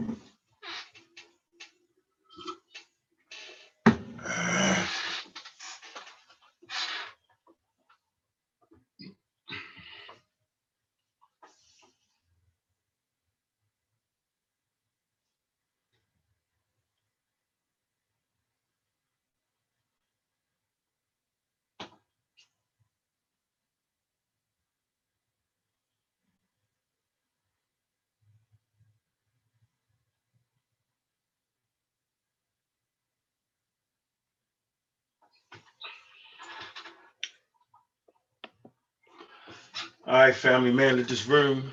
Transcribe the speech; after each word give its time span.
Mm-hmm. 0.00 0.23
All 40.14 40.20
right, 40.20 40.32
family, 40.32 40.72
man, 40.72 40.96
let 40.96 41.08
this 41.08 41.26
room 41.26 41.72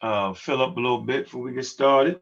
uh, 0.00 0.32
fill 0.32 0.62
up 0.62 0.76
a 0.76 0.80
little 0.80 1.00
bit 1.00 1.24
before 1.24 1.42
we 1.42 1.52
get 1.52 1.66
started. 1.66 2.20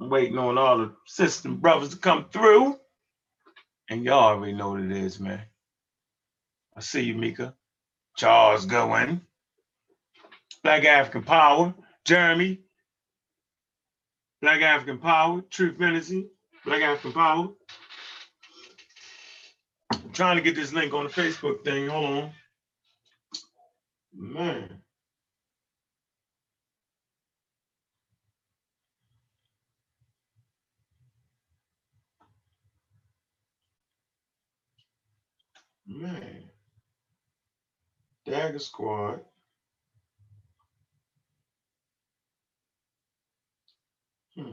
I'm 0.00 0.08
waiting 0.08 0.38
on 0.38 0.56
all 0.56 0.78
the 0.78 0.94
sisters 1.04 1.44
and 1.44 1.60
brothers 1.60 1.90
to 1.90 1.98
come 1.98 2.24
through. 2.32 2.80
And 3.90 4.02
y'all 4.02 4.30
already 4.30 4.54
know 4.54 4.70
what 4.70 4.80
it 4.80 4.92
is, 4.92 5.20
man. 5.20 5.42
I 6.74 6.80
see 6.80 7.02
you, 7.02 7.14
Mika. 7.16 7.52
Charles 8.16 8.64
going. 8.64 9.20
Black 10.62 10.86
African 10.86 11.22
Power. 11.22 11.74
Jeremy. 12.06 12.60
Black 14.40 14.62
African 14.62 15.00
Power. 15.00 15.42
Truth 15.50 15.76
Fantasy. 15.76 16.28
Black 16.64 16.80
African 16.80 17.12
Power. 17.12 17.48
I'm 19.92 20.12
trying 20.14 20.36
to 20.36 20.42
get 20.42 20.56
this 20.56 20.72
link 20.72 20.94
on 20.94 21.04
the 21.04 21.10
Facebook 21.10 21.62
thing. 21.62 21.88
Hold 21.88 22.06
on. 22.06 22.32
Man. 24.14 24.82
Man. 35.86 36.44
Dagger 38.26 38.58
Squad. 38.60 39.20
Hmm. 44.36 44.52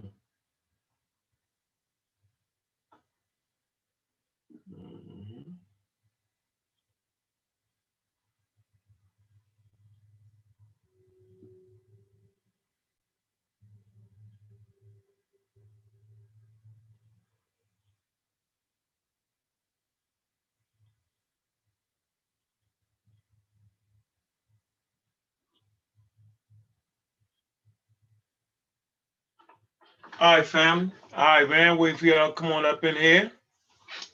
All 30.21 30.37
right, 30.37 30.45
family. 30.45 30.91
All 31.17 31.25
right, 31.25 31.49
man. 31.49 31.79
Wait 31.79 31.97
for 31.97 32.05
y'all 32.05 32.31
come 32.31 32.51
on 32.51 32.63
up 32.63 32.83
in 32.83 32.95
here. 32.95 33.31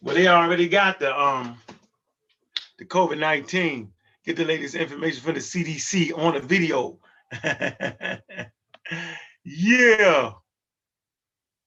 Well, 0.01 0.15
they 0.15 0.29
already 0.29 0.69
got 0.69 1.01
the 1.01 1.13
um 1.13 1.57
the 2.79 2.85
COVID 2.85 3.19
nineteen. 3.19 3.91
Get 4.25 4.37
the 4.37 4.45
latest 4.45 4.75
information 4.75 5.21
from 5.21 5.33
the 5.33 5.41
CDC 5.41 6.17
on 6.17 6.35
the 6.35 6.39
video. 6.39 6.97
yeah. 9.43 10.31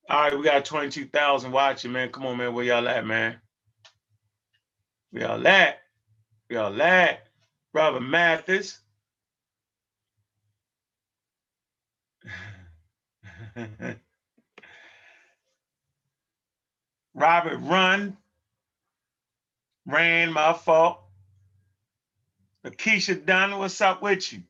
All 0.09 0.23
right, 0.23 0.39
we 0.39 0.43
got 0.43 0.65
twenty 0.65 0.89
two 0.89 1.05
thousand 1.05 1.53
watching, 1.53 1.93
man. 1.93 2.11
Come 2.11 2.25
on, 2.25 2.39
man. 2.39 2.55
Where 2.55 2.65
y'all 2.65 2.89
at, 2.89 3.05
man? 3.05 3.39
Where 5.11 5.25
y'all 5.25 5.47
at? 5.47 5.81
Where 6.49 6.61
y'all 6.61 6.81
at? 6.81 7.27
Robert 7.75 8.01
Mathis. 8.01 8.81
Robert 17.15 17.59
Run. 17.59 18.17
Ran, 19.87 20.33
my 20.33 20.53
fault. 20.55 21.01
Akeisha 22.67 23.25
Dunn, 23.25 23.59
what's 23.59 23.81
up 23.81 24.03
with 24.03 24.33
you? 24.33 24.43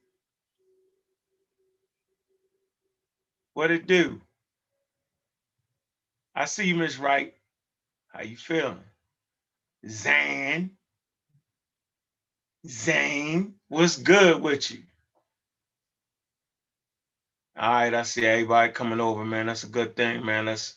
What 3.55 3.71
it 3.71 3.87
do? 3.87 4.21
I 6.35 6.47
see 6.47 6.67
you, 6.67 6.77
Miss 6.77 6.99
Wright. 6.99 7.35
How 8.09 8.23
you 8.23 8.37
feeling? 8.37 8.81
Zan. 9.89 10.73
Zane, 12.67 13.55
what's 13.69 13.97
good 13.97 14.43
with 14.43 14.71
you? 14.71 14.81
All 17.59 17.71
right, 17.71 17.95
I 17.95 18.03
see 18.05 18.27
everybody 18.27 18.73
coming 18.73 19.01
over, 19.01 19.25
man. 19.25 19.47
That's 19.47 19.65
a 19.65 19.69
good 19.69 19.97
thing, 19.97 20.27
man. 20.27 20.47
Let's 20.47 20.77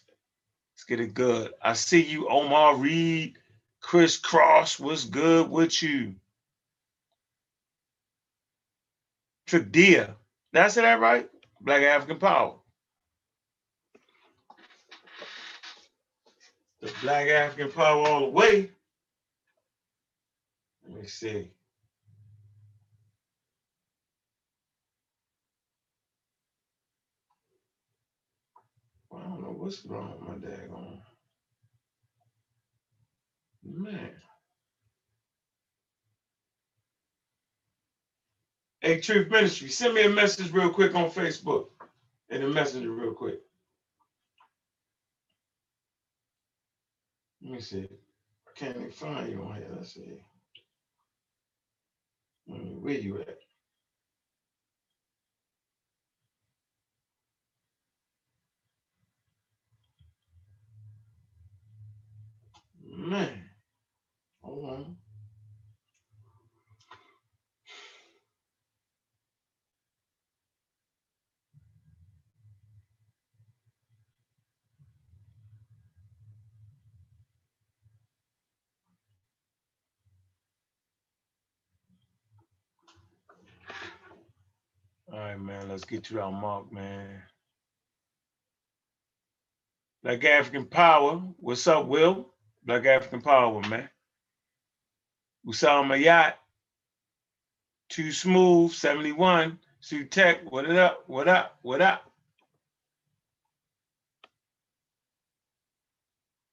let's 0.74 0.86
get 0.86 1.00
it 1.00 1.14
good. 1.14 1.54
I 1.62 1.74
see 1.74 2.04
you, 2.04 2.30
Omar 2.30 2.76
Reed, 2.78 3.38
Chris 3.82 4.18
Cross. 4.18 4.80
What's 4.80 5.06
good 5.06 5.50
with 5.50 5.84
you? 5.84 6.16
Tradia. 9.48 10.16
Did 10.54 10.62
I 10.62 10.68
say 10.70 10.82
that 10.82 11.00
right? 11.00 11.30
Black 11.62 11.84
African 11.84 12.20
Power. 12.20 12.56
The 16.82 16.92
Black 17.02 17.28
African 17.30 17.72
Power 17.72 18.08
all 18.08 18.20
the 18.22 18.28
way. 18.28 18.72
Let 20.88 21.02
me 21.02 21.08
see. 21.08 21.52
I 29.14 29.20
don't 29.24 29.42
know 29.42 29.53
what's 29.64 29.86
wrong 29.86 30.14
with 30.20 30.30
my 30.30 30.36
daggone. 30.50 31.00
Man. 33.64 34.12
Hey, 38.82 39.00
Truth 39.00 39.32
Ministry, 39.32 39.70
send 39.70 39.94
me 39.94 40.04
a 40.04 40.10
message 40.10 40.52
real 40.52 40.70
quick 40.70 40.94
on 40.96 41.10
Facebook 41.10 41.68
and 42.30 42.44
a 42.44 42.48
messenger 42.48 42.92
real 42.92 43.14
quick. 43.14 43.40
Let 47.42 47.54
me 47.54 47.62
see. 47.62 47.88
I 48.48 48.60
can't 48.60 48.76
even 48.76 48.92
find 48.92 49.32
you 49.32 49.44
on 49.44 49.56
here. 49.56 49.68
Let's 49.76 49.94
see. 49.94 50.20
Where 52.48 52.94
you 52.94 53.22
at? 53.22 53.38
Man. 62.98 63.44
On. 64.44 64.98
All 85.12 85.20
right, 85.20 85.40
man. 85.40 85.70
Let's 85.70 85.86
get 85.86 86.04
to 86.06 86.22
our 86.22 86.32
mark, 86.32 86.72
man. 86.72 87.24
Black 90.04 90.26
African 90.26 90.66
Power. 90.66 91.24
What's 91.38 91.68
up, 91.68 91.88
Will? 91.88 92.33
Black 92.66 92.86
African 92.86 93.22
Power, 93.22 93.62
man. 93.62 93.90
We 95.44 95.54
saw 95.54 95.84
Usama 95.84 96.00
Yacht, 96.00 96.40
Too 97.90 98.12
Smooth, 98.12 98.72
71. 98.72 99.60
Sue 99.82 100.06
Tech, 100.06 100.50
what 100.50 100.64
it 100.70 100.78
up? 100.78 101.04
What 101.08 101.28
up? 101.28 101.60
What 101.62 101.82
up? 101.82 102.10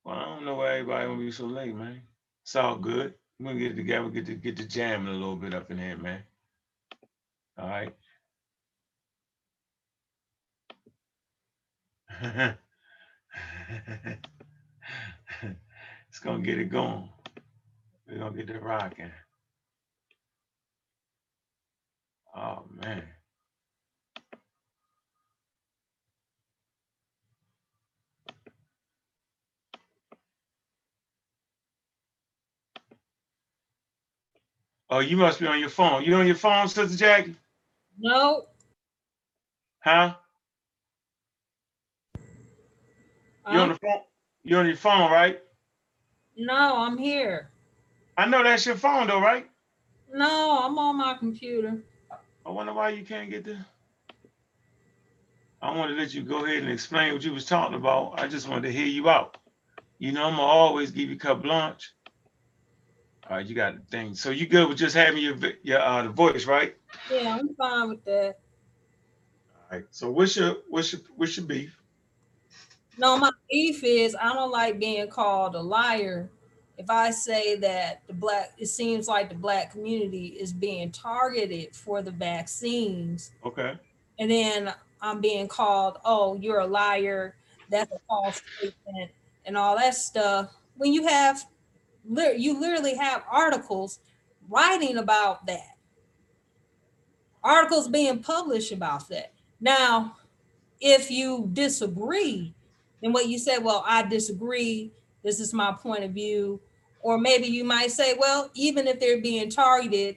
Well, 0.04 0.16
I 0.16 0.24
don't 0.24 0.44
know 0.44 0.56
why 0.56 0.78
everybody 0.78 1.06
gonna 1.06 1.18
be 1.18 1.30
so 1.30 1.46
late, 1.46 1.76
man. 1.76 2.02
It's 2.42 2.56
all 2.56 2.74
good. 2.76 3.14
We're 3.38 3.52
gonna 3.52 3.60
get 3.60 3.76
together, 3.76 4.08
get 4.08 4.26
to 4.26 4.34
get 4.34 4.56
the 4.56 4.64
jamming 4.64 5.08
a 5.08 5.12
little 5.12 5.36
bit 5.36 5.54
up 5.54 5.70
in 5.70 5.78
here, 5.78 5.96
man. 5.96 6.24
All 7.56 7.68
right. 7.68 7.94
it's 16.20 16.26
gonna 16.26 16.42
get 16.42 16.58
it 16.58 16.68
going. 16.68 17.08
We're 18.06 18.18
gonna 18.18 18.36
get 18.36 18.50
it 18.54 18.62
rocking. 18.62 19.10
Oh 22.36 22.66
man. 22.84 23.04
Oh, 34.90 34.98
you 34.98 35.16
must 35.16 35.40
be 35.40 35.46
on 35.46 35.58
your 35.58 35.70
phone. 35.70 36.04
You 36.04 36.16
on 36.16 36.26
your 36.26 36.36
phone, 36.36 36.68
Sister 36.68 36.98
Jackie? 36.98 37.34
No, 37.98 38.44
Huh? 39.82 40.16
You 43.50 43.58
on 43.58 43.70
the 43.70 43.74
phone? 43.76 44.02
You 44.42 44.58
on 44.58 44.66
your 44.66 44.76
phone, 44.76 45.10
right? 45.10 45.40
No, 46.40 46.76
I'm 46.78 46.96
here. 46.96 47.50
I 48.16 48.26
know 48.26 48.42
that's 48.42 48.64
your 48.66 48.76
phone 48.76 49.06
though, 49.06 49.20
right? 49.20 49.46
No, 50.12 50.60
I'm 50.62 50.78
on 50.78 50.96
my 50.96 51.14
computer. 51.14 51.82
I 52.44 52.50
wonder 52.50 52.72
why 52.72 52.90
you 52.90 53.04
can't 53.04 53.30
get 53.30 53.44
there. 53.44 53.64
I 55.62 55.76
wanted 55.76 55.94
to 55.94 56.00
let 56.00 56.14
you 56.14 56.22
go 56.22 56.44
ahead 56.44 56.62
and 56.62 56.72
explain 56.72 57.12
what 57.12 57.22
you 57.22 57.34
was 57.34 57.44
talking 57.44 57.76
about. 57.76 58.18
I 58.18 58.26
just 58.26 58.48
wanted 58.48 58.62
to 58.62 58.72
hear 58.72 58.86
you 58.86 59.10
out. 59.10 59.36
You 59.98 60.12
know, 60.12 60.24
I'm 60.24 60.32
gonna 60.36 60.42
always 60.42 60.90
give 60.90 61.10
you 61.10 61.18
cup 61.18 61.44
lunch. 61.44 61.92
All 63.28 63.36
right, 63.36 63.46
you 63.46 63.54
got 63.54 63.74
the 63.76 63.82
thing. 63.90 64.14
So 64.14 64.30
you 64.30 64.46
good 64.46 64.68
with 64.68 64.78
just 64.78 64.96
having 64.96 65.22
your 65.22 65.36
your 65.62 65.80
uh, 65.80 66.02
the 66.04 66.08
voice, 66.08 66.46
right? 66.46 66.74
Yeah, 67.10 67.38
I'm 67.38 67.54
fine 67.54 67.90
with 67.90 68.04
that. 68.06 68.36
All 69.54 69.78
right. 69.78 69.84
So 69.90 70.10
what's 70.10 70.36
your 70.36 70.56
what's 70.70 70.92
your 70.92 71.02
what's 71.16 71.36
your 71.36 71.46
beef? 71.46 71.79
No, 73.00 73.16
my 73.16 73.30
beef 73.50 73.82
is 73.82 74.14
I 74.14 74.34
don't 74.34 74.50
like 74.50 74.78
being 74.78 75.08
called 75.08 75.54
a 75.54 75.60
liar. 75.60 76.30
If 76.76 76.90
I 76.90 77.10
say 77.10 77.56
that 77.56 78.02
the 78.06 78.12
black, 78.12 78.52
it 78.58 78.66
seems 78.66 79.08
like 79.08 79.30
the 79.30 79.34
black 79.34 79.72
community 79.72 80.36
is 80.38 80.52
being 80.52 80.92
targeted 80.92 81.74
for 81.74 82.02
the 82.02 82.10
vaccines, 82.10 83.32
Okay. 83.42 83.78
and 84.18 84.30
then 84.30 84.74
I'm 85.00 85.22
being 85.22 85.48
called, 85.48 85.96
oh, 86.04 86.36
you're 86.36 86.60
a 86.60 86.66
liar. 86.66 87.36
That's 87.70 87.90
a 87.90 87.98
false 88.06 88.42
statement, 88.58 89.10
and 89.46 89.56
all 89.56 89.76
that 89.76 89.94
stuff. 89.94 90.54
When 90.76 90.92
you 90.92 91.06
have, 91.06 91.42
you 92.36 92.60
literally 92.60 92.96
have 92.96 93.24
articles 93.30 94.00
writing 94.50 94.98
about 94.98 95.46
that. 95.46 95.76
Articles 97.42 97.88
being 97.88 98.22
published 98.22 98.72
about 98.72 99.08
that. 99.08 99.32
Now, 99.58 100.16
if 100.82 101.10
you 101.10 101.48
disagree, 101.54 102.54
then 103.00 103.12
what 103.12 103.28
you 103.28 103.38
say, 103.38 103.58
well, 103.58 103.84
I 103.86 104.02
disagree. 104.02 104.92
This 105.22 105.40
is 105.40 105.52
my 105.52 105.72
point 105.72 106.04
of 106.04 106.12
view. 106.12 106.60
Or 107.02 107.18
maybe 107.18 107.46
you 107.46 107.64
might 107.64 107.90
say, 107.90 108.14
well, 108.18 108.50
even 108.54 108.86
if 108.86 109.00
they're 109.00 109.20
being 109.20 109.48
targeted, 109.48 110.16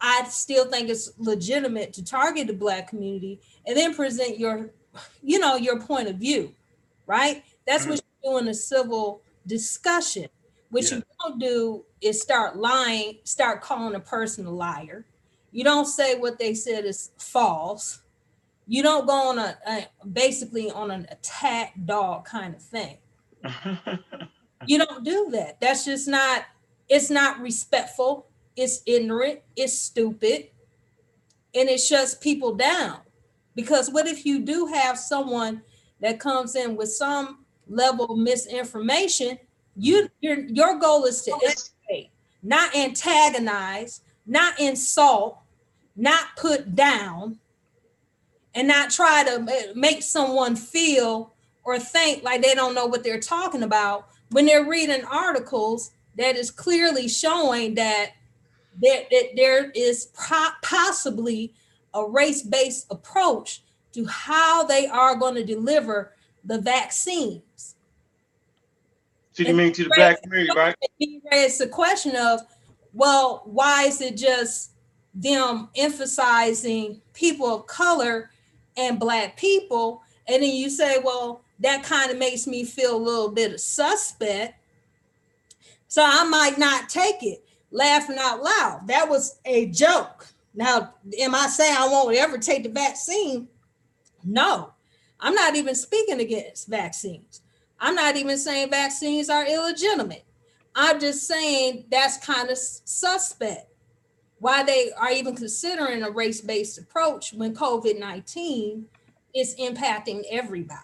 I 0.00 0.24
still 0.28 0.64
think 0.70 0.88
it's 0.88 1.12
legitimate 1.18 1.92
to 1.94 2.04
target 2.04 2.46
the 2.46 2.52
black 2.52 2.88
community 2.88 3.40
and 3.66 3.76
then 3.76 3.94
present 3.94 4.38
your, 4.38 4.70
you 5.22 5.38
know, 5.38 5.56
your 5.56 5.80
point 5.80 6.08
of 6.08 6.16
view, 6.16 6.54
right? 7.06 7.44
That's 7.66 7.86
what 7.86 7.98
mm-hmm. 7.98 8.26
you 8.28 8.32
do 8.32 8.38
in 8.38 8.48
a 8.48 8.54
civil 8.54 9.20
discussion. 9.46 10.28
What 10.70 10.90
you 10.90 11.02
don't 11.20 11.40
do 11.40 11.84
is 12.00 12.22
start 12.22 12.56
lying, 12.56 13.18
start 13.24 13.60
calling 13.60 13.96
a 13.96 14.00
person 14.00 14.46
a 14.46 14.50
liar. 14.50 15.04
You 15.52 15.64
don't 15.64 15.86
say 15.86 16.16
what 16.16 16.38
they 16.38 16.54
said 16.54 16.84
is 16.84 17.10
false. 17.18 17.99
You 18.70 18.84
don't 18.84 19.04
go 19.04 19.30
on 19.30 19.38
a, 19.40 19.58
a 19.66 20.06
basically 20.06 20.70
on 20.70 20.92
an 20.92 21.08
attack 21.10 21.74
dog 21.84 22.24
kind 22.24 22.54
of 22.54 22.62
thing. 22.62 22.98
You 24.66 24.78
don't 24.78 25.04
do 25.04 25.30
that. 25.32 25.60
That's 25.60 25.86
just 25.86 26.06
not, 26.06 26.44
it's 26.88 27.10
not 27.10 27.40
respectful. 27.40 28.26
It's 28.56 28.82
ignorant. 28.84 29.40
It's 29.56 29.72
stupid. 29.72 30.48
And 31.54 31.68
it 31.68 31.78
shuts 31.80 32.14
people 32.14 32.54
down. 32.54 32.98
Because 33.54 33.90
what 33.90 34.06
if 34.06 34.26
you 34.26 34.40
do 34.40 34.66
have 34.66 34.98
someone 34.98 35.62
that 36.00 36.20
comes 36.20 36.56
in 36.56 36.76
with 36.76 36.92
some 36.92 37.44
level 37.68 38.04
of 38.04 38.18
misinformation? 38.18 39.38
You 39.76 40.10
your 40.20 40.40
your 40.40 40.78
goal 40.78 41.04
is 41.04 41.22
to 41.22 41.32
educate, 41.42 42.10
not 42.42 42.76
antagonize, 42.76 44.02
not 44.26 44.60
insult, 44.60 45.38
not 45.96 46.36
put 46.36 46.74
down, 46.74 47.38
and 48.54 48.66
not 48.68 48.90
try 48.90 49.24
to 49.24 49.72
make 49.74 50.02
someone 50.02 50.56
feel 50.56 51.32
or 51.64 51.78
think 51.78 52.22
like 52.22 52.42
they 52.42 52.54
don't 52.54 52.74
know 52.74 52.86
what 52.86 53.04
they're 53.04 53.20
talking 53.20 53.62
about 53.62 54.08
when 54.30 54.46
they're 54.46 54.64
reading 54.64 55.04
articles 55.04 55.92
that 56.16 56.36
is 56.36 56.50
clearly 56.50 57.08
showing 57.08 57.74
that 57.74 58.12
there, 58.80 59.04
that 59.10 59.30
there 59.36 59.70
is 59.70 60.06
po- 60.06 60.50
possibly 60.62 61.54
a 61.94 62.04
race-based 62.04 62.86
approach 62.90 63.62
to 63.92 64.04
how 64.06 64.64
they 64.64 64.86
are 64.86 65.16
going 65.16 65.34
to 65.34 65.44
deliver 65.44 66.14
the 66.44 66.60
vaccines. 66.60 67.74
so 69.32 69.42
you 69.42 69.54
mean 69.54 69.72
to 69.72 69.84
the 69.84 69.90
black 69.94 70.22
community, 70.22 70.50
right? 70.56 70.74
It's 70.98 71.58
the 71.58 71.68
question 71.68 72.14
of, 72.16 72.40
well, 72.92 73.42
why 73.44 73.84
is 73.84 74.00
it 74.00 74.16
just 74.16 74.72
them 75.12 75.68
emphasizing 75.76 77.00
people 77.12 77.46
of 77.46 77.66
color 77.66 78.30
and 78.80 78.98
black 78.98 79.36
people? 79.36 80.02
And 80.26 80.42
then 80.42 80.54
you 80.54 80.70
say, 80.70 80.98
well, 81.02 81.42
that 81.60 81.84
kind 81.84 82.10
of 82.10 82.18
makes 82.18 82.46
me 82.46 82.64
feel 82.64 82.96
a 82.96 82.98
little 82.98 83.30
bit 83.30 83.52
of 83.52 83.60
suspect. 83.60 84.54
So 85.88 86.02
I 86.04 86.24
might 86.24 86.58
not 86.58 86.88
take 86.88 87.22
it, 87.22 87.44
laughing 87.70 88.16
out 88.18 88.42
loud. 88.42 88.82
That 88.86 89.08
was 89.08 89.38
a 89.44 89.66
joke. 89.66 90.26
Now, 90.54 90.94
am 91.18 91.34
I 91.34 91.46
saying 91.46 91.76
I 91.76 91.88
won't 91.88 92.16
ever 92.16 92.38
take 92.38 92.62
the 92.62 92.68
vaccine? 92.68 93.48
No, 94.24 94.72
I'm 95.20 95.34
not 95.34 95.56
even 95.56 95.74
speaking 95.74 96.20
against 96.20 96.68
vaccines. 96.68 97.42
I'm 97.78 97.94
not 97.94 98.16
even 98.16 98.36
saying 98.38 98.70
vaccines 98.70 99.30
are 99.30 99.46
illegitimate. 99.46 100.24
I'm 100.74 101.00
just 101.00 101.26
saying 101.26 101.86
that's 101.90 102.24
kind 102.24 102.50
of 102.50 102.58
suspect. 102.58 103.69
Why 104.40 104.62
they 104.62 104.90
are 104.98 105.12
even 105.12 105.36
considering 105.36 106.02
a 106.02 106.10
race 106.10 106.40
based 106.40 106.78
approach 106.78 107.32
when 107.32 107.54
COVID 107.54 107.98
19 107.98 108.86
is 109.34 109.54
impacting 109.56 110.22
everybody. 110.30 110.80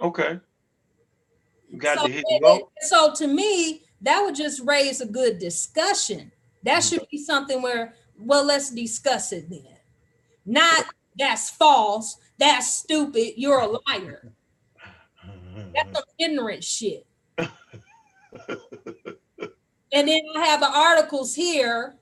Okay. 0.00 0.40
You 1.68 1.78
got 1.78 1.98
So, 1.98 2.06
to 2.06 2.12
hit 2.12 2.24
out. 2.46 2.70
so 2.80 3.12
to 3.14 3.26
me, 3.26 3.82
that 4.00 4.22
would 4.22 4.34
just 4.34 4.62
raise 4.64 5.00
a 5.00 5.06
good 5.06 5.38
discussion. 5.38 6.30
That 6.62 6.82
mm-hmm. 6.82 6.98
should 7.00 7.08
be 7.10 7.18
something 7.18 7.60
where, 7.60 7.94
well, 8.18 8.44
let's 8.44 8.70
discuss 8.70 9.32
it 9.32 9.50
then. 9.50 9.66
Not 10.46 10.86
that's 11.18 11.50
false, 11.50 12.16
that's 12.38 12.72
stupid, 12.72 13.34
you're 13.36 13.58
a 13.58 13.66
liar. 13.66 14.32
That's 15.74 15.92
some 15.92 16.04
mm-hmm. 16.04 16.24
ignorant 16.24 16.62
shit. 16.62 17.07
And 19.92 20.08
then 20.08 20.20
I 20.36 20.44
have 20.46 20.60
the 20.60 20.70
articles 20.70 21.34
here 21.34 21.96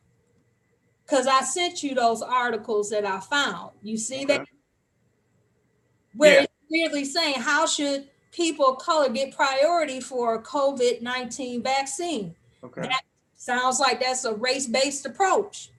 because 1.04 1.26
I 1.26 1.42
sent 1.42 1.82
you 1.82 1.94
those 1.94 2.20
articles 2.22 2.90
that 2.90 3.04
I 3.04 3.20
found. 3.20 3.72
You 3.82 3.96
see 3.96 4.24
that? 4.24 4.46
Where 6.14 6.34
Yeah. 6.34 6.42
it's 6.42 6.52
clearly 6.68 7.04
saying 7.04 7.36
how 7.36 7.66
should 7.66 8.08
people 8.32 8.66
of 8.66 8.78
color 8.78 9.08
get 9.08 9.34
priority 9.34 10.00
for 10.00 10.34
a 10.34 10.42
COVID 10.42 11.02
19 11.02 11.62
vaccine? 11.62 12.34
Okay. 12.64 12.82
That 12.82 13.02
sounds 13.36 13.78
like 13.78 14.00
that's 14.00 14.24
a 14.24 14.34
race 14.34 14.66
based 14.66 15.06
approach. 15.06 15.70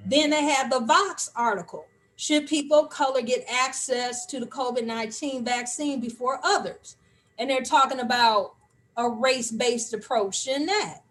Mm-hmm. 0.00 0.10
Then 0.10 0.30
they 0.30 0.42
have 0.44 0.70
the 0.70 0.80
Vox 0.80 1.30
article. 1.36 1.86
Should 2.16 2.48
people 2.48 2.80
of 2.80 2.90
color 2.90 3.22
get 3.22 3.44
access 3.48 4.26
to 4.26 4.40
the 4.40 4.46
COVID 4.46 4.84
19 4.84 5.44
vaccine 5.44 6.00
before 6.00 6.40
others? 6.42 6.96
And 7.38 7.48
they're 7.48 7.62
talking 7.62 8.00
about 8.00 8.56
a 8.96 9.08
race 9.08 9.52
based 9.52 9.94
approach 9.94 10.48
in 10.48 10.66
that. 10.66 11.02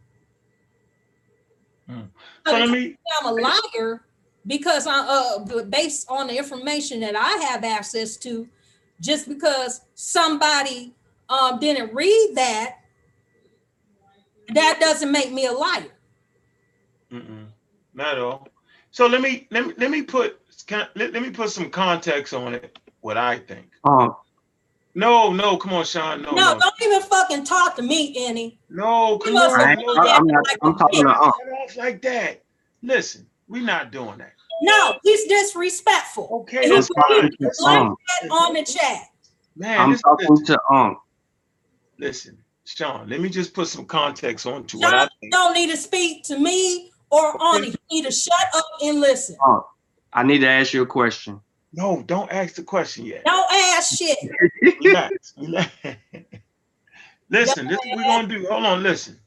So 2.48 2.54
So 2.54 2.60
let 2.60 2.66
to 2.68 2.72
me. 2.72 2.92
say 2.92 2.96
I'm 3.20 3.25
a 3.25 3.32
liar 3.34 4.01
because 4.46 4.88
I, 4.88 5.00
uh, 5.00 5.63
based 5.63 6.10
on 6.10 6.27
the 6.27 6.38
information 6.38 7.01
that 7.01 7.16
I 7.16 7.44
have 7.46 7.66
access 7.66 8.16
to, 8.18 8.48
just 9.01 9.27
because 9.27 9.82
somebody 9.96 10.94
um, 11.27 11.60
didn't 11.60 11.94
read 11.94 12.32
that, 12.36 12.77
that 14.54 14.77
doesn't 14.80 15.12
make 15.12 15.34
me 15.34 15.46
a 15.48 15.51
liar. 15.51 15.92
Mm-mm, 17.12 17.48
not 17.94 18.13
at 18.13 18.20
all. 18.20 18.48
So 18.92 19.08
let 19.08 19.22
me 19.22 19.48
let 19.51 19.68
me 19.68 19.74
let 19.77 19.92
me 19.92 20.01
put 20.01 20.39
let, 20.72 20.96
let 20.96 21.22
me 21.22 21.30
put 21.30 21.50
some 21.50 21.70
context 21.70 22.34
on 22.34 22.54
it. 22.56 22.80
What 23.01 23.18
I 23.18 23.39
think. 23.39 23.68
Um, 23.84 24.16
No, 24.98 25.32
no, 25.32 25.58
come 25.58 25.74
on, 25.74 25.86
Sean. 25.86 26.24
No, 26.24 26.32
No, 26.32 26.54
no, 26.54 26.60
don't 26.60 26.74
even 26.82 27.01
fucking 27.04 27.44
talk 27.44 27.75
to 27.75 27.84
me, 27.84 28.18
Annie. 28.27 28.60
no, 28.72 29.20
come 29.20 29.36
on. 29.36 29.60
I 29.60 29.70
have 29.70 29.77
ain't, 29.77 29.80
no, 29.86 29.94
looked 29.94 30.08
I, 30.08 30.12
at 30.16 30.20
I'm 30.20 30.25
not. 30.25 30.44
like 30.48 30.58
I'm 30.63 30.75
talking 30.75 31.04
to 31.04 31.10
um. 31.22 31.32
Get 31.46 31.54
off 31.54 31.77
like 31.77 32.01
that. 32.01 32.44
Listen, 32.82 33.27
we're 33.48 33.62
not 33.62 33.92
doing 33.92 34.18
that. 34.18 34.34
No, 34.63 34.98
he's 35.04 35.25
disrespectful. 35.25 36.27
Okay, 36.42 36.63
And 36.63 36.74
that's 36.74 36.88
he 36.88 36.94
fine. 36.96 37.22
put 37.22 37.32
That's 37.42 37.60
blank 37.62 37.96
that 38.24 38.32
on 38.32 38.54
the 38.54 38.63
chat. 38.63 39.01
Man, 39.56 39.80
I'm 39.80 39.92
this, 39.92 40.01
talking 40.01 40.44
to 40.46 40.60
um. 40.72 40.98
listen, 42.00 42.39
Sean, 42.66 43.08
let 43.08 43.22
me 43.22 43.30
just 43.30 43.54
put 43.54 43.68
some 43.68 43.86
context 43.86 44.48
onto 44.48 44.80
what 44.80 44.96
I 44.96 45.08
think. 45.22 45.32
don't 45.32 45.54
need 45.54 45.70
to 45.70 45.77
speak 45.77 46.24
to 46.24 46.39
me 46.39 46.89
or 47.12 47.39
on 47.39 47.63
it. 47.66 47.75
Need 47.92 48.06
to 48.06 48.12
shut 48.12 48.34
up 48.56 48.66
and 48.82 49.00
listen. 49.00 49.38
I 50.12 50.24
need 50.24 50.39
to 50.39 50.48
ask 50.50 50.74
you 50.74 50.82
a 50.82 50.88
question. 50.88 51.39
No, 51.78 52.02
don't 52.02 52.32
ask 52.32 52.56
the 52.56 52.64
question 52.64 53.06
yet. 53.06 53.24
Don't 53.24 53.52
ask 53.54 53.96
shit. 53.96 54.18
Relax. 54.84 55.34
relax. 55.38 55.72
Listen, 57.30 57.68
this 57.68 57.78
is 57.78 57.86
what 57.92 57.98
we're 57.98 58.04
gonna 58.04 58.28
do. 58.28 58.48
Hold 58.50 58.66
on, 58.66 58.82
listen. 58.84 59.20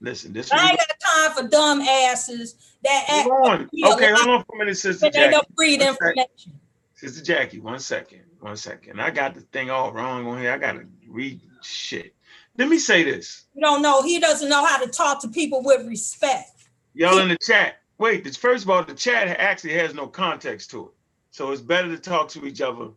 Listen, 0.00 0.32
this 0.32 0.50
I 0.50 0.70
ain't 0.70 0.78
got 0.78 1.34
time 1.34 1.44
for 1.44 1.48
dumb 1.50 1.80
asses 1.82 2.54
that 2.84 3.04
act 3.08 3.28
Hold 3.28 3.46
on. 3.46 3.70
Okay, 3.84 4.12
hold 4.12 4.28
on 4.28 4.44
for 4.44 4.56
a 4.56 4.58
minute, 4.60 4.76
Sister 4.78 5.06
they 5.06 5.18
Jackie. 5.18 5.32
don't 5.32 5.48
read 5.56 5.80
One 5.80 5.88
sec. 5.88 6.00
information. 6.00 6.60
Sister 6.94 7.24
Jackie, 7.24 7.58
one 7.58 7.78
second, 7.80 8.22
one 8.40 8.56
second. 8.56 9.00
I 9.00 9.10
got 9.10 9.34
the 9.34 9.40
thing 9.40 9.70
all 9.70 9.92
wrong 9.92 10.26
on 10.26 10.40
here. 10.40 10.52
I 10.52 10.58
gotta 10.58 10.86
read 11.08 11.40
shit. 11.62 12.14
Let 12.56 12.68
me 12.68 12.78
say 12.78 13.02
this. 13.02 13.44
You 13.54 13.60
don't 13.60 13.82
know. 13.82 14.02
He 14.02 14.18
doesn't 14.18 14.48
know 14.48 14.64
how 14.64 14.82
to 14.82 14.88
talk 14.88 15.20
to 15.22 15.28
people 15.28 15.62
with 15.62 15.86
respect. 15.86 16.52
Y'all 16.94 17.18
in 17.18 17.28
the 17.28 17.38
chat. 17.38 17.80
Wait, 17.98 18.24
this 18.24 18.36
first 18.36 18.64
of 18.64 18.70
all, 18.70 18.84
the 18.84 18.94
chat 18.94 19.26
actually 19.28 19.74
has 19.74 19.92
no 19.94 20.06
context 20.06 20.70
to 20.70 20.86
it. 20.86 20.92
So 21.30 21.52
it's 21.52 21.62
better 21.62 21.88
to 21.88 21.98
talk 21.98 22.28
to 22.30 22.46
each 22.46 22.60
other, 22.60 22.90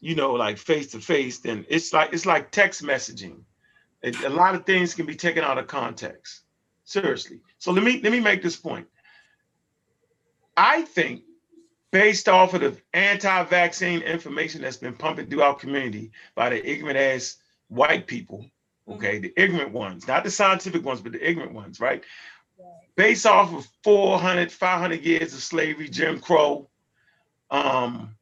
you 0.00 0.14
know, 0.14 0.32
like 0.32 0.58
face 0.58 0.92
to 0.92 1.00
face 1.00 1.38
than 1.38 1.66
it's 1.68 1.92
like 1.92 2.12
it's 2.12 2.26
like 2.26 2.50
text 2.50 2.82
messaging. 2.82 3.42
It- 4.02 4.22
a 4.24 4.28
lot 4.30 4.54
of 4.54 4.66
things 4.66 4.94
can 4.94 5.06
be 5.06 5.16
taken 5.16 5.44
out 5.44 5.58
of 5.58 5.66
context. 5.66 6.42
Seriously. 6.84 7.40
So 7.58 7.72
let 7.72 7.84
me 7.84 8.00
let 8.02 8.12
me 8.12 8.20
make 8.20 8.42
this 8.42 8.56
point. 8.56 8.88
I 10.56 10.82
think 10.82 11.22
based 11.92 12.28
off 12.28 12.54
of 12.54 12.60
the 12.62 12.76
anti-vaccine 12.92 14.02
information 14.02 14.62
that's 14.62 14.76
been 14.76 14.94
pumping 14.96 15.28
through 15.28 15.42
our 15.42 15.54
community 15.54 16.12
by 16.34 16.50
the 16.50 16.68
ignorant 16.70 16.98
ass 16.98 17.36
white 17.68 18.06
people, 18.06 18.46
okay, 18.88 19.18
the 19.20 19.32
ignorant 19.36 19.72
ones, 19.72 20.08
not 20.08 20.24
the 20.24 20.30
scientific 20.30 20.84
ones, 20.84 21.00
but 21.00 21.12
the 21.12 21.28
ignorant 21.30 21.54
ones, 21.54 21.80
right? 21.80 22.02
based 22.96 23.26
off 23.26 23.52
of 23.54 23.66
400 23.82 24.52
500 24.52 25.02
years 25.04 25.34
of 25.34 25.40
slavery 25.40 25.88
jim 25.88 26.20
crow 26.20 26.68
um 27.50 28.14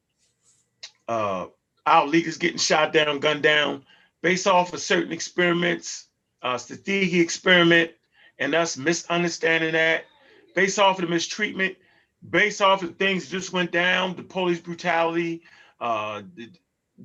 uh 1.09 1.47
our 1.87 2.07
leaders 2.07 2.37
getting 2.38 2.59
shot 2.59 2.93
down 2.93 3.19
gunned 3.19 3.43
down 3.43 3.85
based 4.23 4.47
off 4.47 4.73
of 4.73 4.81
certain 4.81 5.12
experiments 5.12 6.07
uh 6.43 6.59
Tuskegee 6.59 7.21
experiment 7.21 7.91
and 8.38 8.55
us 8.55 8.76
misunderstanding 8.76 9.73
that 9.73 10.05
based 10.55 10.79
off 10.79 10.99
of 10.99 11.05
the 11.05 11.11
mistreatment 11.11 11.76
based 12.31 12.62
off 12.62 12.83
of 12.83 12.97
things 12.97 13.29
just 13.29 13.52
went 13.52 13.73
down 13.73 14.17
the 14.17 14.23
police 14.23 14.61
brutality 14.61 15.43
uh 15.81 16.23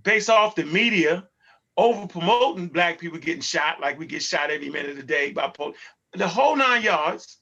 based 0.04 0.30
off 0.30 0.56
the 0.56 0.66
media 0.66 1.28
over 1.76 2.08
promoting 2.08 2.68
black 2.68 3.00
people 3.00 3.18
getting 3.20 3.42
shot 3.42 3.80
like 3.80 4.00
we 4.00 4.06
get 4.06 4.22
shot 4.22 4.50
every 4.50 4.70
minute 4.70 4.92
of 4.92 4.98
the 4.98 5.04
day 5.04 5.32
by 5.32 5.48
police 5.48 5.78
the 6.14 6.28
whole 6.28 6.56
nine 6.56 6.82
yards 6.82 7.38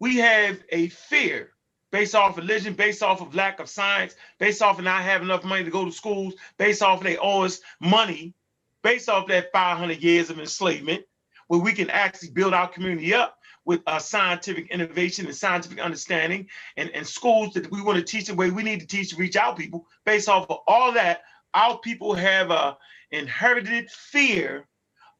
we 0.00 0.16
have 0.16 0.62
a 0.70 0.88
fear 0.88 1.52
based 1.90 2.14
off 2.14 2.36
religion, 2.36 2.74
based 2.74 3.02
off 3.02 3.20
of 3.20 3.34
lack 3.34 3.60
of 3.60 3.68
science, 3.68 4.14
based 4.38 4.62
off 4.62 4.78
of 4.78 4.84
not 4.84 5.02
having 5.02 5.28
enough 5.28 5.44
money 5.44 5.64
to 5.64 5.70
go 5.70 5.84
to 5.84 5.92
schools, 5.92 6.34
based 6.58 6.82
off 6.82 6.98
of 6.98 7.04
they 7.04 7.16
owe 7.16 7.44
us 7.44 7.60
money, 7.80 8.34
based 8.82 9.08
off 9.08 9.26
that 9.28 9.52
500 9.52 10.02
years 10.02 10.30
of 10.30 10.38
enslavement, 10.38 11.04
where 11.48 11.60
we 11.60 11.72
can 11.72 11.90
actually 11.90 12.30
build 12.30 12.54
our 12.54 12.68
community 12.68 13.14
up 13.14 13.38
with 13.64 13.82
uh, 13.86 13.98
scientific 13.98 14.70
innovation 14.70 15.26
and 15.26 15.34
scientific 15.34 15.78
understanding 15.78 16.48
and, 16.76 16.90
and 16.90 17.06
schools 17.06 17.52
that 17.52 17.70
we 17.70 17.82
want 17.82 17.98
to 17.98 18.04
teach 18.04 18.26
the 18.26 18.34
way 18.34 18.50
we 18.50 18.62
need 18.62 18.80
to 18.80 18.86
teach 18.86 19.10
to 19.10 19.16
reach 19.16 19.36
our 19.36 19.54
people. 19.54 19.86
Based 20.04 20.28
off 20.28 20.48
of 20.48 20.58
all 20.66 20.92
that, 20.92 21.22
our 21.54 21.78
people 21.78 22.14
have 22.14 22.50
a 22.50 22.76
inherited 23.10 23.90
fear 23.90 24.66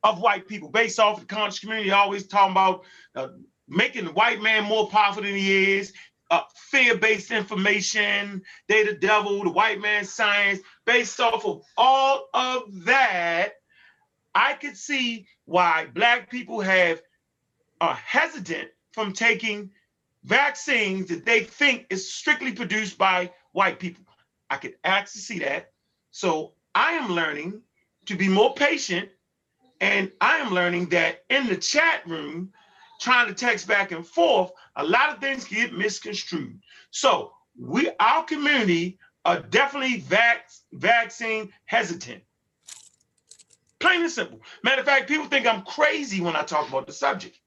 of 0.03 0.21
white 0.21 0.47
people 0.47 0.69
based 0.69 0.99
off 1.01 1.21
the 1.21 1.27
conscious 1.27 1.59
community 1.59 1.91
always 1.91 2.27
talking 2.27 2.53
about 2.53 2.85
uh, 3.15 3.29
making 3.67 4.05
the 4.05 4.13
white 4.13 4.41
man 4.41 4.65
more 4.65 4.89
powerful 4.89 5.23
than 5.23 5.35
he 5.35 5.77
is, 5.77 5.93
uh, 6.31 6.43
fear-based 6.55 7.31
information, 7.31 8.43
they 8.69 8.85
the 8.85 8.95
devil, 8.95 9.43
the 9.45 9.51
white 9.51 9.81
man 9.81 10.05
science, 10.05 10.61
based 10.85 11.19
off 11.21 11.45
of 11.45 11.63
all 11.77 12.29
of 12.35 12.85
that, 12.85 13.55
I 14.35 14.55
could 14.55 14.77
see 14.77 15.27
why 15.47 15.87
black 15.95 16.31
people 16.31 16.61
have 16.61 17.03
are 17.81 17.95
hesitant 17.95 18.69
from 18.93 19.13
taking 19.13 19.71
vaccines 20.25 21.09
that 21.09 21.25
they 21.25 21.41
think 21.45 21.87
is 21.91 22.13
strictly 22.13 22.53
produced 22.53 22.99
by 22.99 23.31
white 23.53 23.79
people. 23.79 24.05
I 24.51 24.57
could 24.57 24.75
actually 24.85 25.21
see 25.23 25.39
that. 25.41 25.73
So 26.11 26.53
I 26.75 26.93
am 26.93 27.13
learning 27.13 27.63
to 28.07 28.17
be 28.17 28.29
more 28.29 28.55
patient, 28.55 29.09
and 29.81 30.11
I 30.21 30.37
am 30.39 30.53
learning 30.53 30.87
that 30.91 31.25
in 31.31 31.47
the 31.47 31.57
chat 31.57 32.07
room, 32.07 32.53
trying 33.01 33.29
to 33.29 33.35
text 33.35 33.67
back 33.67 33.93
and 33.93 34.07
forth, 34.07 34.51
a 34.77 34.85
lot 34.85 35.11
of 35.11 35.19
things 35.21 35.45
get 35.45 35.73
misconstrued. 35.73 36.59
So 36.91 37.33
we, 37.59 37.91
our 38.01 38.25
community, 38.25 38.99
are 39.25 39.41
definitely 39.41 40.01
vac- 40.01 40.51
vaccine 40.73 41.53
hesitant. 41.67 42.23
Plain 43.79 44.01
and 44.03 44.11
simple. 44.11 44.41
Matter 44.65 44.81
of 44.81 44.87
fact, 44.87 45.09
people 45.09 45.27
think 45.27 45.47
I'm 45.47 45.63
crazy 45.63 46.21
when 46.21 46.35
I 46.35 46.43
talk 46.43 46.69
about 46.69 46.87
the 46.87 46.93
subject, 46.93 47.39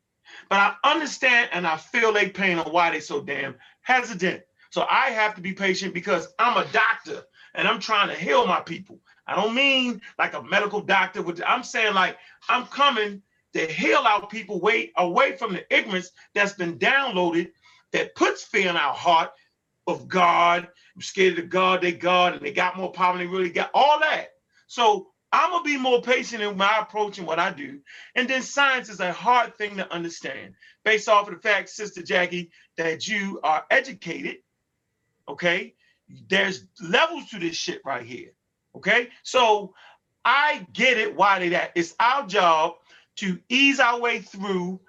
but 0.50 0.60
I 0.60 0.76
understand 0.84 1.50
and 1.52 1.66
I 1.66 1.78
feel 1.78 2.14
their 2.14 2.30
pain 2.30 2.60
on 2.60 2.72
why 2.72 2.92
they're 2.92 3.02
so 3.02 3.22
damn 3.22 3.56
hesitant. 3.82 4.44
So 4.70 4.86
I 4.90 5.10
have 5.10 5.36
to 5.36 5.42
be 5.42 5.54
patient 5.54 5.94
because 5.94 6.28
I'm 6.40 6.56
a 6.56 6.72
doctor 6.72 7.24
and 7.56 7.68
I'm 7.68 7.80
trying 7.80 8.08
to 8.10 8.16
heal 8.16 8.46
my 8.46 8.62
people. 8.62 9.00
I 9.28 9.36
don't 9.36 9.56
mean 9.56 10.02
like 10.18 10.34
a 10.34 10.44
medical 10.44 10.82
doctor. 10.82 11.24
I'm 11.46 11.64
saying 11.64 11.94
like 11.94 12.18
I'm 12.48 12.66
coming 12.68 13.22
to 13.54 13.66
heal 13.68 14.00
our 14.00 14.28
people 14.28 14.60
way 14.60 14.92
away 14.98 15.36
from 15.36 15.54
the 15.54 15.76
ignorance 15.76 16.12
that's 16.34 16.54
been 16.54 16.80
downloaded 16.80 17.52
that 17.92 18.16
puts 18.16 18.44
fear 18.44 18.70
in 18.70 18.78
our 18.78 18.94
heart 18.94 19.32
of 19.88 20.08
God. 20.08 20.68
I'm 20.96 21.02
scared 21.02 21.40
of 21.40 21.50
God, 21.50 21.82
they 21.82 21.92
God, 21.92 22.34
and 22.34 22.42
they 22.42 22.52
got 22.54 22.78
more 22.78 22.92
power 22.92 23.18
than 23.18 23.28
they 23.28 23.32
really 23.32 23.50
got. 23.50 23.72
All 23.74 24.00
that. 24.00 24.30
So 24.68 25.08
I'm 25.32 25.52
gonna 25.52 25.64
be 25.64 25.78
more 25.78 26.02
patient 26.02 26.42
in 26.44 26.58
my 26.58 26.80
approach 26.80 27.18
and 27.18 27.28
what 27.28 27.40
I 27.40 27.52
do. 27.52 27.80
And 28.16 28.30
then 28.30 28.42
science 28.42 28.90
is 28.90 29.00
a 29.00 29.14
hard 29.14 29.58
thing 29.58 29.78
to 29.78 29.94
understand, 29.94 30.56
based 30.84 31.10
off 31.10 31.28
of 31.28 31.36
the 31.36 31.40
fact, 31.40 31.70
Sister 31.70 32.02
Jackie, 32.02 32.52
that 32.78 33.08
you 33.08 33.40
are 33.44 33.66
educated. 33.70 34.38
Okay, 35.28 35.76
there's 36.28 36.66
levels 36.82 37.30
to 37.30 37.40
this 37.40 37.56
shit 37.56 37.82
right 37.86 38.06
here. 38.06 38.32
Okay, 38.76 39.10
so 39.24 39.74
I 40.26 40.68
get 40.74 40.98
it. 40.98 41.16
Why 41.16 41.40
they 41.40 41.50
that? 41.50 41.72
It's 41.76 41.96
our 42.00 42.28
job 42.28 42.76
to 43.18 43.40
ease 43.50 43.80
our 43.80 44.00
way 44.00 44.20
through, 44.20 44.80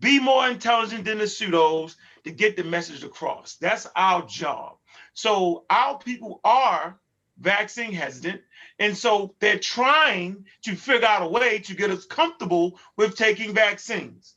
be 0.00 0.18
more 0.20 0.48
intelligent 0.48 1.04
than 1.04 1.18
the 1.18 1.24
pseudos 1.24 1.96
to 2.24 2.30
get 2.30 2.56
the 2.56 2.64
message 2.64 3.04
across. 3.04 3.56
That's 3.56 3.86
our 3.96 4.26
job. 4.26 4.76
So 5.14 5.64
our 5.70 5.98
people 5.98 6.40
are 6.44 6.98
vaccine 7.38 7.92
hesitant, 7.92 8.42
and 8.78 8.96
so 8.96 9.34
they're 9.40 9.58
trying 9.58 10.44
to 10.62 10.74
figure 10.74 11.06
out 11.06 11.22
a 11.22 11.28
way 11.28 11.58
to 11.60 11.74
get 11.74 11.90
us 11.90 12.04
comfortable 12.04 12.78
with 12.96 13.16
taking 13.16 13.54
vaccines. 13.54 14.34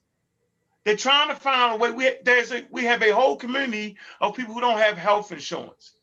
They're 0.83 0.97
trying 0.97 1.29
to 1.29 1.35
find 1.35 1.75
a 1.75 1.77
way. 1.77 1.91
We 1.91 2.15
there's 2.23 2.51
a 2.51 2.65
we 2.69 2.83
have 2.85 3.01
a 3.03 3.11
whole 3.11 3.37
community 3.37 3.97
of 4.19 4.35
people 4.35 4.53
who 4.53 4.61
don't 4.61 4.77
have 4.77 4.97
health 4.97 5.31
insurance. 5.31 5.93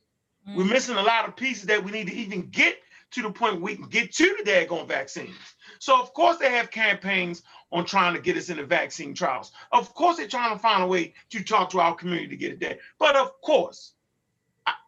We're 0.47 0.65
mm. 0.65 0.71
missing 0.71 0.97
a 0.97 1.03
lot 1.03 1.29
of 1.29 1.37
pieces 1.37 1.65
that 1.65 1.85
we 1.85 1.93
need 1.93 2.07
to 2.07 2.15
even 2.15 2.49
get 2.49 2.79
to 3.13 3.23
the 3.23 3.31
point 3.31 3.55
where 3.55 3.63
we 3.63 3.77
can 3.77 3.89
get 3.89 4.13
to 4.13 4.37
the 4.39 4.51
daggone 4.51 4.89
vaccines. 4.89 5.37
So 5.81 5.99
of 5.99 6.13
course 6.13 6.37
they 6.37 6.51
have 6.51 6.71
campaigns 6.71 7.43
on 7.73 7.87
trying 7.87 8.15
to 8.15 8.21
get 8.21 8.37
us 8.37 8.51
into 8.51 8.65
vaccine 8.65 9.15
trials. 9.15 9.51
Of 9.73 9.95
course 9.95 10.19
they're 10.19 10.29
trying 10.29 10.55
to 10.55 10.59
find 10.59 10.83
a 10.83 10.87
way 10.87 11.15
to 11.31 11.43
talk 11.43 11.71
to 11.71 11.81
our 11.81 11.95
community 11.95 12.29
to 12.29 12.37
get 12.37 12.53
it 12.53 12.61
there. 12.61 12.79
But 12.99 13.17
of 13.17 13.41
course, 13.41 13.95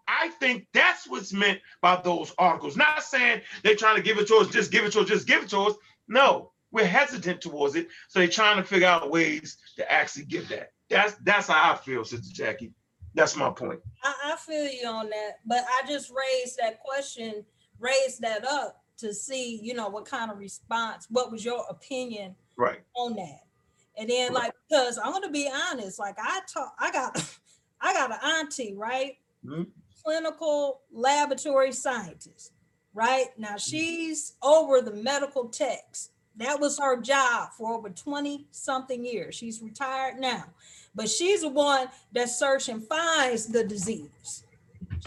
I, 0.07 0.29
think 0.39 0.67
that's 0.75 1.09
what's 1.09 1.33
meant 1.33 1.61
by 1.81 1.97
those 1.97 2.35
articles. 2.37 2.77
Not 2.77 3.03
saying 3.03 3.41
they're 3.63 3.75
trying 3.75 3.97
to 3.97 4.03
give 4.03 4.19
it 4.19 4.29
to 4.29 4.37
us, 4.37 4.49
just 4.49 4.71
give 4.71 4.85
it 4.85 4.93
to 4.93 5.01
us, 5.01 5.09
just 5.09 5.27
give 5.27 5.43
it 5.43 5.49
to 5.51 5.61
us. 5.61 5.75
No, 6.09 6.53
we're 6.71 6.87
hesitant 6.87 7.41
towards 7.41 7.75
it. 7.75 7.89
So 8.09 8.19
they're 8.19 8.29
trying 8.29 8.59
to 8.59 8.63
figure 8.63 8.87
out 8.87 9.11
ways 9.11 9.57
to 9.77 9.91
actually 9.91 10.27
give 10.27 10.49
that. 10.51 10.73
That's 10.91 11.15
that's 11.23 11.49
how 11.49 11.73
I 11.73 11.77
feel, 11.77 12.05
Sister 12.05 12.33
Jackie. 12.33 12.73
That's 13.15 13.37
my 13.37 13.51
point. 13.51 13.81
I, 14.05 14.33
I 14.33 14.37
feel 14.37 14.69
you 14.69 14.87
on 14.87 15.09
that, 15.09 15.39
but 15.47 15.65
I 15.67 15.87
just 15.89 16.11
raised 16.11 16.59
that 16.61 16.81
question, 16.81 17.45
raised 17.81 18.21
that 18.21 18.45
up 18.47 18.82
to 19.03 19.13
see, 19.13 19.57
you 19.63 19.75
know, 19.75 19.89
what 19.89 20.05
kind 20.07 20.31
of 20.31 20.39
response, 20.39 21.07
what 21.11 21.31
was 21.31 21.45
your 21.45 21.65
opinion 21.69 22.35
Right. 22.57 22.81
on 22.95 23.15
that? 23.17 23.45
And 23.97 24.09
then 24.09 24.33
like 24.33 24.53
because 24.69 24.99
I'm 24.99 25.13
gonna 25.13 25.31
be 25.31 25.51
honest, 25.71 25.99
like 25.99 26.17
I 26.19 26.41
talk, 26.53 26.75
I 26.79 26.91
got 26.91 27.17
I 27.81 27.93
got 27.93 28.11
an 28.13 28.19
auntie, 28.41 28.75
right? 28.75 29.19
Mhm. 29.45 29.67
Clinical 30.05 30.81
laboratory 30.93 31.73
scientist, 31.73 32.53
right? 32.95 33.27
Now 33.39 33.57
she's 33.57 34.35
over 34.43 34.81
the 34.81 34.93
medical 34.95 35.49
techs. 35.49 36.11
That 36.37 36.59
was 36.61 36.79
her 36.79 37.01
job 37.01 37.51
for 37.53 37.73
over 37.75 37.91
20 37.91 38.47
something 38.53 39.05
years. 39.05 39.35
She's 39.35 39.61
retired 39.61 40.19
now, 40.19 40.45
but 40.95 41.09
she's 41.11 41.43
the 41.43 41.49
one 41.49 41.89
that 42.13 42.31
search 42.31 42.69
and 42.69 42.83
finds 42.87 43.47
the 43.47 43.63
disease. 43.65 44.45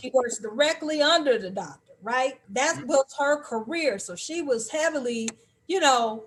She 0.02 0.12
works 0.14 0.38
directly 0.38 1.02
under 1.02 1.40
the 1.40 1.50
doctor, 1.50 1.85
right? 2.06 2.40
That 2.50 2.84
was 2.86 3.06
her 3.18 3.42
career. 3.42 3.98
So 3.98 4.16
she 4.16 4.44
was 4.44 4.70
heavily, 4.70 5.28
you 5.68 5.80
know, 5.80 6.26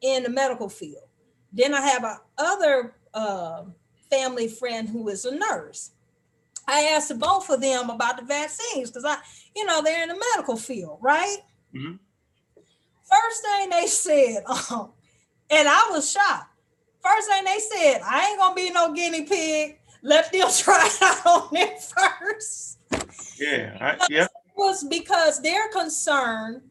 in 0.00 0.22
the 0.22 0.30
medical 0.30 0.70
field. 0.70 1.04
Then 1.52 1.74
I 1.74 1.82
have 1.82 2.02
a 2.02 2.20
other 2.38 2.94
uh, 3.12 3.64
family 4.10 4.48
friend 4.48 4.88
who 4.88 5.08
is 5.08 5.26
a 5.26 5.34
nurse. 5.34 5.90
I 6.66 6.80
asked 6.94 7.16
both 7.18 7.50
of 7.50 7.60
them 7.60 7.90
about 7.90 8.16
the 8.16 8.24
vaccines 8.24 8.90
because 8.90 9.04
I, 9.04 9.18
you 9.54 9.66
know, 9.66 9.82
they're 9.82 10.02
in 10.02 10.08
the 10.08 10.22
medical 10.34 10.56
field, 10.56 10.98
right? 11.02 11.38
Mhm. 11.74 11.98
First 13.04 13.42
thing 13.42 13.70
they 13.70 13.86
said, 13.86 14.44
um, 14.70 14.92
and 15.50 15.68
I 15.68 15.88
was 15.90 16.10
shocked. 16.10 16.54
First 17.02 17.28
thing 17.28 17.44
they 17.44 17.58
said, 17.58 18.00
I 18.02 18.30
ain't 18.30 18.38
gonna 18.38 18.54
be 18.54 18.70
no 18.70 18.92
guinea 18.94 19.24
pig. 19.24 19.78
Let 20.02 20.32
them 20.32 20.48
try 20.56 20.86
it 20.86 21.02
out 21.02 21.26
on 21.26 21.48
them 21.52 21.68
first 21.78 22.78
Yeah, 23.38 23.76
I, 23.80 24.06
yeah, 24.10 24.26
was 24.58 24.84
because 24.84 25.40
their 25.40 25.68
concern 25.68 26.62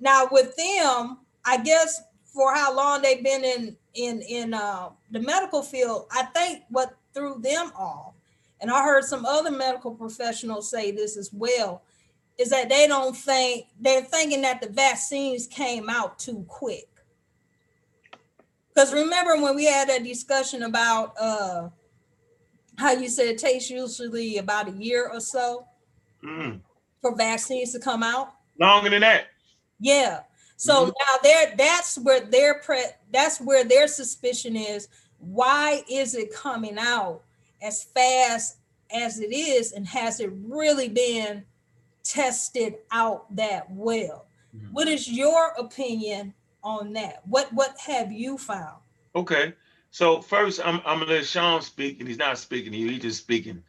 now 0.00 0.26
with 0.32 0.56
them 0.56 1.18
i 1.44 1.56
guess 1.62 2.02
for 2.24 2.54
how 2.54 2.74
long 2.74 3.02
they've 3.02 3.22
been 3.22 3.44
in 3.44 3.76
in 3.94 4.22
in 4.22 4.54
uh, 4.54 4.88
the 5.10 5.20
medical 5.20 5.62
field 5.62 6.06
i 6.12 6.22
think 6.24 6.62
what 6.70 6.96
threw 7.14 7.38
them 7.40 7.70
off 7.76 8.14
and 8.60 8.70
i 8.70 8.82
heard 8.82 9.04
some 9.04 9.24
other 9.24 9.50
medical 9.50 9.92
professionals 9.92 10.70
say 10.70 10.90
this 10.90 11.16
as 11.16 11.30
well 11.32 11.82
is 12.38 12.50
that 12.50 12.68
they 12.68 12.86
don't 12.86 13.16
think 13.16 13.66
they're 13.80 14.02
thinking 14.02 14.42
that 14.42 14.60
the 14.60 14.68
vaccines 14.68 15.46
came 15.48 15.90
out 15.90 16.18
too 16.18 16.44
quick. 16.48 16.88
Because 18.72 18.94
remember 18.94 19.42
when 19.42 19.56
we 19.56 19.64
had 19.64 19.88
that 19.88 20.04
discussion 20.04 20.62
about 20.62 21.14
uh 21.20 21.68
how 22.76 22.92
you 22.92 23.08
said 23.08 23.26
it 23.26 23.38
takes 23.38 23.68
usually 23.68 24.38
about 24.38 24.68
a 24.68 24.72
year 24.72 25.10
or 25.12 25.18
so? 25.18 25.66
Mm, 26.22 26.60
for 27.00 27.14
vaccines 27.14 27.72
to 27.72 27.78
come 27.80 28.02
out. 28.02 28.34
longer 28.60 28.90
than 28.90 29.02
that. 29.02 29.28
Yeah. 29.78 30.22
So 30.56 30.86
Mhm. 30.86 30.92
now 30.98 31.16
they're 31.22 31.54
that's 31.56 31.96
where 31.98 32.18
their 32.20 32.54
pre 32.54 32.82
that's 33.12 33.40
where 33.40 33.62
their 33.62 33.86
suspicion 33.86 34.56
is. 34.56 34.88
Why 35.18 35.84
is 35.88 36.16
it 36.16 36.32
coming 36.34 36.76
out 36.76 37.22
as 37.62 37.84
fast 37.84 38.56
as 38.90 39.20
it 39.20 39.32
is, 39.32 39.70
and 39.72 39.86
has 39.86 40.18
it 40.18 40.30
really 40.32 40.88
been 40.88 41.44
tested 42.02 42.78
out 42.90 43.32
that 43.36 43.70
well? 43.70 44.26
Mhm. 44.56 44.72
What 44.72 44.88
is 44.88 45.08
your 45.08 45.48
opinion 45.58 46.34
on 46.64 46.92
that? 46.94 47.22
What 47.28 47.52
what 47.52 47.78
have 47.78 48.10
you 48.10 48.36
found? 48.38 48.80
Okay, 49.14 49.54
so 49.92 50.20
first 50.20 50.58
I'm 50.64 50.80
I'm 50.84 50.98
gonna 50.98 51.12
let 51.12 51.26
Sean 51.26 51.62
speak, 51.62 52.00
and 52.00 52.08
he's 52.08 52.18
not 52.18 52.38
speaking 52.38 52.72
to 52.72 52.78
you, 52.78 52.88
he's 52.90 53.02
just 53.02 53.20
speaking. 53.20 53.62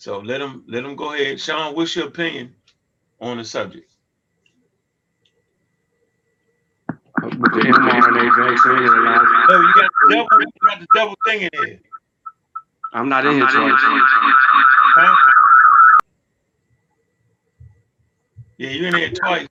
So 0.00 0.18
let 0.20 0.40
him 0.40 0.64
let 0.66 0.82
him 0.82 0.96
go 0.96 1.12
ahead. 1.12 1.38
Sean, 1.38 1.74
what's 1.74 1.94
your 1.94 2.08
opinion 2.08 2.54
on 3.20 3.36
the 3.36 3.44
subject? 3.44 3.92
With 7.22 7.32
the 7.32 7.60
mRNA 7.60 8.34
vaccine, 8.34 8.82
it 8.82 8.88
Oh, 9.50 9.60
you 9.60 9.74
got 9.74 9.90
the 9.92 10.14
devil, 10.14 10.40
you 10.40 10.46
got 10.66 10.80
the 10.80 10.86
devil 10.94 11.14
thing 11.26 11.42
in 11.42 11.50
there. 11.52 11.80
I'm 12.94 13.10
not 13.10 13.26
in 13.26 13.34
here 13.34 13.42
twice. 13.42 13.74
Huh? 13.76 15.16
Yeah, 18.56 18.70
you 18.70 18.86
in 18.86 18.92
there 18.94 19.10
twice. 19.10 19.48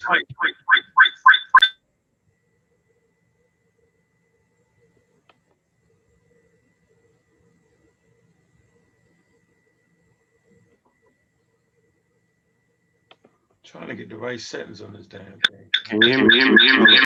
Trying 13.69 13.87
to 13.89 13.93
get 13.93 14.09
the 14.09 14.17
right 14.17 14.39
settings 14.39 14.81
on 14.81 14.93
this 14.93 15.05
damn 15.05 15.21
thing. 15.25 15.69
Can 15.85 16.01
you 16.01 16.07
hear 16.07 16.25
me? 16.25 16.99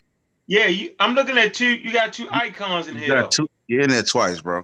Yeah, 0.48 0.68
you, 0.68 0.92
I'm 0.98 1.14
looking 1.14 1.38
at 1.38 1.54
two. 1.54 1.76
You 1.76 1.92
got 1.92 2.14
two 2.14 2.30
icons 2.32 2.88
in 2.88 2.96
You 2.96 3.02
here. 3.02 3.16
got 3.16 3.32
two. 3.32 3.50
You're 3.68 3.82
in 3.82 3.90
there 3.90 4.02
twice, 4.02 4.40
bro. 4.40 4.64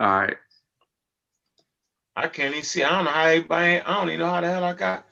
All 0.00 0.08
right. 0.08 0.36
I 2.16 2.26
can't 2.26 2.54
even 2.54 2.64
see. 2.64 2.82
I 2.82 2.90
don't 2.90 3.04
know 3.04 3.12
how 3.12 3.26
everybody. 3.26 3.80
I 3.80 3.94
don't 3.94 4.08
even 4.08 4.18
know 4.18 4.30
how 4.30 4.40
the 4.40 4.48
hell 4.48 4.64
I 4.64 4.72
got. 4.72 5.06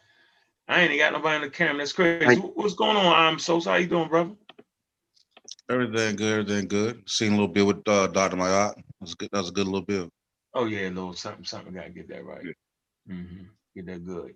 I 0.67 0.81
ain't 0.81 0.99
got 0.99 1.13
nobody 1.13 1.37
in 1.37 1.43
the 1.43 1.51
camera. 1.51 1.79
That's 1.79 1.93
crazy. 1.93 2.25
Hey. 2.27 2.35
What's 2.35 2.75
going 2.75 2.97
on? 2.97 3.15
I'm 3.15 3.39
so 3.39 3.61
sorry. 3.61 3.79
How 3.79 3.83
you 3.85 3.89
doing, 3.89 4.09
brother? 4.09 4.33
Everything 5.71 6.17
good. 6.17 6.41
Everything 6.41 6.67
good. 6.67 7.09
Seen 7.09 7.29
a 7.35 7.37
little 7.37 7.47
bit 7.47 7.65
with 7.65 7.87
uh, 7.87 8.09
Dr. 8.09 8.37
Mayat. 8.37 8.75
That 8.75 8.85
was 9.01 9.15
good. 9.15 9.29
That 9.33 9.39
was 9.39 9.51
a 9.51 9.53
good 9.53 9.67
little 9.67 9.87
bit. 9.87 10.11
Oh 10.55 10.65
yeah, 10.65 10.89
a 10.89 10.91
little 10.91 11.13
something, 11.13 11.45
something. 11.45 11.73
Gotta 11.73 11.91
get 11.91 12.09
that 12.09 12.25
right. 12.25 12.45
hmm 13.07 13.45
That 13.87 14.05
good. 14.05 14.35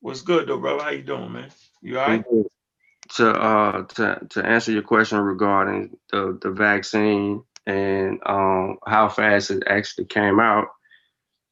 What's 0.00 0.22
good 0.22 0.48
though, 0.48 0.58
brother? 0.58 0.82
How 0.84 0.90
you 0.90 1.02
doing, 1.02 1.32
man? 1.32 1.50
You 1.82 1.98
all 1.98 2.08
right? 2.08 2.24
To 3.16 3.30
uh 3.30 3.84
to 3.84 4.20
to 4.30 4.46
answer 4.46 4.72
your 4.72 4.82
question 4.82 5.18
regarding 5.18 5.96
the 6.12 6.38
the 6.42 6.50
vaccine 6.52 7.44
and 7.66 8.20
um 8.26 8.78
how 8.86 9.08
fast 9.08 9.50
it 9.50 9.64
actually 9.66 10.06
came 10.06 10.40
out, 10.40 10.68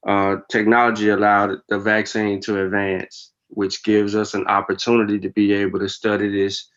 uh 0.07 0.37
technology 0.51 1.11
allowed 1.11 1.59
the 1.69 1.79
vaccine 1.79 2.41
to 2.43 2.65
advance, 2.65 3.33
which 3.49 3.85
gives 3.85 4.15
us 4.17 4.35
an 4.35 4.47
opportunity 4.49 5.21
to 5.21 5.31
be 5.31 5.53
able 5.53 5.81
to 5.81 5.89
study 5.89 6.31
this 6.31 6.71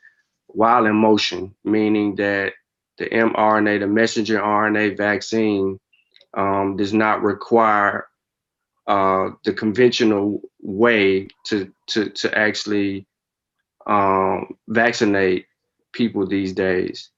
while 0.48 0.86
in 0.86 0.96
motion, 0.96 1.56
meaning 1.64 2.16
that 2.16 2.54
the 2.98 3.06
mRNA, 3.10 3.82
the 3.82 3.88
messenger 3.88 4.40
RNA 4.40 4.98
vaccine, 4.98 5.80
um, 6.36 6.78
does 6.78 6.94
not 6.94 7.24
require 7.24 8.08
uh, 8.88 9.30
the 9.44 9.54
conventional 9.54 10.42
way 10.62 11.28
to 11.46 11.72
to 11.88 12.10
to 12.12 12.38
actually 12.38 13.08
um, 13.88 14.56
vaccinate 14.68 15.46
people 15.94 16.26
these 16.28 16.54
days. 16.54 17.10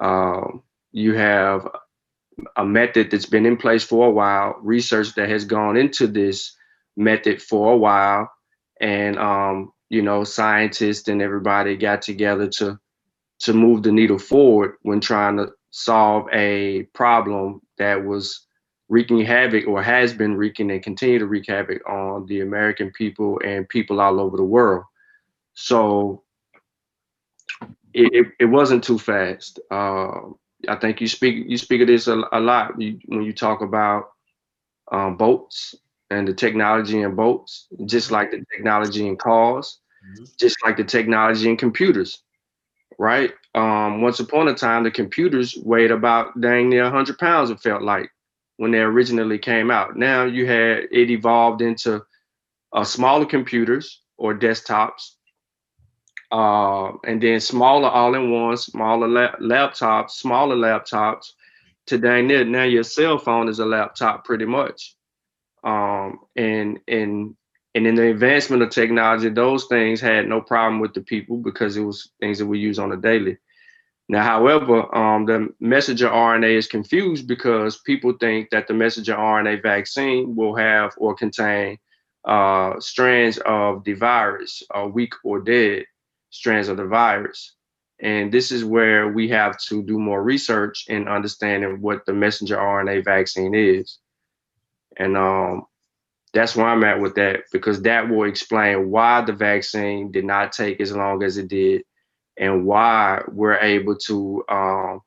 Um, 0.00 0.62
you 0.92 1.14
have 1.14 1.68
a 2.56 2.64
method 2.64 3.10
that's 3.10 3.26
been 3.26 3.46
in 3.46 3.56
place 3.56 3.84
for 3.84 4.08
a 4.08 4.10
while, 4.10 4.56
research 4.62 5.14
that 5.14 5.28
has 5.28 5.44
gone 5.44 5.76
into 5.76 6.06
this 6.06 6.56
method 6.96 7.42
for 7.42 7.72
a 7.72 7.76
while, 7.76 8.30
and 8.80 9.18
um, 9.18 9.72
you 9.90 10.02
know, 10.02 10.24
scientists 10.24 11.08
and 11.08 11.20
everybody 11.22 11.76
got 11.76 12.02
together 12.02 12.48
to 12.48 12.78
to 13.40 13.52
move 13.52 13.82
the 13.82 13.92
needle 13.92 14.18
forward 14.18 14.74
when 14.82 15.00
trying 15.00 15.36
to 15.36 15.48
solve 15.70 16.28
a 16.32 16.84
problem 16.94 17.60
that 17.78 18.04
was 18.04 18.46
wreaking 18.92 19.24
havoc 19.24 19.66
or 19.66 19.82
has 19.82 20.12
been 20.12 20.36
wreaking 20.36 20.70
and 20.70 20.82
continue 20.82 21.18
to 21.18 21.24
wreak 21.24 21.46
havoc 21.48 21.80
on 21.88 22.26
the 22.26 22.42
American 22.42 22.92
people 22.92 23.40
and 23.42 23.66
people 23.70 24.02
all 24.02 24.20
over 24.20 24.36
the 24.36 24.44
world. 24.44 24.84
So 25.54 26.22
it, 27.94 28.26
it, 28.38 28.44
wasn't 28.44 28.84
too 28.84 28.98
fast. 28.98 29.58
Uh, 29.70 30.20
I 30.68 30.76
think 30.78 31.00
you 31.00 31.08
speak 31.08 31.46
you 31.48 31.56
speak 31.56 31.80
of 31.80 31.86
this 31.86 32.06
a, 32.06 32.22
a 32.32 32.40
lot 32.40 32.78
you, 32.78 32.98
when 33.06 33.22
you 33.22 33.32
talk 33.32 33.62
about 33.62 34.10
um, 34.92 35.16
boats 35.16 35.74
and 36.10 36.28
the 36.28 36.34
technology 36.34 37.00
in 37.00 37.14
boats, 37.14 37.68
just 37.86 38.10
like 38.10 38.30
the 38.30 38.44
technology 38.54 39.08
in 39.08 39.16
cars, 39.16 39.80
Mhm. 40.04 40.36
just 40.38 40.56
like 40.66 40.76
the 40.76 40.84
technology 40.84 41.48
in 41.48 41.56
computers, 41.56 42.22
right? 42.98 43.32
Um, 43.54 44.02
once 44.02 44.20
upon 44.20 44.48
a 44.48 44.54
time, 44.54 44.84
the 44.84 44.90
computers 44.90 45.56
weighed 45.64 45.90
about 45.90 46.38
dang 46.38 46.68
near 46.68 46.82
100 46.84 47.16
pounds. 47.18 47.48
It 47.48 47.60
felt 47.60 47.82
like 47.82 48.10
when 48.56 48.70
they 48.70 48.78
originally 48.78 49.38
came 49.38 49.70
out. 49.70 49.96
Now 49.96 50.24
you 50.24 50.46
had 50.46 50.84
it 50.90 51.10
evolved 51.10 51.62
into 51.62 52.02
uh, 52.72 52.84
smaller 52.84 53.26
computers 53.26 54.02
or 54.16 54.34
desktops, 54.34 55.12
uh, 56.30 56.92
and 57.04 57.22
then 57.22 57.40
smaller 57.40 57.88
all-in-ones, 57.88 58.64
smaller 58.66 59.08
la- 59.08 59.36
laptops, 59.36 60.12
smaller 60.12 60.56
laptops. 60.56 61.32
Today, 61.86 62.22
now, 62.22 62.62
your 62.62 62.84
cell 62.84 63.18
phone 63.18 63.48
is 63.48 63.58
a 63.58 63.66
laptop 63.66 64.24
pretty 64.24 64.44
much. 64.44 64.96
Um, 65.64 66.20
and 66.36 66.78
and 66.88 67.34
and 67.74 67.86
in 67.86 67.94
the 67.94 68.10
advancement 68.10 68.62
of 68.62 68.70
technology, 68.70 69.28
those 69.28 69.66
things 69.66 70.00
had 70.00 70.28
no 70.28 70.40
problem 70.40 70.80
with 70.80 70.94
the 70.94 71.00
people 71.00 71.38
because 71.38 71.76
it 71.76 71.82
was 71.82 72.10
things 72.20 72.38
that 72.38 72.46
we 72.46 72.58
use 72.58 72.78
on 72.78 72.92
a 72.92 72.96
daily. 72.96 73.38
Now, 74.12 74.24
however, 74.24 74.94
um, 74.94 75.24
the 75.24 75.48
messenger 75.58 76.06
RNA 76.06 76.58
is 76.58 76.66
confused 76.66 77.26
because 77.26 77.78
people 77.78 78.12
think 78.20 78.50
that 78.50 78.66
the 78.66 78.74
messenger 78.74 79.14
RNA 79.14 79.62
vaccine 79.62 80.36
will 80.36 80.54
have 80.54 80.92
or 80.98 81.14
contain 81.14 81.78
uh, 82.26 82.78
strands 82.78 83.38
of 83.38 83.84
the 83.84 83.94
virus, 83.94 84.62
uh, 84.70 84.86
weak 84.86 85.14
or 85.24 85.40
dead 85.40 85.86
strands 86.28 86.68
of 86.68 86.76
the 86.76 86.84
virus. 86.84 87.54
And 88.00 88.30
this 88.30 88.52
is 88.52 88.66
where 88.66 89.08
we 89.08 89.30
have 89.30 89.58
to 89.68 89.82
do 89.82 89.98
more 89.98 90.22
research 90.22 90.84
in 90.88 91.08
understanding 91.08 91.80
what 91.80 92.04
the 92.04 92.12
messenger 92.12 92.58
RNA 92.58 93.06
vaccine 93.06 93.54
is. 93.54 93.96
And 94.98 95.16
um, 95.16 95.64
that's 96.34 96.54
where 96.54 96.66
I'm 96.66 96.84
at 96.84 97.00
with 97.00 97.14
that 97.14 97.44
because 97.50 97.80
that 97.80 98.10
will 98.10 98.28
explain 98.28 98.90
why 98.90 99.22
the 99.22 99.32
vaccine 99.32 100.12
did 100.12 100.26
not 100.26 100.52
take 100.52 100.82
as 100.82 100.94
long 100.94 101.22
as 101.22 101.38
it 101.38 101.48
did 101.48 101.84
and 102.38 102.64
why 102.64 103.22
we're 103.28 103.58
able 103.58 103.96
to 103.96 104.44
um, 104.48 105.00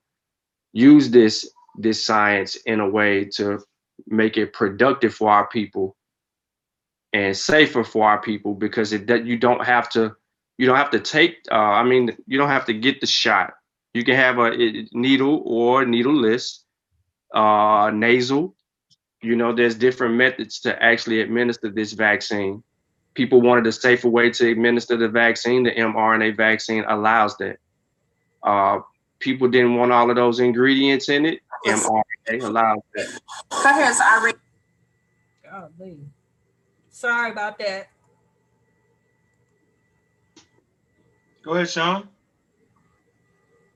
use 0.74 1.10
this 1.10 1.50
this 1.78 2.06
science 2.06 2.56
in 2.66 2.80
a 2.80 2.90
way 2.90 3.26
to 3.26 3.60
make 4.08 4.38
it 4.38 4.54
productive 4.54 5.14
for 5.14 5.30
our 5.30 5.48
people 5.48 5.96
and 7.14 7.36
safer 7.36 7.84
for 7.84 8.08
our 8.08 8.22
people 8.22 8.54
because 8.54 8.92
it 8.94 9.08
that 9.08 9.26
you 9.26 9.38
don't 9.38 9.66
have 9.66 9.90
to 9.90 10.16
you 10.58 10.66
don't 10.66 10.78
have 10.78 10.92
to 10.92 11.00
take 11.00 11.38
uh, 11.52 11.56
I 11.56 11.84
mean 11.84 12.16
you 12.28 12.38
don't 12.38 12.50
have 12.50 12.66
to 12.66 12.74
get 12.74 13.02
the 13.02 13.08
shot. 13.08 13.54
You 13.94 14.04
can 14.04 14.16
have 14.16 14.38
a 14.40 14.52
needle 14.92 15.42
or 15.46 15.86
needleless, 15.86 16.66
uh, 17.34 17.92
nasal. 17.94 18.56
You 19.22 19.38
know, 19.38 19.56
there's 19.56 19.76
different 19.76 20.16
methods 20.16 20.60
to 20.62 20.84
actually 20.84 21.22
administer 21.22 21.70
this 21.70 21.94
vaccine. 21.94 22.62
People 23.16 23.42
wanted 23.42 23.66
a 23.66 23.72
safer 23.72 24.10
way 24.10 24.30
to 24.30 24.52
administer 24.52 24.98
the 24.98 25.08
vaccine. 25.08 25.64
The 25.64 25.72
mRNA 25.72 26.38
vaccine 26.38 26.84
allows 26.88 27.36
that. 27.38 27.58
Uh, 28.44 28.82
people 29.20 29.48
didn't 29.48 29.76
want 29.76 29.92
all 29.92 30.10
of 30.10 30.16
those 30.16 30.40
ingredients 30.40 31.10
in 31.10 31.26
it. 31.26 31.40
mRNA 31.66 32.44
allows 32.44 32.80
that. 32.94 33.20
Go 33.50 33.64
ahead, 33.64 33.96
Irene. 34.00 34.34
Golly. 35.44 36.00
Sorry 36.90 37.32
about 37.32 37.58
that. 37.60 37.88
Go 41.44 41.54
ahead, 41.54 41.70
Sean. 41.70 42.10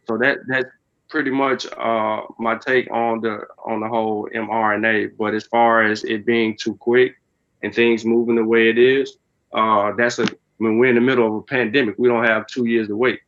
So 0.07 0.17
that 0.17 0.39
that's 0.47 0.69
pretty 1.09 1.29
much 1.29 1.65
uh, 1.77 2.21
my 2.39 2.55
take 2.55 2.89
on 2.91 3.21
the 3.21 3.41
on 3.63 3.79
the 3.79 3.87
whole 3.87 4.27
mRNA. 4.33 5.17
But 5.17 5.33
as 5.33 5.45
far 5.45 5.83
as 5.83 6.03
it 6.03 6.25
being 6.25 6.57
too 6.57 6.75
quick 6.75 7.15
and 7.61 7.73
things 7.73 8.05
moving 8.05 8.35
the 8.35 8.43
way 8.43 8.69
it 8.69 8.77
is, 8.77 9.17
uh, 9.53 9.93
that's 9.97 10.19
a 10.19 10.27
when 10.57 10.77
we're 10.77 10.89
in 10.89 10.95
the 10.95 11.01
middle 11.01 11.25
of 11.25 11.33
a 11.35 11.41
pandemic, 11.41 11.95
we 11.97 12.07
don't 12.07 12.25
have 12.25 12.45
two 12.47 12.65
years 12.65 12.87
to 12.87 12.95
wait. 12.95 13.21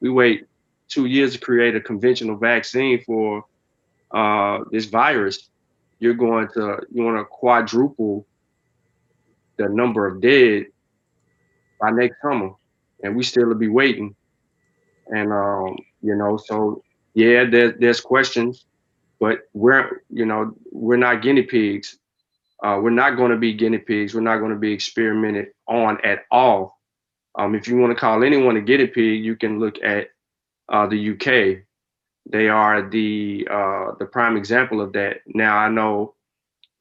We 0.00 0.10
wait 0.10 0.46
two 0.88 1.06
years 1.06 1.32
to 1.32 1.38
create 1.38 1.74
a 1.74 1.80
conventional 1.80 2.36
vaccine 2.36 3.02
for 3.04 3.44
uh, 4.10 4.58
this 4.70 4.86
virus. 4.86 5.48
You're 5.98 6.14
going 6.14 6.48
to 6.54 6.80
you 6.92 7.04
want 7.04 7.18
to 7.18 7.24
quadruple 7.24 8.26
the 9.56 9.68
number 9.68 10.06
of 10.06 10.20
dead 10.20 10.66
by 11.80 11.90
next 11.90 12.20
summer, 12.22 12.50
and 13.02 13.16
we 13.16 13.22
still 13.22 13.46
will 13.46 13.54
be 13.54 13.68
waiting. 13.68 14.14
And 15.08 15.32
um, 15.32 15.76
you 16.02 16.16
know, 16.16 16.36
so 16.36 16.82
yeah, 17.14 17.44
there, 17.44 17.72
there's 17.72 18.00
questions, 18.00 18.66
but 19.20 19.40
we're 19.52 20.02
you 20.10 20.26
know 20.26 20.54
we're 20.72 20.96
not 20.96 21.22
guinea 21.22 21.42
pigs. 21.42 21.98
Uh, 22.64 22.80
we're 22.80 22.88
not 22.88 23.18
going 23.18 23.30
to 23.30 23.36
be 23.36 23.52
guinea 23.52 23.76
pigs. 23.76 24.14
We're 24.14 24.22
not 24.22 24.38
going 24.38 24.52
to 24.52 24.58
be 24.58 24.72
experimented 24.72 25.48
on 25.68 25.98
at 26.02 26.20
all. 26.30 26.80
Um, 27.38 27.54
if 27.54 27.68
you 27.68 27.76
want 27.76 27.90
to 27.90 28.00
call 28.00 28.24
anyone 28.24 28.56
a 28.56 28.62
guinea 28.62 28.86
pig, 28.86 29.22
you 29.22 29.36
can 29.36 29.60
look 29.60 29.82
at 29.82 30.08
uh, 30.72 30.86
the 30.86 31.10
UK. 31.10 31.64
They 32.30 32.48
are 32.48 32.88
the 32.88 33.46
uh, 33.50 33.92
the 33.98 34.06
prime 34.06 34.38
example 34.38 34.80
of 34.80 34.94
that. 34.94 35.18
Now 35.26 35.58
I 35.58 35.68
know 35.68 36.14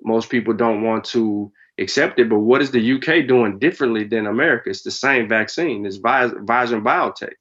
most 0.02 0.30
people 0.30 0.54
don't 0.54 0.84
want 0.84 1.04
to 1.06 1.52
accept 1.78 2.18
it, 2.18 2.30
but 2.30 2.40
what 2.40 2.62
is 2.62 2.72
the 2.72 2.94
UK 2.94 3.28
doing 3.28 3.60
differently 3.60 4.06
than 4.06 4.28
America? 4.28 4.70
It's 4.70 4.84
the 4.84 4.92
same 4.92 5.28
vaccine. 5.28 5.86
It's 5.86 5.98
Pfizer 5.98 6.74
and 6.74 6.86
BioNTech. 6.86 7.34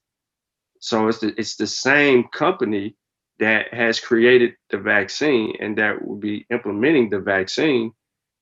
So 0.80 1.06
it's 1.06 1.18
the 1.18 1.32
it's 1.38 1.54
the 1.54 1.68
same 1.68 2.24
company 2.24 2.96
that 3.38 3.72
has 3.72 4.00
created 4.00 4.54
the 4.70 4.78
vaccine 4.78 5.54
and 5.60 5.78
that 5.78 6.04
will 6.04 6.16
be 6.16 6.44
implementing 6.50 7.08
the 7.08 7.20
vaccine 7.20 7.92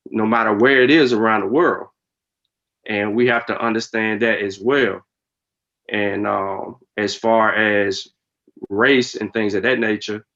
no 0.06 0.26
matter 0.26 0.54
where 0.54 0.82
it 0.82 0.90
is 0.90 1.12
around 1.12 1.42
the 1.42 1.46
world. 1.46 1.88
And 2.86 3.14
we 3.14 3.26
have 3.26 3.46
to 3.46 3.60
understand 3.60 4.22
that 4.22 4.40
as 4.40 4.58
well. 4.58 5.04
And 5.88 6.26
um, 6.26 6.76
as 6.96 7.14
far 7.14 7.54
as 7.54 8.08
race 8.68 9.14
and 9.14 9.32
things 9.32 9.54
of 9.54 9.64
that 9.64 9.78
nature, 9.78 10.26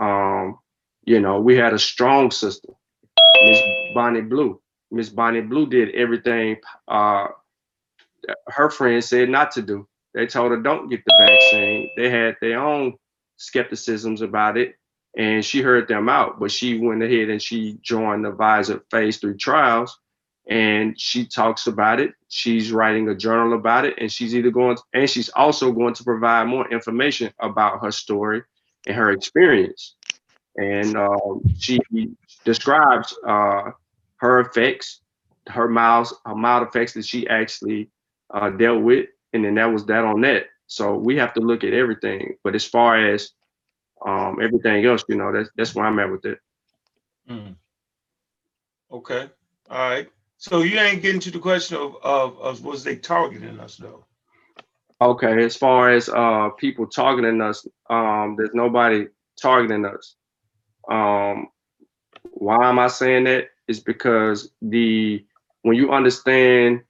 um, 0.00 0.58
you 1.04 1.20
know, 1.20 1.40
we 1.40 1.56
had 1.56 1.72
a 1.72 1.78
strong 1.78 2.30
sister, 2.30 2.68
Miss 3.44 3.60
Bonnie 3.94 4.20
Blue. 4.20 4.60
Miss 4.90 5.08
Bonnie 5.08 5.40
Blue 5.40 5.66
did 5.68 5.94
everything 5.94 6.56
uh, 6.86 7.28
her 8.48 8.70
friends 8.70 9.06
said 9.06 9.28
not 9.28 9.52
to 9.52 9.62
do. 9.62 9.88
They 10.14 10.26
told 10.26 10.50
her 10.50 10.58
don't 10.58 10.88
get 10.88 11.02
the 11.04 11.14
vaccine. 11.18 11.90
They 11.96 12.10
had 12.10 12.36
their 12.40 12.58
own 12.60 12.94
skepticisms 13.36 14.22
about 14.22 14.56
it, 14.56 14.74
and 15.16 15.44
she 15.44 15.62
heard 15.62 15.88
them 15.88 16.08
out. 16.08 16.38
But 16.38 16.50
she 16.50 16.78
went 16.78 17.02
ahead 17.02 17.28
and 17.28 17.42
she 17.42 17.78
joined 17.82 18.24
the 18.24 18.32
Pfizer 18.32 18.82
phase 18.90 19.18
three 19.18 19.36
trials, 19.36 19.98
and 20.48 20.98
she 20.98 21.26
talks 21.26 21.66
about 21.66 22.00
it. 22.00 22.12
She's 22.28 22.72
writing 22.72 23.08
a 23.08 23.14
journal 23.14 23.54
about 23.54 23.84
it, 23.84 23.94
and 23.98 24.10
she's 24.10 24.34
either 24.34 24.50
going 24.50 24.76
and 24.92 25.08
she's 25.08 25.28
also 25.30 25.72
going 25.72 25.94
to 25.94 26.04
provide 26.04 26.46
more 26.46 26.70
information 26.70 27.32
about 27.40 27.80
her 27.82 27.90
story 27.90 28.42
and 28.86 28.96
her 28.96 29.10
experience. 29.10 29.94
And 30.56 30.96
um, 30.96 31.42
she 31.58 31.78
describes 32.44 33.16
uh, 33.26 33.70
her 34.16 34.40
effects, 34.40 35.00
her 35.48 35.68
mild, 35.68 36.12
her 36.26 36.34
mild 36.34 36.66
effects 36.66 36.94
that 36.94 37.06
she 37.06 37.28
actually 37.28 37.90
uh, 38.34 38.50
dealt 38.50 38.82
with, 38.82 39.06
and 39.32 39.44
then 39.44 39.54
that 39.54 39.72
was 39.72 39.86
that 39.86 40.04
on 40.04 40.20
that. 40.22 40.46
So 40.66 40.96
we 40.96 41.16
have 41.16 41.32
to 41.34 41.40
look 41.40 41.64
at 41.64 41.72
everything. 41.72 42.36
But 42.42 42.54
as 42.54 42.64
far 42.64 42.98
as 43.12 43.30
um, 44.06 44.38
everything 44.42 44.84
else, 44.84 45.04
you 45.08 45.16
know, 45.16 45.32
that's 45.32 45.50
that's 45.56 45.74
where 45.74 45.86
I'm 45.86 45.98
at 45.98 46.10
with 46.10 46.24
it. 46.24 46.38
Mm. 47.28 47.56
Okay, 48.90 49.28
all 49.70 49.90
right. 49.90 50.08
So 50.38 50.62
you 50.62 50.78
ain't 50.78 51.02
getting 51.02 51.20
to 51.22 51.30
the 51.32 51.38
question 51.40 51.76
of, 51.76 51.96
of, 52.02 52.38
of 52.40 52.64
was 52.64 52.84
they 52.84 52.96
targeting 52.96 53.58
us 53.58 53.76
though? 53.76 54.04
Okay, 55.00 55.44
as 55.44 55.56
far 55.56 55.90
as 55.90 56.08
uh, 56.08 56.50
people 56.50 56.86
targeting 56.86 57.40
us, 57.40 57.66
um, 57.90 58.34
there's 58.36 58.54
nobody 58.54 59.06
targeting 59.40 59.84
us. 59.84 60.16
Um, 60.90 61.48
why 62.30 62.68
am 62.68 62.78
I 62.78 62.88
saying 62.88 63.24
that? 63.24 63.48
Is 63.66 63.80
because 63.80 64.50
the 64.62 65.24
when 65.62 65.76
you 65.76 65.92
understand 65.92 66.82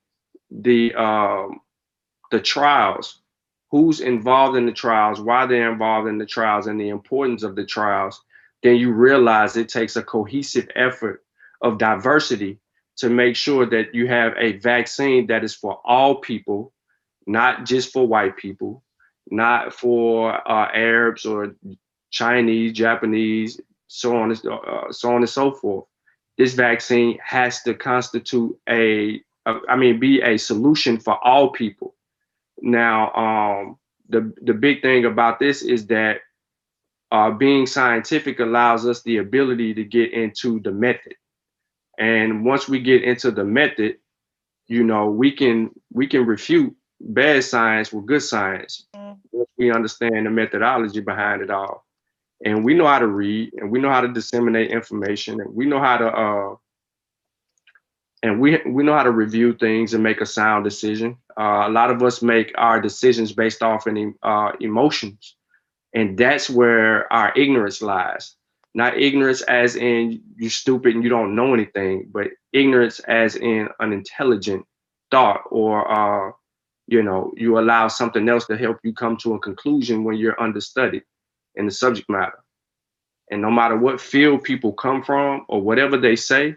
the 0.51 0.95
um, 0.95 1.61
the 2.31 2.41
trials, 2.41 3.21
who's 3.71 4.01
involved 4.01 4.57
in 4.57 4.67
the 4.67 4.73
trials, 4.73 5.21
why 5.21 5.47
they're 5.47 5.71
involved 5.71 6.09
in 6.09 6.19
the 6.19 6.27
trials, 6.27 6.67
and 6.67 6.81
the 6.81 6.89
importance 6.89 7.43
of 7.43 7.55
the 7.55 7.65
trials, 7.65 8.23
then 8.63 8.77
you 8.77 8.93
realize 8.93 9.57
it 9.57 9.69
takes 9.69 9.97
a 9.97 10.03
cohesive 10.03 10.69
effort 10.75 11.25
of 11.61 11.79
diversity 11.79 12.59
to 12.97 13.09
make 13.09 13.37
sure 13.37 13.67
that 13.67 13.95
you 13.95 14.09
have 14.09 14.33
a 14.37 14.53
vaccine 14.59 15.27
that 15.29 15.45
is 15.45 15.55
for 15.55 15.81
all 15.85 16.17
people, 16.17 16.73
not 17.27 17.65
just 17.65 17.93
for 17.93 18.07
white 18.07 18.37
people, 18.37 18.83
not 19.31 19.73
for 19.73 20.33
uh, 20.51 20.69
Arabs 20.75 21.25
or 21.25 21.55
Chinese, 22.11 22.73
Japanese, 22.73 23.61
so 23.87 24.17
on 24.17 24.31
and 24.31 24.47
uh, 24.47 24.91
so 24.91 25.11
on 25.11 25.17
and 25.17 25.29
so 25.29 25.53
forth. 25.53 25.85
This 26.37 26.55
vaccine 26.55 27.19
has 27.25 27.63
to 27.63 27.75
constitute 27.75 28.59
a, 28.69 29.21
a 29.47 29.55
I 29.69 29.77
mean, 29.77 30.01
be 30.01 30.21
a 30.23 30.37
solution 30.37 30.99
for 30.99 31.23
all 31.25 31.51
people. 31.51 31.95
Now, 32.63 33.13
um, 33.15 33.79
the 34.09 34.33
the 34.43 34.55
big 34.55 34.83
thing 34.83 35.05
about 35.05 35.39
this 35.39 35.63
is 35.63 35.87
that 35.89 36.21
uh, 37.13 37.31
being 37.31 37.67
scientific 37.67 38.41
allows 38.41 38.87
us 38.87 39.03
the 39.03 39.19
ability 39.19 39.75
to 39.75 39.85
get 39.85 40.13
into 40.13 40.61
the 40.61 40.73
method, 40.73 41.15
and 41.99 42.45
once 42.45 42.69
we 42.69 42.81
get 42.81 43.05
into 43.05 43.31
the 43.31 43.45
method, 43.45 43.97
you 44.69 44.85
know, 44.85 45.11
we 45.11 45.33
can 45.33 45.71
we 45.93 46.07
can 46.07 46.27
refute 46.27 46.75
bad 47.01 47.45
science 47.45 47.93
with 47.93 48.07
good 48.07 48.23
science. 48.23 48.87
Once 49.33 49.51
we 49.59 49.73
understand 49.73 50.27
the 50.27 50.31
methodology 50.31 51.01
behind 51.01 51.43
it 51.43 51.51
all, 51.51 51.85
and 52.45 52.65
we 52.65 52.75
know 52.75 52.87
how 52.87 52.99
to 52.99 53.07
read, 53.09 53.53
and 53.55 53.71
we 53.71 53.81
know 53.81 53.91
how 53.91 54.01
to 54.03 54.13
disseminate 54.13 54.71
information, 54.71 55.41
and 55.41 55.55
we 55.55 55.67
know 55.67 55.81
how 55.81 55.99
to 55.99 56.09
uh, 56.09 56.57
and 58.23 58.41
we 58.41 58.61
we 58.67 58.85
know 58.85 58.95
how 58.95 59.05
to 59.05 59.13
review 59.13 59.55
things 59.55 59.95
and 59.95 60.03
make 60.05 60.21
a 60.21 60.27
sound 60.27 60.65
decision. 60.65 61.19
Uh, 61.39 61.69
a 61.69 61.71
lot 61.71 61.91
of 61.91 62.03
us 62.03 62.23
make 62.23 62.53
our 62.59 62.81
decisions 62.81 63.33
based 63.33 63.63
off 63.63 63.87
any 63.87 64.13
uh, 64.23 64.53
emotions, 64.61 65.37
and 65.95 66.19
that's 66.19 66.51
where 66.51 67.11
our 67.13 67.33
ignorance 67.37 67.81
lies. 67.81 68.35
Not 68.75 68.99
ignorance 68.99 69.43
as 69.43 69.77
in 69.77 70.23
you're 70.37 70.51
stupid 70.51 70.95
and 70.95 71.05
you 71.05 71.11
don't 71.11 71.35
know 71.35 71.55
anything, 71.55 72.09
but 72.13 72.29
ignorance 72.53 73.01
as 73.01 73.37
in 73.37 73.69
unintelligent 73.81 74.65
thought, 75.11 75.43
or 75.51 75.91
uh, 75.91 76.33
you 76.89 77.03
know, 77.03 77.33
you 77.37 77.59
allow 77.59 77.89
something 77.89 78.29
else 78.29 78.47
to 78.47 78.57
help 78.57 78.79
you 78.83 78.93
come 78.93 79.17
to 79.19 79.35
a 79.35 79.39
conclusion 79.39 80.05
when 80.05 80.17
you're 80.17 80.41
understudied 80.41 81.05
in 81.55 81.67
the 81.67 81.73
subject 81.73 82.09
matter. 82.11 82.43
And 83.31 83.43
no 83.43 83.51
matter 83.51 83.77
what 83.77 84.01
field 84.01 84.43
people 84.43 84.73
come 84.73 85.03
from 85.03 85.45
or 85.49 85.61
whatever 85.61 85.99
they 85.99 86.17
say, 86.17 86.57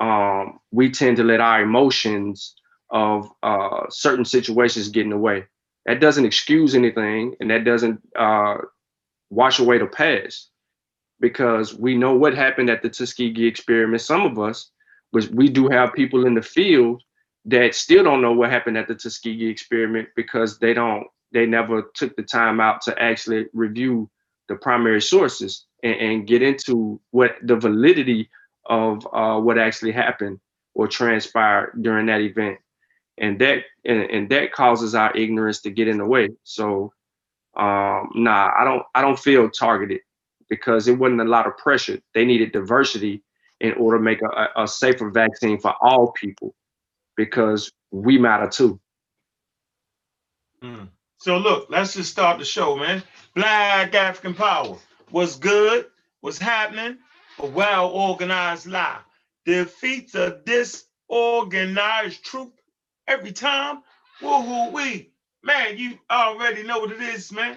um, 0.00 0.60
we 0.72 0.90
tend 0.90 1.18
to 1.18 1.24
let 1.24 1.40
our 1.40 1.62
emotions 1.62 2.54
of 2.90 3.30
uh, 3.42 3.86
certain 3.88 4.24
situations 4.24 4.88
getting 4.88 5.12
in 5.12 5.16
the 5.16 5.22
way. 5.22 5.44
That 5.86 6.00
doesn't 6.00 6.24
excuse 6.24 6.74
anything, 6.74 7.34
and 7.40 7.50
that 7.50 7.64
doesn't 7.64 8.00
uh, 8.16 8.56
wash 9.30 9.58
away 9.58 9.78
the 9.78 9.86
past, 9.86 10.50
because 11.20 11.74
we 11.74 11.96
know 11.96 12.14
what 12.14 12.34
happened 12.34 12.70
at 12.70 12.82
the 12.82 12.90
Tuskegee 12.90 13.46
experiment. 13.46 14.02
Some 14.02 14.22
of 14.22 14.38
us, 14.38 14.70
but 15.12 15.28
we 15.28 15.48
do 15.48 15.68
have 15.68 15.92
people 15.94 16.26
in 16.26 16.34
the 16.34 16.42
field 16.42 17.02
that 17.46 17.74
still 17.74 18.04
don't 18.04 18.22
know 18.22 18.32
what 18.32 18.50
happened 18.50 18.76
at 18.76 18.88
the 18.88 18.94
Tuskegee 18.94 19.48
experiment 19.48 20.08
because 20.14 20.58
they 20.58 20.74
don't, 20.74 21.06
they 21.32 21.46
never 21.46 21.90
took 21.94 22.14
the 22.16 22.22
time 22.22 22.60
out 22.60 22.82
to 22.82 23.02
actually 23.02 23.46
review 23.52 24.10
the 24.48 24.56
primary 24.56 25.00
sources 25.00 25.64
and, 25.82 25.94
and 25.94 26.26
get 26.26 26.42
into 26.42 27.00
what 27.12 27.36
the 27.42 27.56
validity 27.56 28.28
of 28.66 29.06
uh, 29.12 29.38
what 29.40 29.58
actually 29.58 29.92
happened 29.92 30.38
or 30.74 30.86
transpired 30.86 31.72
during 31.82 32.06
that 32.06 32.20
event, 32.20 32.58
and 33.20 33.38
that 33.38 33.64
and, 33.84 34.02
and 34.10 34.28
that 34.30 34.52
causes 34.52 34.94
our 34.94 35.16
ignorance 35.16 35.60
to 35.60 35.70
get 35.70 35.86
in 35.86 35.98
the 35.98 36.06
way. 36.06 36.30
So, 36.42 36.92
um, 37.56 38.10
nah, 38.14 38.50
I 38.58 38.64
don't 38.64 38.82
I 38.94 39.02
don't 39.02 39.18
feel 39.18 39.48
targeted 39.50 40.00
because 40.48 40.88
it 40.88 40.98
wasn't 40.98 41.20
a 41.20 41.24
lot 41.24 41.46
of 41.46 41.56
pressure. 41.56 42.00
They 42.14 42.24
needed 42.24 42.52
diversity 42.52 43.22
in 43.60 43.74
order 43.74 43.98
to 43.98 44.02
make 44.02 44.20
a, 44.22 44.62
a 44.62 44.66
safer 44.66 45.10
vaccine 45.10 45.60
for 45.60 45.74
all 45.80 46.12
people 46.12 46.54
because 47.16 47.70
we 47.92 48.18
matter 48.18 48.48
too. 48.48 48.80
Mm. 50.62 50.88
So 51.18 51.36
look, 51.36 51.66
let's 51.68 51.94
just 51.94 52.10
start 52.10 52.38
the 52.38 52.44
show, 52.44 52.76
man. 52.76 53.02
Black 53.34 53.94
African 53.94 54.34
Power. 54.34 54.76
What's 55.10 55.36
good? 55.36 55.86
What's 56.22 56.38
happening? 56.38 56.98
A 57.38 57.46
well-organized 57.46 58.66
lie. 58.66 59.00
Defeats 59.44 60.14
a 60.14 60.40
disorganized 60.44 62.24
truth 62.24 62.52
every 63.10 63.32
time. 63.32 63.82
Woo-hoo 64.22 64.70
wee. 64.70 65.10
Man, 65.42 65.76
you 65.76 65.98
already 66.10 66.62
know 66.62 66.78
what 66.78 66.92
it 66.92 67.00
is, 67.00 67.32
man. 67.32 67.56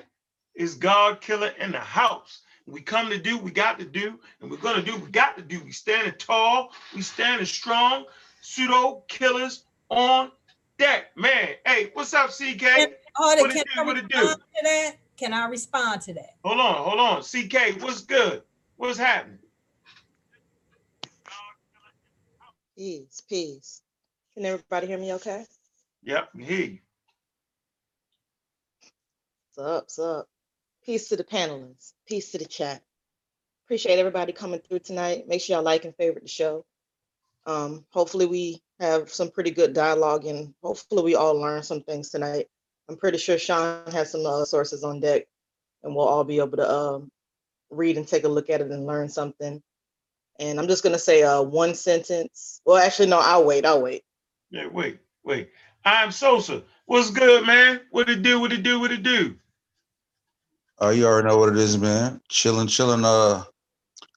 It's 0.55 0.73
God 0.73 1.21
killer 1.21 1.51
in 1.59 1.71
the 1.71 1.79
house. 1.79 2.41
We 2.65 2.81
come 2.81 3.09
to 3.09 3.17
do, 3.17 3.37
we 3.37 3.51
got 3.51 3.77
to 3.79 3.85
do, 3.85 4.17
and 4.41 4.49
we're 4.49 4.57
gonna 4.57 4.81
do, 4.81 4.95
we 4.95 5.11
got 5.11 5.35
to 5.35 5.43
do. 5.43 5.61
We 5.63 5.71
standing 5.71 6.13
tall, 6.17 6.71
we 6.95 7.01
standing 7.01 7.45
strong. 7.45 8.05
Pseudo 8.41 9.03
killers 9.07 9.65
on 9.89 10.31
deck, 10.77 11.15
man. 11.17 11.49
Hey, 11.65 11.91
what's 11.93 12.13
up, 12.13 12.29
CK? 12.29 12.63
Audit, 13.19 13.41
What 13.41 13.51
it 13.51 13.53
can 13.53 13.63
do, 13.75 13.81
I 13.81 13.85
what 13.85 13.97
it 13.97 14.07
do? 14.07 14.17
respond 14.19 14.41
to 14.55 14.63
that? 14.63 14.95
Can 15.17 15.33
I 15.33 15.45
respond 15.47 16.01
to 16.03 16.13
that? 16.13 16.35
Hold 16.43 16.59
on, 16.59 16.75
hold 16.75 16.99
on. 16.99 17.21
CK, 17.21 17.81
what's 17.81 18.01
good? 18.01 18.43
What's 18.77 18.97
happening? 18.97 19.39
Peace, 22.77 23.21
peace. 23.29 23.82
Can 24.35 24.45
everybody 24.45 24.87
hear 24.87 24.97
me 24.97 25.13
okay? 25.13 25.45
Yep, 26.03 26.29
he. 26.39 26.81
What's 29.55 29.69
up, 29.69 29.83
what's 29.83 29.99
up? 29.99 30.27
Peace 30.83 31.09
to 31.09 31.15
the 31.15 31.23
panelists, 31.23 31.93
peace 32.07 32.31
to 32.31 32.39
the 32.39 32.45
chat. 32.45 32.81
Appreciate 33.65 33.99
everybody 33.99 34.33
coming 34.33 34.59
through 34.59 34.79
tonight. 34.79 35.27
Make 35.27 35.41
sure 35.41 35.55
y'all 35.55 35.63
like 35.63 35.85
and 35.85 35.95
favorite 35.95 36.23
the 36.23 36.29
show. 36.29 36.65
Um, 37.45 37.85
hopefully 37.91 38.25
we 38.25 38.63
have 38.79 39.09
some 39.13 39.29
pretty 39.29 39.51
good 39.51 39.73
dialogue 39.73 40.25
and 40.25 40.55
hopefully 40.63 41.03
we 41.03 41.15
all 41.15 41.39
learn 41.39 41.61
some 41.61 41.83
things 41.83 42.09
tonight. 42.09 42.47
I'm 42.89 42.97
pretty 42.97 43.19
sure 43.19 43.37
Sean 43.37 43.85
has 43.91 44.11
some 44.11 44.25
uh, 44.25 44.45
sources 44.45 44.83
on 44.83 44.99
deck 44.99 45.25
and 45.83 45.95
we'll 45.95 46.07
all 46.07 46.23
be 46.23 46.39
able 46.39 46.57
to 46.57 46.71
um, 46.71 47.11
read 47.69 47.97
and 47.97 48.07
take 48.07 48.23
a 48.23 48.29
look 48.29 48.49
at 48.49 48.61
it 48.61 48.71
and 48.71 48.87
learn 48.87 49.09
something. 49.09 49.61
And 50.39 50.59
I'm 50.59 50.67
just 50.67 50.83
gonna 50.83 50.97
say 50.97 51.21
uh, 51.21 51.43
one 51.43 51.75
sentence. 51.75 52.61
Well, 52.65 52.77
actually, 52.77 53.09
no, 53.09 53.19
I'll 53.19 53.45
wait, 53.45 53.65
I'll 53.65 53.81
wait. 53.81 54.03
Yeah, 54.53 54.67
wait, 54.67 54.99
wait. 55.25 55.51
I'm 55.85 56.11
Sosa. 56.11 56.63
What's 56.85 57.11
good, 57.11 57.47
man? 57.47 57.81
What 57.91 58.09
it 58.09 58.23
do? 58.23 58.39
What 58.39 58.53
it 58.53 58.63
do? 58.63 58.79
What 58.81 58.91
it 58.93 59.03
do? 59.03 59.35
Uh, 60.81 60.89
you 60.89 61.05
already 61.07 61.27
know 61.27 61.37
what 61.37 61.49
it 61.49 61.57
is, 61.57 61.77
man. 61.77 62.21
Chilling, 62.29 62.67
chilling. 62.67 63.05
Uh, 63.05 63.43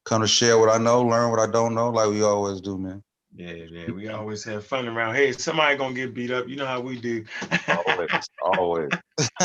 come 0.04 0.22
to 0.22 0.28
share 0.28 0.58
what 0.58 0.70
I 0.70 0.78
know, 0.78 1.02
learn 1.02 1.30
what 1.30 1.40
I 1.40 1.50
don't 1.50 1.74
know, 1.74 1.90
like 1.90 2.10
we 2.10 2.22
always 2.22 2.60
do, 2.60 2.78
man. 2.78 3.02
Yeah, 3.34 3.52
yeah. 3.52 3.90
We 3.92 4.08
always 4.08 4.44
have 4.44 4.66
fun 4.66 4.88
around 4.88 5.16
here. 5.16 5.32
Somebody 5.34 5.76
gonna 5.78 5.94
get 5.94 6.14
beat 6.14 6.30
up. 6.32 6.48
You 6.48 6.56
know 6.56 6.66
how 6.66 6.80
we 6.80 7.00
do. 7.00 7.24
Always, 7.68 8.10
always. 8.40 8.92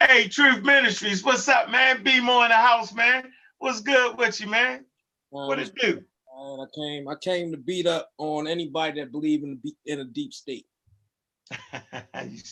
hey, 0.00 0.28
Truth 0.28 0.64
Ministries, 0.64 1.24
what's 1.24 1.48
up, 1.48 1.70
man? 1.70 2.02
Be 2.04 2.20
more 2.20 2.44
in 2.44 2.50
the 2.50 2.56
house, 2.56 2.94
man. 2.94 3.32
What's 3.58 3.80
good 3.82 4.18
with 4.18 4.40
you, 4.40 4.48
man? 4.48 4.86
What 5.44 5.58
Um, 5.58 5.64
it 5.64 5.74
do? 5.80 6.04
And 6.40 6.62
I 6.62 6.66
came, 6.74 7.08
I 7.08 7.14
came 7.16 7.52
to 7.52 7.58
beat 7.58 7.86
up 7.86 8.10
on 8.18 8.46
anybody 8.46 9.00
that 9.00 9.12
believe 9.12 9.42
in 9.42 9.60
the 9.62 9.74
in 9.86 10.00
a 10.00 10.04
deep 10.04 10.32
state. 10.32 10.66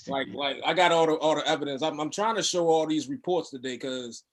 Like, 0.09 0.29
like 0.35 0.57
I 0.64 0.74
got 0.74 0.92
all 0.92 1.07
the 1.07 1.14
all 1.14 1.37
the 1.37 1.46
evidence. 1.46 1.83
I'm, 1.83 2.01
I'm 2.01 2.11
trying 2.11 2.37
to 2.37 2.42
show 2.42 2.68
all 2.68 2.87
these 2.87 3.09
reports 3.09 3.51
today 3.51 3.74
because 3.74 4.24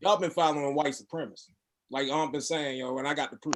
y'all 0.00 0.18
been 0.18 0.30
following 0.30 0.74
white 0.74 0.94
supremacy. 0.94 1.54
Like 1.90 2.10
I've 2.10 2.32
been 2.32 2.40
saying, 2.40 2.78
yo, 2.78 2.98
and 2.98 3.06
I 3.06 3.14
got 3.14 3.30
the 3.30 3.36
proof. 3.36 3.54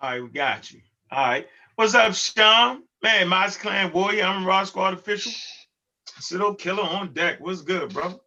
All 0.00 0.10
right, 0.10 0.22
we 0.22 0.28
got 0.28 0.70
you. 0.72 0.80
All 1.10 1.26
right. 1.26 1.46
What's 1.76 1.94
up, 1.94 2.14
Sean? 2.14 2.82
Man, 3.02 3.28
Moz 3.28 3.58
Clan 3.58 3.92
Warrior. 3.92 4.24
I'm 4.24 4.44
Raw 4.44 4.64
Squad 4.64 4.94
official. 4.94 5.32
Pseudo 6.18 6.54
Killer 6.54 6.82
on 6.82 7.12
deck. 7.12 7.38
What's 7.40 7.62
good, 7.62 7.92
bro? 7.92 8.20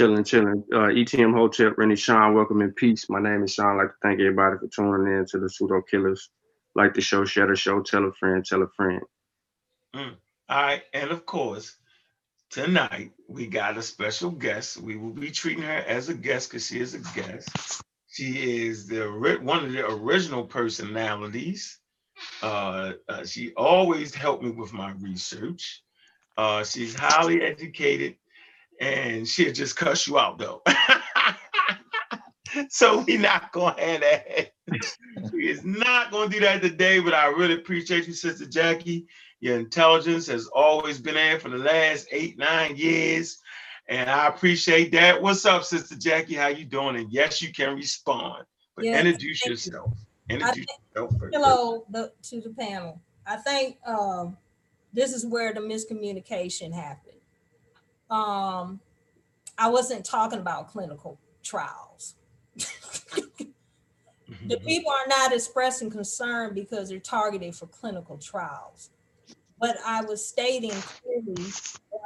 Chilling, 0.00 0.24
chilling. 0.24 0.64
Uh, 0.72 0.88
ETM 0.88 1.34
Hotel, 1.34 1.74
Rennie 1.76 1.94
Sean, 1.94 2.32
welcome 2.32 2.62
in 2.62 2.72
peace. 2.72 3.10
My 3.10 3.20
name 3.20 3.42
is 3.42 3.52
Sean. 3.52 3.78
I'd 3.78 3.82
like 3.82 3.88
to 3.88 3.96
thank 4.02 4.18
everybody 4.18 4.56
for 4.56 4.66
tuning 4.68 5.14
in 5.14 5.26
to 5.26 5.38
the 5.38 5.50
Pseudo 5.50 5.82
Killers. 5.82 6.30
Like 6.74 6.94
the 6.94 7.02
show, 7.02 7.26
share 7.26 7.46
the 7.46 7.54
show, 7.54 7.82
tell 7.82 8.06
a 8.06 8.12
friend, 8.14 8.42
tell 8.42 8.62
a 8.62 8.68
friend. 8.68 9.02
All 9.94 10.06
right, 10.48 10.84
and 10.94 11.10
of 11.10 11.26
course, 11.26 11.76
tonight 12.48 13.10
we 13.28 13.46
got 13.46 13.76
a 13.76 13.82
special 13.82 14.30
guest. 14.30 14.78
We 14.78 14.96
will 14.96 15.12
be 15.12 15.30
treating 15.30 15.64
her 15.64 15.84
as 15.86 16.08
a 16.08 16.14
guest 16.14 16.48
because 16.48 16.66
she 16.66 16.80
is 16.80 16.94
a 16.94 17.00
guest. 17.14 17.82
She 18.08 18.68
is 18.68 18.86
the 18.86 19.02
one 19.42 19.66
of 19.66 19.70
the 19.70 19.86
original 19.86 20.44
personalities. 20.46 21.78
Uh, 22.42 22.92
uh, 23.06 23.26
she 23.26 23.52
always 23.54 24.14
helped 24.14 24.44
me 24.44 24.50
with 24.50 24.72
my 24.72 24.92
research. 24.92 25.82
Uh, 26.38 26.64
she's 26.64 26.94
highly 26.94 27.42
educated, 27.42 28.16
and 28.80 29.28
she'll 29.28 29.52
just 29.52 29.76
cuss 29.76 30.06
you 30.06 30.18
out 30.18 30.38
though. 30.38 30.62
so 32.68 33.00
we 33.00 33.18
not 33.18 33.52
gonna 33.52 33.80
have 33.80 34.00
that. 34.00 34.52
we 35.32 35.48
is 35.48 35.64
not 35.64 36.10
gonna 36.10 36.30
do 36.30 36.40
that 36.40 36.62
today, 36.62 36.98
but 36.98 37.14
I 37.14 37.26
really 37.26 37.54
appreciate 37.54 38.06
you, 38.06 38.14
Sister 38.14 38.46
Jackie. 38.46 39.06
Your 39.40 39.58
intelligence 39.58 40.26
has 40.26 40.46
always 40.48 40.98
been 40.98 41.14
there 41.14 41.38
for 41.38 41.48
the 41.48 41.58
last 41.58 42.08
eight, 42.10 42.38
nine 42.38 42.76
years. 42.76 43.38
And 43.88 44.08
I 44.08 44.28
appreciate 44.28 44.92
that. 44.92 45.20
What's 45.20 45.44
up, 45.44 45.64
Sister 45.64 45.96
Jackie? 45.96 46.34
How 46.34 46.48
you 46.48 46.64
doing? 46.64 46.96
And 46.96 47.12
yes, 47.12 47.42
you 47.42 47.52
can 47.52 47.74
respond. 47.74 48.44
But 48.76 48.84
Yes, 48.84 49.04
introduce 49.04 49.40
thank 49.40 49.48
you. 49.48 49.52
yourself. 49.52 49.92
Introduce 50.28 50.66
yourself 50.94 51.18
first. 51.18 51.34
Hello 51.34 51.84
the, 51.90 52.12
to 52.22 52.40
the 52.40 52.50
panel. 52.50 53.00
I 53.26 53.36
think 53.36 53.78
um, 53.86 54.36
this 54.92 55.12
is 55.12 55.26
where 55.26 55.52
the 55.52 55.60
miscommunication 55.60 56.72
happened. 56.72 57.19
Um, 58.10 58.80
I 59.56 59.68
wasn't 59.68 60.04
talking 60.04 60.38
about 60.40 60.68
clinical 60.68 61.18
trials. 61.42 62.16
The 64.46 64.56
Mhm. 64.56 64.66
people 64.66 64.90
are 64.90 65.06
not 65.06 65.32
expressing 65.32 65.90
concern 65.90 66.54
because 66.54 66.88
they're 66.88 66.98
targeted 66.98 67.54
for 67.54 67.66
clinical 67.66 68.18
trials. 68.18 68.90
What 69.58 69.76
I 69.84 70.02
was 70.02 70.26
stating 70.26 70.72
clearly, 70.72 71.52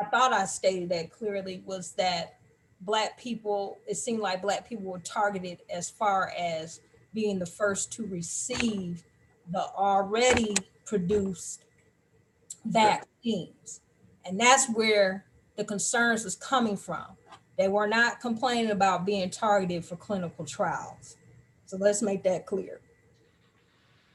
I 0.00 0.04
thought 0.10 0.32
I 0.32 0.44
stated 0.44 0.88
that 0.90 1.10
clearly, 1.10 1.62
was 1.64 1.92
that 1.92 2.40
Black 2.80 3.16
people, 3.18 3.78
it 3.86 3.94
seemed 3.94 4.20
like 4.20 4.42
Black 4.42 4.68
people 4.68 4.84
were 4.84 4.98
targeted 4.98 5.62
as 5.70 5.88
far 5.88 6.34
as 6.36 6.80
being 7.14 7.38
the 7.38 7.46
first 7.46 7.92
to 7.92 8.06
receive 8.06 9.04
the 9.50 9.62
already 9.74 10.54
produced 10.84 11.64
vaccines. 12.64 13.80
And 14.24 14.38
that's 14.38 14.68
where 14.68 15.24
the 15.56 15.64
concerns 15.64 16.24
was 16.24 16.36
coming 16.36 16.76
from. 16.76 17.04
They 17.56 17.68
were 17.68 17.86
not 17.86 18.20
complaining 18.20 18.72
about 18.72 19.06
being 19.06 19.30
targeted 19.30 19.84
for 19.84 19.96
clinical 19.96 20.44
trials. 20.44 21.16
So 21.66 21.76
let's 21.76 22.02
make 22.02 22.22
that 22.24 22.46
clear. 22.46 22.80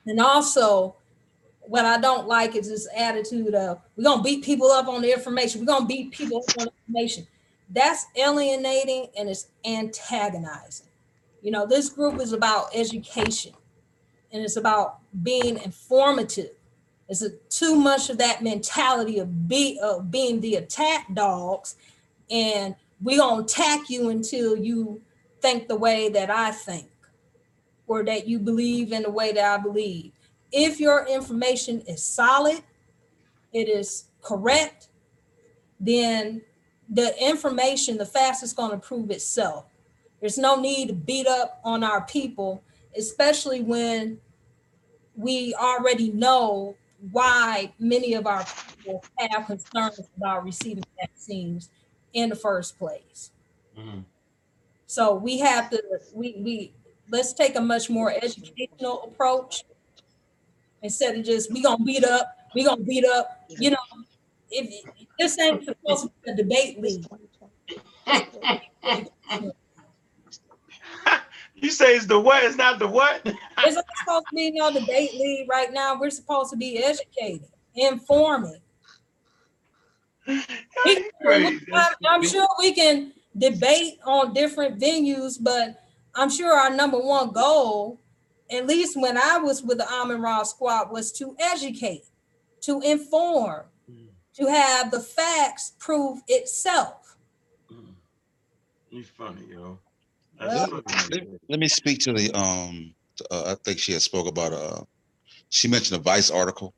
And 0.06 0.20
also, 0.20 0.96
what 1.62 1.86
I 1.86 2.00
don't 2.00 2.28
like 2.28 2.56
is 2.56 2.68
this 2.68 2.88
attitude 2.96 3.54
of 3.54 3.80
we're 3.96 4.04
gonna 4.04 4.24
beat 4.24 4.44
people 4.44 4.72
up 4.72 4.88
on 4.88 5.02
the 5.02 5.14
information. 5.14 5.62
We're 5.62 5.68
gonna 5.68 5.86
beat 5.86 6.12
people 6.12 6.38
up 6.40 6.62
on 6.62 6.68
information. 6.88 7.28
That's 7.70 8.08
alienating 8.16 9.08
and 9.18 9.30
it's 9.30 9.48
antagonizing. 9.64 10.88
You 11.42 11.52
know, 11.52 11.66
this 11.66 11.90
group 11.90 12.20
is 12.20 12.34
about 12.34 12.70
education 12.74 13.54
and 14.34 14.44
it's 14.44 14.58
about 14.58 15.00
being 15.24 15.58
informative. 15.60 16.52
It's 17.10 17.24
a, 17.24 17.32
too 17.50 17.76
much 17.76 18.10
of 18.10 18.20
that 18.20 18.44
mentality 18.44 19.18
of 19.18 19.48
be 19.48 19.80
of 19.82 20.12
being 20.12 20.40
the 20.42 20.56
attack 20.56 21.14
dogs, 21.14 21.76
and 22.30 22.76
we 23.02 23.18
gonna 23.18 23.44
attack 23.44 23.90
you 23.90 24.10
until 24.10 24.56
you 24.56 25.02
think 25.42 25.68
the 25.68 25.76
way 25.76 26.10
that 26.10 26.30
I 26.30 26.52
think 26.52 26.90
or 27.88 28.04
that 28.04 28.28
you 28.28 28.38
believe 28.38 28.94
in 28.94 29.02
the 29.02 29.10
way 29.10 29.32
that 29.32 29.60
I 29.60 29.62
believe. 29.62 30.12
If 30.52 30.80
your 30.80 31.08
information 31.08 31.82
is 31.82 32.04
solid, 32.04 32.62
it 33.52 33.68
is 33.68 34.06
correct, 34.22 34.90
then 35.80 36.44
the 36.90 37.14
information, 37.24 37.98
the 37.98 38.06
fastest 38.06 38.56
going 38.56 38.72
to 38.72 38.78
prove 38.78 39.10
itself. 39.10 39.66
There's 40.20 40.38
no 40.38 40.60
need 40.60 40.90
to 40.90 40.94
beat 40.94 41.26
up 41.26 41.60
on 41.64 41.84
our 41.84 42.02
people, 42.06 42.64
especially 42.96 43.62
when 43.62 44.20
we 45.16 45.56
already 45.56 46.12
know 46.12 46.76
why 47.12 47.74
many 47.80 48.14
of 48.14 48.28
our 48.28 48.46
people 48.78 49.04
have 49.18 49.48
concerns 49.48 50.00
about 50.18 50.44
receiving 50.44 50.84
vaccines 51.00 51.70
in 52.14 52.30
the 52.30 52.36
first 52.36 52.78
place. 52.78 53.32
Mhm. 53.78 54.04
So 54.88 55.14
we 55.14 55.38
have 55.40 55.70
to, 55.70 55.82
we, 56.14 56.36
we, 56.40 56.74
let's 57.10 57.34
take 57.34 57.56
a 57.56 57.62
much 57.62 57.90
more 57.90 58.12
educational 58.12 59.04
approach. 59.04 59.64
Instead 60.82 61.16
of 61.18 61.26
just, 61.26 61.52
we 61.54 61.62
gonna 61.62 61.84
beat 61.84 62.04
up, 62.04 62.36
we 62.56 62.64
gonna 62.64 62.84
beat 62.84 63.06
up, 63.06 63.44
you 63.50 63.72
know, 63.72 63.78
if, 64.50 64.84
this 65.20 65.38
ain't 65.40 65.64
supposed 65.64 66.06
to 66.06 66.12
be 66.24 66.32
a 66.32 66.36
debate 66.36 66.82
league. 66.82 67.06
You 71.62 71.72
say 71.72 71.96
it's 71.96 72.06
the 72.06 72.20
what? 72.20 72.44
It's 72.44 72.56
not 72.56 72.80
the 72.80 72.88
what? 72.88 73.22
It's 73.66 73.76
not 73.76 73.86
supposed 74.00 74.26
to 74.30 74.36
be 74.36 74.52
no 74.52 74.72
debate 74.72 75.14
league 75.14 75.50
right 75.50 75.72
now. 75.74 76.00
We're 76.00 76.10
supposed 76.10 76.52
to 76.52 76.58
be 76.58 76.82
educated, 76.82 77.48
informing. 77.76 78.62
I'm 80.28 82.24
sure 82.24 82.48
we 82.60 82.74
can 82.74 83.12
debate 83.38 84.00
on 84.06 84.34
different 84.34 84.80
venues, 84.80 85.38
but 85.42 85.84
I'm 86.16 86.30
sure 86.30 86.54
our 86.54 86.70
number 86.70 87.00
one 87.00 87.32
goal, 87.32 88.00
at 88.50 88.66
least 88.66 89.00
when 89.00 89.18
I 89.18 89.38
was 89.38 89.62
with 89.62 89.80
the 89.80 89.92
Almond 89.92 90.24
Raw 90.24 90.44
Squad, 90.44 90.92
was 90.92 91.12
to 91.14 91.36
educate, 91.40 92.06
to 92.62 92.82
inform, 92.82 93.64
mm. 93.92 94.08
to 94.36 94.48
have 94.48 94.92
the 94.92 95.02
facts 95.02 95.74
prove 95.80 96.20
itself. 96.28 97.18
Mm. 97.72 97.94
You 98.90 99.04
funny, 99.04 99.42
yo. 99.52 99.80
Well- 100.40 100.82
That's 100.86 101.04
funny. 101.08 101.28
Let 101.50 101.60
me 101.60 101.68
speak 101.68 102.00
to 102.00 102.14
the, 102.14 102.32
um, 102.32 102.94
uh, 103.32 103.52
I 103.52 103.56
think 103.64 103.80
she 103.80 103.94
had 103.94 104.02
spoke 104.02 104.28
about, 104.28 104.54
uh, 104.54 104.84
she 105.50 105.68
mentioned 105.68 106.00
a 106.00 106.04
Vice 106.04 106.30
article 106.32 106.74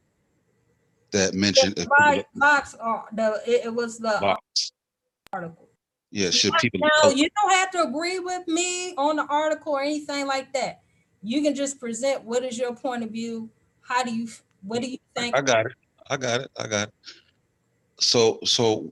that 1.12 1.34
mentioned. 1.34 1.74
if 1.74 1.84
people- 1.84 1.96
Right, 2.00 2.26
Fox, 2.40 2.76
uh, 2.82 3.02
the, 3.14 3.42
it, 3.46 3.66
it 3.66 3.74
was 3.74 3.98
the 4.00 4.18
Vox. 4.20 4.72
article. 5.34 5.68
Yeah, 6.14 6.30
should 6.30 6.54
people, 6.56 6.82
Now, 7.04 7.10
you 7.10 7.30
don't 7.42 7.52
have 7.52 7.72
to 7.72 7.84
agree 7.84 8.20
with 8.20 8.46
me 8.48 8.94
on 8.96 9.16
the 9.16 9.26
article 9.28 9.74
or 9.74 9.82
anything 9.82 10.28
like 10.28 10.52
that. 10.54 10.82
You 11.24 11.42
can 11.42 11.56
just 11.56 11.80
present 11.80 12.24
what 12.24 12.44
is 12.44 12.58
your 12.58 12.76
point 12.76 13.04
of 13.04 13.12
view? 13.12 13.50
How 13.82 14.04
do 14.04 14.14
you, 14.14 14.28
what 14.64 14.82
do 14.82 14.90
you 14.90 14.98
think? 15.16 15.36
I 15.36 15.42
got 15.42 15.68
it. 15.68 15.74
I 16.10 16.18
got 16.18 16.42
it. 16.42 16.52
I 16.58 16.68
got 16.68 16.88
it. 16.90 16.94
So, 18.02 18.40
so 18.44 18.92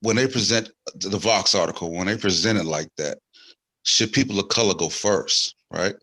when 0.00 0.16
they 0.16 0.26
present 0.26 0.70
the 0.94 1.18
Vox 1.18 1.54
article, 1.54 1.90
when 1.90 2.06
they 2.06 2.16
present 2.16 2.58
it 2.58 2.64
like 2.64 2.88
that, 2.96 3.18
should 3.84 4.12
people 4.12 4.38
of 4.38 4.48
color 4.48 4.74
go 4.74 4.88
first, 4.88 5.54
right? 5.72 5.94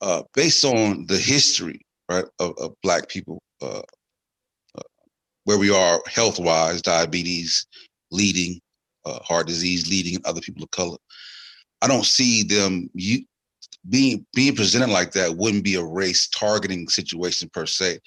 Uh, 0.00 0.22
based 0.34 0.64
on 0.64 1.06
the 1.06 1.16
history, 1.16 1.80
right, 2.10 2.24
of, 2.38 2.54
of 2.58 2.74
black 2.82 3.08
people, 3.08 3.40
uh, 3.62 3.82
uh, 4.76 4.82
where 5.44 5.58
we 5.58 5.70
are 5.70 6.02
health-wise, 6.06 6.82
diabetes 6.82 7.66
leading, 8.10 8.60
uh, 9.04 9.18
heart 9.22 9.46
disease 9.46 9.88
leading, 9.88 10.16
and 10.16 10.26
other 10.26 10.40
people 10.40 10.62
of 10.62 10.70
color, 10.70 10.96
I 11.82 11.88
don't 11.88 12.06
see 12.06 12.42
them 12.42 12.90
you 12.94 13.24
being 13.88 14.26
being 14.34 14.56
presented 14.56 14.90
like 14.90 15.12
that 15.12 15.36
wouldn't 15.36 15.64
be 15.64 15.76
a 15.76 15.84
race 15.84 16.28
targeting 16.28 16.88
situation 16.88 17.48
per 17.52 17.66
se 17.66 18.00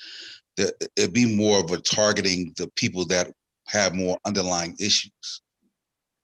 that 0.57 0.73
it'd 0.97 1.13
be 1.13 1.35
more 1.35 1.59
of 1.59 1.71
a 1.71 1.77
targeting 1.77 2.53
the 2.57 2.69
people 2.75 3.05
that 3.05 3.31
have 3.67 3.95
more 3.95 4.17
underlying 4.25 4.75
issues. 4.79 5.41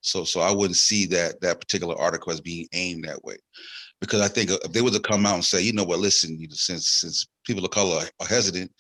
So, 0.05 0.23
so 0.23 0.39
I 0.41 0.51
wouldn't 0.51 0.77
see 0.77 1.05
that 1.07 1.41
that 1.41 1.59
particular 1.59 1.97
article 1.97 2.31
as 2.31 2.39
being 2.41 2.67
aimed 2.73 3.05
that 3.05 3.23
way, 3.23 3.37
because 3.99 4.21
I 4.21 4.27
think 4.27 4.51
if 4.51 4.71
they 4.71 4.81
were 4.81 4.91
to 4.91 4.99
come 4.99 5.25
out 5.25 5.35
and 5.35 5.45
say, 5.45 5.61
you 5.61 5.73
know 5.73 5.83
what, 5.83 5.99
listen, 5.99 6.39
you 6.39 6.47
know, 6.47 6.55
since 6.55 6.87
since 6.87 7.25
people 7.45 7.65
of 7.65 7.71
color 7.71 8.05
are 8.19 8.27
hesitant, 8.27 8.71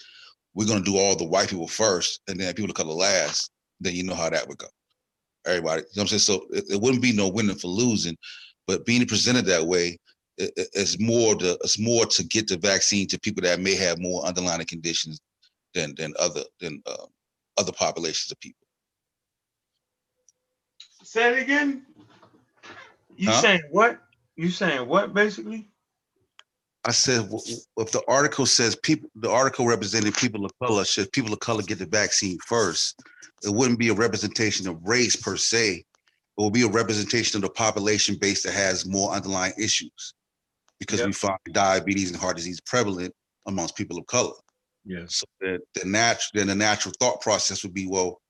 we're 0.53 0.67
going 0.67 0.83
to 0.83 0.91
do 0.91 0.97
all 0.97 1.15
the 1.15 1.25
white 1.25 1.49
people 1.49 1.67
first, 1.67 2.21
and 2.27 2.39
then 2.39 2.53
people 2.53 2.69
of 2.69 2.75
color 2.75 2.93
last. 2.93 3.51
Then 3.81 3.95
you 3.95 4.03
know 4.03 4.15
how 4.15 4.29
that 4.29 4.47
would 4.47 4.57
go. 4.59 4.67
Everybody, 5.47 5.81
you 5.81 5.87
know 5.97 6.03
what 6.03 6.13
I'm 6.13 6.19
saying? 6.19 6.19
So 6.19 6.45
it, 6.51 6.65
it 6.71 6.81
wouldn't 6.81 7.01
be 7.03 7.11
no 7.11 7.27
winning 7.27 7.57
for 7.57 7.67
losing, 7.67 8.15
but 8.67 8.85
being 8.85 9.05
presented 9.05 9.45
that 9.47 9.65
way, 9.65 9.97
it- 10.37 10.53
it's 10.73 10.99
more 10.99 11.35
to 11.35 11.57
it's 11.63 11.79
more 11.79 12.05
to 12.05 12.23
get 12.23 12.47
the 12.47 12.57
vaccine 12.57 13.07
to 13.07 13.19
people 13.19 13.41
that 13.43 13.59
may 13.59 13.75
have 13.75 13.99
more 13.99 14.25
underlying 14.25 14.65
conditions 14.65 15.19
than 15.73 15.95
than 15.97 16.13
other 16.19 16.43
than 16.59 16.81
uh, 16.85 17.05
other 17.57 17.71
populations 17.71 18.31
of 18.31 18.39
people. 18.39 18.64
Say 21.05 21.37
it 21.37 21.43
again. 21.43 21.85
You 23.15 23.29
Huh? 23.29 23.41
saying 23.41 23.61
what? 23.69 24.01
You 24.35 24.49
saying 24.49 24.87
what 24.87 25.13
basically? 25.13 25.69
I 26.83 26.91
said, 26.91 27.29
if 27.77 27.91
the 27.91 28.03
article 28.07 28.45
says 28.45 28.75
people, 28.75 29.09
the 29.15 29.29
article 29.29 29.65
represented 29.65 30.15
people 30.15 30.45
of 30.45 30.51
color, 30.61 30.83
should 30.83 31.11
people 31.11 31.31
of 31.31 31.39
color 31.39 31.63
get 31.63 31.79
the 31.79 31.85
vaccine 31.85 32.37
first? 32.45 32.99
It 33.43 33.49
wouldn't 33.49 33.79
be 33.79 33.89
a 33.89 33.93
representation 33.93 34.67
of 34.67 34.83
race 34.83 35.15
per 35.15 35.37
se. 35.37 35.77
It 35.77 35.85
would 36.37 36.53
be 36.53 36.63
a 36.63 36.69
representation 36.69 37.37
of 37.37 37.43
the 37.43 37.49
population 37.49 38.15
base 38.15 38.43
that 38.43 38.53
has 38.53 38.85
more 38.85 39.11
underlying 39.11 39.53
issues. 39.57 40.13
Because 40.79 41.03
we 41.05 41.13
find 41.13 41.39
diabetes 41.51 42.11
and 42.11 42.19
heart 42.19 42.35
disease 42.35 42.59
prevalent 42.61 43.13
amongst 43.47 43.75
people 43.75 43.97
of 43.97 44.05
color. 44.07 44.33
Yeah. 44.83 45.05
So 45.07 45.25
the, 45.39 45.59
the 45.73 45.85
natural, 45.85 46.31
then 46.33 46.47
the 46.47 46.55
natural 46.55 46.93
thought 46.99 47.21
process 47.21 47.63
would 47.63 47.73
be, 47.73 47.87
well, 47.87 48.21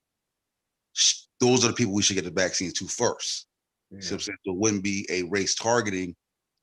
sh- 0.93 1.24
those 1.39 1.63
are 1.63 1.69
the 1.69 1.73
people 1.73 1.93
we 1.93 2.01
should 2.01 2.15
get 2.15 2.25
the 2.25 2.31
vaccine 2.31 2.71
to 2.71 2.87
first. 2.87 3.47
See 3.91 3.95
what 3.95 4.11
I'm 4.11 4.19
saying? 4.19 4.37
So 4.45 4.51
it 4.53 4.57
wouldn't 4.57 4.83
be 4.83 5.05
a 5.09 5.23
race 5.23 5.55
targeting 5.55 6.15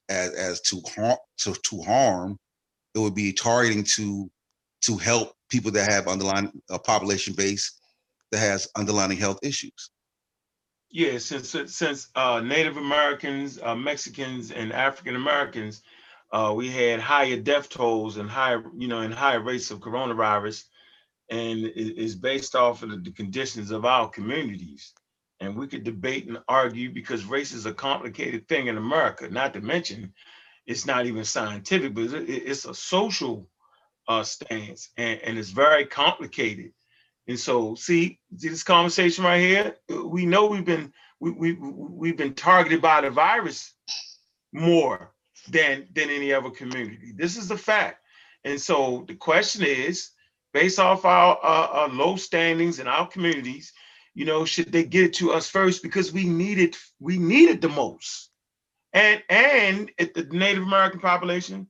as 0.09 0.33
as 0.35 0.61
to 0.63 0.83
harm 0.95 1.17
to, 1.39 1.55
to 1.55 1.83
harm. 1.83 2.39
It 2.95 2.99
would 2.99 3.15
be 3.15 3.33
targeting 3.33 3.85
to 3.97 4.31
to 4.83 4.97
help 4.97 5.35
people 5.49 5.71
that 5.71 5.91
have 5.91 6.09
underlying 6.09 6.51
a 6.71 6.79
population 6.79 7.35
base 7.35 7.79
that 8.33 8.39
has 8.39 8.69
underlying 8.77 9.17
health 9.17 9.39
issues. 9.43 9.91
Yeah, 10.91 11.19
since 11.19 11.57
since 11.67 12.09
uh, 12.15 12.41
Native 12.41 12.77
Americans, 12.77 13.59
uh, 13.63 13.75
Mexicans, 13.75 14.51
and 14.51 14.73
African 14.73 15.17
Americans, 15.17 15.83
uh, 16.33 16.53
we 16.55 16.69
had 16.69 17.01
higher 17.01 17.39
death 17.39 17.71
tolls 17.71 18.19
and 18.19 18.29
higher, 18.29 18.63
you 18.77 18.89
know, 18.89 19.01
and 19.01 19.15
higher 19.15 19.41
rates 19.41 19.71
of 19.71 19.81
coronavirus, 19.81 20.65
and 21.33 21.67
is 21.75 22.15
based 22.15 22.55
off 22.55 22.83
of 22.83 22.91
the, 22.91 22.97
the 22.99 23.11
conditions 23.11 23.71
of 23.71 23.87
our 23.87 24.07
communities. 24.11 24.93
And 25.41 25.57
we 25.57 25.67
could 25.67 25.83
debate 25.83 26.29
and 26.29 26.39
argue 26.47 26.93
because 26.93 27.25
race 27.25 27.53
is 27.53 27.65
a 27.65 27.73
complicated 27.73 28.47
thing 28.49 28.67
in 28.67 28.77
America. 28.77 29.29
Not 29.31 29.55
to 29.55 29.63
mention, 29.63 30.13
it's 30.67 30.87
not 30.87 31.07
even 31.07 31.25
scientific, 31.25 31.95
but 31.95 32.13
it's 32.13 32.67
a 32.67 32.75
social 32.75 33.49
uh, 34.09 34.23
stance, 34.23 34.91
and, 34.99 35.21
and 35.23 35.39
it's 35.39 35.51
very 35.51 35.87
complicated. 35.87 36.73
And 37.27 37.39
so, 37.39 37.75
see, 37.77 38.21
this 38.31 38.63
conversation 38.63 39.25
right 39.25 39.41
here. 39.41 39.77
We 39.89 40.27
know 40.27 40.47
we've 40.47 40.67
been 40.67 40.93
we 41.19 41.31
we 41.31 41.53
we've 41.55 42.17
been 42.17 42.35
targeted 42.35 42.83
by 42.83 43.01
the 43.01 43.11
virus 43.11 43.73
more 44.53 45.15
than 45.49 45.89
than 45.95 46.11
any 46.11 46.35
other 46.35 46.51
community. 46.51 47.15
This 47.17 47.39
is 47.39 47.51
a 47.51 47.57
fact. 47.57 48.01
And 48.45 48.61
so 48.61 49.05
the 49.09 49.15
question 49.15 49.65
is, 49.65 50.11
based 50.53 50.79
off 50.79 51.05
our, 51.05 51.39
uh, 51.43 51.67
our 51.73 51.89
low 51.89 52.17
standings 52.17 52.79
in 52.79 52.87
our 52.87 53.07
communities, 53.07 53.73
you 54.15 54.25
know, 54.25 54.45
should 54.45 54.71
they 54.71 54.85
get 54.85 55.05
it 55.05 55.15
to 55.15 55.33
us 55.33 55.49
first 55.49 55.83
because 55.83 56.13
we 56.13 56.25
need 56.25 56.59
it 56.59 56.77
we 57.01 57.19
need 57.19 57.49
it 57.49 57.61
the 57.61 57.69
most. 57.69 58.31
And 58.93 59.23
and 59.31 59.91
the 59.99 60.29
Native 60.31 60.65
American 60.65 61.01
population, 61.01 61.67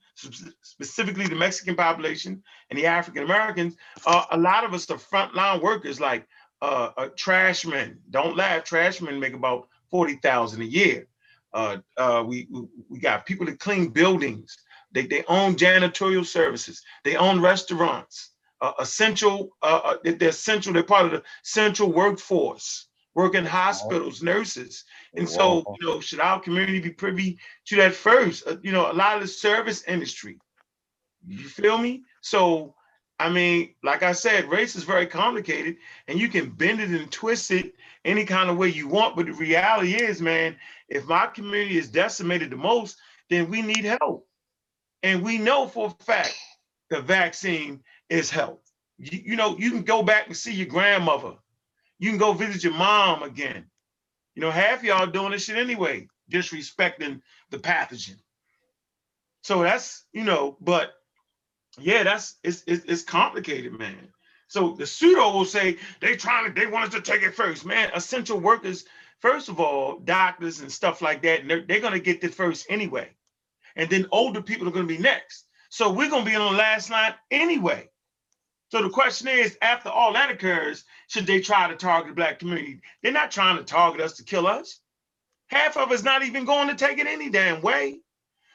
specifically 0.63 1.27
the 1.29 1.37
Mexican 1.37 1.77
population 1.77 2.43
and 2.69 2.79
the 2.79 2.87
African 2.87 3.23
Americans, 3.23 3.77
uh, 4.07 4.25
a 4.33 4.37
lot 4.37 4.65
of 4.65 4.75
us 4.75 4.91
are 4.91 4.97
frontline 4.97 5.63
workers 5.63 6.01
like 6.01 6.27
uh, 6.63 6.91
uh 6.97 7.09
trashmen. 7.17 7.99
Don't 8.11 8.37
laugh, 8.37 8.65
trashmen 8.65 9.21
make 9.21 9.35
about 9.35 9.69
40,000 9.93 10.63
a 10.63 10.65
year. 10.65 11.07
Uh, 11.55 11.77
uh, 11.97 12.25
we, 12.27 12.49
we 12.51 12.63
we 12.89 12.99
got 12.99 13.25
people 13.25 13.47
that 13.47 13.61
clean 13.61 13.89
buildings. 13.89 14.57
They, 14.91 15.07
they 15.07 15.23
own 15.29 15.55
janitorial 15.55 16.27
services. 16.27 16.83
They 17.05 17.17
own 17.17 17.41
restaurants. 17.41 18.32
Uh, 18.63 18.73
essential, 18.79 19.57
uh, 19.63 19.97
they- 20.05 20.13
they're 20.15 20.29
essential. 20.29 20.73
They're 20.73 20.85
part 20.85 21.07
of 21.07 21.11
the 21.11 21.23
central 21.43 21.93
workforce, 21.93 22.87
work 23.15 23.35
in 23.35 23.45
hospitals, 23.45 24.23
nurses. 24.23 24.85
And 25.17 25.29
so, 25.29 25.65
you 25.81 25.87
know, 25.89 26.01
should 26.01 26.21
our 26.21 26.39
community 26.41 26.79
be 26.81 26.91
privy 26.91 27.39
to 27.67 27.77
that 27.77 27.93
first? 27.95 28.47
Uh, 28.47 28.59
you 28.63 28.71
know, 28.71 28.91
a 28.91 28.95
lot 28.95 29.17
of 29.17 29.23
the 29.23 29.29
service 29.29 29.83
industry. 29.89 30.39
You 31.27 31.49
feel 31.49 31.77
me? 31.77 32.05
So, 32.21 32.77
I 33.19 33.29
mean, 33.31 33.75
like 33.83 34.05
I 34.05 34.13
said, 34.13 34.49
race 34.49 34.77
is 34.77 34.85
very 34.85 35.07
complicated 35.07 35.77
and 36.07 36.21
you 36.21 36.29
can 36.29 36.51
bend 36.51 36.81
it 36.81 36.91
and 36.91 37.11
twist 37.11 37.51
it 37.51 37.75
any 38.05 38.25
kind 38.25 38.49
of 38.49 38.57
way 38.57 38.69
you 38.69 38.87
want. 38.87 39.17
But 39.17 39.27
the 39.27 39.33
reality 39.33 39.95
is, 39.95 40.23
man, 40.23 40.57
if 40.89 41.05
my 41.07 41.27
community 41.27 41.79
is 41.79 41.89
decimated 41.89 42.51
the 42.51 42.57
most, 42.57 42.97
then 43.29 43.51
we 43.51 43.61
need 43.61 43.85
help. 43.85 44.29
And 45.03 45.23
we 45.23 45.39
know 45.39 45.67
for 45.67 45.89
a 45.89 46.05
fact 46.05 46.37
the 46.91 47.01
vaccine 47.01 47.83
is 48.09 48.31
help. 48.31 48.62
You, 49.03 49.21
you 49.27 49.37
know, 49.37 49.59
you 49.59 49.73
can 49.73 49.85
go 49.85 50.05
back 50.05 50.29
and 50.29 50.37
see 50.39 50.55
your 50.55 50.69
grandmother. 50.69 51.35
You 52.01 52.11
can 52.11 52.19
go 52.19 52.35
visit 52.35 52.65
your 52.65 52.75
mom 52.75 53.23
again. 53.25 53.67
You 54.37 54.43
know, 54.43 54.53
half 54.53 54.85
y'all 54.85 55.07
doing 55.07 55.33
this 55.33 55.47
shit 55.47 55.59
anyway, 55.59 56.09
disrespecting 56.33 57.23
the 57.51 57.59
pathogen. 57.59 58.19
So 59.43 59.63
that's, 59.63 60.05
you 60.13 60.25
know, 60.25 60.57
but 60.61 60.93
yeah, 61.79 62.05
that's 62.05 62.37
it's 62.45 62.65
it's, 62.67 62.85
it's 62.87 63.03
complicated, 63.03 63.73
man. 63.79 64.09
So 64.49 64.75
the 64.79 64.87
pseudo 64.87 65.33
will 65.33 65.45
say 65.47 65.79
they 66.01 66.17
trying 66.17 66.47
to 66.55 66.61
they 66.61 66.67
want 66.69 66.87
us 66.89 66.95
to 66.95 67.01
take 67.03 67.23
it 67.23 67.35
first, 67.37 67.67
man. 67.67 67.91
Essential 67.95 68.41
workers 68.41 68.85
first 69.21 69.49
of 69.51 69.61
all, 69.61 69.99
doctors 70.01 70.61
and 70.61 70.73
stuff 70.73 71.03
like 71.03 71.23
that, 71.23 71.41
and 71.43 71.51
they're, 71.51 71.63
they're 71.67 71.81
gonna 71.81 72.01
get 72.01 72.21
this 72.21 72.35
first 72.35 72.67
anyway. 72.71 73.11
And 73.77 73.91
then 73.91 74.09
older 74.13 74.43
people 74.43 74.69
are 74.69 74.73
gonna 74.73 74.87
be 74.87 74.99
next. 74.99 75.47
So 75.71 75.93
we're 75.93 76.11
gonna 76.11 76.27
be 76.27 76.37
on 76.37 76.53
the 76.53 76.59
last 76.59 76.91
line 76.91 77.15
anyway. 77.31 77.91
So 78.73 78.81
the 78.81 78.89
question 78.89 79.29
is, 79.29 79.59
after 79.61 79.91
all 79.91 80.15
that 80.15 80.31
occurs, 80.31 80.85
should 81.07 81.27
they 81.27 81.43
try 81.43 81.69
to 81.69 81.77
target 81.77 82.09
the 82.09 82.15
black 82.15 82.39
community? 82.39 82.81
They're 83.03 83.13
not 83.13 83.31
trying 83.31 83.59
to 83.59 83.65
target 83.65 84.01
us 84.01 84.15
to 84.15 84.25
kill 84.25 84.47
us. 84.47 84.81
Half 85.49 85.77
of 85.77 85.93
us 85.93 86.03
not 86.03 86.23
even 86.23 86.47
going 86.47 86.69
to 86.69 86.75
take 86.75 86.99
it 86.99 87.07
any 87.07 87.29
damn 87.29 87.61
way. 87.61 88.01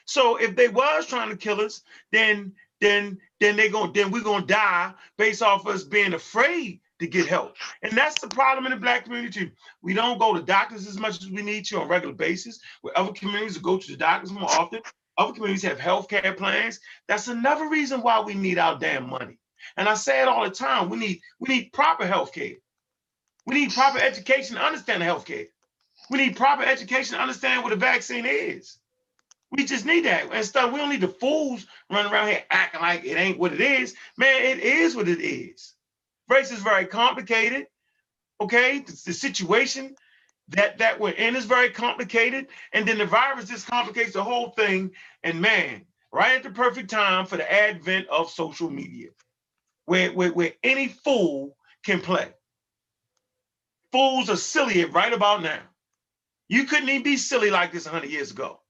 So 0.06 0.34
if 0.34 0.56
they 0.56 0.66
was 0.66 1.06
trying 1.06 1.30
to 1.30 1.36
kill 1.36 1.60
us, 1.60 1.82
then 2.10 2.52
then 2.80 3.18
then 3.38 3.54
they 3.54 3.68
going 3.68 3.92
then 3.92 4.10
we're 4.10 4.24
gonna 4.24 4.44
die 4.44 4.92
based 5.18 5.40
off 5.40 5.68
us 5.68 5.84
being 5.84 6.14
afraid 6.14 6.80
to 6.98 7.06
get 7.06 7.26
help. 7.26 7.54
And 7.82 7.92
that's 7.92 8.20
the 8.20 8.26
problem 8.26 8.66
in 8.66 8.72
the 8.72 8.76
black 8.76 9.04
community. 9.04 9.44
Too. 9.44 9.50
We 9.82 9.94
don't 9.94 10.18
go 10.18 10.34
to 10.34 10.42
doctors 10.42 10.88
as 10.88 10.98
much 10.98 11.22
as 11.22 11.30
we 11.30 11.42
need 11.42 11.64
to 11.66 11.76
on 11.76 11.86
a 11.86 11.88
regular 11.88 12.14
basis. 12.14 12.58
Where 12.80 12.98
other 12.98 13.12
communities 13.12 13.58
go 13.58 13.78
to 13.78 13.90
the 13.92 13.96
doctors 13.96 14.32
more 14.32 14.50
often. 14.50 14.80
Other 15.16 15.32
communities 15.32 15.62
have 15.62 15.78
health 15.78 16.08
care 16.08 16.32
plans. 16.32 16.80
That's 17.06 17.28
another 17.28 17.68
reason 17.68 18.00
why 18.00 18.20
we 18.20 18.34
need 18.34 18.58
our 18.58 18.76
damn 18.76 19.08
money. 19.08 19.38
And 19.76 19.88
I 19.88 19.94
say 19.94 20.22
it 20.22 20.28
all 20.28 20.44
the 20.44 20.50
time. 20.50 20.90
We 20.90 20.98
need 20.98 21.20
we 21.40 21.54
need 21.54 21.72
proper 21.72 22.06
health 22.06 22.32
care. 22.32 22.54
We 23.46 23.56
need 23.56 23.72
proper 23.74 23.98
education 23.98 24.56
to 24.56 24.62
understand 24.62 25.02
health 25.02 25.26
care. 25.26 25.46
We 26.10 26.18
need 26.18 26.36
proper 26.36 26.64
education 26.64 27.16
to 27.16 27.22
understand 27.22 27.64
what 27.64 27.72
a 27.72 27.76
vaccine 27.76 28.26
is. 28.26 28.78
We 29.52 29.64
just 29.64 29.86
need 29.86 30.04
that 30.06 30.32
and 30.32 30.44
stuff. 30.44 30.72
We 30.72 30.78
don't 30.78 30.90
need 30.90 31.00
the 31.02 31.08
fools 31.08 31.66
running 31.90 32.12
around 32.12 32.28
here 32.28 32.44
acting 32.50 32.82
like 32.82 33.04
it 33.04 33.16
ain't 33.16 33.38
what 33.38 33.52
it 33.54 33.60
is. 33.62 33.94
Man, 34.18 34.42
it 34.44 34.60
is 34.60 34.96
what 34.96 35.08
it 35.08 35.20
is. 35.20 35.74
Race 36.28 36.52
is 36.52 36.60
very 36.60 36.86
complicated. 36.86 37.66
Okay, 38.40 38.80
the, 38.80 38.92
the 39.06 39.14
situation 39.14 39.96
that 40.50 40.78
that 40.78 41.00
we're 41.00 41.10
in 41.12 41.36
is 41.36 41.46
very 41.46 41.70
complicated, 41.70 42.48
and 42.72 42.86
then 42.88 42.98
the 42.98 43.06
virus 43.06 43.46
just 43.48 43.66
complicates 43.68 44.14
the 44.14 44.24
whole 44.24 44.50
thing. 44.50 44.92
And 45.24 45.40
man, 45.40 45.86
right 46.12 46.36
at 46.36 46.44
the 46.44 46.50
perfect 46.50 46.90
time 46.90 47.26
for 47.26 47.36
the 47.38 47.52
advent 47.52 48.08
of 48.08 48.30
social 48.30 48.70
media, 48.70 49.08
where 49.88 50.12
where, 50.12 50.32
where 50.32 50.54
any 50.64 50.88
fool 50.88 51.56
can 51.84 52.00
play. 52.02 52.28
Fools 53.92 54.30
are 54.30 54.36
silly 54.36 54.84
right 54.86 55.12
about 55.12 55.42
now. 55.42 55.60
You 56.48 56.64
couldn't 56.64 56.88
even 56.90 57.02
be 57.04 57.16
silly 57.16 57.50
like 57.50 57.72
this 57.72 57.86
100 57.86 58.10
years 58.10 58.30
ago. 58.32 58.60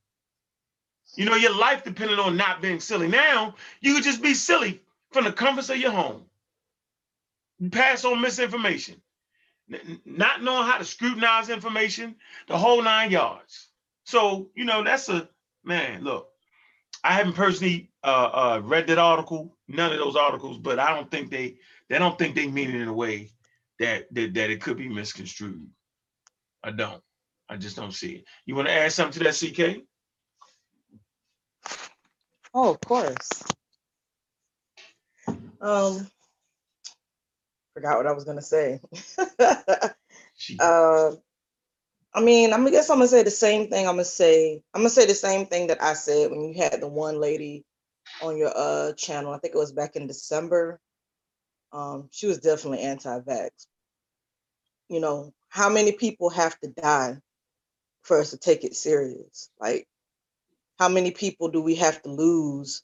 You 1.17 1.27
know, 1.27 1.37
your 1.37 1.57
life 1.57 1.85
depended 1.85 2.19
on 2.21 2.37
not 2.37 2.63
being 2.63 2.81
silly. 2.81 3.09
Now, 3.09 3.55
you 3.81 3.95
could 3.95 4.05
just 4.05 4.23
be 4.23 4.35
silly 4.35 4.83
from 5.13 5.25
the 5.25 5.33
comforts 5.33 5.71
of 5.71 5.79
your 5.79 5.93
home. 5.93 6.25
Pass 7.73 8.05
on 8.05 8.21
misinformation, 8.21 9.01
not 10.07 10.43
knowing 10.43 10.67
how 10.69 10.79
to 10.79 10.85
scrutinize 10.85 11.51
information, 11.51 12.17
the 12.49 12.59
whole 12.59 12.83
nine 12.83 13.11
yards. 13.13 13.69
So, 14.05 14.51
you 14.57 14.65
know, 14.67 14.85
that's 14.85 15.09
a 15.11 15.29
man, 15.65 16.05
look, 16.05 16.29
I 17.05 17.15
haven't 17.15 17.35
personally 17.35 17.91
uh, 18.05 18.31
uh, 18.33 18.61
read 18.65 18.87
that 18.87 18.99
article, 18.99 19.57
none 19.67 19.93
of 19.93 19.99
those 19.99 20.17
articles, 20.17 20.59
but 20.59 20.79
I 20.79 20.95
don't 20.95 21.11
think 21.11 21.31
they 21.31 21.57
they 21.89 21.99
don't 21.99 22.19
think 22.19 22.35
they 22.35 22.47
mean 22.47 22.71
it 22.71 22.81
in 22.81 22.89
a 22.89 22.93
way 22.93 23.31
that 23.79 24.07
that, 24.13 24.35
that 24.35 24.51
it 24.51 24.61
could 24.61 24.77
be 24.77 24.89
misconstrued. 24.89 25.67
I 26.63 26.71
don't. 26.71 27.03
I 27.49 27.57
just 27.57 27.77
don't 27.77 27.93
see 27.93 28.17
it. 28.17 28.25
You 28.45 28.55
want 28.55 28.69
to 28.69 28.75
add 28.75 28.93
something 28.93 29.23
to 29.23 29.31
that, 29.31 29.35
CK? 29.35 29.85
Oh, 32.53 32.71
of 32.71 32.81
course. 32.81 33.29
Um, 35.61 36.07
forgot 37.75 37.97
what 37.97 38.07
I 38.07 38.13
was 38.13 38.25
gonna 38.25 38.43
say. 38.43 38.81
Uh, 40.61 41.11
I 42.15 42.21
mean, 42.21 42.53
I'm 42.53 42.61
gonna 42.61 42.71
guess 42.71 42.89
I'm 42.91 42.99
gonna 42.99 43.09
say 43.09 43.23
the 43.23 43.31
same 43.31 43.69
thing. 43.69 43.87
I'm 43.87 43.95
gonna 43.95 44.05
say 44.05 44.63
I'm 44.73 44.81
gonna 44.81 44.91
say 44.91 45.05
the 45.05 45.15
same 45.15 45.47
thing 45.47 45.67
that 45.67 45.83
I 45.83 45.95
said 45.95 46.31
when 46.31 46.43
you 46.43 46.55
had 46.55 46.81
the 46.81 46.89
one 46.89 47.21
lady 47.21 47.65
on 48.23 48.37
your 48.37 48.53
uh 48.55 48.93
channel. 48.95 49.33
I 49.33 49.39
think 49.39 49.55
it 49.55 49.59
was 49.59 49.73
back 49.73 49.97
in 49.97 50.07
December. 50.07 50.81
Um, 51.73 52.09
she 52.11 52.27
was 52.27 52.39
definitely 52.39 52.81
anti-vax. 52.81 53.51
You 54.89 55.01
know, 55.01 55.35
how 55.49 55.69
many 55.69 55.93
people 55.93 56.31
have 56.31 56.59
to 56.61 56.69
die 56.69 57.19
for 58.03 58.19
us 58.21 58.31
to 58.31 58.39
take 58.39 58.65
it 58.65 58.75
serious? 58.75 59.51
Like, 59.61 59.87
how 60.79 60.89
many 60.89 61.11
people 61.11 61.51
do 61.51 61.61
we 61.61 61.75
have 61.77 62.01
to 62.03 62.09
lose? 62.09 62.83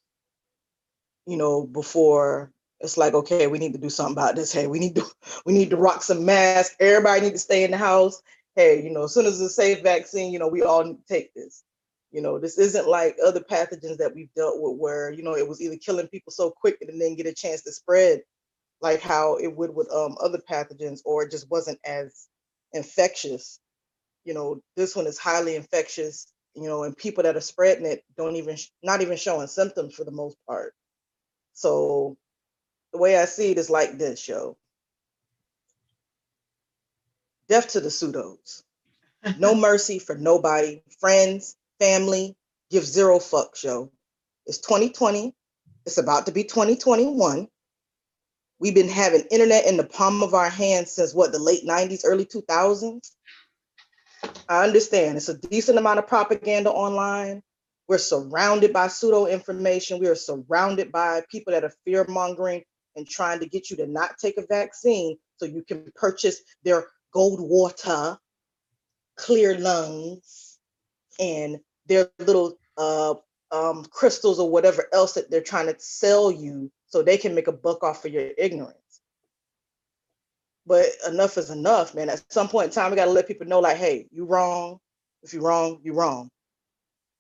You 1.27 1.39
know, 1.39 1.67
before 1.67 2.53
it's 2.81 2.99
like, 2.99 3.15
okay, 3.15 3.47
we 3.47 3.59
need 3.59 3.73
to 3.73 3.79
do 3.79 3.89
something 3.89 4.13
about 4.13 4.37
this. 4.37 4.53
Hey, 4.53 4.67
we 4.67 4.79
need 4.79 4.97
to 4.97 5.05
we 5.47 5.55
need 5.55 5.71
to 5.71 5.77
rock 5.77 6.03
some 6.03 6.27
masks. 6.27 6.77
Everybody 6.79 7.23
need 7.23 7.33
to 7.33 7.39
stay 7.39 7.65
in 7.65 7.71
the 7.71 7.79
house. 7.79 8.23
Hey, 8.57 8.83
you 8.85 8.91
know, 8.91 9.05
as 9.05 9.15
soon 9.15 9.27
as 9.27 9.41
it's 9.41 9.51
a 9.51 9.55
safe 9.55 9.83
vaccine, 9.83 10.33
you 10.33 10.39
know, 10.39 10.49
we 10.49 10.63
all 10.63 10.97
take 11.09 11.33
this. 11.35 11.65
You 12.15 12.23
know, 12.23 12.41
this 12.41 12.59
isn't 12.59 12.89
like 12.89 13.19
other 13.25 13.43
pathogens 13.43 13.99
that 13.99 14.15
we've 14.17 14.35
dealt 14.37 14.63
with 14.63 14.79
where, 14.79 15.13
you 15.13 15.25
know, 15.25 15.37
it 15.37 15.49
was 15.49 15.63
either 15.63 15.77
killing 15.79 16.09
people 16.09 16.33
so 16.33 16.51
quick 16.53 16.79
and 16.83 17.03
then 17.03 17.17
get 17.17 17.27
a 17.29 17.35
chance 17.35 17.65
to 17.65 17.73
spread 17.73 18.23
like 18.83 19.03
how 19.03 19.37
it 19.39 19.49
would 19.57 19.75
with 19.75 19.93
um 19.93 20.17
other 20.23 20.41
pathogens, 20.51 21.01
or 21.07 21.25
it 21.25 21.33
just 21.33 21.51
wasn't 21.51 21.81
as 21.87 22.29
infectious. 22.75 23.61
You 24.25 24.35
know, 24.35 24.63
this 24.77 24.97
one 24.97 25.07
is 25.07 25.19
highly 25.19 25.57
infectious, 25.57 26.27
you 26.55 26.69
know, 26.69 26.85
and 26.85 26.97
people 26.97 27.25
that 27.25 27.37
are 27.37 27.43
spreading 27.43 27.87
it 27.87 28.05
don't 28.17 28.37
even 28.37 28.57
not 28.83 29.03
even 29.03 29.19
showing 29.19 29.49
symptoms 29.49 29.95
for 29.95 30.05
the 30.05 30.13
most 30.13 30.37
part. 30.49 30.75
So 31.55 32.17
the 32.93 32.99
way 32.99 33.19
I 33.19 33.27
see 33.27 33.53
it 33.53 33.59
is 33.59 33.71
like 33.71 33.99
this, 33.99 34.29
yo. 34.29 34.57
Death 37.49 37.71
to 37.73 37.81
the 37.81 37.91
pseudos. 37.91 38.63
No 39.37 39.55
mercy 39.57 39.99
for 39.99 40.17
nobody. 40.17 40.83
Friends, 41.01 41.57
family, 41.79 42.37
give 42.71 42.85
zero 42.85 43.19
fucks, 43.19 43.63
yo. 43.63 43.91
It's 44.47 44.59
2020. 44.59 45.35
It's 45.87 45.99
about 45.99 46.27
to 46.27 46.33
be 46.33 46.45
2021. 46.45 47.49
We've 48.59 48.75
been 48.75 48.89
having 48.89 49.25
internet 49.31 49.67
in 49.67 49.77
the 49.77 49.85
palm 49.85 50.23
of 50.23 50.35
our 50.35 50.49
hands 50.49 50.93
since 50.93 51.15
what, 51.15 51.33
the 51.33 51.39
late 51.39 51.67
90s, 51.67 52.03
early 52.05 52.25
2000s? 52.25 53.11
I 54.49 54.65
understand 54.65 55.17
it's 55.17 55.29
a 55.29 55.37
decent 55.39 55.79
amount 55.79 55.99
of 55.99 56.07
propaganda 56.07 56.71
online. 56.71 57.43
We're 57.89 57.99
surrounded 57.99 58.73
by 58.73 58.89
pseudo 58.89 59.27
information. 59.27 59.99
We 59.99 60.07
are 60.07 60.15
surrounded 60.15 60.91
by 60.91 61.23
people 61.31 61.53
that 61.53 61.65
are 61.65 61.75
fear 61.85 62.07
mongering 62.09 62.63
and 62.97 63.07
trying 63.07 63.41
to 63.41 63.47
get 63.47 63.71
you 63.71 63.77
to 63.79 63.87
not 63.87 64.19
take 64.19 64.39
a 64.39 64.47
vaccine 64.47 65.19
so 65.37 65.47
you 65.47 65.63
can 65.67 65.93
purchase 65.95 66.41
their 66.63 66.87
gold 67.13 67.41
water, 67.41 68.17
clear 69.17 69.59
lungs, 69.59 70.44
and 71.19 71.59
their 71.87 72.11
little 72.19 72.59
uh, 72.77 73.15
um, 73.53 73.85
crystals 73.91 74.39
or 74.41 74.51
whatever 74.51 74.87
else 74.93 75.15
that 75.15 75.31
they're 75.31 75.43
trying 75.43 75.67
to 75.67 75.77
sell 75.79 76.31
you 76.31 76.71
so 76.87 77.03
they 77.03 77.19
can 77.19 77.35
make 77.35 77.49
a 77.49 77.53
buck 77.53 77.83
off 77.83 78.05
of 78.05 78.13
your 78.13 78.31
ignorance. 78.39 78.79
But 80.67 80.87
enough 81.07 81.37
is 81.39 81.51
enough, 81.51 81.95
man. 81.95 82.09
At 82.09 82.25
some 82.33 82.49
point 82.49 82.67
in 82.67 82.73
time, 82.73 82.91
we 82.91 82.97
got 82.97 83.05
to 83.07 83.11
let 83.11 83.29
people 83.29 83.47
know, 83.47 83.61
like, 83.61 83.77
hey, 83.77 84.07
you 84.11 84.25
wrong. 84.25 84.79
If 85.23 85.33
you're 85.33 85.43
wrong, 85.43 85.81
you're 85.83 85.95
wrong. 85.95 86.31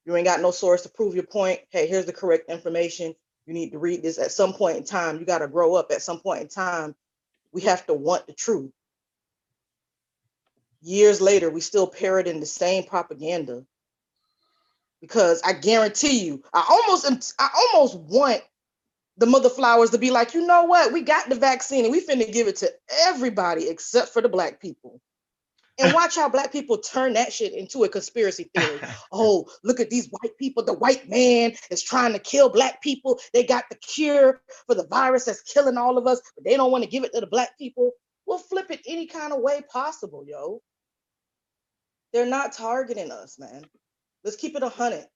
You 0.07 0.17
ain't 0.17 0.27
got 0.27 0.41
no 0.41 0.51
source 0.51 0.83
to 0.83 0.89
prove 0.89 1.15
your 1.15 1.25
point. 1.25 1.61
Hey, 1.71 1.87
here's 1.87 2.07
the 2.07 2.13
correct 2.13 2.51
information. 2.51 3.15
You 3.47 3.55
need 3.55 3.73
to 3.73 3.79
read 3.79 4.03
this 4.03 4.19
at 4.19 4.33
some 4.33 4.53
point 4.55 4.79
in 4.79 4.85
time. 4.85 5.19
You 5.19 5.27
got 5.27 5.39
to 5.39 5.49
grow 5.49 5.75
up 5.75 5.91
at 5.91 6.03
some 6.03 6.21
point 6.21 6.43
in 6.43 6.49
time. 6.49 6.95
We 7.53 7.63
have 7.63 7.87
to 7.87 7.95
want 7.95 8.27
the 8.27 8.33
truth. 8.33 8.73
Years 10.83 11.21
later, 11.21 11.51
we 11.51 11.61
still 11.61 11.87
parroting 11.87 12.41
the 12.41 12.47
same 12.47 12.85
propaganda. 12.85 13.65
Because 15.05 15.43
I 15.45 15.53
guarantee 15.53 16.25
you, 16.25 16.43
I 16.55 16.65
almost 16.67 17.35
I 17.39 17.51
almost 17.75 17.99
want 17.99 18.41
the 19.19 19.27
mother 19.27 19.51
flowers 19.51 19.91
to 19.91 19.99
be 19.99 20.11
like, 20.11 20.33
you 20.33 20.47
know 20.47 20.65
what? 20.65 20.93
We 20.93 21.03
got 21.03 21.29
the 21.29 21.35
vaccine 21.35 21.85
and 21.85 21.93
we 21.93 22.05
finna 22.05 22.33
give 22.33 22.49
it 22.49 22.57
to 22.57 22.73
everybody 23.07 23.69
except 23.69 24.09
for 24.09 24.23
the 24.23 24.31
black 24.31 24.63
people. 24.63 24.99
And 25.79 25.93
watch 25.95 26.17
how 26.17 26.31
black 26.31 26.53
people 26.53 26.79
turn 26.79 27.13
that 27.13 27.35
shit 27.35 27.53
into 27.53 27.85
a 27.85 27.89
conspiracy 27.89 28.51
theory. 28.55 28.81
Oh, 29.13 29.47
look 29.63 29.79
at 29.79 29.91
these 29.91 30.09
white 30.09 30.37
people. 30.39 30.65
The 30.65 30.73
white 30.73 31.09
man 31.09 31.53
is 31.71 31.83
trying 31.83 32.15
to 32.15 32.19
kill 32.19 32.49
black 32.49 32.83
people. 32.83 33.21
They 33.35 33.45
got 33.45 33.65
the 33.71 33.77
cure 33.77 34.41
for 34.67 34.75
the 34.75 34.87
virus 34.89 35.27
that's 35.27 35.43
killing 35.43 35.77
all 35.77 35.99
of 35.99 36.07
us, 36.07 36.21
but 36.35 36.45
they 36.45 36.57
don't 36.57 36.73
want 36.73 36.83
to 36.83 36.91
give 36.91 37.05
it 37.05 37.13
to 37.13 37.21
the 37.21 37.29
black 37.29 37.59
people. 37.59 37.93
We'll 38.27 38.39
flip 38.39 38.71
it 38.71 38.81
any 38.89 39.07
kind 39.07 39.33
of 39.35 39.41
way 39.41 39.61
possible, 39.71 40.25
yo. 40.27 40.63
They're 42.13 42.27
not 42.27 42.55
targeting 42.55 43.13
us, 43.13 43.39
man. 43.39 43.65
Let's 44.25 44.37
keep 44.37 44.57
it 44.57 44.62
a 44.62 44.68
hundred. 44.68 45.07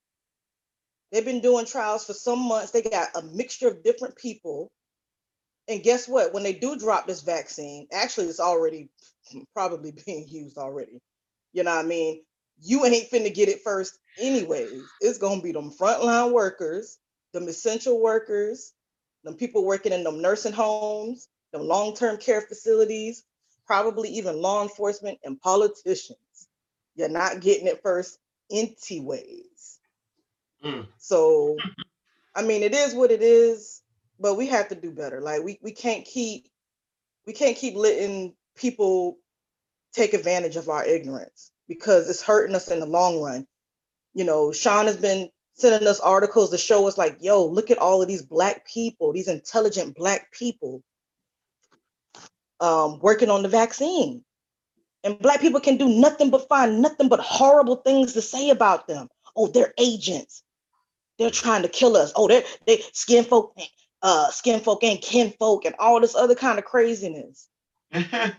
They've 1.11 1.25
been 1.25 1.41
doing 1.41 1.65
trials 1.65 2.05
for 2.05 2.13
some 2.13 2.41
months. 2.41 2.71
They 2.71 2.83
got 2.83 3.09
a 3.15 3.23
mixture 3.23 3.69
of 3.69 3.83
different 3.83 4.17
people. 4.17 4.71
And 5.67 5.83
guess 5.83 6.07
what? 6.07 6.35
When 6.35 6.43
they 6.43 6.53
do 6.53 6.77
drop 6.77 7.07
this 7.07 7.23
vaccine, 7.23 7.87
actually, 7.93 8.27
it's 8.27 8.41
already 8.41 8.91
probably 9.55 9.93
being 10.07 10.27
used 10.29 10.59
already. 10.59 10.99
You 11.53 11.65
know 11.65 11.75
what 11.75 11.85
I 11.85 11.89
mean? 11.89 12.23
You 12.61 12.85
ain't 12.85 13.11
finna 13.11 13.33
get 13.33 13.49
it 13.49 13.63
first, 13.63 13.99
anyways. 14.19 14.83
It's 15.01 15.19
gonna 15.19 15.41
be 15.41 15.53
them 15.53 15.71
frontline 15.71 16.33
workers, 16.33 16.99
them 17.33 17.49
essential 17.49 18.03
workers, 18.03 18.73
them 19.25 19.35
people 19.35 19.65
working 19.65 19.93
in 19.93 20.03
them 20.03 20.21
nursing 20.21 20.53
homes, 20.53 21.29
them 21.53 21.63
long-term 21.63 22.19
care 22.19 22.43
facilities, 22.43 23.25
probably 23.67 24.09
even 24.11 24.43
law 24.43 24.63
enforcement 24.63 25.19
and 25.25 25.41
politicians. 25.41 26.19
You're 26.97 27.09
not 27.09 27.41
getting 27.41 27.69
it 27.69 27.81
first 27.83 28.19
anyways. 28.51 29.79
Mm. 30.65 30.87
So, 30.99 31.57
I 32.35 32.43
mean, 32.43 32.63
it 32.63 32.75
is 32.75 32.95
what 32.95 33.11
it 33.11 33.23
is, 33.23 33.83
but 34.19 34.35
we 34.35 34.47
have 34.47 34.69
to 34.69 34.75
do 34.75 34.91
better. 34.91 35.21
Like 35.21 35.43
we 35.43 35.59
we 35.63 35.73
can't 35.73 36.05
keep 36.05 36.49
we 37.27 37.33
can't 37.33 37.57
keep 37.57 37.77
letting 37.77 38.35
people 38.57 39.19
take 39.93 40.15
advantage 40.15 40.57
of 40.57 40.69
our 40.69 40.85
ignorance 40.85 41.51
because 41.69 42.09
it's 42.09 42.23
hurting 42.23 42.57
us 42.57 42.69
in 42.69 42.81
the 42.81 42.87
long 42.87 43.21
run. 43.21 43.47
You 44.15 44.25
know, 44.25 44.53
Sean 44.53 44.87
has 44.87 44.97
been 44.97 45.29
sending 45.55 45.87
us 45.89 46.01
articles 46.01 46.51
to 46.51 46.59
show 46.59 46.87
us 46.89 46.97
like, 46.97 47.19
yo, 47.21 47.45
look 47.45 47.71
at 47.71 47.79
all 47.79 48.01
of 48.01 48.09
these 48.09 48.23
black 48.23 48.67
people, 48.67 49.13
these 49.13 49.29
intelligent 49.29 49.95
black 49.97 50.33
people 50.33 50.83
um, 52.61 52.99
working 53.01 53.31
on 53.31 53.43
the 53.43 53.49
vaccine. 53.49 54.25
And 55.05 55.19
black 55.19 55.41
people 55.41 55.61
can 55.61 55.77
do 55.77 55.89
nothing 55.89 56.31
but 56.31 56.49
find 56.49 56.83
nothing 56.83 57.09
but 57.09 57.21
horrible 57.21 57.77
things 57.77 58.15
to 58.15 58.23
say 58.23 58.51
about 58.51 58.89
them. 58.89 59.09
Oh, 59.37 59.47
they're 59.47 59.75
agents. 59.79 60.43
They're 61.19 61.31
trying 61.31 61.63
to 61.63 61.69
kill 61.69 61.97
us. 61.97 62.13
Oh, 62.17 62.29
they're 62.29 62.45
they 62.67 62.83
skin 62.93 63.25
folk, 63.25 63.57
uh, 64.03 64.31
skin 64.31 64.61
folk 64.61 64.83
ain't 64.85 65.03
kin 65.03 65.33
folk, 65.39 65.65
and 65.65 65.75
all 65.79 66.01
this 66.01 66.15
other 66.15 66.35
kind 66.35 66.59
of 66.59 66.65
craziness. 66.65 67.49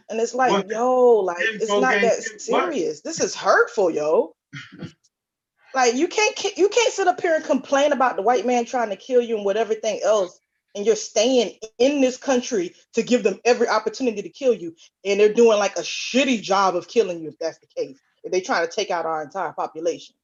And 0.09 0.19
it's 0.19 0.33
like, 0.33 0.51
What? 0.51 0.69
yo, 0.69 1.17
like 1.17 1.37
Kin 1.37 1.55
it's 1.55 1.69
not 1.69 1.93
that 2.01 2.01
kin- 2.01 2.31
what? 2.33 2.41
serious. 2.41 3.01
This 3.01 3.19
is 3.19 3.35
hurtful, 3.35 3.91
yo. 3.91 4.35
like 5.75 5.95
you 5.95 6.07
can't 6.07 6.57
you 6.57 6.67
can't 6.69 6.93
sit 6.93 7.07
up 7.07 7.21
here 7.21 7.35
and 7.35 7.45
complain 7.45 7.91
about 7.91 8.15
the 8.15 8.23
white 8.23 8.45
man 8.45 8.65
trying 8.65 8.89
to 8.89 8.95
kill 8.95 9.21
you 9.21 9.35
and 9.37 9.45
what 9.45 9.57
everything 9.57 9.99
else, 10.03 10.39
and 10.75 10.85
you're 10.85 10.95
staying 10.95 11.57
in 11.77 12.01
this 12.01 12.17
country 12.17 12.75
to 12.93 13.01
give 13.03 13.23
them 13.23 13.39
every 13.45 13.67
opportunity 13.67 14.21
to 14.21 14.29
kill 14.29 14.53
you, 14.53 14.75
and 15.03 15.19
they're 15.19 15.33
doing 15.33 15.57
like 15.57 15.77
a 15.77 15.81
shitty 15.81 16.41
job 16.41 16.75
of 16.75 16.87
killing 16.87 17.21
you 17.21 17.29
if 17.29 17.39
that's 17.39 17.59
the 17.59 17.67
case. 17.67 17.97
If 18.23 18.31
they're 18.31 18.41
trying 18.41 18.67
to 18.67 18.71
take 18.71 18.91
out 18.91 19.05
our 19.05 19.23
entire 19.23 19.51
population, 19.53 20.15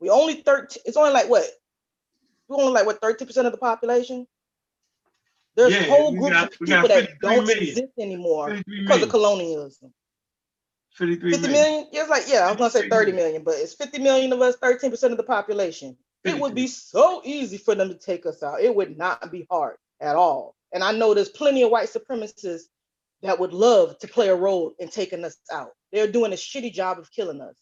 we 0.00 0.10
only 0.10 0.34
13. 0.34 0.82
It's 0.86 0.96
only 0.96 1.12
like 1.12 1.28
what? 1.28 1.44
We're 2.48 2.56
only 2.56 2.72
like 2.72 2.86
what 2.86 3.00
13 3.00 3.26
percent 3.26 3.46
of 3.46 3.52
the 3.52 3.58
population. 3.58 4.26
There's 5.54 5.72
Yeah, 5.72 5.82
whole 5.84 6.12
we 6.12 6.18
groups 6.18 6.32
got- 6.32 6.52
of 6.52 6.58
people 6.58 6.88
that 6.88 7.08
don't 7.20 7.46
million. 7.46 7.68
exist 7.68 7.92
anymore 7.98 8.62
because 8.66 9.02
of 9.02 9.08
colonialism. 9.10 9.92
53 10.94 11.30
50 11.32 11.48
million. 11.48 11.62
million? 11.72 11.88
Yeah, 11.92 12.00
it's 12.02 12.10
like, 12.10 12.24
yeah, 12.26 12.46
I 12.46 12.48
was 12.48 12.56
gonna 12.56 12.70
say 12.70 12.88
30 12.88 13.12
million. 13.12 13.16
million, 13.16 13.44
but 13.44 13.54
it's 13.54 13.74
50 13.74 13.98
million 13.98 14.32
of 14.32 14.40
us, 14.42 14.56
13% 14.56 15.10
of 15.10 15.16
the 15.16 15.22
population. 15.22 15.96
It 16.24 16.38
would 16.38 16.54
be 16.54 16.66
so 16.68 17.20
easy 17.24 17.56
for 17.58 17.74
them 17.74 17.88
to 17.88 17.94
take 17.94 18.26
us 18.26 18.42
out. 18.42 18.60
It 18.60 18.74
would 18.74 18.96
not 18.96 19.30
be 19.32 19.46
hard 19.50 19.76
at 20.02 20.16
all. 20.16 20.56
And 20.72 20.84
I 20.84 20.92
know 20.92 21.14
there's 21.14 21.30
plenty 21.30 21.62
of 21.62 21.70
white 21.70 21.88
supremacists 21.90 22.62
that 23.22 23.40
would 23.40 23.54
love 23.54 23.98
to 24.00 24.08
play 24.08 24.28
a 24.28 24.36
role 24.36 24.74
in 24.78 24.88
taking 24.88 25.24
us 25.24 25.36
out. 25.52 25.70
They're 25.92 26.10
doing 26.10 26.32
a 26.32 26.36
shitty 26.36 26.72
job 26.74 26.98
of 26.98 27.10
killing 27.12 27.40
us. 27.40 27.56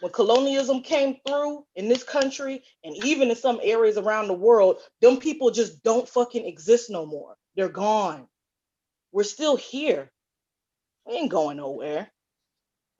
When 0.00 0.12
colonialism 0.12 0.82
came 0.82 1.16
through 1.26 1.64
in 1.74 1.88
this 1.88 2.04
country 2.04 2.62
and 2.84 2.96
even 3.04 3.30
in 3.30 3.36
some 3.36 3.60
areas 3.62 3.96
around 3.98 4.28
the 4.28 4.34
world, 4.34 4.78
them 5.00 5.18
people 5.18 5.50
just 5.50 5.82
don't 5.82 6.08
fucking 6.08 6.46
exist 6.46 6.90
no 6.90 7.06
more. 7.06 7.36
They're 7.56 7.68
gone. 7.68 8.28
We're 9.12 9.24
still 9.24 9.56
here. 9.56 10.10
We 11.06 11.14
ain't 11.14 11.30
going 11.30 11.56
nowhere. 11.56 12.08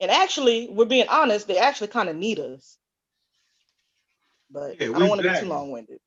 And 0.01 0.11
actually, 0.11 0.69
we're 0.71 0.85
being 0.85 1.07
honest, 1.09 1.47
they 1.47 1.57
actually 1.57 1.87
kind 1.89 2.09
of 2.09 2.15
need 2.15 2.39
us. 2.39 2.77
But 4.51 4.81
Yeah, 4.81 4.87
I 4.95 4.99
don't 4.99 5.09
want 5.09 5.21
to 5.21 5.27
be 5.29 5.39
too 5.39 5.45
long-winded. 5.47 5.99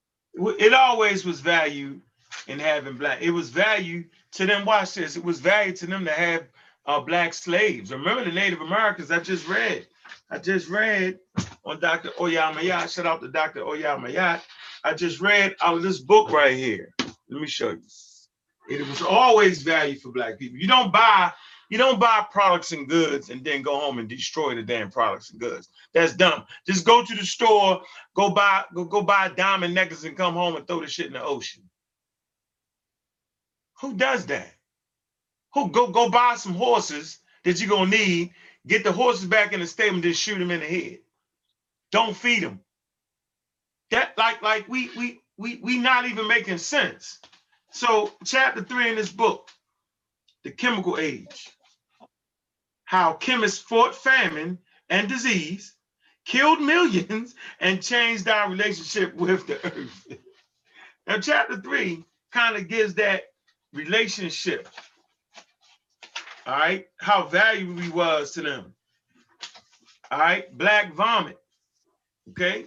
it 0.58 0.74
always 0.74 1.24
was 1.24 1.40
value 1.40 2.00
in 2.48 2.58
having 2.58 2.96
black. 2.96 3.20
It 3.20 3.30
was 3.30 3.48
value 3.50 4.04
to 4.32 4.46
them. 4.46 4.64
Watch 4.64 4.94
this. 4.94 5.16
It 5.16 5.24
was 5.24 5.40
value 5.40 5.74
to 5.76 5.86
them 5.86 6.04
to 6.04 6.12
have 6.12 6.48
uh, 6.86 7.00
black 7.00 7.34
slaves. 7.34 7.92
Remember 7.92 8.24
the 8.24 8.32
Native 8.32 8.60
Americans? 8.60 9.10
I 9.10 9.20
just 9.20 9.46
read. 9.48 9.86
I 10.30 10.38
just 10.38 10.68
read 10.68 11.18
on 11.64 11.80
Dr. 11.80 12.10
Oyamayat. 12.10 12.92
Shout 12.92 13.06
out 13.06 13.20
to 13.20 13.28
Dr. 13.28 13.60
Oyamayat. 13.60 14.40
I 14.84 14.94
just 14.94 15.20
read 15.20 15.54
out 15.60 15.76
of 15.76 15.82
this 15.82 16.00
book 16.00 16.30
right 16.30 16.56
here. 16.56 16.92
Let 16.98 17.40
me 17.40 17.46
show 17.46 17.70
you. 17.70 17.82
It 18.70 18.86
was 18.86 19.02
always 19.02 19.62
value 19.62 19.98
for 19.98 20.12
black 20.12 20.38
people. 20.38 20.58
You 20.58 20.66
don't 20.66 20.92
buy. 20.92 21.32
You 21.68 21.78
don't 21.78 21.98
buy 21.98 22.26
products 22.30 22.72
and 22.72 22.86
goods 22.86 23.30
and 23.30 23.42
then 23.42 23.62
go 23.62 23.78
home 23.78 23.98
and 23.98 24.06
destroy 24.06 24.54
the 24.54 24.62
damn 24.62 24.90
products 24.90 25.30
and 25.30 25.40
goods. 25.40 25.70
That's 25.94 26.14
dumb. 26.14 26.44
Just 26.66 26.84
go 26.84 27.02
to 27.02 27.14
the 27.14 27.24
store, 27.24 27.80
go 28.14 28.30
buy 28.30 28.64
go, 28.74 28.84
go 28.84 29.00
buy 29.00 29.30
diamond 29.34 29.74
necklace 29.74 30.04
and 30.04 30.14
come 30.16 30.34
home 30.34 30.56
and 30.56 30.66
throw 30.66 30.82
the 30.82 30.86
shit 30.86 31.06
in 31.06 31.14
the 31.14 31.22
ocean. 31.22 31.62
Who 33.82 33.94
does 33.96 34.26
that? 34.28 34.50
Who 35.54 35.70
go 35.70 35.88
go 35.88 36.10
buy 36.10 36.36
some 36.36 36.54
horses 36.54 37.18
that 37.44 37.60
you're 37.60 37.70
gonna 37.70 37.90
need, 37.90 38.32
get 38.66 38.84
the 38.84 38.92
horses 38.92 39.26
back 39.26 39.52
in 39.52 39.60
the 39.60 39.68
stable, 39.68 39.96
and 39.96 40.02
just 40.04 40.22
shoot 40.22 40.38
them 40.38 40.50
in 40.52 40.60
the 40.60 40.66
head. 40.66 40.98
Don't 41.92 42.16
feed 42.16 42.42
them. 42.44 42.60
That 43.90 44.16
like 44.18 44.42
like 44.42 44.68
we 44.68 44.90
we 44.96 45.20
we 45.38 45.56
we 45.62 45.78
not 45.78 46.06
even 46.06 46.28
making 46.28 46.58
sense. 46.58 47.20
So 47.72 48.12
chapter 48.24 48.62
three 48.64 48.90
in 48.90 48.96
this 48.96 49.12
book, 49.12 49.48
the 50.44 50.50
chemical 50.52 50.98
age, 50.98 51.50
how 52.84 53.14
chemists 53.14 53.60
fought 53.60 53.94
famine 53.94 54.58
and 54.90 55.08
disease, 55.08 55.74
killed 56.26 56.60
millions, 56.62 57.34
and 57.60 57.82
changed 57.82 58.28
our 58.28 58.50
relationship 58.50 59.14
with 59.14 59.46
the 59.46 59.64
earth. 59.66 60.06
now, 61.08 61.18
chapter 61.20 61.60
three 61.60 62.04
kind 62.32 62.56
of 62.56 62.68
gives 62.68 62.94
that 62.96 63.22
relationship. 63.72 64.68
All 66.46 66.54
right, 66.58 66.86
how 66.98 67.26
valuable 67.26 67.80
he 67.80 67.88
was 67.90 68.32
to 68.32 68.42
them. 68.42 68.74
All 70.10 70.18
right, 70.18 70.56
black 70.56 70.94
vomit. 70.94 71.38
Okay, 72.30 72.66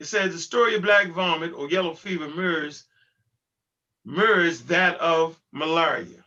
it 0.00 0.06
says 0.06 0.32
the 0.32 0.38
story 0.38 0.74
of 0.76 0.82
black 0.82 1.08
vomit 1.12 1.52
or 1.52 1.68
yellow 1.70 1.94
fever 1.94 2.28
mirrors 2.28 2.84
mirrors 4.04 4.62
that 4.62 4.98
of 5.00 5.38
malaria. 5.52 6.24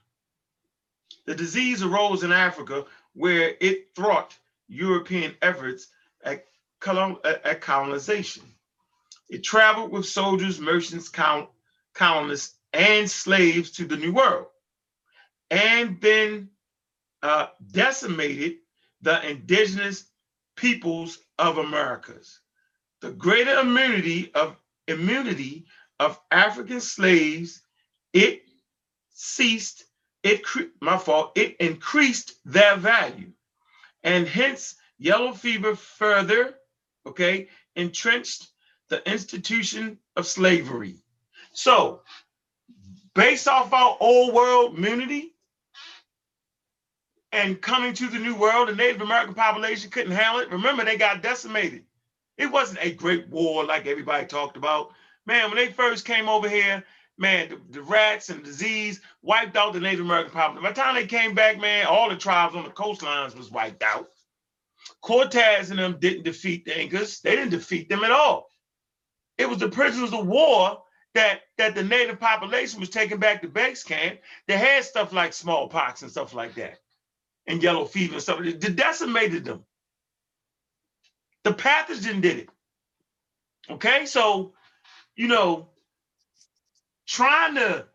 The 1.25 1.35
disease 1.35 1.83
arose 1.83 2.23
in 2.23 2.31
Africa 2.31 2.85
where 3.13 3.55
it 3.59 3.95
thwarted 3.95 4.37
European 4.67 5.35
efforts 5.41 5.87
at, 6.23 6.45
colon- 6.79 7.17
at- 7.23 7.45
at 7.45 7.61
colonization. 7.61 8.43
It 9.29 9.43
traveled 9.43 9.91
with 9.91 10.05
soldiers, 10.05 10.59
merchants, 10.59 11.09
colonists, 11.93 12.55
and 12.73 13.09
slaves 13.09 13.71
to 13.71 13.85
the 13.85 13.97
New 13.97 14.13
World, 14.13 14.47
and 15.49 15.99
then 16.01 16.49
uh, 17.21 17.47
decimated 17.71 18.57
the 19.01 19.29
indigenous 19.29 20.05
peoples 20.55 21.19
of 21.37 21.57
Americas. 21.57 22.39
The 23.01 23.11
greater 23.11 23.59
immunity 23.59 24.31
of 24.33 24.55
immunity 24.87 25.65
of 25.99 26.19
African 26.31 26.81
slaves, 26.81 27.61
it 28.13 28.43
ceased, 29.13 29.85
it 30.23 30.43
my 30.81 30.97
fault, 30.97 31.31
it 31.35 31.57
increased 31.57 32.33
their 32.45 32.75
value. 32.75 33.31
And 34.03 34.27
hence 34.27 34.75
yellow 34.97 35.31
fever 35.33 35.75
further, 35.75 36.55
okay, 37.05 37.49
entrenched 37.75 38.47
the 38.89 39.07
institution 39.09 39.97
of 40.15 40.27
slavery. 40.27 40.97
So, 41.53 42.01
based 43.15 43.47
off 43.47 43.73
our 43.73 43.97
old 43.99 44.33
world 44.33 44.77
immunity 44.77 45.33
and 47.31 47.61
coming 47.61 47.93
to 47.93 48.07
the 48.07 48.19
new 48.19 48.35
world, 48.35 48.69
the 48.69 48.75
Native 48.75 49.01
American 49.01 49.35
population 49.35 49.91
couldn't 49.91 50.11
handle 50.13 50.41
it. 50.41 50.51
Remember, 50.51 50.85
they 50.85 50.97
got 50.97 51.23
decimated. 51.23 51.83
It 52.37 52.51
wasn't 52.51 52.83
a 52.83 52.91
great 52.93 53.29
war 53.29 53.63
like 53.65 53.87
everybody 53.87 54.25
talked 54.25 54.57
about. 54.57 54.91
Man, 55.25 55.49
when 55.49 55.57
they 55.57 55.71
first 55.71 56.05
came 56.05 56.29
over 56.29 56.49
here, 56.49 56.83
man, 57.17 57.49
the, 57.49 57.61
the 57.71 57.81
rats 57.83 58.29
and 58.29 58.43
disease 58.43 59.01
wiped 59.21 59.55
out 59.55 59.73
the 59.73 59.79
Native 59.79 60.05
American 60.05 60.31
population. 60.33 60.63
By 60.63 60.69
the 60.71 60.81
time 60.81 60.95
they 60.95 61.07
came 61.07 61.35
back, 61.35 61.59
man, 61.59 61.85
all 61.87 62.09
the 62.09 62.15
tribes 62.17 62.55
on 62.55 62.63
the 62.63 62.71
coastlines 62.71 63.37
was 63.37 63.51
wiped 63.51 63.83
out. 63.83 64.09
Cortez 65.01 65.69
and 65.71 65.79
them 65.79 65.97
didn't 65.99 66.23
defeat 66.23 66.65
the 66.65 66.79
Incas. 66.79 67.21
They 67.21 67.35
didn't 67.35 67.51
defeat 67.51 67.89
them 67.89 68.03
at 68.03 68.11
all. 68.11 68.49
It 69.37 69.49
was 69.49 69.59
the 69.59 69.69
prisoners 69.69 70.13
of 70.13 70.27
war 70.27 70.83
that 71.15 71.41
that 71.57 71.75
the 71.75 71.83
native 71.83 72.19
population 72.19 72.79
was 72.79 72.89
taken 72.89 73.19
back 73.19 73.41
to 73.41 73.47
base 73.47 73.83
camp. 73.83 74.19
They 74.47 74.57
had 74.57 74.83
stuff 74.83 75.13
like 75.13 75.33
smallpox 75.33 76.01
and 76.01 76.11
stuff 76.11 76.33
like 76.33 76.55
that, 76.55 76.79
and 77.47 77.61
yellow 77.63 77.85
fever 77.85 78.13
and 78.13 78.23
stuff. 78.23 78.41
It 78.41 78.75
decimated 78.75 79.45
them. 79.45 79.65
The 81.43 81.51
pathogen 81.51 82.21
did 82.21 82.39
it. 82.39 82.49
Okay, 83.69 84.05
so 84.05 84.53
you 85.15 85.27
know, 85.27 85.69
trying 87.07 87.55
to 87.55 87.85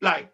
like 0.00 0.30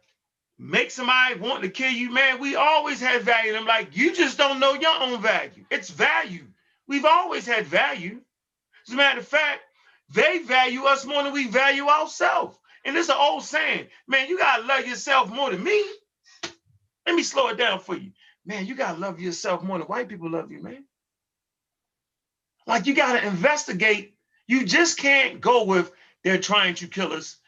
make 0.58 0.90
somebody 0.90 1.38
want 1.40 1.62
to 1.62 1.68
kill 1.68 1.90
you, 1.90 2.12
man, 2.12 2.40
we 2.40 2.56
always 2.56 3.00
had 3.00 3.22
value. 3.22 3.54
I'm 3.54 3.66
like, 3.66 3.96
you 3.96 4.14
just 4.14 4.38
don't 4.38 4.60
know 4.60 4.74
your 4.74 5.02
own 5.02 5.20
value. 5.20 5.64
It's 5.70 5.90
value. 5.90 6.46
We've 6.86 7.04
always 7.04 7.46
had 7.46 7.66
value. 7.66 8.20
As 8.86 8.94
a 8.94 8.96
matter 8.96 9.20
of 9.20 9.28
fact, 9.28 9.60
they 10.12 10.38
value 10.40 10.84
us 10.84 11.04
more 11.04 11.22
than 11.22 11.32
we 11.32 11.48
value 11.48 11.88
ourselves. 11.88 12.58
And 12.84 12.96
it's 12.96 13.08
an 13.08 13.16
old 13.18 13.44
saying, 13.44 13.86
man, 14.08 14.28
you 14.28 14.38
gotta 14.38 14.64
love 14.64 14.86
yourself 14.86 15.30
more 15.30 15.50
than 15.50 15.62
me. 15.62 15.84
Let 17.06 17.16
me 17.16 17.22
slow 17.22 17.48
it 17.48 17.58
down 17.58 17.80
for 17.80 17.96
you. 17.96 18.12
man, 18.44 18.66
you 18.66 18.74
gotta 18.74 18.98
love 18.98 19.20
yourself 19.20 19.62
more 19.62 19.78
than 19.78 19.86
white 19.86 20.08
people 20.08 20.30
love 20.30 20.50
you, 20.52 20.62
man. 20.62 20.84
Like 22.66 22.86
you 22.86 22.94
gotta 22.94 23.26
investigate. 23.26 24.14
You 24.46 24.66
just 24.66 24.98
can't 24.98 25.40
go 25.40 25.64
with 25.64 25.92
they're 26.24 26.38
trying 26.38 26.74
to 26.76 26.88
kill 26.88 27.12
us 27.12 27.38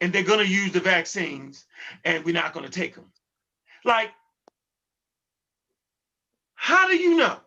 and 0.00 0.12
they're 0.12 0.24
gonna 0.24 0.44
use 0.44 0.72
the 0.72 0.80
vaccines 0.80 1.64
and 2.04 2.24
we're 2.24 2.34
not 2.34 2.52
gonna 2.54 2.68
take 2.68 2.94
them. 2.94 3.06
Like, 3.84 4.10
how 6.54 6.88
do 6.88 6.96
you 6.96 7.16
know? 7.16 7.38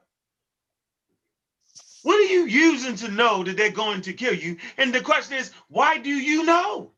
What 2.10 2.22
are 2.22 2.34
you 2.34 2.46
using 2.48 2.96
to 2.98 3.12
know 3.12 3.44
that 3.44 3.56
they're 3.56 3.70
going 3.72 4.02
to 4.02 4.14
kill 4.14 4.34
you? 4.34 4.58
And 4.80 4.92
the 4.92 5.00
question 5.02 5.38
is, 5.38 5.52
why 5.68 6.00
do 6.00 6.10
you 6.10 6.44
know? 6.44 6.92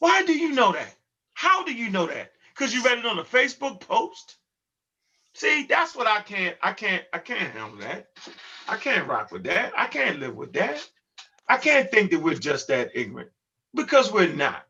Why 0.00 0.24
do 0.24 0.32
you 0.36 0.50
know 0.54 0.72
that? 0.72 0.92
How 1.34 1.64
do 1.64 1.72
you 1.72 1.90
know 1.90 2.06
that? 2.06 2.32
Because 2.52 2.74
you 2.74 2.82
read 2.82 2.98
it 2.98 3.06
on 3.06 3.20
a 3.20 3.22
Facebook 3.22 3.78
post? 3.78 4.38
See, 5.34 5.66
that's 5.68 5.94
what 5.94 6.08
I 6.08 6.20
can't, 6.22 6.56
I 6.60 6.72
can't, 6.72 7.04
I 7.12 7.18
can't 7.18 7.52
handle 7.52 7.78
that. 7.82 8.08
I 8.68 8.76
can't 8.76 9.06
rock 9.06 9.30
with 9.30 9.44
that. 9.44 9.72
I 9.78 9.86
can't 9.86 10.18
live 10.18 10.34
with 10.34 10.52
that. 10.54 10.84
I 11.48 11.58
can't 11.58 11.88
think 11.92 12.10
that 12.10 12.22
we're 12.22 12.34
just 12.34 12.66
that 12.70 12.90
ignorant 12.96 13.30
because 13.72 14.12
we're 14.12 14.34
not. 14.34 14.66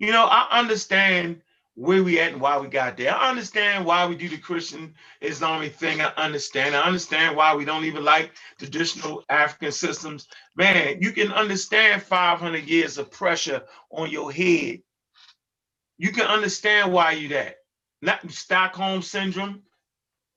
You 0.00 0.12
know, 0.12 0.24
I 0.26 0.48
understand 0.58 1.42
where 1.76 2.04
we 2.04 2.20
at 2.20 2.32
and 2.32 2.42
why 2.42 2.58
we 2.58 2.68
got 2.68 2.98
there. 2.98 3.14
I 3.14 3.30
understand 3.30 3.86
why 3.86 4.06
we 4.06 4.16
do 4.16 4.28
the 4.28 4.38
Christian 4.38 4.94
Islamic 5.22 5.74
thing. 5.76 6.02
I 6.02 6.12
understand. 6.18 6.76
I 6.76 6.82
understand 6.82 7.36
why 7.36 7.56
we 7.56 7.64
don't 7.66 7.86
even 7.86 8.04
like 8.04 8.32
traditional 8.58 9.24
African 9.30 9.72
systems. 9.72 10.28
Man, 10.56 10.98
you 11.02 11.12
can 11.12 11.32
understand 11.32 12.02
500 12.02 12.64
years 12.68 12.98
of 12.98 13.10
pressure 13.10 13.62
on 13.90 14.10
your 14.10 14.32
head. 14.32 14.80
You 15.98 16.12
can 16.12 16.26
understand 16.26 16.92
why 16.92 17.12
you 17.12 17.28
that. 17.28 17.56
Not 18.02 18.30
Stockholm 18.32 19.02
syndrome. 19.02 19.62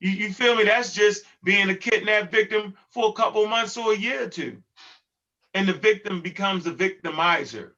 You, 0.00 0.10
you 0.10 0.32
feel 0.32 0.56
me? 0.56 0.64
That's 0.64 0.94
just 0.94 1.24
being 1.44 1.70
a 1.70 1.76
kidnapped 1.76 2.32
victim 2.32 2.74
for 2.90 3.10
a 3.10 3.12
couple 3.14 3.46
months 3.46 3.76
or 3.76 3.92
a 3.92 3.96
year 3.98 4.24
or 4.24 4.28
two. 4.28 4.58
And 5.54 5.68
the 5.68 5.74
victim 5.74 6.22
becomes 6.22 6.64
the 6.64 6.72
victimizer. 6.72 7.72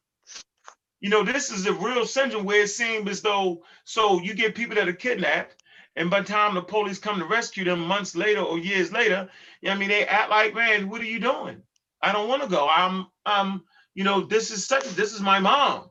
You 1.00 1.08
know, 1.10 1.24
this 1.24 1.50
is 1.50 1.66
a 1.66 1.72
real 1.72 2.06
syndrome 2.06 2.44
where 2.44 2.62
it 2.62 2.68
seems 2.68 3.08
as 3.08 3.22
though, 3.22 3.64
so 3.84 4.20
you 4.20 4.34
get 4.34 4.54
people 4.54 4.76
that 4.76 4.88
are 4.88 4.92
kidnapped, 4.92 5.56
and 5.96 6.10
by 6.10 6.20
the 6.20 6.26
time 6.26 6.54
the 6.54 6.62
police 6.62 6.98
come 6.98 7.18
to 7.18 7.24
rescue 7.24 7.64
them 7.64 7.80
months 7.80 8.14
later 8.14 8.40
or 8.40 8.58
years 8.58 8.92
later, 8.92 9.28
you 9.60 9.68
know 9.68 9.74
I 9.74 9.78
mean, 9.78 9.88
they 9.88 10.06
act 10.06 10.30
like, 10.30 10.54
man, 10.54 10.88
what 10.88 11.00
are 11.00 11.06
you 11.06 11.18
doing? 11.20 11.62
I 12.02 12.12
don't 12.12 12.28
want 12.28 12.42
to 12.42 12.48
go. 12.48 12.68
I'm, 12.68 13.06
um, 13.26 13.64
you 13.94 14.04
know, 14.04 14.22
this 14.22 14.50
is 14.50 14.66
such, 14.66 14.84
this 14.90 15.12
is 15.12 15.20
my 15.20 15.40
mom. 15.40 15.90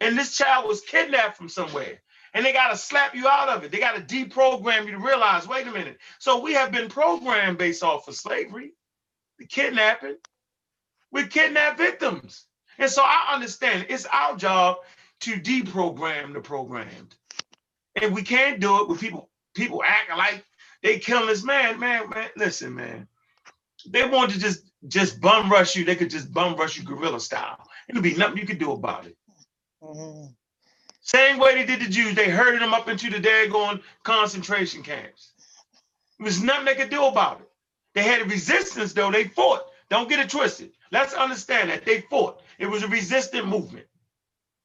And 0.00 0.16
this 0.16 0.36
child 0.36 0.68
was 0.68 0.82
kidnapped 0.82 1.36
from 1.36 1.48
somewhere. 1.48 2.02
And 2.34 2.44
they 2.44 2.52
got 2.52 2.70
to 2.70 2.76
slap 2.76 3.14
you 3.14 3.28
out 3.28 3.48
of 3.48 3.64
it. 3.64 3.70
They 3.70 3.78
got 3.78 3.96
to 3.96 4.02
deprogram 4.02 4.86
you 4.86 4.92
to 4.92 4.98
realize, 4.98 5.46
wait 5.48 5.66
a 5.66 5.72
minute. 5.72 5.98
So 6.18 6.40
we 6.40 6.52
have 6.54 6.72
been 6.72 6.88
programmed 6.88 7.58
based 7.58 7.82
off 7.82 8.08
of 8.08 8.14
slavery, 8.14 8.72
the 9.38 9.46
kidnapping. 9.46 10.16
We're 11.12 11.26
kidnapped 11.28 11.78
victims. 11.78 12.46
And 12.78 12.90
so 12.90 13.02
I 13.04 13.32
understand 13.34 13.86
it's 13.88 14.06
our 14.06 14.36
job 14.36 14.78
to 15.20 15.36
deprogram 15.36 16.32
the 16.34 16.40
programmed. 16.40 17.14
And 18.00 18.14
we 18.14 18.22
can't 18.22 18.60
do 18.60 18.82
it 18.82 18.88
with 18.88 19.00
people, 19.00 19.30
people 19.54 19.82
acting 19.84 20.16
like 20.16 20.44
they 20.82 20.98
killing 20.98 21.28
us. 21.30 21.44
Man, 21.44 21.78
man, 21.80 22.10
man, 22.10 22.30
listen, 22.36 22.74
man. 22.74 23.08
They 23.86 24.06
want 24.06 24.32
to 24.32 24.38
just 24.38 24.62
just 24.88 25.20
bum 25.20 25.50
rush 25.50 25.76
you, 25.76 25.84
they 25.84 25.96
could 25.96 26.10
just 26.10 26.32
bum 26.32 26.56
rush 26.56 26.76
you 26.78 26.84
guerrilla 26.84 27.20
style. 27.20 27.58
It'll 27.88 28.02
be 28.02 28.14
nothing 28.14 28.38
you 28.38 28.46
could 28.46 28.58
do 28.58 28.72
about 28.72 29.06
it. 29.06 29.16
Mhm. 29.82 30.34
Same 31.02 31.38
way 31.38 31.54
they 31.54 31.66
did 31.66 31.80
the 31.80 31.90
Jews, 31.92 32.14
they 32.14 32.30
herded 32.30 32.62
them 32.62 32.74
up 32.74 32.88
into 32.88 33.10
the 33.10 33.18
daggone 33.18 33.82
concentration 34.04 34.82
camps. 34.82 35.32
There 36.18 36.26
was 36.26 36.42
nothing 36.42 36.66
they 36.66 36.74
could 36.76 36.90
do 36.90 37.06
about 37.06 37.40
it. 37.42 37.50
They 37.94 38.02
had 38.02 38.22
a 38.22 38.26
resistance 38.26 38.92
though, 38.94 39.10
they 39.10 39.24
fought. 39.24 39.62
Don't 39.90 40.08
get 40.08 40.20
it 40.20 40.30
twisted. 40.30 40.72
Let's 40.92 41.14
understand 41.14 41.70
that 41.70 41.84
they 41.84 42.02
fought. 42.02 42.42
It 42.58 42.66
was 42.66 42.82
a 42.82 42.88
resistant 42.88 43.48
movement. 43.48 43.86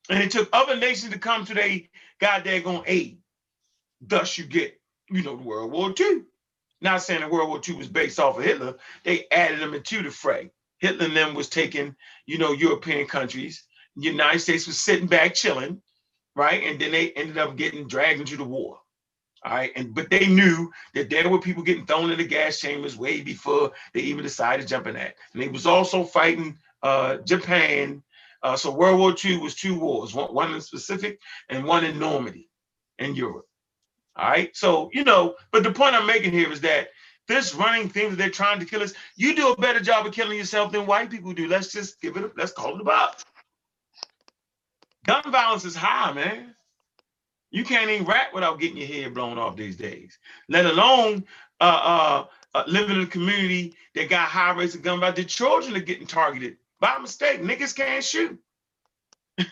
And 0.09 0.23
it 0.23 0.31
took 0.31 0.49
other 0.53 0.75
nations 0.75 1.13
to 1.13 1.19
come 1.19 1.45
to 1.45 1.53
their 1.53 1.81
goddamn 2.19 2.83
aid. 2.85 3.19
Thus 4.01 4.37
you 4.37 4.45
get, 4.45 4.79
you 5.09 5.23
know, 5.23 5.35
World 5.35 5.71
War 5.71 5.93
II. 5.97 6.23
Not 6.81 7.03
saying 7.03 7.21
that 7.21 7.29
World 7.31 7.49
War 7.49 7.61
II 7.67 7.75
was 7.75 7.87
based 7.87 8.19
off 8.19 8.37
of 8.37 8.43
Hitler. 8.43 8.75
They 9.03 9.25
added 9.31 9.59
them 9.59 9.73
into 9.73 10.01
the 10.01 10.09
fray. 10.09 10.49
Hitler 10.79 11.07
and 11.07 11.15
them 11.15 11.33
was 11.33 11.49
taking, 11.49 11.95
you 12.25 12.37
know, 12.37 12.53
European 12.53 13.05
countries. 13.05 13.63
The 13.97 14.07
United 14.07 14.39
States 14.39 14.65
was 14.65 14.79
sitting 14.79 15.07
back 15.07 15.33
chilling, 15.33 15.81
right? 16.35 16.63
And 16.63 16.79
then 16.79 16.91
they 16.91 17.11
ended 17.11 17.37
up 17.37 17.57
getting 17.57 17.87
dragged 17.87 18.21
into 18.21 18.37
the 18.37 18.45
war. 18.45 18.79
All 19.43 19.53
right. 19.53 19.71
And 19.75 19.93
but 19.93 20.09
they 20.09 20.27
knew 20.27 20.71
that 20.93 21.09
there 21.09 21.29
were 21.29 21.39
people 21.39 21.63
getting 21.63 21.85
thrown 21.85 22.11
in 22.11 22.17
the 22.17 22.25
gas 22.25 22.59
chambers 22.59 22.97
way 22.97 23.21
before 23.21 23.71
they 23.93 24.01
even 24.01 24.23
decided 24.23 24.63
to 24.63 24.67
jump 24.67 24.87
in 24.87 24.95
that. 24.95 25.15
And 25.33 25.41
they 25.41 25.47
was 25.47 25.65
also 25.65 26.03
fighting 26.03 26.57
uh, 26.83 27.17
Japan. 27.17 28.03
Uh, 28.41 28.55
so 28.55 28.71
World 28.71 28.99
War 28.99 29.15
II 29.23 29.37
was 29.37 29.55
two 29.55 29.77
wars, 29.77 30.13
one, 30.13 30.33
one 30.33 30.53
in 30.53 30.61
Pacific 30.61 31.19
and 31.49 31.65
one 31.65 31.83
in 31.83 31.99
Normandy 31.99 32.49
in 32.97 33.15
Europe. 33.15 33.45
All 34.15 34.29
right. 34.29 34.55
So, 34.55 34.89
you 34.93 35.03
know, 35.03 35.35
but 35.51 35.63
the 35.63 35.71
point 35.71 35.95
I'm 35.95 36.05
making 36.05 36.31
here 36.31 36.51
is 36.51 36.61
that 36.61 36.89
this 37.27 37.53
running 37.53 37.89
thing 37.89 38.09
that 38.09 38.17
they're 38.17 38.29
trying 38.29 38.59
to 38.59 38.65
kill 38.65 38.81
us, 38.81 38.93
you 39.15 39.35
do 39.35 39.51
a 39.51 39.57
better 39.61 39.79
job 39.79 40.05
of 40.05 40.13
killing 40.13 40.37
yourself 40.37 40.71
than 40.71 40.85
white 40.85 41.09
people 41.09 41.31
do. 41.31 41.47
Let's 41.47 41.71
just 41.71 42.01
give 42.01 42.17
it 42.17 42.23
a, 42.23 42.31
let's 42.35 42.51
call 42.51 42.75
it 42.75 42.81
about. 42.81 43.23
Gun 45.05 45.31
violence 45.31 45.63
is 45.63 45.75
high, 45.75 46.11
man. 46.11 46.55
You 47.51 47.63
can't 47.63 47.89
even 47.89 48.05
rap 48.05 48.33
without 48.33 48.59
getting 48.59 48.77
your 48.77 48.87
head 48.87 49.13
blown 49.13 49.37
off 49.37 49.55
these 49.55 49.77
days, 49.77 50.17
let 50.49 50.65
alone 50.65 51.25
uh, 51.61 51.63
uh, 51.63 52.25
uh, 52.55 52.63
living 52.67 52.97
in 52.97 53.03
a 53.03 53.07
community 53.07 53.75
that 53.95 54.09
got 54.09 54.27
high 54.27 54.51
rates 54.51 54.75
of 54.75 54.81
gun 54.81 54.99
violence. 54.99 55.17
The 55.17 55.25
children 55.25 55.75
are 55.75 55.79
getting 55.79 56.07
targeted 56.07 56.57
by 56.79 56.97
mistake. 56.99 57.41
Niggas 57.41 57.75
can't 57.75 58.03
shoot. 58.03 58.39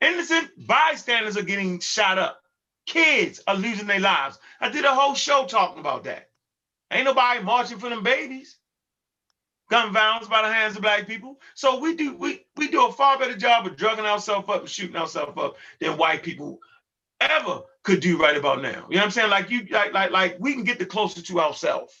Innocent 0.00 0.50
bystanders 0.66 1.36
are 1.36 1.42
getting 1.42 1.80
shot 1.80 2.18
up. 2.18 2.40
Kids 2.86 3.42
are 3.46 3.56
losing 3.56 3.86
their 3.86 4.00
lives. 4.00 4.38
I 4.60 4.68
did 4.68 4.84
a 4.84 4.94
whole 4.94 5.14
show 5.14 5.46
talking 5.46 5.80
about 5.80 6.04
that. 6.04 6.28
Ain't 6.90 7.06
nobody 7.06 7.42
marching 7.42 7.78
for 7.78 7.88
them 7.88 8.02
babies. 8.02 8.56
Gun 9.70 9.92
violence 9.92 10.28
by 10.28 10.42
the 10.42 10.52
hands 10.52 10.76
of 10.76 10.82
black 10.82 11.06
people. 11.06 11.40
So 11.54 11.80
we 11.80 11.96
do 11.96 12.14
we 12.16 12.44
we 12.56 12.68
do 12.68 12.86
a 12.86 12.92
far 12.92 13.18
better 13.18 13.36
job 13.36 13.66
of 13.66 13.76
drugging 13.76 14.04
ourselves 14.04 14.48
up 14.48 14.60
and 14.60 14.68
shooting 14.68 14.96
ourselves 14.96 15.32
up 15.38 15.56
than 15.80 15.96
white 15.96 16.22
people 16.22 16.60
ever 17.20 17.62
could 17.82 18.00
do 18.00 18.18
right 18.18 18.36
about 18.36 18.60
now. 18.62 18.86
You 18.90 18.96
know 18.96 19.00
what 19.00 19.04
I'm 19.04 19.10
saying? 19.12 19.30
Like 19.30 19.50
you 19.50 19.66
like 19.70 19.94
like 19.94 20.10
like 20.10 20.36
we 20.38 20.52
can 20.52 20.64
get 20.64 20.78
the 20.78 20.86
closest 20.86 21.26
to 21.28 21.40
ourselves. 21.40 21.94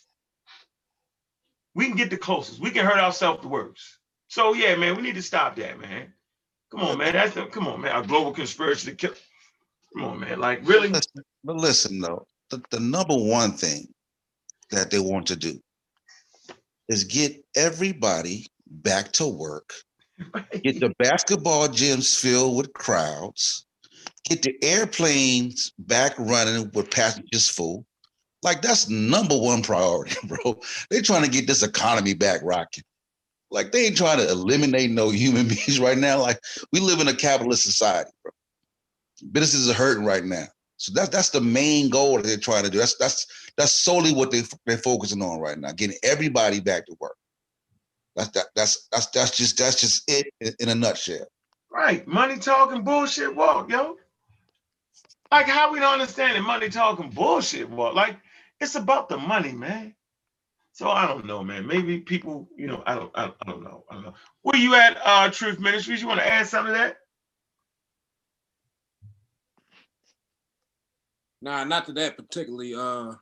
We 1.74 1.86
can 1.86 1.96
get 1.96 2.10
the 2.10 2.18
closest. 2.18 2.60
We 2.60 2.70
can 2.70 2.84
hurt 2.84 2.98
ourselves 2.98 3.42
the 3.42 3.48
worst. 3.48 3.98
So 4.28 4.54
yeah, 4.54 4.76
man, 4.76 4.96
we 4.96 5.02
need 5.02 5.14
to 5.14 5.22
stop 5.22 5.56
that, 5.56 5.80
man. 5.80 6.12
Come 6.70 6.80
on, 6.80 6.98
man. 6.98 7.12
That's 7.12 7.34
the, 7.34 7.46
come 7.46 7.68
on, 7.68 7.80
man. 7.82 7.94
A 7.94 8.06
global 8.06 8.32
conspiracy 8.32 8.90
to 8.90 8.96
kill. 8.96 9.14
Come 9.94 10.04
on, 10.04 10.20
man. 10.20 10.40
Like 10.40 10.60
really? 10.66 10.88
Listen, 10.88 11.24
but 11.44 11.56
listen 11.56 12.00
though, 12.00 12.26
the, 12.50 12.62
the 12.70 12.80
number 12.80 13.14
one 13.14 13.52
thing 13.52 13.88
that 14.70 14.90
they 14.90 14.98
want 14.98 15.26
to 15.28 15.36
do 15.36 15.60
is 16.88 17.04
get 17.04 17.44
everybody 17.54 18.46
back 18.66 19.12
to 19.12 19.26
work, 19.26 19.72
get 20.62 20.80
the 20.80 20.92
basketball 20.98 21.68
gyms 21.68 22.18
filled 22.18 22.56
with 22.56 22.72
crowds, 22.72 23.66
get 24.24 24.42
the 24.42 24.54
airplanes 24.62 25.72
back 25.78 26.14
running 26.18 26.70
with 26.74 26.90
passengers 26.90 27.48
full. 27.48 27.86
Like 28.42 28.60
that's 28.60 28.88
number 28.88 29.36
one 29.36 29.62
priority, 29.62 30.16
bro. 30.26 30.60
They're 30.90 31.02
trying 31.02 31.24
to 31.24 31.30
get 31.30 31.46
this 31.46 31.62
economy 31.62 32.14
back 32.14 32.40
rocking. 32.42 32.84
Like 33.54 33.70
they 33.70 33.86
ain't 33.86 33.96
trying 33.96 34.18
to 34.18 34.28
eliminate 34.28 34.90
no 34.90 35.10
human 35.10 35.48
beings 35.48 35.78
right 35.80 35.96
now. 35.96 36.20
Like 36.20 36.40
we 36.72 36.80
live 36.80 37.00
in 37.00 37.08
a 37.08 37.14
capitalist 37.14 37.62
society, 37.62 38.10
bro. 38.22 38.32
Businesses 39.30 39.70
are 39.70 39.74
hurting 39.74 40.04
right 40.04 40.24
now. 40.24 40.44
So 40.76 40.92
that's 40.92 41.08
that's 41.08 41.30
the 41.30 41.40
main 41.40 41.88
goal 41.88 42.16
that 42.16 42.24
they're 42.24 42.36
trying 42.36 42.64
to 42.64 42.70
do. 42.70 42.78
That's 42.78 42.96
that's 42.96 43.26
that's 43.56 43.72
solely 43.72 44.12
what 44.12 44.32
they 44.32 44.42
they're 44.66 44.76
focusing 44.76 45.22
on 45.22 45.38
right 45.38 45.58
now, 45.58 45.72
getting 45.72 45.96
everybody 46.02 46.60
back 46.60 46.84
to 46.86 46.96
work. 47.00 47.16
That's 48.16 48.30
that 48.30 48.46
that's 48.56 48.88
that's 48.90 49.06
that's 49.06 49.36
just 49.36 49.56
that's 49.56 49.80
just 49.80 50.10
it 50.10 50.26
in, 50.60 50.68
a 50.68 50.74
nutshell. 50.74 51.26
Right. 51.70 52.06
Money 52.06 52.38
talking 52.38 52.82
bullshit 52.82 53.34
walk, 53.34 53.70
yo. 53.70 53.96
Like 55.30 55.46
how 55.46 55.72
we 55.72 55.80
don't 55.80 55.94
understand 56.00 56.36
it, 56.36 56.42
money 56.42 56.68
talking 56.68 57.10
bullshit 57.10 57.70
walk. 57.70 57.94
Like 57.94 58.18
it's 58.60 58.74
about 58.74 59.08
the 59.08 59.16
money, 59.16 59.52
man. 59.52 59.94
So 60.74 60.90
I 60.90 61.06
don't 61.08 61.26
know, 61.26 61.44
man. 61.44 61.68
Maybe 61.68 62.00
people, 62.00 62.48
you 62.56 62.68
know, 62.68 62.82
I 62.86 62.96
don't, 62.96 63.12
I 63.16 63.26
don't, 63.26 63.36
I 63.46 63.50
don't 63.52 63.64
know. 63.64 63.84
I 63.90 63.94
don't 63.94 64.04
know. 64.04 64.14
Where 64.42 64.58
you 64.58 64.74
at, 64.76 64.98
uh, 65.04 65.30
Truth 65.30 65.60
Ministries? 65.60 66.02
You 66.02 66.08
want 66.08 66.20
to 66.20 66.28
add 66.28 66.48
something 66.48 66.74
to 66.74 66.78
that? 66.80 66.98
Nah, 71.42 71.64
not 71.64 71.86
to 71.86 71.94
that 71.94 72.16
particularly. 72.18 72.74
Uh, 72.74 73.14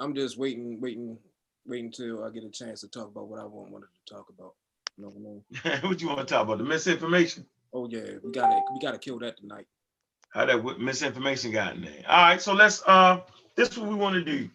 I'm 0.00 0.14
just 0.14 0.38
waiting, 0.38 0.80
waiting, 0.80 1.18
waiting 1.66 1.92
till 1.92 2.24
I 2.24 2.30
get 2.30 2.44
a 2.44 2.50
chance 2.50 2.82
to 2.82 2.88
talk 2.88 3.08
about 3.08 3.28
what 3.28 3.40
I 3.40 3.44
want 3.44 3.72
wanted 3.72 3.88
to 4.06 4.14
talk 4.14 4.28
about. 4.30 4.54
You 4.98 5.04
know 5.04 5.10
what 5.10 5.20
I 5.66 5.70
mean? 5.74 5.82
what 5.90 6.00
you 6.02 6.08
want 6.08 6.20
to 6.20 6.26
talk 6.26 6.44
about? 6.44 6.58
The 6.58 6.64
misinformation. 6.64 7.46
Oh 7.74 7.88
yeah, 7.88 8.02
we 8.24 8.32
gotta 8.32 8.60
we 8.72 8.80
gotta 8.80 8.98
kill 8.98 9.18
that 9.20 9.38
tonight. 9.38 9.66
how 10.32 10.46
that 10.46 10.78
misinformation 10.80 11.52
got 11.52 11.74
in 11.76 11.82
there. 11.82 12.02
All 12.08 12.22
right, 12.22 12.42
so 12.42 12.54
let's 12.54 12.82
uh 12.86 13.20
this 13.56 13.70
is 13.70 13.78
what 13.78 13.90
we 13.90 13.96
want 13.96 14.14
to 14.14 14.24
do. 14.24 14.50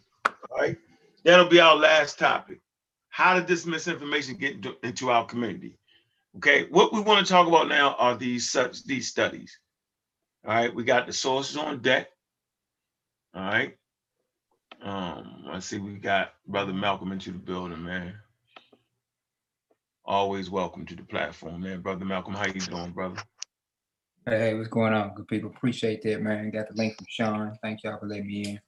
All 0.51 0.59
right. 0.59 0.77
That'll 1.23 1.49
be 1.49 1.59
our 1.59 1.75
last 1.75 2.19
topic. 2.19 2.61
How 3.09 3.35
did 3.35 3.47
this 3.47 3.65
misinformation 3.65 4.35
get 4.35 4.65
into, 4.83 5.09
our 5.09 5.25
community? 5.25 5.77
Okay, 6.37 6.67
what 6.69 6.93
we 6.93 7.01
want 7.01 7.25
to 7.25 7.31
talk 7.31 7.47
about 7.47 7.67
now 7.67 7.95
are 7.97 8.15
these 8.15 8.51
such 8.51 8.83
these 8.83 9.07
studies. 9.07 9.57
All 10.45 10.53
right, 10.53 10.73
we 10.73 10.83
got 10.83 11.07
the 11.07 11.13
sources 11.13 11.57
on 11.57 11.81
deck. 11.81 12.09
All 13.33 13.41
right. 13.41 13.75
Um, 14.83 15.45
let's 15.51 15.65
see, 15.65 15.79
we 15.79 15.93
got 15.95 16.33
Brother 16.45 16.73
Malcolm 16.73 17.11
into 17.11 17.31
the 17.31 17.39
building, 17.39 17.83
man. 17.83 18.13
Always 20.05 20.49
welcome 20.49 20.85
to 20.85 20.95
the 20.95 21.03
platform, 21.03 21.61
man. 21.61 21.81
Brother 21.81 22.05
Malcolm, 22.05 22.35
how 22.35 22.45
you 22.45 22.61
doing, 22.61 22.91
brother? 22.91 23.21
Hey, 24.25 24.53
what's 24.53 24.69
going 24.69 24.93
on? 24.93 25.15
Good 25.15 25.27
people. 25.27 25.49
Appreciate 25.49 26.01
that, 26.03 26.21
man. 26.21 26.51
Got 26.51 26.67
the 26.69 26.75
link 26.75 26.95
from 26.97 27.05
Sean. 27.09 27.57
Thank 27.61 27.83
y'all 27.83 27.99
for 27.99 28.07
letting 28.07 28.27
me 28.27 28.43
in. 28.43 28.59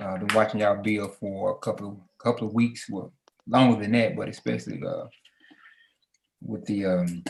Uh, 0.00 0.18
been 0.18 0.34
watching 0.34 0.60
y'all 0.60 0.82
build 0.82 1.14
for 1.16 1.52
a 1.52 1.58
couple 1.58 2.04
couple 2.18 2.48
of 2.48 2.54
weeks, 2.54 2.86
well, 2.90 3.12
longer 3.46 3.80
than 3.80 3.92
that, 3.92 4.16
but 4.16 4.28
especially 4.28 4.82
uh, 4.84 5.04
with 6.42 6.64
the 6.66 6.84
um, 6.84 7.22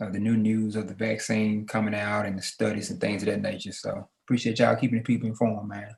uh, 0.00 0.10
the 0.10 0.18
new 0.18 0.36
news 0.36 0.76
of 0.76 0.86
the 0.86 0.94
vaccine 0.94 1.66
coming 1.66 1.94
out 1.94 2.26
and 2.26 2.38
the 2.38 2.42
studies 2.42 2.90
and 2.90 3.00
things 3.00 3.22
of 3.22 3.26
that 3.26 3.40
nature. 3.40 3.72
So 3.72 4.08
appreciate 4.24 4.58
y'all 4.58 4.76
keeping 4.76 4.98
the 4.98 5.04
people 5.04 5.28
informed, 5.28 5.68
man. 5.68 5.94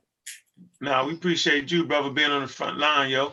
Now 0.80 1.06
we 1.06 1.14
appreciate 1.14 1.70
you, 1.70 1.84
brother, 1.84 2.10
being 2.10 2.30
on 2.30 2.42
the 2.42 2.48
front 2.48 2.78
line, 2.78 3.10
yo. 3.10 3.32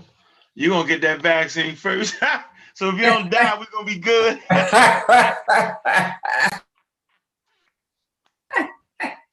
You're 0.55 0.71
gonna 0.71 0.87
get 0.87 1.01
that 1.01 1.21
vaccine 1.21 1.75
first. 1.75 2.15
so 2.73 2.89
if 2.89 2.95
you 2.95 3.01
don't 3.01 3.31
die, 3.31 3.57
we're 3.59 3.67
gonna 3.71 3.85
be 3.85 3.99
good. 3.99 4.39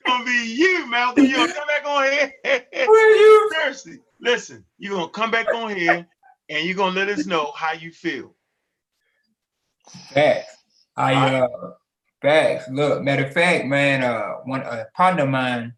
gonna 0.04 0.24
be 0.24 0.54
you, 0.54 0.86
Malcolm. 0.88 1.24
You 1.28 1.36
gonna 1.36 1.52
come 1.52 1.66
back 1.66 1.86
on 1.86 2.04
here. 2.04 2.32
Where 2.86 3.16
you? 3.16 3.50
Seriously, 3.54 3.98
listen, 4.20 4.64
you're 4.78 4.96
gonna 4.96 5.08
come 5.08 5.30
back 5.30 5.52
on 5.54 5.74
here 5.74 6.06
and 6.48 6.66
you're 6.66 6.76
gonna 6.76 6.94
let 6.94 7.08
us 7.08 7.26
know 7.26 7.52
how 7.52 7.72
you 7.72 7.90
feel. 7.90 8.34
Facts. 10.12 10.56
I 10.96 11.40
uh 11.40 11.48
facts. 12.22 12.68
Look, 12.70 13.02
matter 13.02 13.26
of 13.26 13.32
fact, 13.32 13.66
man, 13.66 14.02
uh 14.02 14.34
one 14.44 14.60
a 14.62 14.86
partner 14.94 15.24
of 15.24 15.30
mine, 15.30 15.74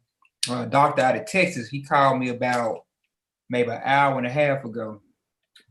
uh 0.50 0.66
doctor 0.66 1.02
out 1.02 1.16
of 1.16 1.26
Texas, 1.26 1.68
he 1.68 1.82
called 1.82 2.18
me 2.18 2.28
about 2.28 2.84
maybe 3.48 3.70
an 3.70 3.80
hour 3.84 4.18
and 4.18 4.26
a 4.26 4.30
half 4.30 4.64
ago. 4.64 5.00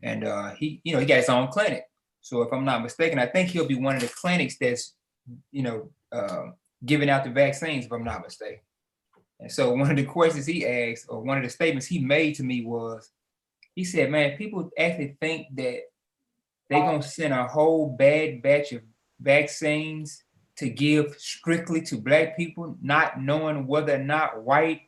And 0.04 0.24
uh 0.24 0.56
he, 0.56 0.82
you 0.84 0.94
know, 0.94 1.00
he 1.00 1.06
got 1.06 1.18
his 1.18 1.30
own 1.30 1.48
clinic. 1.48 1.84
So 2.22 2.42
if 2.42 2.52
I'm 2.52 2.66
not 2.66 2.82
mistaken, 2.82 3.20
I 3.20 3.28
think 3.28 3.50
he'll 3.50 3.68
be 3.68 3.80
one 3.80 3.96
of 3.96 4.02
the 4.02 4.08
clinics 4.08 4.58
that's, 4.60 4.96
you 5.52 5.62
know, 5.62 5.92
uh, 6.12 6.48
giving 6.86 7.10
out 7.10 7.24
the 7.24 7.30
vaccines, 7.30 7.86
if 7.86 7.92
I'm 7.92 8.04
not 8.04 8.24
mistaken. 8.24 8.60
And 9.40 9.52
so 9.52 9.74
one 9.74 9.90
of 9.92 9.98
the 9.98 10.06
questions 10.06 10.46
he 10.46 10.66
asked, 10.66 11.08
or 11.10 11.22
one 11.22 11.38
of 11.38 11.44
the 11.44 11.50
statements 11.50 11.88
he 11.88 12.00
made 12.00 12.36
to 12.36 12.44
me 12.44 12.64
was, 12.64 13.12
he 13.74 13.84
said, 13.84 14.10
man, 14.10 14.38
people 14.38 14.70
actually 14.78 15.18
think 15.20 15.48
that 15.56 15.82
they're 16.70 16.80
gonna 16.80 17.04
send 17.04 17.34
a 17.34 17.48
whole 17.48 17.90
bad 17.90 18.42
batch 18.42 18.72
of 18.72 18.82
vaccines 19.20 20.24
to 20.58 20.70
give 20.70 21.16
strictly 21.20 21.82
to 21.82 21.98
black 21.98 22.38
people, 22.38 22.78
not 22.82 23.22
knowing 23.22 23.68
whether 23.68 23.96
or 23.96 24.04
not 24.04 24.44
white, 24.44 24.84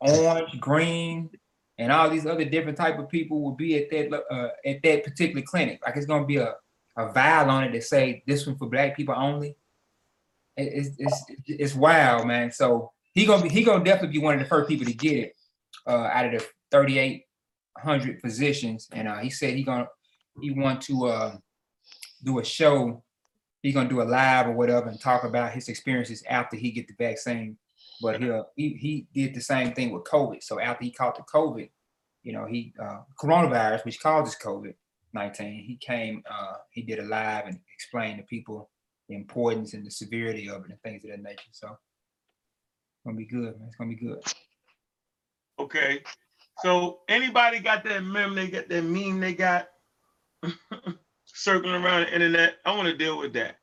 orange, 0.00 0.60
green, 0.60 1.30
and 1.78 1.90
all 1.90 2.08
these 2.08 2.26
other 2.26 2.44
different 2.44 2.78
type 2.78 2.98
of 2.98 3.08
people 3.08 3.42
will 3.42 3.56
be 3.56 3.76
at 3.76 3.90
that 3.90 4.22
uh, 4.30 4.48
at 4.64 4.82
that 4.82 5.04
particular 5.04 5.42
clinic. 5.42 5.80
Like 5.84 5.96
it's 5.96 6.06
gonna 6.06 6.26
be 6.26 6.36
a 6.36 6.54
a 6.96 7.12
vial 7.12 7.50
on 7.50 7.64
it 7.64 7.72
that 7.72 7.84
say 7.84 8.22
this 8.26 8.46
one 8.46 8.56
for 8.56 8.68
black 8.68 8.96
people 8.96 9.14
only. 9.16 9.56
It- 10.56 10.72
It's 10.74 10.90
it's 10.98 11.24
it's 11.46 11.74
wild, 11.74 12.26
man. 12.26 12.50
So 12.52 12.92
he 13.14 13.24
gonna 13.26 13.42
be 13.42 13.48
he 13.48 13.62
gonna 13.64 13.84
definitely 13.84 14.18
be 14.18 14.24
one 14.24 14.34
of 14.34 14.40
the 14.40 14.46
first 14.46 14.68
people 14.68 14.86
to 14.86 14.94
get 14.94 15.16
it 15.18 15.32
uh, 15.86 16.08
out 16.12 16.26
of 16.26 16.32
the 16.32 16.46
thirty 16.70 16.98
eight 16.98 17.24
hundred 17.78 18.20
positions, 18.22 18.88
and 18.92 19.08
uh, 19.08 19.18
he 19.18 19.30
said 19.30 19.54
he 19.54 19.62
gonna 19.64 19.88
he 20.40 20.50
want 20.52 20.80
to 20.82 21.06
uh, 21.06 21.36
do 22.24 22.38
a 22.38 22.44
show. 22.44 23.02
He 23.62 23.72
gonna 23.72 23.88
do 23.88 24.02
a 24.02 24.04
live 24.04 24.46
or 24.48 24.52
whatever 24.52 24.88
and 24.88 25.00
talk 25.00 25.24
about 25.24 25.52
his 25.52 25.68
experiences 25.68 26.22
after 26.28 26.56
he 26.56 26.72
get 26.72 26.88
the 26.88 26.94
vaccine. 26.98 27.56
But 28.00 28.20
he 28.20 28.30
he 28.56 29.06
he 29.12 29.26
did 29.26 29.34
the 29.34 29.40
same 29.40 29.72
thing 29.72 29.92
with 29.92 30.04
COVID. 30.04 30.42
So 30.42 30.58
after 30.60 30.84
he 30.84 30.90
caught 30.90 31.16
the 31.16 31.22
COVID, 31.22 31.70
you 32.24 32.32
know, 32.32 32.46
he 32.46 32.74
uh, 32.82 33.00
coronavirus, 33.20 33.84
which 33.84 34.00
causes 34.00 34.36
COVID 34.42 34.74
nineteen, 35.12 35.62
he 35.64 35.76
came. 35.76 36.22
Uh, 36.30 36.54
he 36.70 36.82
did 36.82 36.98
a 36.98 37.04
live 37.04 37.46
and 37.46 37.58
explained 37.74 38.18
to 38.18 38.24
people 38.24 38.70
the 39.08 39.14
importance 39.16 39.74
and 39.74 39.84
the 39.86 39.90
severity 39.90 40.48
of 40.48 40.64
it 40.64 40.70
and 40.70 40.80
things 40.82 41.04
of 41.04 41.10
that 41.10 41.22
nature. 41.22 41.42
So 41.52 41.68
it's 41.68 43.04
gonna 43.04 43.16
be 43.16 43.26
good, 43.26 43.58
man. 43.58 43.66
It's 43.68 43.76
gonna 43.76 43.90
be 43.90 43.96
good. 43.96 44.18
Okay. 45.58 46.02
So 46.62 47.00
anybody 47.08 47.58
got 47.60 47.84
that 47.84 48.04
meme 48.04 48.34
they 48.34 48.48
got 48.48 48.68
that 48.68 48.82
meme 48.84 49.20
they 49.20 49.34
got 49.34 49.68
circling 51.26 51.82
around 51.82 52.02
the 52.06 52.14
internet? 52.14 52.54
I 52.64 52.74
want 52.76 52.88
to 52.88 52.96
deal 52.96 53.18
with 53.18 53.32
that. 53.34 53.56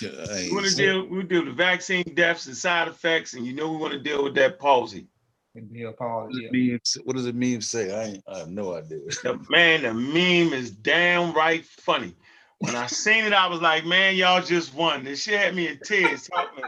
Hey, 0.00 0.48
We 0.48 0.52
want 0.54 0.64
to 0.64 0.70
so- 0.72 0.76
deal, 0.78 1.06
we 1.06 1.22
deal 1.22 1.44
with 1.44 1.56
vaccine 1.56 2.04
deaths 2.14 2.46
and 2.46 2.56
side 2.56 2.88
effects, 2.88 3.34
and 3.34 3.46
you 3.46 3.52
know 3.52 3.70
we 3.70 3.76
want 3.76 3.92
to 3.92 4.00
deal 4.00 4.24
with 4.24 4.34
that 4.34 4.58
palsy. 4.58 5.06
And 5.54 5.72
Bill 5.72 5.92
Paul, 5.92 6.24
what 6.24 6.32
does 6.32 6.40
yeah. 6.42 6.48
it 6.48 6.52
meme 6.72 6.80
say- 6.84 7.00
What 7.04 7.16
does 7.16 7.24
the 7.24 7.32
meme 7.32 7.60
say? 7.62 7.94
I 7.94 8.04
ain't, 8.10 8.24
I 8.28 8.38
have 8.40 8.50
no 8.50 8.74
idea. 8.74 8.98
The 9.22 9.40
man, 9.48 9.82
the 9.82 9.94
meme 9.94 10.52
is 10.52 10.70
downright 10.70 11.64
funny. 11.64 12.14
When 12.60 12.76
I 12.76 12.86
seen 12.86 13.24
it, 13.24 13.32
I 13.32 13.48
was 13.48 13.60
like, 13.60 13.84
man, 13.86 14.16
y'all 14.16 14.42
just 14.42 14.74
won. 14.74 15.04
This 15.04 15.22
shit 15.22 15.40
had 15.40 15.54
me 15.54 15.68
in 15.68 15.78
tears 15.80 16.28
talking, 16.28 16.64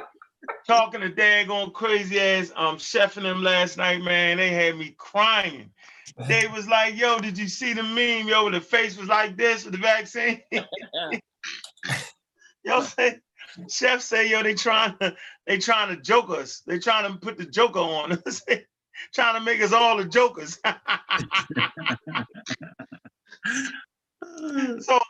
talking 0.66 1.00
to 1.02 1.10
daggone 1.10 1.72
crazy 1.72 2.20
ass 2.20 2.52
um 2.56 2.78
chef 2.78 3.16
and 3.16 3.26
them 3.26 3.42
last 3.42 3.78
night, 3.78 4.02
man. 4.02 4.38
They 4.38 4.50
had 4.50 4.76
me 4.78 4.94
crying. 4.98 5.70
They 6.28 6.46
was 6.48 6.68
like, 6.68 6.96
yo, 6.96 7.18
did 7.20 7.38
you 7.38 7.48
see 7.48 7.74
the 7.74 7.82
meme? 7.82 8.28
Yo, 8.28 8.50
the 8.50 8.60
face 8.60 8.96
was 8.98 9.08
like 9.08 9.36
this 9.36 9.64
with 9.64 9.74
the 9.74 9.80
vaccine. 9.80 10.42
yo 12.64 12.82
say 12.82 13.20
chef 13.70 14.02
say, 14.02 14.30
yo, 14.30 14.42
they 14.42 14.54
trying 14.54 14.96
to 15.00 15.16
they 15.46 15.58
trying 15.58 15.94
to 15.94 16.02
joke 16.02 16.30
us. 16.30 16.62
They 16.66 16.78
trying 16.78 17.12
to 17.12 17.18
put 17.18 17.38
the 17.38 17.46
joker 17.46 17.80
on 17.80 18.12
us. 18.26 18.42
trying 19.14 19.34
to 19.34 19.40
make 19.40 19.62
us 19.62 19.72
all 19.72 19.96
the 19.96 20.04
jokers. 20.04 20.58
so 24.80 25.00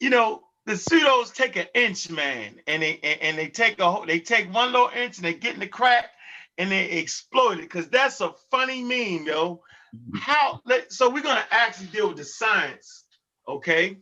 you 0.00 0.10
know 0.10 0.42
the 0.68 0.74
pseudos 0.74 1.32
take 1.32 1.56
an 1.56 1.66
inch 1.74 2.10
man. 2.10 2.60
And 2.66 2.82
they 2.82 3.00
and, 3.02 3.22
and 3.22 3.38
they 3.38 3.48
take 3.48 3.80
a 3.80 3.90
whole 3.90 4.04
they 4.04 4.20
take 4.20 4.52
one 4.52 4.72
little 4.72 4.90
inch 4.94 5.16
and 5.16 5.24
they 5.24 5.34
get 5.34 5.54
in 5.54 5.60
the 5.60 5.66
crack 5.66 6.10
and 6.58 6.70
they 6.70 6.90
exploit 6.98 7.54
it. 7.54 7.62
Because 7.62 7.88
that's 7.88 8.20
a 8.20 8.34
funny 8.50 8.82
meme 8.82 9.26
yo. 9.26 9.62
Mm-hmm. 9.96 10.18
How 10.18 10.60
let, 10.66 10.92
so 10.92 11.08
we're 11.08 11.22
gonna 11.22 11.46
actually 11.50 11.86
deal 11.86 12.08
with 12.08 12.18
the 12.18 12.24
science 12.24 13.04
okay 13.48 13.96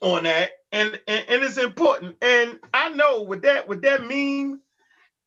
on 0.00 0.22
that. 0.24 0.50
And, 0.70 1.00
and 1.08 1.24
and 1.28 1.42
it's 1.42 1.58
important. 1.58 2.16
And 2.22 2.60
i 2.72 2.88
know 2.90 3.22
with 3.22 3.42
that 3.42 3.66
with 3.66 3.82
that 3.82 4.02
meme 4.02 4.60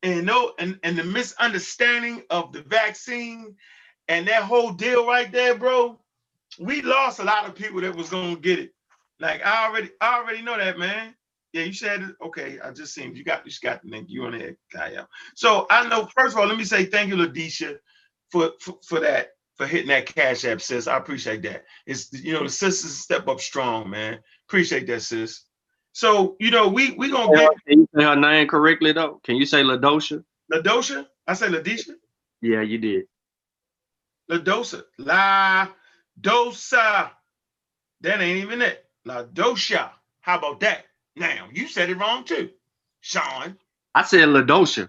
and 0.02 0.24
no 0.24 0.52
and, 0.58 0.78
and 0.82 0.96
the 0.96 1.04
misunderstanding 1.04 2.22
of 2.30 2.52
the 2.52 2.62
vaccine 2.62 3.54
and 4.08 4.26
that 4.28 4.44
whole 4.44 4.72
deal 4.72 5.06
right 5.06 5.30
there 5.30 5.54
bro 5.54 5.98
we 6.58 6.80
lost 6.82 7.18
a 7.20 7.24
lot 7.24 7.46
of 7.46 7.54
people 7.54 7.80
that 7.82 7.94
was 7.94 8.08
gonna 8.08 8.36
get 8.36 8.58
it 8.58 8.74
like 9.20 9.44
I 9.44 9.66
already, 9.68 9.90
I 10.00 10.18
already 10.18 10.42
know 10.42 10.56
that, 10.58 10.78
man. 10.78 11.14
Yeah, 11.52 11.64
you 11.64 11.72
said 11.72 12.02
it. 12.02 12.16
Okay, 12.24 12.58
I 12.64 12.70
just 12.72 12.94
seen 12.94 13.14
you 13.14 13.24
got 13.24 13.44
you 13.44 13.50
just 13.50 13.62
got 13.62 13.82
the 13.82 13.90
link. 13.90 14.06
You 14.08 14.24
on 14.24 14.38
there, 14.38 14.56
guy 14.72 14.96
out. 14.96 15.08
So 15.34 15.66
I 15.70 15.88
know. 15.88 16.08
First 16.16 16.34
of 16.34 16.40
all, 16.40 16.46
let 16.46 16.58
me 16.58 16.64
say 16.64 16.84
thank 16.84 17.10
you, 17.10 17.16
Ladisha, 17.16 17.78
for, 18.30 18.52
for 18.60 18.78
for 18.86 19.00
that 19.00 19.30
for 19.56 19.66
hitting 19.66 19.88
that 19.88 20.06
cash 20.06 20.44
app, 20.44 20.60
sis. 20.60 20.86
I 20.86 20.96
appreciate 20.96 21.42
that. 21.42 21.64
It's 21.86 22.12
you 22.12 22.32
know 22.32 22.44
the 22.44 22.50
sisters 22.50 22.96
step 22.98 23.28
up 23.28 23.40
strong, 23.40 23.90
man. 23.90 24.20
Appreciate 24.48 24.86
that, 24.86 25.02
sis. 25.02 25.44
So 25.92 26.36
you 26.40 26.50
know 26.52 26.68
we 26.68 26.92
we 26.92 27.10
gonna 27.10 27.36
get 27.36 27.50
Can 27.68 27.80
you 27.80 27.88
say 27.96 28.04
her 28.04 28.16
name 28.16 28.48
correctly 28.48 28.92
though? 28.92 29.20
Can 29.24 29.36
you 29.36 29.46
say 29.46 29.62
Ladosha? 29.62 30.24
Ladosha. 30.52 31.06
I 31.26 31.34
say 31.34 31.48
Ladisha. 31.48 31.92
Yeah, 32.42 32.62
you 32.62 32.78
did. 32.78 33.04
Ladosa. 34.30 34.84
La 34.98 35.68
dosa. 36.20 37.10
That 38.00 38.20
ain't 38.20 38.44
even 38.44 38.62
it. 38.62 38.84
La 39.04 39.24
dosha. 39.24 39.90
How 40.20 40.38
about 40.38 40.60
that? 40.60 40.84
Now 41.16 41.48
you 41.52 41.66
said 41.66 41.90
it 41.90 41.96
wrong 41.96 42.24
too, 42.24 42.50
Sean. 43.00 43.56
I 43.94 44.02
said 44.02 44.28
Ladosha. 44.28 44.88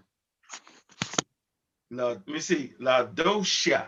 La, 1.89 2.07
let 2.09 2.27
me 2.27 2.39
see. 2.39 2.73
La 2.79 3.05
dosha. 3.05 3.87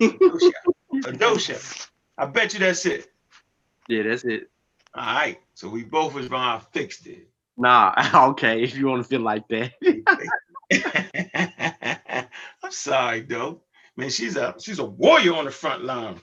Dosha. 0.00 0.52
La 0.92 1.10
dosha. 1.12 1.88
I 2.18 2.26
bet 2.26 2.52
you 2.52 2.60
that's 2.60 2.84
it. 2.86 3.08
Yeah, 3.88 4.02
that's 4.02 4.24
it. 4.24 4.50
All 4.94 5.02
right. 5.02 5.38
So 5.54 5.68
we 5.68 5.84
both 5.84 6.14
was 6.14 6.30
wrong. 6.30 6.58
I 6.58 6.62
fixed 6.72 7.06
it. 7.06 7.28
Nah, 7.56 7.94
okay, 8.30 8.62
if 8.62 8.76
you 8.76 8.86
want 8.86 9.02
to 9.02 9.08
feel 9.08 9.20
like 9.20 9.46
that. 9.48 9.72
I'm 12.62 12.72
sorry, 12.72 13.20
though. 13.22 13.62
Man, 13.96 14.10
she's 14.10 14.36
a 14.36 14.54
she's 14.58 14.78
a 14.78 14.84
warrior 14.84 15.34
on 15.34 15.44
the 15.44 15.50
front 15.50 15.84
line. 15.84 16.20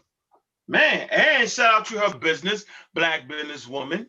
Man, 0.68 1.08
and 1.12 1.50
shout 1.50 1.74
out 1.74 1.86
to 1.88 2.00
her 2.00 2.18
business, 2.18 2.66
black 2.94 3.28
businesswoman. 3.30 4.08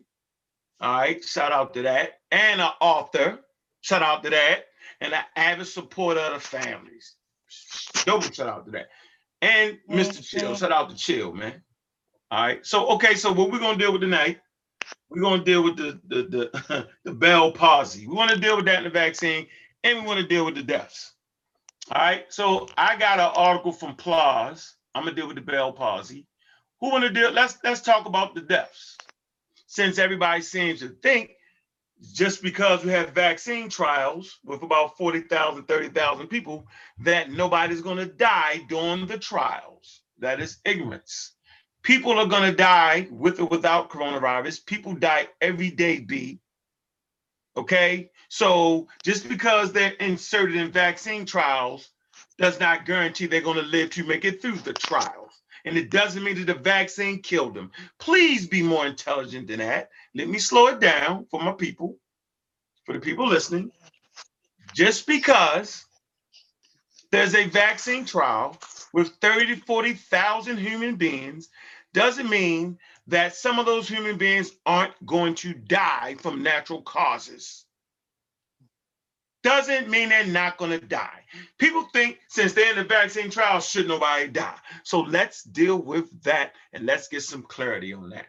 All 0.81 0.99
right, 0.99 1.23
shout 1.23 1.51
out 1.51 1.73
to 1.75 1.83
that. 1.83 2.19
And 2.31 2.61
an 2.61 2.71
author. 2.81 3.39
Shout 3.81 4.03
out 4.03 4.23
to 4.23 4.29
that. 4.31 4.65
and 5.01 5.13
an 5.13 5.23
avid 5.35 5.67
supporter 5.67 6.19
of 6.21 6.33
the 6.33 6.39
families. 6.39 7.15
Double 8.05 8.21
shout 8.31 8.49
out 8.49 8.65
to 8.65 8.71
that. 8.71 8.89
And 9.41 9.79
Mr. 9.89 10.23
Chill, 10.25 10.55
shout 10.55 10.71
out 10.71 10.89
to 10.89 10.95
Chill, 10.95 11.33
man. 11.33 11.63
All 12.31 12.43
right. 12.43 12.65
So 12.65 12.87
okay, 12.89 13.15
so 13.15 13.31
what 13.31 13.51
we're 13.51 13.59
gonna 13.59 13.77
deal 13.77 13.91
with 13.93 14.01
tonight, 14.01 14.39
we're 15.09 15.21
gonna 15.21 15.43
deal 15.43 15.63
with 15.63 15.77
the 15.77 15.99
the 16.07 16.23
the, 16.23 16.87
the 17.05 17.13
Bell 17.13 17.51
palsy. 17.51 18.07
We 18.07 18.15
want 18.15 18.31
to 18.31 18.39
deal 18.39 18.57
with 18.57 18.65
that 18.65 18.79
in 18.79 18.83
the 18.85 18.89
vaccine, 18.89 19.47
and 19.83 19.99
we 20.01 20.05
want 20.07 20.19
to 20.19 20.27
deal 20.27 20.45
with 20.45 20.55
the 20.55 20.63
deaths. 20.63 21.13
All 21.91 22.01
right. 22.01 22.25
So 22.29 22.67
I 22.77 22.97
got 22.97 23.19
an 23.19 23.31
article 23.35 23.71
from 23.71 23.95
PLOS. 23.95 24.73
I'm 24.95 25.03
gonna 25.05 25.15
deal 25.15 25.27
with 25.27 25.37
the 25.37 25.41
Bell 25.41 25.71
palsy. 25.73 26.27
Who 26.81 26.91
want 26.91 27.03
to 27.03 27.09
deal? 27.09 27.31
Let's 27.31 27.57
let's 27.63 27.81
talk 27.81 28.05
about 28.05 28.35
the 28.35 28.41
deaths. 28.41 28.97
Since 29.67 29.99
everybody 29.99 30.41
seems 30.41 30.79
to 30.79 30.89
think 30.89 31.31
just 32.13 32.41
because 32.41 32.83
we 32.83 32.91
have 32.91 33.11
vaccine 33.11 33.69
trials 33.69 34.39
with 34.45 34.63
about 34.63 34.97
40,000, 34.97 35.67
30,000 35.67 36.27
people, 36.27 36.65
that 36.99 37.29
nobody's 37.29 37.81
going 37.81 37.97
to 37.97 38.05
die 38.05 38.61
during 38.69 39.05
the 39.05 39.17
trials. 39.17 40.01
That 40.19 40.39
is 40.39 40.59
ignorance. 40.65 41.33
People 41.83 42.17
are 42.19 42.25
going 42.25 42.49
to 42.49 42.55
die 42.55 43.07
with 43.11 43.39
or 43.39 43.45
without 43.45 43.89
coronavirus. 43.89 44.65
People 44.65 44.93
die 44.93 45.27
every 45.41 45.71
day, 45.71 45.99
B. 45.99 46.39
Okay? 47.55 48.11
So 48.29 48.87
just 49.03 49.27
because 49.27 49.71
they're 49.71 49.91
inserted 49.91 50.55
in 50.55 50.71
vaccine 50.71 51.25
trials 51.25 51.89
does 52.37 52.59
not 52.59 52.85
guarantee 52.85 53.25
they're 53.25 53.41
going 53.41 53.57
to 53.57 53.63
live 53.63 53.89
to 53.91 54.05
make 54.05 54.23
it 54.25 54.41
through 54.41 54.57
the 54.57 54.73
trials. 54.73 55.28
And 55.65 55.77
it 55.77 55.89
doesn't 55.89 56.23
mean 56.23 56.35
that 56.35 56.47
the 56.47 56.59
vaccine 56.59 57.21
killed 57.21 57.53
them. 57.53 57.71
Please 57.99 58.47
be 58.47 58.61
more 58.61 58.85
intelligent 58.87 59.47
than 59.47 59.59
that. 59.59 59.89
Let 60.15 60.29
me 60.29 60.39
slow 60.39 60.67
it 60.67 60.79
down 60.79 61.25
for 61.29 61.41
my 61.41 61.51
people, 61.51 61.97
for 62.85 62.93
the 62.93 62.99
people 62.99 63.27
listening. 63.27 63.71
Just 64.73 65.07
because 65.07 65.85
there's 67.11 67.35
a 67.35 67.47
vaccine 67.47 68.05
trial 68.05 68.57
with 68.93 69.09
30 69.21 69.55
to 69.55 69.61
40,000 69.65 70.57
human 70.57 70.95
beings 70.95 71.49
doesn't 71.93 72.29
mean 72.29 72.77
that 73.07 73.35
some 73.35 73.57
of 73.59 73.65
those 73.65 73.87
human 73.87 74.17
beings 74.17 74.51
aren't 74.65 74.93
going 75.05 75.35
to 75.35 75.53
die 75.53 76.15
from 76.19 76.43
natural 76.43 76.81
causes. 76.83 77.65
Doesn't 79.41 79.89
mean 79.89 80.09
they're 80.09 80.25
not 80.25 80.57
going 80.57 80.71
to 80.77 80.85
die. 80.85 81.23
People 81.57 81.83
think 81.93 82.19
since 82.27 82.53
they're 82.53 82.71
in 82.71 82.77
the 82.77 82.83
vaccine 82.83 83.29
trial, 83.29 83.61
should 83.61 83.87
nobody 83.87 84.27
die? 84.27 84.57
So 84.83 84.99
let's 85.01 85.43
deal 85.43 85.77
with 85.77 86.23
that 86.23 86.53
and 86.73 86.85
let's 86.85 87.07
get 87.07 87.21
some 87.23 87.43
clarity 87.43 87.93
on 87.93 88.09
that. 88.09 88.27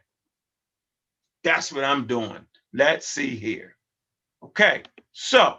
That's 1.43 1.73
what 1.73 1.85
I'm 1.85 2.07
doing. 2.07 2.47
Let's 2.73 3.09
see 3.09 3.35
here. 3.35 3.77
Okay, 4.43 4.83
so 5.13 5.57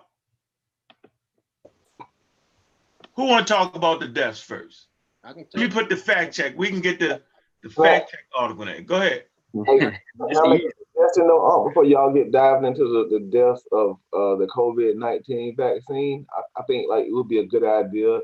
who 3.15 3.25
want 3.25 3.45
to 3.45 3.53
talk 3.53 3.75
about 3.75 3.99
the 3.99 4.07
deaths 4.07 4.41
first? 4.41 4.87
I 5.23 5.33
can 5.33 5.45
Let 5.53 5.63
me 5.63 5.69
put 5.69 5.89
the 5.89 5.97
fact 5.97 6.33
check. 6.33 6.57
We 6.57 6.69
can 6.69 6.81
get 6.81 6.99
the, 6.99 7.21
the 7.61 7.69
fact 7.69 8.11
check 8.11 8.21
article 8.35 8.67
in. 8.67 8.85
Go 8.85 8.95
ahead. 8.95 9.25
Hey, 9.65 9.99
y'all 11.17 11.27
make 11.27 11.27
though, 11.27 11.47
uh, 11.47 11.67
before 11.67 11.85
y'all 11.85 12.13
get 12.13 12.31
diving 12.31 12.67
into 12.67 12.83
the, 12.83 13.19
the 13.19 13.25
deaths 13.25 13.63
of 13.71 13.97
uh, 14.13 14.35
the 14.35 14.47
COVID 14.55 14.95
nineteen 14.95 15.55
vaccine, 15.55 16.25
I, 16.31 16.61
I 16.61 16.63
think 16.63 16.89
like 16.89 17.05
it 17.05 17.13
would 17.13 17.27
be 17.27 17.39
a 17.39 17.45
good 17.45 17.63
idea 17.63 18.19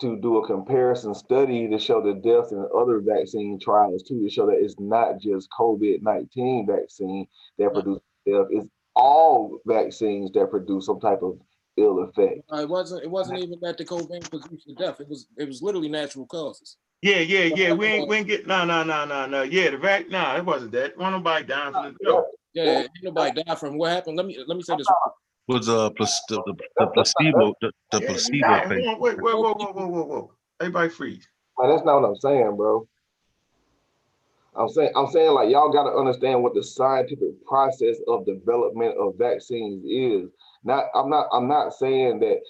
to 0.00 0.16
do 0.20 0.38
a 0.38 0.46
comparison 0.46 1.14
study 1.14 1.68
to 1.68 1.78
show 1.78 2.00
the 2.00 2.14
deaths 2.14 2.52
in 2.52 2.64
other 2.76 3.00
vaccine 3.00 3.58
trials 3.58 4.02
too, 4.02 4.22
to 4.22 4.30
show 4.30 4.46
that 4.46 4.58
it's 4.62 4.78
not 4.78 5.20
just 5.20 5.48
COVID 5.58 6.02
nineteen 6.02 6.66
vaccine 6.66 7.26
that 7.58 7.72
produces 7.72 8.02
death, 8.26 8.46
it's 8.50 8.66
all 8.94 9.60
vaccines 9.66 10.30
that 10.32 10.50
produce 10.50 10.86
some 10.86 11.00
type 11.00 11.22
of 11.22 11.38
ill 11.76 12.00
effect. 12.00 12.40
Uh, 12.52 12.58
it 12.58 12.68
wasn't. 12.68 13.02
It 13.02 13.10
wasn't 13.10 13.38
even 13.38 13.58
that 13.62 13.78
the 13.78 13.84
COVID 13.84 14.30
produced 14.30 14.66
the 14.66 14.74
death. 14.74 15.00
It 15.00 15.08
was. 15.08 15.26
It 15.36 15.46
was 15.46 15.62
literally 15.62 15.88
natural 15.88 16.26
causes. 16.26 16.76
Yeah, 17.00 17.20
yeah, 17.20 17.44
yeah. 17.44 17.72
We 17.72 17.86
ain't, 17.86 18.08
we 18.08 18.16
ain't 18.16 18.26
get, 18.26 18.46
no, 18.46 18.64
no, 18.64 18.82
no, 18.82 19.04
no, 19.04 19.26
no. 19.26 19.42
Yeah, 19.42 19.70
the 19.70 19.78
vac, 19.78 20.08
no, 20.10 20.36
it 20.36 20.44
wasn't 20.44 20.72
that. 20.72 20.98
One 20.98 21.12
nobody 21.12 21.46
dying 21.46 21.72
from 21.72 21.96
the 22.00 22.04
joke. 22.04 22.26
Yeah, 22.54 22.64
ain't 22.64 22.90
nobody 23.02 23.42
died 23.42 23.58
from 23.58 23.78
what 23.78 23.92
happened. 23.92 24.16
Let 24.16 24.26
me 24.26 24.36
let 24.46 24.56
me 24.56 24.62
say 24.62 24.76
this. 24.76 24.88
Was 25.46 25.68
uh 25.68 25.90
plac- 25.90 26.08
the, 26.28 26.42
the, 26.44 26.54
the 26.78 26.86
placebo 26.88 27.54
the, 27.60 27.72
the 27.92 28.00
Yeah, 28.00 28.06
placebo 28.08 28.46
nah, 28.46 28.56
effect. 28.58 28.84
hold 28.84 28.86
on, 28.96 29.00
Wait, 29.00 29.22
wait, 29.22 29.34
whoa, 29.34 29.54
whoa, 29.54 29.72
whoa, 29.72 29.86
whoa, 29.86 30.02
whoa. 30.04 30.32
Everybody 30.60 30.88
freeze. 30.90 31.26
Man, 31.58 31.70
that's 31.70 31.84
not 31.86 32.02
what 32.02 32.08
I'm 32.08 32.16
saying, 32.16 32.56
bro. 32.56 32.86
I'm 34.56 34.68
saying 34.68 34.90
I'm 34.96 35.06
saying 35.06 35.32
like 35.32 35.50
y'all 35.50 35.72
gotta 35.72 35.96
understand 35.96 36.42
what 36.42 36.54
the 36.54 36.62
scientific 36.62 37.44
process 37.46 37.96
of 38.08 38.26
development 38.26 38.96
of 38.98 39.16
vaccines 39.16 39.84
is. 39.84 40.30
Not 40.64 40.86
I'm 40.94 41.08
not 41.08 41.28
I'm 41.32 41.46
not 41.46 41.74
saying 41.74 42.18
that 42.20 42.40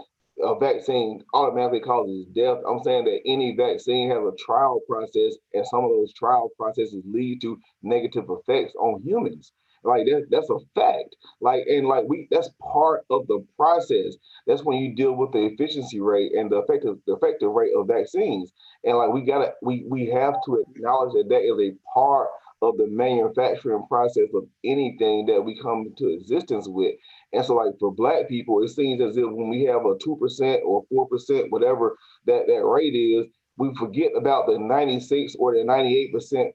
a 0.43 0.59
vaccine 0.59 1.24
automatically 1.34 1.80
causes 1.80 2.26
death. 2.34 2.59
I'm 2.68 2.82
saying 2.82 3.05
that 3.05 3.20
any 3.26 3.57
vaccine 3.57 4.11
has 4.11 4.18
a 4.18 4.36
trial 4.39 4.80
process, 4.89 5.34
and 5.55 5.66
some 5.66 5.84
of 5.84 5.91
those 5.91 6.12
trial 6.14 6.51
processes 6.57 7.03
lead 7.07 7.41
to 7.43 7.59
negative 7.82 8.26
effects 8.28 8.74
on 8.76 9.03
humans. 9.03 9.53
Like 9.84 10.07
that, 10.07 10.26
that's 10.30 10.51
a 10.51 10.59
fact. 10.74 11.16
Like 11.41 11.64
and 11.68 11.86
like 11.86 12.05
we 12.09 12.28
that's 12.30 12.51
part 12.61 13.05
of 13.11 13.26
the 13.28 13.45
process. 13.57 14.16
That's 14.47 14.64
when 14.64 14.78
you 14.78 14.95
deal 14.95 15.12
with 15.14 15.32
the 15.32 15.47
efficiency 15.47 16.01
rate 16.01 16.32
and 16.34 16.51
the 16.51 16.59
effective 16.59 16.99
the 17.07 17.14
effective 17.14 17.51
rate 17.51 17.72
of 17.76 17.86
vaccines. 17.86 18.53
And 18.84 18.99
like 18.99 19.12
we 19.12 19.22
gotta 19.22 19.55
we 19.62 19.84
we 19.89 20.07
have 20.07 20.34
to 20.47 20.64
acknowledge 20.68 21.14
that 21.14 21.28
that 21.28 21.43
is 21.43 21.59
a 21.61 21.76
part 21.95 22.28
of 22.61 22.76
the 22.76 22.89
manufacturing 22.89 23.86
process 23.89 24.28
of 24.34 24.45
anything 24.64 25.26
that 25.26 25.41
we 25.41 25.61
come 25.61 25.86
into 25.86 26.09
existence 26.09 26.66
with. 26.68 26.97
And 27.33 27.45
so 27.45 27.55
like 27.57 27.74
for 27.81 27.93
black 27.95 28.29
people, 28.29 28.62
it 28.62 28.68
seems 28.70 29.03
as 29.03 29.16
if 29.16 29.24
when 29.26 29.51
we 29.51 29.64
have 29.64 29.87
a 29.87 29.97
two 30.03 30.16
percent 30.20 30.62
or 30.64 30.85
four 30.91 31.09
percent, 31.09 31.53
whatever 31.53 31.97
that, 32.26 32.47
that 32.49 32.64
rate 32.66 32.95
is, 32.95 33.26
we 33.59 33.74
forget 33.76 34.12
about 34.16 34.47
the 34.49 34.59
96 34.59 35.37
or 35.39 35.55
the 35.55 35.64
98 35.64 36.12
percent 36.12 36.55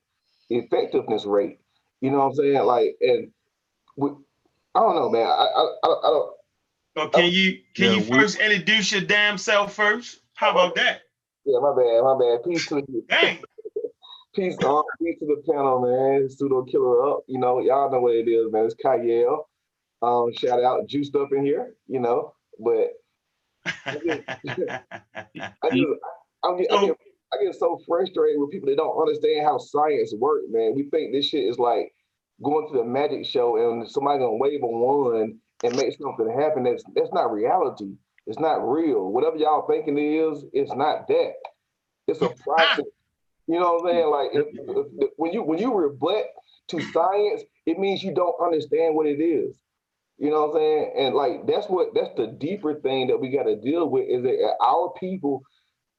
effectiveness 0.49 1.25
rate. 1.25 1.59
You 2.01 2.11
know 2.11 2.19
what 2.19 2.25
I'm 2.27 2.35
saying? 2.35 2.65
Like 2.65 2.95
and 3.01 3.31
we, 3.97 4.09
I 4.75 4.79
don't 4.81 4.95
know, 4.95 5.09
man. 5.09 5.27
I 5.27 5.29
I, 5.29 5.61
I, 5.83 5.89
I 5.89 6.09
don't 6.11 6.31
So 6.97 7.09
can 7.09 7.31
you, 7.31 7.59
can 7.75 7.85
Yeah, 7.85 7.91
you 7.91 8.01
we- 8.01 8.19
first 8.19 8.39
introduce 8.39 8.91
your 8.91 9.01
damn 9.01 9.37
self 9.37 9.75
first? 9.75 10.19
How 10.35 10.51
about 10.51 10.75
that? 10.75 11.01
yeah, 11.45 11.59
my 11.59 11.73
bad, 11.75 12.03
my 12.03 12.17
bad. 12.19 12.43
Peace 12.45 12.67
to 12.67 12.83
you. 12.87 13.05
Dang. 13.09 13.39
Peace, 14.35 14.57
um, 14.63 14.83
peace 15.01 15.17
to 15.19 15.25
the 15.27 15.43
panel, 15.51 15.81
man. 15.81 16.29
Pseudo 16.29 16.63
killer 16.63 17.09
up. 17.11 17.21
You 17.27 17.39
know, 17.39 17.59
y'all 17.61 17.91
know 17.91 17.99
what 18.01 18.15
it 18.15 18.29
is, 18.29 18.51
man. 18.51 18.65
It's 18.65 18.75
Kyle. 18.75 19.49
Um, 20.03 20.33
shout 20.33 20.63
out, 20.63 20.87
juiced 20.87 21.15
up 21.15 21.29
in 21.31 21.45
here, 21.45 21.75
you 21.87 21.99
know. 21.99 22.33
But 22.59 22.89
I 23.65 23.95
just, 23.99 24.21
I'm 26.43 26.57
get, 26.57 26.71
I 26.71 26.75
So- 26.81 26.87
get, 26.87 26.97
I 27.33 27.43
get 27.43 27.55
so 27.55 27.79
frustrated 27.87 28.39
with 28.39 28.51
people 28.51 28.69
that 28.69 28.77
don't 28.77 28.99
understand 28.99 29.43
how 29.43 29.57
science 29.57 30.13
works, 30.15 30.45
man. 30.49 30.75
We 30.75 30.83
think 30.89 31.11
this 31.13 31.25
shit 31.25 31.45
is 31.45 31.57
like 31.57 31.91
going 32.43 32.67
to 32.71 32.77
the 32.77 32.83
magic 32.83 33.25
show 33.25 33.57
and 33.57 33.89
somebody 33.89 34.19
gonna 34.19 34.35
wave 34.37 34.61
a 34.61 34.67
wand 34.67 35.35
and 35.63 35.75
make 35.75 35.97
something 35.97 36.29
happen. 36.29 36.63
That's 36.63 36.83
that's 36.95 37.11
not 37.11 37.31
reality. 37.31 37.93
It's 38.27 38.39
not 38.39 38.57
real. 38.57 39.11
Whatever 39.11 39.37
y'all 39.37 39.65
thinking 39.67 39.97
it 39.97 40.01
is, 40.03 40.45
it's 40.53 40.73
not 40.75 41.07
that. 41.07 41.33
It's 42.07 42.21
a 42.21 42.29
process. 42.29 42.85
You 43.47 43.59
know 43.59 43.73
what 43.73 43.85
I'm 43.85 43.95
saying? 43.95 44.09
Like 44.09 44.29
if, 44.33 44.47
if- 44.53 44.87
if- 44.99 45.09
when 45.17 45.33
you 45.33 45.41
when 45.43 45.57
you 45.59 45.73
rebut 45.73 46.25
to 46.67 46.81
science, 46.91 47.41
it 47.65 47.79
means 47.79 48.03
you 48.03 48.13
don't 48.13 48.35
understand 48.45 48.93
what 48.95 49.07
it 49.07 49.19
is. 49.21 49.55
You 50.17 50.29
know 50.29 50.47
what 50.47 50.55
I'm 50.55 50.61
saying? 50.61 50.93
And 50.97 51.15
like 51.15 51.47
that's 51.47 51.67
what 51.67 51.89
that's 51.95 52.15
the 52.15 52.27
deeper 52.27 52.79
thing 52.79 53.07
that 53.07 53.19
we 53.19 53.29
got 53.29 53.43
to 53.43 53.55
deal 53.55 53.89
with 53.89 54.07
is 54.07 54.23
that 54.23 54.55
our 54.61 54.93
people 54.99 55.41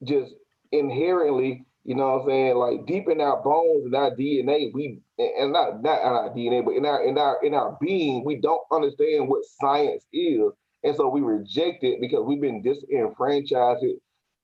just 0.04 0.32
inherently, 0.72 1.64
you 1.84 1.94
know 1.94 2.12
what 2.12 2.22
I'm 2.22 2.28
saying, 2.28 2.56
like 2.56 2.86
deep 2.86 3.08
in 3.08 3.20
our 3.20 3.42
bones 3.42 3.86
and 3.86 3.94
our 3.94 4.12
DNA, 4.12 4.72
we 4.72 5.00
and 5.18 5.52
not 5.52 5.82
not 5.82 6.00
in 6.00 6.08
our 6.08 6.30
DNA, 6.30 6.64
but 6.64 6.72
in 6.76 6.86
our 6.86 7.04
in 7.04 7.18
our 7.18 7.44
in 7.44 7.54
our 7.54 7.76
being, 7.80 8.24
we 8.24 8.40
don't 8.40 8.62
understand 8.72 9.28
what 9.28 9.44
science 9.60 10.06
is. 10.12 10.52
And 10.84 10.96
so 10.96 11.08
we 11.08 11.20
reject 11.22 11.84
it 11.84 12.00
because 12.00 12.24
we've 12.24 12.40
been 12.40 12.62
disenfranchised 12.62 13.84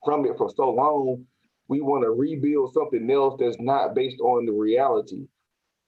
from 0.05 0.27
it 0.27 0.37
for 0.39 0.51
so 0.57 0.71
long. 0.71 1.27
We 1.69 1.81
want 1.81 2.05
to 2.05 2.11
rebuild 2.11 2.75
something 2.75 3.11
else 3.11 3.37
that's 3.39 3.59
not 3.61 3.95
based 3.95 4.21
on 4.21 4.47
the 4.47 4.53
reality. 4.53 5.27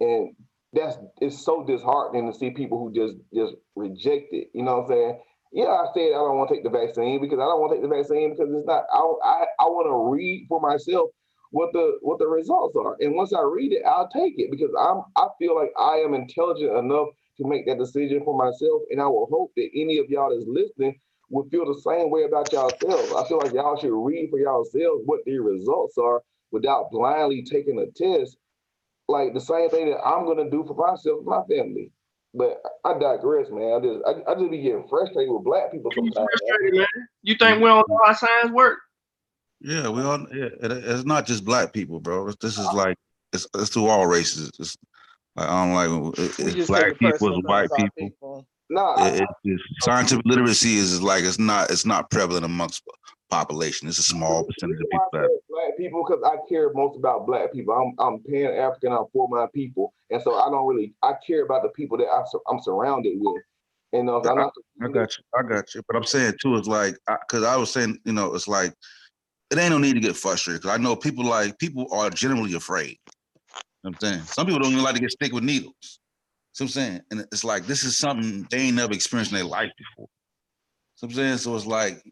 And 0.01 0.35
that's 0.73 0.97
it's 1.21 1.45
so 1.45 1.65
disheartening 1.65 2.31
to 2.31 2.39
see 2.39 2.51
people 2.51 2.79
who 2.79 2.93
just 2.93 3.15
just 3.35 3.55
reject 3.77 4.33
it. 4.33 4.49
You 4.55 4.65
know 4.65 4.79
what 4.79 4.85
I'm 4.85 4.89
saying? 4.89 5.21
Yeah, 5.53 5.69
I 5.69 5.87
said 5.95 6.13
I 6.17 6.21
don't 6.25 6.39
want 6.39 6.49
to 6.49 6.55
take 6.55 6.65
the 6.65 6.71
vaccine 6.71 7.21
because 7.21 7.39
I 7.39 7.45
don't 7.45 7.61
want 7.61 7.73
to 7.73 7.77
take 7.77 7.89
the 7.89 7.95
vaccine 7.95 8.31
because 8.35 8.53
it's 8.55 8.67
not. 8.67 8.85
I 8.93 8.99
I, 9.25 9.45
I 9.61 9.65
want 9.65 9.87
to 9.89 10.13
read 10.13 10.47
for 10.49 10.61
myself 10.61 11.11
what 11.51 11.73
the 11.73 11.99
what 12.01 12.19
the 12.19 12.27
results 12.27 12.77
are, 12.77 12.97
and 13.01 13.15
once 13.15 13.35
I 13.35 13.43
read 13.43 13.73
it, 13.73 13.83
I'll 13.87 14.09
take 14.09 14.35
it 14.39 14.51
because 14.51 14.71
I'm 14.79 15.03
I 15.17 15.29
feel 15.39 15.55
like 15.55 15.71
I 15.79 15.97
am 15.97 16.15
intelligent 16.15 16.73
enough 16.77 17.09
to 17.39 17.49
make 17.49 17.67
that 17.67 17.79
decision 17.79 18.23
for 18.25 18.37
myself, 18.37 18.83
and 18.91 19.01
I 19.01 19.07
will 19.07 19.29
hope 19.31 19.53
that 19.57 19.69
any 19.75 19.99
of 19.99 20.09
y'all 20.09 20.31
that's 20.31 20.49
listening 20.49 20.99
will 21.31 21.49
feel 21.51 21.67
the 21.67 21.81
same 21.81 22.11
way 22.11 22.25
about 22.25 22.53
yourselves. 22.53 23.13
I 23.13 23.29
feel 23.29 23.39
like 23.39 23.53
y'all 23.53 23.79
should 23.79 23.93
read 23.93 24.31
for 24.31 24.39
yourselves 24.39 25.03
what 25.05 25.21
the 25.27 25.39
results 25.39 25.99
are 25.99 26.23
without 26.51 26.91
blindly 26.91 27.43
taking 27.43 27.79
a 27.79 27.87
test 27.93 28.37
like 29.09 29.35
the 29.35 29.41
same 29.41 29.69
thing 29.71 29.91
that 29.91 30.05
I'm 30.05 30.25
gonna 30.27 30.51
do 30.51 30.65
for 30.67 30.75
myself 30.75 31.19
and 31.19 31.27
my 31.27 31.43
family. 31.49 31.91
But 32.35 32.63
I 32.85 32.99
digress, 32.99 33.49
man. 33.51 33.75
I 33.75 33.81
just 33.81 34.01
I, 34.07 34.33
I 34.33 34.35
just 34.35 34.51
be 34.51 34.63
getting 34.63 34.87
frustrated 34.89 35.33
with 35.33 35.45
black 35.45 35.71
people 35.71 35.93
You 35.95 36.03
sometimes. 36.03 36.17
man. 36.17 36.27
frustrated, 36.49 36.79
man. 36.79 37.09
You 37.23 37.35
think 37.35 37.61
we 37.61 37.69
don't 37.69 37.89
know 37.89 37.99
how 38.05 38.15
science 38.15 38.53
work? 38.53 38.79
Yeah, 39.61 39.89
we 39.91 40.03
all. 40.03 40.27
Yeah, 40.33 40.47
it, 40.47 40.73
it's 40.73 41.05
not 41.05 41.27
just 41.27 41.45
black 41.45 41.73
people, 41.73 42.01
bro. 42.01 42.33
This 42.41 42.59
is 42.59 42.67
ah. 42.67 42.73
like 42.73 42.97
it's 43.33 43.47
it's 43.55 43.71
through 43.71 43.87
all 43.87 44.07
races. 44.07 44.51
It's 44.59 44.77
like 45.37 45.49
I 45.49 45.65
don't 45.65 45.75
like 45.75 46.19
it, 46.19 46.39
it's 46.39 46.67
black 46.69 46.99
people, 46.99 47.11
personal 47.11 47.39
it's 47.39 47.47
white 47.47 47.69
'cause 47.69 47.81
our 47.81 47.91
people. 47.99 48.47
Nah, 48.71 49.07
It, 49.07 49.21
it's 49.21 49.33
just, 49.45 49.85
scientific 49.85 50.25
literacy 50.25 50.77
is 50.77 51.03
like 51.03 51.25
it's 51.25 51.39
not 51.39 51.71
it's 51.71 51.85
not 51.85 52.11
prevalent 52.11 52.45
amongst 52.47 52.83
population. 53.33 53.89
It's 53.89 53.99
a 53.99 54.03
small 54.03 54.45
percentage 54.45 54.81
of 54.81 54.91
people 54.91 55.09
that. 55.13 55.41
black 55.49 55.77
people 55.79 56.05
because 56.07 56.23
I 56.23 56.37
care 56.49 56.71
most 56.75 56.99
about 56.99 57.27
black 57.27 57.53
people. 57.53 57.75
I'm 57.75 57.95
I'm 57.99 58.21
pan 58.23 58.53
African. 58.55 58.93
I'm 58.93 59.07
for 59.13 59.27
my 59.29 59.47
people, 59.55 59.95
and 60.11 60.23
so 60.23 60.35
I 60.35 60.51
don't 60.51 60.67
really 60.67 60.93
I 61.03 61.15
care 61.27 61.45
about 61.45 61.63
the 61.63 61.71
people 61.71 61.97
that 61.99 62.09
I, 62.09 62.23
sur- 62.31 62.43
I'm 62.49 62.61
surrounded 62.61 63.15
with. 63.17 63.43
And 63.95 64.09
uh, 64.09 64.21
I'm 64.21 64.37
not. 64.37 64.53
I 64.83 64.89
got 64.89 65.17
you. 65.17 65.25
I 65.35 65.43
got 65.43 65.75
you. 65.75 65.83
But 65.87 65.97
I'm 65.97 66.05
saying 66.05 66.35
too, 66.43 66.57
it's 66.57 66.69
like 66.69 66.97
because 67.07 67.45
I, 67.45 67.57
was 67.57 67.73
saying, 67.73 67.99
you 68.05 68.13
know, 68.13 68.35
it's 68.35 68.49
like 68.49 68.75
it 69.51 69.59
ain't 69.59 69.71
no 69.71 69.79
need 69.79 69.95
to 69.95 70.01
get 70.01 70.17
frustrated 70.17 70.63
because 70.63 70.79
I 70.79 70.83
know 70.83 70.95
people 70.95 71.25
like 71.25 71.59
people 71.59 71.87
are 71.91 72.11
generally 72.11 72.55
afraid. 72.55 72.99
You 72.99 73.91
know 73.91 73.97
what 73.99 74.05
I'm 74.05 74.13
saying 74.13 74.25
some 74.27 74.47
people 74.47 74.61
don't 74.61 74.73
even 74.73 74.85
like 74.85 74.95
to 74.95 75.01
get 75.01 75.11
stick 75.11 75.33
with 75.33 75.45
needles. 75.45 76.01
So 76.53 76.67
I'm 76.67 76.69
saying, 76.69 77.01
and 77.11 77.21
it's 77.33 77.45
like 77.45 77.67
this 77.67 77.83
is 77.83 77.97
something 77.97 78.47
they 78.51 78.59
ain't 78.59 78.77
never 78.77 78.93
experienced 78.93 79.33
in 79.33 79.39
their 79.39 79.47
life 79.47 79.71
before. 79.79 80.09
So 80.97 81.07
I'm 81.07 81.13
saying, 81.15 81.39
so 81.39 81.57
it's 81.57 81.67
like 81.67 82.03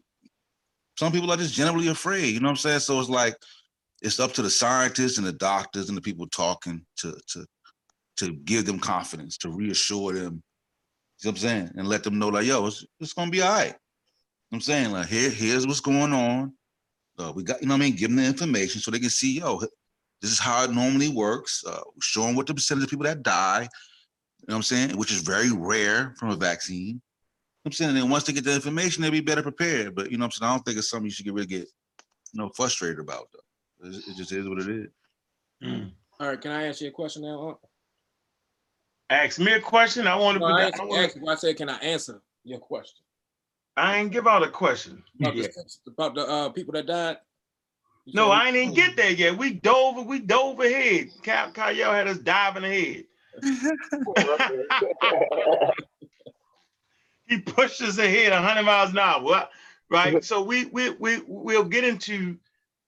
some 1.01 1.11
people 1.11 1.31
are 1.31 1.37
just 1.37 1.55
generally 1.55 1.87
afraid. 1.87 2.27
You 2.27 2.39
know 2.39 2.49
what 2.49 2.51
I'm 2.51 2.57
saying? 2.57 2.79
So 2.81 2.99
it's 2.99 3.09
like 3.09 3.35
it's 4.01 4.19
up 4.19 4.33
to 4.33 4.43
the 4.43 4.49
scientists 4.49 5.17
and 5.17 5.25
the 5.25 5.33
doctors 5.33 5.89
and 5.89 5.97
the 5.97 6.01
people 6.01 6.27
talking 6.27 6.85
to 6.97 7.17
to 7.29 7.45
to 8.17 8.33
give 8.45 8.65
them 8.65 8.79
confidence, 8.79 9.37
to 9.37 9.49
reassure 9.49 10.13
them 10.13 10.43
you 11.21 11.27
know 11.27 11.33
what 11.33 11.43
I'm 11.43 11.49
saying? 11.49 11.71
And 11.77 11.87
let 11.87 12.03
them 12.03 12.17
know 12.17 12.29
like, 12.29 12.47
yo, 12.47 12.65
it's, 12.65 12.83
it's 12.99 13.13
gonna 13.13 13.29
be 13.29 13.43
all 13.43 13.53
right. 13.53 13.67
You 13.67 13.73
know 14.51 14.55
I'm 14.55 14.61
saying? 14.61 14.91
Like, 14.91 15.07
here, 15.07 15.29
here's 15.29 15.67
what's 15.67 15.79
going 15.79 16.13
on. 16.13 16.53
Uh, 17.19 17.31
we 17.35 17.43
got, 17.43 17.61
you 17.61 17.67
know 17.67 17.75
what 17.75 17.81
I 17.81 17.85
mean? 17.85 17.95
Give 17.95 18.09
them 18.09 18.17
the 18.17 18.25
information 18.25 18.81
so 18.81 18.89
they 18.89 18.97
can 18.97 19.11
see, 19.11 19.37
yo, 19.37 19.59
this 19.59 20.31
is 20.31 20.39
how 20.39 20.63
it 20.63 20.71
normally 20.71 21.09
works. 21.09 21.63
Uh, 21.67 21.81
show 22.01 22.23
them 22.23 22.35
what 22.35 22.47
the 22.47 22.55
percentage 22.55 22.85
of 22.85 22.89
people 22.89 23.05
that 23.05 23.21
die, 23.21 23.61
you 23.61 24.47
know 24.47 24.53
what 24.53 24.55
I'm 24.55 24.63
saying? 24.63 24.97
Which 24.97 25.11
is 25.11 25.21
very 25.21 25.51
rare 25.51 26.15
from 26.17 26.31
a 26.31 26.35
vaccine. 26.35 26.99
You 27.63 27.69
know 27.69 27.69
what 27.69 27.73
I'm 27.73 27.75
saying? 27.75 27.89
And 27.89 27.97
then 27.99 28.09
once 28.09 28.23
they 28.23 28.33
get 28.33 28.43
the 28.43 28.55
information, 28.55 29.03
they'll 29.03 29.11
be 29.11 29.19
better 29.21 29.43
prepared. 29.43 29.93
But 29.93 30.11
you 30.11 30.17
know 30.17 30.23
what 30.23 30.27
I'm 30.27 30.31
saying? 30.31 30.49
I 30.49 30.53
don't 30.55 30.65
think 30.65 30.79
it's 30.79 30.89
something 30.89 31.05
you 31.05 31.11
should 31.11 31.25
get 31.25 31.33
really 31.35 31.45
get, 31.45 31.67
you 32.33 32.41
know, 32.41 32.49
frustrated 32.55 32.97
about 32.99 33.27
though. 33.31 33.87
It, 33.87 33.95
it 34.07 34.17
just 34.17 34.31
is 34.31 34.49
what 34.49 34.57
it 34.61 34.67
is. 34.67 34.87
Mm. 35.63 35.91
All 36.19 36.29
right, 36.29 36.41
can 36.41 36.49
I 36.51 36.65
ask 36.67 36.81
you 36.81 36.87
a 36.87 36.91
question 36.91 37.21
now? 37.21 37.49
Unc? 37.49 37.57
Ask 39.11 39.39
me 39.39 39.51
a 39.51 39.59
question. 39.59 40.07
I 40.07 40.15
want 40.15 40.35
to. 40.35 40.39
No, 40.39 40.47
I, 40.47 40.61
I, 40.61 40.63
asked, 40.69 40.79
wanna- 40.83 41.03
asked 41.03 41.15
you, 41.17 41.27
I 41.27 41.35
said, 41.35 41.55
can 41.55 41.69
I 41.69 41.77
answer 41.77 42.19
your 42.43 42.57
question 42.57 43.03
I 43.77 43.97
ain't 43.97 44.11
give 44.11 44.25
out 44.25 44.41
a 44.41 44.49
question. 44.49 45.03
about, 45.19 45.35
Yeah. 45.35 45.47
the, 45.85 45.91
about 45.91 46.15
the 46.15 46.27
uh, 46.27 46.49
people 46.49 46.73
that 46.73 46.87
died? 46.87 47.17
You 48.05 48.13
No, 48.15 48.29
said- 48.29 48.31
I 48.31 48.47
ain't 48.47 48.55
even 48.57 48.73
get 48.73 48.95
there 48.95 49.11
yet. 49.11 49.37
We 49.37 49.53
dove, 49.53 50.03
we 50.07 50.17
dove 50.19 50.59
ahead. 50.61 51.09
Cal 51.21 51.51
Kyle 51.51 51.93
had 51.93 52.07
us 52.07 52.17
diving 52.17 52.63
ahead. 52.63 53.03
he 57.31 57.39
pushes 57.39 57.97
ahead 57.97 58.33
100 58.33 58.63
miles 58.63 58.89
an 58.91 58.99
hour. 58.99 59.23
What? 59.23 59.51
Right. 59.89 60.23
So 60.23 60.41
we 60.41 60.65
we 60.65 60.89
we 60.89 61.21
we'll 61.25 61.63
get 61.63 61.85
into 61.85 62.37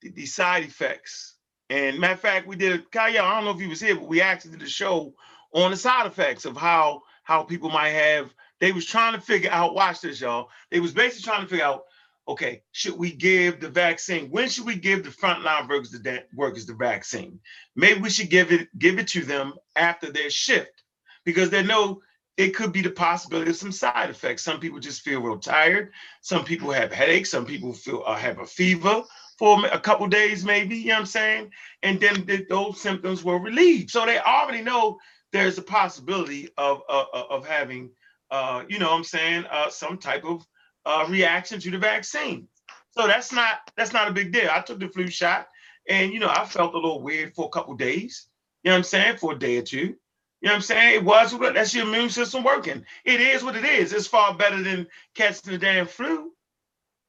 the, 0.02 0.10
the 0.10 0.26
side 0.26 0.64
effects. 0.64 1.36
And 1.70 1.98
matter 1.98 2.12
of 2.12 2.20
fact, 2.20 2.46
we 2.46 2.54
did 2.54 2.72
a, 2.78 2.82
Kyle. 2.92 3.24
I 3.24 3.34
don't 3.34 3.46
know 3.46 3.52
if 3.52 3.58
he 3.58 3.66
was 3.66 3.80
here, 3.80 3.94
but 3.94 4.06
we 4.06 4.20
actually 4.20 4.52
did 4.52 4.62
a 4.62 4.68
show 4.68 5.14
on 5.52 5.70
the 5.70 5.78
side 5.78 6.06
effects 6.06 6.44
of 6.44 6.58
how 6.58 7.02
how 7.22 7.42
people 7.42 7.70
might 7.70 7.90
have. 7.90 8.34
They 8.60 8.72
was 8.72 8.84
trying 8.84 9.14
to 9.14 9.20
figure 9.20 9.50
out. 9.50 9.74
Watch 9.74 10.02
this, 10.02 10.20
y'all. 10.20 10.50
They 10.70 10.80
was 10.80 10.92
basically 10.92 11.24
trying 11.24 11.42
to 11.42 11.48
figure 11.48 11.64
out. 11.64 11.84
Okay, 12.28 12.62
should 12.72 12.98
we 12.98 13.12
give 13.12 13.60
the 13.60 13.68
vaccine? 13.68 14.30
When 14.30 14.48
should 14.48 14.66
we 14.66 14.76
give 14.76 15.04
the 15.04 15.10
frontline 15.10 15.68
workers 15.68 15.90
the 15.90 16.24
workers 16.34 16.66
the 16.66 16.74
vaccine? 16.74 17.40
Maybe 17.76 18.00
we 18.00 18.10
should 18.10 18.28
give 18.28 18.52
it 18.52 18.68
give 18.78 18.98
it 18.98 19.08
to 19.08 19.22
them 19.22 19.54
after 19.74 20.12
their 20.12 20.28
shift 20.28 20.84
because 21.24 21.48
they 21.48 21.62
know 21.62 22.02
it 22.36 22.54
could 22.54 22.72
be 22.72 22.82
the 22.82 22.90
possibility 22.90 23.50
of 23.50 23.56
some 23.56 23.72
side 23.72 24.10
effects. 24.10 24.42
Some 24.42 24.58
people 24.58 24.80
just 24.80 25.02
feel 25.02 25.20
real 25.20 25.38
tired. 25.38 25.92
Some 26.20 26.44
people 26.44 26.72
have 26.72 26.92
headaches. 26.92 27.30
Some 27.30 27.46
people 27.46 27.72
feel 27.72 28.02
uh, 28.06 28.16
have 28.16 28.40
a 28.40 28.46
fever 28.46 29.02
for 29.38 29.64
a 29.66 29.78
couple 29.78 30.06
days, 30.08 30.44
maybe. 30.44 30.76
You 30.76 30.88
know 30.88 30.94
what 30.94 31.00
I'm 31.00 31.06
saying? 31.06 31.50
And 31.82 32.00
then 32.00 32.26
th- 32.26 32.48
those 32.48 32.80
symptoms 32.80 33.22
were 33.22 33.38
relieved, 33.38 33.90
so 33.90 34.04
they 34.04 34.18
already 34.18 34.62
know 34.62 34.98
there's 35.32 35.58
a 35.58 35.62
possibility 35.62 36.48
of 36.56 36.82
uh, 36.88 37.04
uh, 37.12 37.24
of 37.30 37.46
having, 37.46 37.90
uh, 38.30 38.64
you 38.68 38.78
know, 38.78 38.90
what 38.90 38.98
I'm 38.98 39.04
saying, 39.04 39.44
uh, 39.50 39.70
some 39.70 39.98
type 39.98 40.24
of 40.24 40.44
uh, 40.86 41.06
reaction 41.08 41.60
to 41.60 41.70
the 41.70 41.78
vaccine. 41.78 42.48
So 42.90 43.06
that's 43.06 43.32
not 43.32 43.58
that's 43.76 43.92
not 43.92 44.08
a 44.08 44.12
big 44.12 44.32
deal. 44.32 44.48
I 44.50 44.60
took 44.60 44.80
the 44.80 44.88
flu 44.88 45.08
shot, 45.08 45.46
and 45.88 46.12
you 46.12 46.18
know, 46.18 46.30
I 46.30 46.44
felt 46.44 46.74
a 46.74 46.76
little 46.76 47.02
weird 47.02 47.34
for 47.34 47.46
a 47.46 47.50
couple 47.50 47.74
days. 47.74 48.26
You 48.64 48.70
know 48.70 48.74
what 48.74 48.78
I'm 48.78 48.84
saying? 48.84 49.16
For 49.18 49.32
a 49.32 49.38
day 49.38 49.58
or 49.58 49.62
two. 49.62 49.94
You 50.44 50.50
know 50.50 50.56
what 50.56 50.58
I'm 50.58 50.62
saying? 50.64 50.94
It 50.96 51.04
was 51.04 51.38
that's 51.54 51.74
your 51.74 51.86
immune 51.88 52.10
system 52.10 52.44
working. 52.44 52.84
It 53.06 53.18
is 53.22 53.42
what 53.42 53.56
it 53.56 53.64
is. 53.64 53.94
It's 53.94 54.06
far 54.06 54.34
better 54.34 54.62
than 54.62 54.86
catching 55.14 55.50
the 55.50 55.56
damn 55.56 55.86
flu 55.86 56.32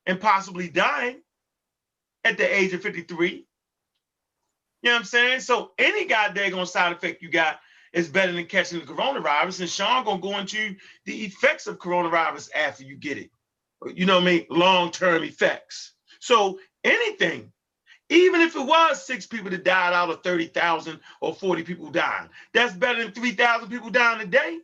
and 0.06 0.22
possibly 0.22 0.70
dying 0.70 1.20
at 2.24 2.38
the 2.38 2.46
age 2.46 2.72
of 2.72 2.82
53. 2.82 3.30
You 3.30 3.44
know 4.86 4.92
what 4.94 5.00
I'm 5.00 5.04
saying? 5.04 5.42
So 5.42 5.72
any 5.78 6.06
goddamn 6.06 6.66
side 6.66 6.94
effect 6.94 7.22
you 7.22 7.30
got 7.30 7.60
is 7.92 8.08
better 8.08 8.32
than 8.32 8.46
catching 8.46 8.80
the 8.80 8.86
coronavirus. 8.86 9.60
And 9.60 9.70
Sean 9.70 10.06
gonna 10.06 10.22
go 10.22 10.40
into 10.40 10.74
the 11.04 11.26
effects 11.26 11.68
of 11.68 11.78
coronavirus 11.78 12.52
after 12.56 12.86
you 12.86 12.96
get 12.96 13.18
it. 13.18 13.32
You 13.94 14.06
know 14.06 14.16
what 14.16 14.24
I 14.24 14.28
mean? 14.28 14.46
Long-term 14.50 15.26
effects. 15.26 15.92
So 16.22 16.58
anything 16.86 17.52
even 18.16 18.42
if 18.42 18.56
it 18.56 18.66
was 18.66 19.06
six 19.06 19.28
people 19.28 19.52
that 19.52 19.64
died 19.64 19.94
out 19.94 20.10
of 20.10 20.24
30,000 20.24 21.00
or 21.22 21.34
40 21.34 21.64
people 21.64 21.92
dying, 21.92 22.30
that's 22.54 22.74
better 22.74 23.04
than 23.04 23.12
3,000 23.12 23.70
people 23.70 23.90
dying 23.90 24.22
a 24.22 24.26
day. 24.26 24.60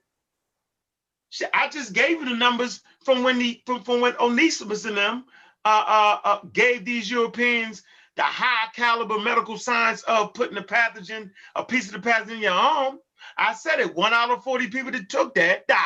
I 1.53 1.69
just 1.69 1.93
gave 1.93 2.19
you 2.19 2.25
the 2.25 2.35
numbers 2.35 2.81
from 3.05 3.23
when 3.23 3.39
the 3.39 3.61
from, 3.65 3.83
from 3.83 4.01
when 4.01 4.15
Onesimus 4.17 4.85
and 4.85 4.97
them 4.97 5.25
uh, 5.63 5.83
uh, 5.87 6.19
uh, 6.23 6.39
gave 6.51 6.83
these 6.83 7.09
Europeans 7.09 7.83
the 8.17 8.23
high 8.23 8.67
caliber 8.75 9.17
medical 9.19 9.57
science 9.57 10.03
of 10.03 10.33
putting 10.33 10.57
a 10.57 10.61
pathogen, 10.61 11.31
a 11.55 11.63
piece 11.63 11.87
of 11.91 12.01
the 12.01 12.09
pathogen 12.09 12.35
in 12.35 12.39
your 12.39 12.51
arm. 12.51 12.99
I 13.37 13.53
said 13.53 13.79
it. 13.79 13.95
One 13.95 14.13
out 14.13 14.31
of 14.31 14.43
40 14.43 14.67
people 14.67 14.91
that 14.91 15.09
took 15.09 15.35
that 15.35 15.67
died. 15.67 15.77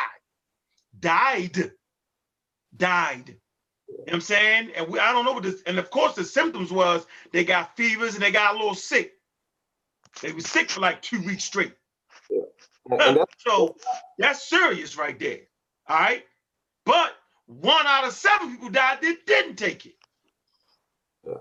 Died. 0.98 1.72
Died. 2.76 3.36
You 4.06 4.12
know 4.12 4.16
what 4.18 4.18
I'm 4.18 4.22
saying? 4.22 4.72
And 4.76 4.88
we 4.88 5.00
I 5.00 5.12
don't 5.12 5.26
know 5.26 5.34
what 5.34 5.44
this, 5.44 5.62
and 5.66 5.78
of 5.78 5.90
course 5.90 6.14
the 6.16 6.24
symptoms 6.24 6.72
was 6.72 7.06
they 7.32 7.44
got 7.44 7.76
fevers 7.76 8.14
and 8.16 8.24
they 8.24 8.32
got 8.32 8.54
a 8.56 8.58
little 8.58 8.74
sick. 8.76 9.14
They 10.22 10.32
were 10.32 10.40
sick 10.40 10.70
for 10.70 10.80
like 10.80 11.02
two 11.02 11.22
weeks 11.22 11.44
straight. 11.44 11.74
And 12.90 13.00
that's 13.00 13.18
So 13.46 13.76
that's 14.18 14.48
serious 14.48 14.96
right 14.96 15.18
there. 15.18 15.40
All 15.88 15.98
right. 15.98 16.24
But 16.86 17.12
one 17.46 17.86
out 17.86 18.06
of 18.06 18.12
seven 18.14 18.52
people 18.52 18.70
died 18.70 19.00
that 19.02 19.26
didn't 19.26 19.56
take 19.56 19.86
it. 19.86 19.94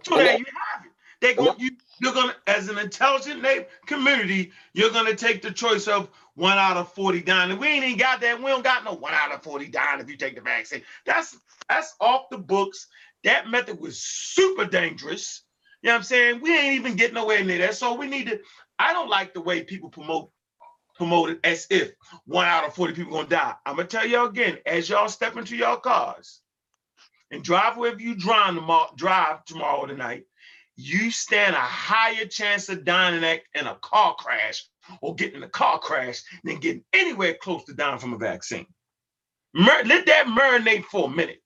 So 0.06 0.18
there 0.18 0.28
that- 0.28 0.40
you 0.40 0.46
have 0.46 0.86
it. 0.86 0.92
They 1.22 1.34
go, 1.34 1.56
you, 1.58 1.72
you're 2.00 2.14
gonna, 2.14 2.36
as 2.48 2.70
an 2.70 2.78
intelligent 2.78 3.46
community, 3.86 4.52
you're 4.74 4.92
gonna 4.92 5.16
take 5.16 5.42
the 5.42 5.52
choice 5.52 5.88
of 5.88 6.10
one 6.36 6.58
out 6.58 6.78
of 6.78 6.92
40 6.94 7.22
dying. 7.22 7.52
And 7.52 7.60
we 7.60 7.68
ain't 7.68 7.86
even 7.86 7.98
got 7.98 8.22
that. 8.22 8.38
We 8.40 8.50
don't 8.50 8.64
got 8.64 8.84
no 8.84 8.94
one 8.94 9.14
out 9.14 9.34
of 9.34 9.44
40 9.44 9.68
dying 9.68 10.02
if 10.02 10.10
you 10.10 10.18
take 10.18 10.36
the 10.36 10.42
vaccine. 10.42 10.82
That's 11.06 11.38
that's 11.70 11.96
off 12.00 12.30
the 12.30 12.38
books. 12.38 12.88
That 13.24 13.50
method 13.50 13.80
was 13.80 14.00
super 14.04 14.66
dangerous. 14.66 15.44
You 15.82 15.88
know 15.88 15.94
what 15.94 15.98
I'm 16.00 16.04
saying? 16.04 16.42
We 16.42 16.56
ain't 16.56 16.76
even 16.76 16.96
getting 16.96 17.16
nowhere 17.16 17.44
near 17.44 17.60
that. 17.60 17.76
So 17.76 17.94
we 17.94 18.08
need 18.08 18.28
to. 18.28 18.40
I 18.78 18.94
don't 18.94 19.10
like 19.10 19.34
the 19.34 19.42
way 19.42 19.64
people 19.64 19.90
promote 19.90 20.30
promote 20.96 21.30
it 21.30 21.40
as 21.44 21.68
if 21.70 21.92
one 22.26 22.46
out 22.46 22.66
of 22.66 22.74
40 22.74 22.94
people 22.94 23.14
gonna 23.14 23.28
die. 23.28 23.54
I'm 23.66 23.76
gonna 23.76 23.88
tell 23.88 24.06
y'all 24.06 24.28
again, 24.28 24.58
as 24.66 24.90
y'all 24.90 25.10
step 25.10 25.38
into 25.38 25.56
your 25.56 25.78
cars 25.78 26.42
and 27.32 27.44
drive 27.44 27.78
wherever 27.78 28.00
you 28.00 28.16
drive 28.16 28.56
tomorrow, 28.56 28.90
drive 28.96 29.44
tomorrow 29.46 29.86
tonight, 29.86 30.26
you 30.76 31.12
stand 31.12 31.56
a 31.56 31.60
higher 31.60 32.26
chance 32.26 32.70
of 32.70 32.84
dying 32.84 33.16
in, 33.16 33.24
a, 33.24 33.42
in 33.56 33.68
a 33.68 33.76
car 33.76 34.16
crash 34.16 34.66
or 35.02 35.16
getting 35.16 35.44
a 35.44 35.50
car 35.50 35.80
crash 35.80 36.22
than 36.44 36.60
getting 36.60 36.84
anywhere 36.94 37.34
close 37.34 37.64
to 37.66 37.74
dying 37.74 38.00
from 38.00 38.14
a 38.14 38.18
vaccine. 38.18 38.68
Mer- 39.54 39.84
let 39.86 40.06
that 40.06 40.28
marinate 40.28 40.86
for 40.86 41.06
a 41.06 41.10
minute. 41.10 41.42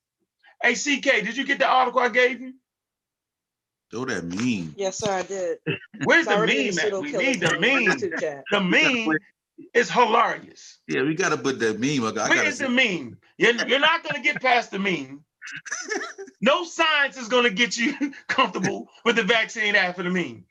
Hey, 0.61 0.73
CK, 0.73 1.23
did 1.23 1.37
you 1.37 1.45
get 1.45 1.59
the 1.59 1.67
article 1.67 2.01
I 2.01 2.09
gave 2.09 2.41
you? 2.41 2.53
Though 3.91 4.05
that 4.05 4.25
mean. 4.25 4.73
Yes, 4.77 4.97
sir, 4.97 5.11
I 5.11 5.23
did. 5.23 5.57
Where's 6.03 6.25
the 6.25 6.35
already 6.35 6.65
meme 6.65 6.75
the 6.75 6.95
at? 6.95 7.01
We 7.01 7.11
need 7.11 7.39
the 7.39 7.59
meme. 7.59 8.41
The 8.51 8.61
meme 8.61 9.17
is 9.73 9.89
hilarious. 9.89 10.79
Yeah, 10.87 11.03
we 11.03 11.15
gotta 11.15 11.37
put 11.37 11.59
that 11.59 11.79
meme. 11.79 12.03
I, 12.03 12.21
I 12.21 12.29
Where 12.29 12.43
gotta 12.43 12.55
the 12.55 12.69
meme? 12.69 13.17
You're, 13.37 13.55
you're 13.67 13.79
not 13.79 14.03
going 14.03 14.15
to 14.15 14.21
get 14.21 14.41
past 14.41 14.71
the 14.71 14.79
meme. 14.79 15.23
No 16.41 16.63
science 16.63 17.17
is 17.17 17.27
going 17.27 17.43
to 17.43 17.49
get 17.49 17.77
you 17.77 17.93
comfortable 18.27 18.87
with 19.03 19.15
the 19.15 19.23
vaccine 19.23 19.75
after 19.75 20.03
the 20.03 20.09
meme. 20.09 20.45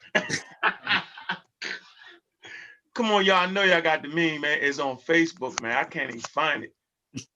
Come 2.94 3.10
on, 3.12 3.24
y'all. 3.24 3.36
I 3.36 3.46
know 3.46 3.62
y'all 3.62 3.80
got 3.80 4.02
the 4.02 4.08
meme, 4.08 4.40
man. 4.40 4.58
It's 4.60 4.78
on 4.78 4.96
Facebook, 4.96 5.62
man. 5.62 5.76
I 5.76 5.84
can't 5.84 6.10
even 6.10 6.20
find 6.20 6.64
it. 6.64 6.74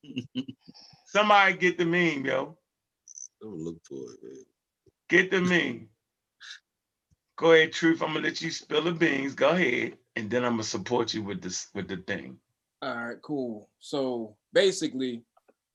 Somebody 1.06 1.54
get 1.56 1.78
the 1.78 1.84
meme, 1.84 2.26
yo. 2.26 2.56
I'm 3.42 3.50
gonna 3.50 3.62
look 3.62 3.78
for 3.84 3.94
it. 3.94 4.22
Man. 4.22 4.44
Get 5.08 5.30
the 5.30 5.40
meme. 5.40 5.88
Go 7.36 7.52
ahead, 7.52 7.72
Truth. 7.72 8.02
I'm 8.02 8.14
gonna 8.14 8.20
let 8.20 8.42
you 8.42 8.50
spill 8.50 8.82
the 8.82 8.92
beans. 8.92 9.34
Go 9.34 9.50
ahead, 9.50 9.96
and 10.16 10.30
then 10.30 10.44
I'm 10.44 10.52
gonna 10.52 10.62
support 10.64 11.14
you 11.14 11.22
with 11.22 11.42
this 11.42 11.68
with 11.74 11.88
the 11.88 11.96
thing. 11.98 12.38
All 12.82 12.94
right, 12.94 13.22
cool. 13.22 13.68
So 13.78 14.36
basically, 14.52 15.22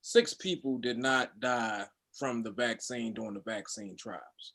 six 0.01 0.33
people 0.33 0.77
did 0.77 0.97
not 0.97 1.39
die 1.39 1.85
from 2.17 2.43
the 2.43 2.51
vaccine 2.51 3.13
during 3.13 3.33
the 3.33 3.41
vaccine 3.41 3.95
trials. 3.97 4.53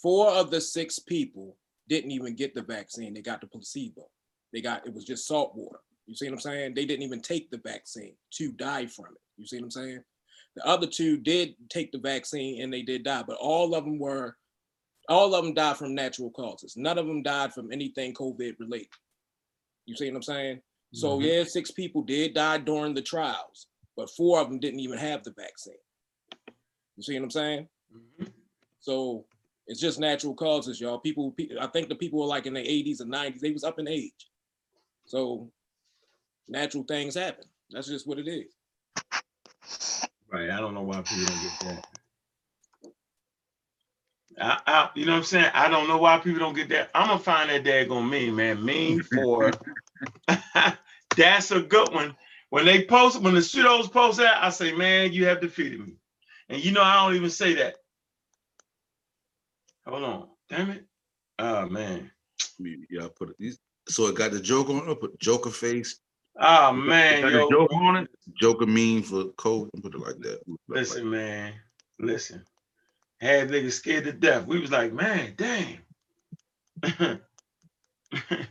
Four 0.00 0.30
of 0.30 0.50
the 0.50 0.60
six 0.60 0.98
people 0.98 1.56
didn't 1.88 2.10
even 2.10 2.34
get 2.34 2.54
the 2.54 2.62
vaccine. 2.62 3.14
They 3.14 3.20
got 3.22 3.40
the 3.40 3.46
placebo. 3.46 4.08
They 4.52 4.60
got 4.60 4.86
it 4.86 4.94
was 4.94 5.04
just 5.04 5.26
salt 5.26 5.54
water. 5.54 5.80
You 6.06 6.14
see 6.14 6.26
what 6.26 6.34
I'm 6.34 6.40
saying? 6.40 6.74
They 6.74 6.84
didn't 6.84 7.04
even 7.04 7.20
take 7.20 7.50
the 7.50 7.60
vaccine 7.64 8.14
to 8.34 8.52
die 8.52 8.86
from 8.86 9.06
it. 9.06 9.20
You 9.36 9.46
see 9.46 9.56
what 9.56 9.64
I'm 9.64 9.70
saying? 9.70 10.00
The 10.56 10.66
other 10.66 10.86
two 10.86 11.16
did 11.18 11.54
take 11.70 11.92
the 11.92 11.98
vaccine 11.98 12.62
and 12.62 12.72
they 12.72 12.82
did 12.82 13.04
die, 13.04 13.22
but 13.26 13.38
all 13.38 13.74
of 13.74 13.84
them 13.84 13.98
were, 13.98 14.36
all 15.08 15.34
of 15.34 15.44
them 15.44 15.54
died 15.54 15.76
from 15.76 15.94
natural 15.94 16.30
causes. 16.30 16.76
None 16.76 16.98
of 16.98 17.06
them 17.06 17.22
died 17.22 17.54
from 17.54 17.72
anything 17.72 18.12
COVID 18.12 18.58
related. 18.58 18.88
You 19.86 19.96
see 19.96 20.10
what 20.10 20.16
I'm 20.16 20.22
saying? 20.22 20.62
So 20.92 21.18
Mhm. 21.18 21.24
yeah, 21.24 21.44
six 21.44 21.70
people 21.70 22.02
did 22.02 22.34
die 22.34 22.58
during 22.58 22.92
the 22.92 23.00
trials, 23.02 23.68
but 23.96 24.10
four 24.10 24.40
of 24.40 24.48
them 24.48 24.58
didn't 24.60 24.80
even 24.80 24.98
have 24.98 25.24
the 25.24 25.32
vaccine. 25.32 25.74
You 26.96 27.02
see 27.02 27.14
what 27.14 27.24
I'm 27.24 27.30
saying? 27.30 27.68
Mhm. 27.94 28.32
So 28.80 29.26
it's 29.66 29.80
just 29.80 30.00
natural 30.00 30.34
causes, 30.34 30.80
y'all. 30.80 30.98
People, 30.98 31.34
I 31.60 31.66
think 31.68 31.88
the 31.88 31.94
people 31.94 32.20
were 32.20 32.26
like 32.26 32.46
in 32.46 32.54
the 32.54 32.60
80s 32.60 33.00
and 33.00 33.10
90s. 33.10 33.40
They 33.40 33.52
was 33.52 33.64
up 33.64 33.78
in 33.78 33.88
age. 33.88 34.30
So 35.04 35.50
natural 36.48 36.84
things 36.84 37.14
happen. 37.14 37.44
That's 37.70 37.88
just 37.88 38.06
what 38.06 38.18
it 38.18 38.28
is. 38.28 38.54
Right. 40.30 40.50
I 40.50 40.60
don't 40.60 40.74
know 40.74 40.82
why 40.82 41.02
people 41.02 41.26
don't 41.26 41.42
get 41.42 41.60
that. 41.60 41.86
I, 44.40 44.60
I, 44.66 44.90
you 44.94 45.04
know 45.04 45.12
what 45.12 45.18
I'm 45.18 45.24
saying? 45.24 45.50
I 45.54 45.68
don't 45.68 45.88
know 45.88 45.98
why 45.98 46.18
people 46.18 46.40
don't 46.40 46.54
get 46.54 46.68
that. 46.70 46.90
I'm 46.94 47.08
gonna 47.08 47.18
find 47.18 47.50
that 47.50 47.64
daggone 47.64 48.08
meme, 48.08 48.36
man. 48.36 48.64
Meme 48.64 49.02
for 49.02 49.52
that's 51.16 51.50
a 51.50 51.60
good 51.60 51.92
one. 51.92 52.16
When 52.52 52.66
they 52.66 52.84
post, 52.84 53.22
when 53.22 53.32
the 53.32 53.40
pseudos 53.40 53.90
post 53.90 54.18
that, 54.18 54.44
I 54.44 54.50
say, 54.50 54.74
man, 54.74 55.10
you 55.10 55.24
have 55.24 55.40
defeated 55.40 55.80
me. 55.80 55.94
And 56.50 56.62
you 56.62 56.70
know, 56.70 56.82
I 56.82 56.96
don't 56.96 57.16
even 57.16 57.30
say 57.30 57.54
that. 57.54 57.76
Hold 59.86 60.04
on. 60.04 60.28
Damn 60.50 60.68
it. 60.68 60.84
Oh 61.38 61.64
man. 61.66 62.10
You- 62.58 62.84
Yeah, 62.90 63.06
I 63.06 63.08
put 63.08 63.30
it. 63.30 63.36
these- 63.38 63.58
So 63.88 64.06
it 64.08 64.16
got 64.16 64.32
the 64.32 64.40
Joker 64.40 64.74
on 64.74 64.86
it. 64.86 65.00
Put 65.00 65.18
Joker 65.18 65.48
face. 65.48 65.98
Oh 66.38 66.74
man, 66.74 67.22
got 67.22 67.32
yo. 67.32 67.38
the 67.48 67.50
Joker 67.54 67.74
on 67.74 67.96
it. 67.96 68.10
Joker 68.38 68.66
mean 68.66 69.02
for 69.02 69.28
code. 69.38 69.70
Put 69.82 69.94
it 69.94 70.00
like 70.00 70.18
that. 70.18 70.40
Listen, 70.68 71.08
man. 71.08 71.54
Listen. 72.00 72.44
Had 73.22 73.48
niggas 73.48 73.72
scared 73.72 74.04
to 74.04 74.12
death. 74.12 74.44
We 74.46 74.60
was 74.60 74.70
like, 74.70 74.92
man, 74.92 75.32
damn. 75.38 75.78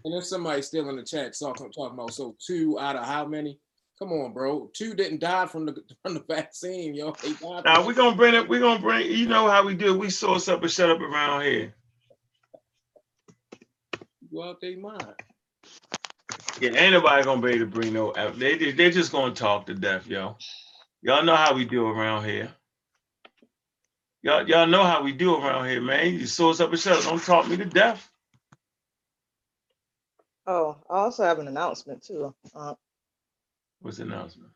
And 0.03 0.11
then 0.11 0.23
somebody 0.23 0.63
still 0.63 0.89
in 0.89 0.95
the 0.95 1.03
chat 1.03 1.35
talking, 1.37 1.71
talking 1.71 1.93
about 1.93 2.13
so 2.13 2.35
two 2.43 2.79
out 2.79 2.95
of 2.95 3.05
how 3.05 3.27
many? 3.27 3.59
Come 4.01 4.13
on, 4.13 4.33
bro. 4.33 4.71
Two 4.73 4.95
didn't 4.95 5.21
die 5.21 5.47
from 5.47 5.67
the 5.67 5.75
from 6.03 6.15
the 6.15 6.25
vaccine, 6.29 6.95
yo. 6.95 7.15
They 7.23 7.35
Now 7.65 7.85
from 7.85 7.87
we're 7.87 7.93
gonna 7.95 8.15
bring 8.17 8.35
it, 8.35 8.49
we're 8.49 8.61
gonna 8.61 8.81
bring, 8.81 9.11
you 9.11 9.27
know 9.27 9.49
how 9.49 9.65
we 9.65 9.75
do, 9.75 9.97
we 9.97 10.09
source 10.09 10.47
up 10.49 10.63
and 10.63 10.71
shut 10.71 10.89
up 10.91 11.01
around 11.01 11.43
here. 11.43 11.73
go 14.33 14.43
out 14.43 14.61
their 14.61 14.77
mind. 14.79 15.15
Yeah, 16.61 16.71
ain't 16.71 16.93
nobody 16.93 17.23
gonna 17.23 17.41
be 17.41 17.49
able 17.53 17.59
to 17.61 17.65
bring 17.67 17.93
no, 17.93 18.11
uh, 18.11 18.31
they, 18.31 18.57
they- 18.57 18.71
they're 18.73 18.91
just 18.91 19.11
gonna 19.11 19.33
talk 19.35 19.67
to 19.67 19.75
death, 19.75 20.07
yo. 20.07 20.37
Y'all 21.03 21.23
know 21.23 21.35
how 21.37 21.55
we 21.55 21.65
do 21.65 21.87
around 21.87 22.25
here. 22.25 22.51
Y'all, 24.23 24.47
y'all 24.47 24.67
know 24.67 24.83
how 24.83 25.03
we 25.03 25.13
do 25.13 25.35
around 25.35 25.69
here, 25.69 25.81
man. 25.81 26.13
You 26.13 26.27
source 26.27 26.59
up 26.61 26.71
and 26.71 26.79
shut 26.79 26.97
up, 26.99 27.03
don't 27.05 27.23
talk 27.23 27.47
me 27.47 27.57
to 27.57 27.65
death. 27.65 28.09
Oh, 30.47 30.77
I 30.89 30.99
also 30.99 31.23
have 31.23 31.39
an 31.39 31.47
announcement 31.47 32.03
too. 32.03 32.35
Uh, 32.55 32.75
What's 33.81 33.97
the 33.97 34.03
announcement? 34.03 34.51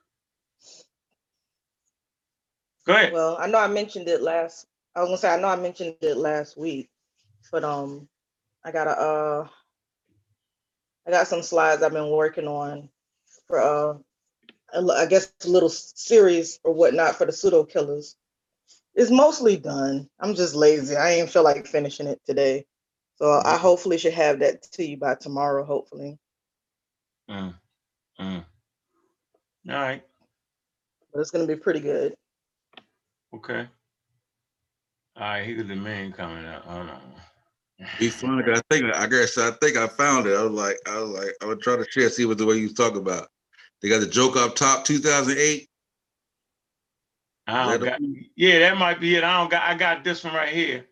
Go 2.86 2.94
ahead. 2.94 3.14
well, 3.14 3.38
I 3.40 3.48
know 3.48 3.60
I 3.60 3.68
mentioned 3.68 4.08
it 4.08 4.22
last, 4.22 4.68
I 4.96 5.02
was 5.02 5.10
gonna 5.10 5.18
say, 5.18 5.34
I 5.34 5.40
know 5.40 5.48
I 5.48 5.56
mentioned 5.56 5.96
it 6.02 6.18
last 6.18 6.58
week, 6.58 6.90
but, 7.52 7.64
um, 7.64 8.08
I 8.64 8.72
got 8.72 8.88
a, 8.88 8.92
uh, 8.92 9.48
I 11.08 11.12
got 11.12 11.28
some 11.28 11.44
slides 11.44 11.84
I've 11.84 11.94
been 11.94 12.10
working 12.10 12.48
on 12.48 12.90
for, 13.48 13.62
uh, 13.62 13.98
I 14.74 15.06
guess 15.06 15.32
a 15.46 15.48
little 15.50 15.70
series 15.70 16.60
or 16.64 16.74
whatnot 16.74 17.16
for 17.16 17.26
the 17.26 17.32
pseudo 17.32 17.64
killers. 17.64 18.16
It's 18.96 19.12
mostly 19.12 19.58
done. 19.58 20.10
I'm 20.20 20.36
just 20.36 20.56
lazy. 20.56 20.96
I 20.96 21.12
ain't 21.12 21.30
feel 21.30 21.44
like 21.44 21.68
finishing 21.68 22.08
it 22.08 22.22
today. 22.26 22.66
So 23.18 23.42
I 23.44 23.58
hopefully 23.58 23.98
should 23.98 24.14
have 24.14 24.40
that 24.40 24.64
to 24.74 24.86
you 24.86 24.98
by 24.98 25.16
tomorrow, 25.16 25.64
hopefully. 25.64 26.18
Mm, 27.30 27.54
mm. 28.20 28.46
All 29.70 29.76
right, 29.76 30.04
But 31.14 31.22
it's 31.22 31.32
gonna 31.32 31.48
be 31.48 31.56
pretty 31.56 31.80
good. 31.82 32.16
okay. 33.36 33.68
All 35.18 35.24
right, 35.24 35.46
here's 35.46 35.68
the 35.68 35.76
man 35.76 36.12
coming 36.12 36.46
up. 36.46 36.64
Hold 36.66 36.90
on. 36.90 37.02
Be 38.00 38.10
funny. 38.10 38.44
'cause 38.44 38.60
I 38.60 38.76
think 38.76 38.94
I 38.94 39.08
guess 39.08 39.38
I 39.38 39.52
think 39.52 39.78
I 39.78 39.88
found 39.88 40.28
it. 40.28 40.36
I 40.36 40.44
was 40.44 40.52
like, 40.52 40.78
I 40.88 41.00
was 41.00 41.10
like, 41.12 41.36
I 41.42 41.46
was 41.46 41.60
trying 41.62 41.84
to 41.84 41.90
share, 41.92 42.10
see 42.10 42.26
what 42.26 42.38
the 42.38 42.46
way 42.46 42.58
you 42.58 42.64
was 42.66 42.74
talking 42.74 43.00
about. 43.00 43.30
They 43.82 43.90
got 43.90 44.00
the 44.02 44.08
joke 44.08 44.36
up 44.38 44.56
top, 44.56 44.86
2008. 44.86 45.70
I 47.48 47.64
don't 47.64 47.82
That 47.82 47.86
got, 47.86 48.02
yeah, 48.36 48.60
that 48.60 48.78
might 48.78 49.00
be 49.00 49.16
it. 49.16 49.24
I 49.24 49.40
don't 49.40 49.52
got, 49.52 49.64
I 49.64 49.76
got 49.76 50.04
this 50.04 50.24
one 50.24 50.34
right 50.34 50.54
here. 50.54 50.86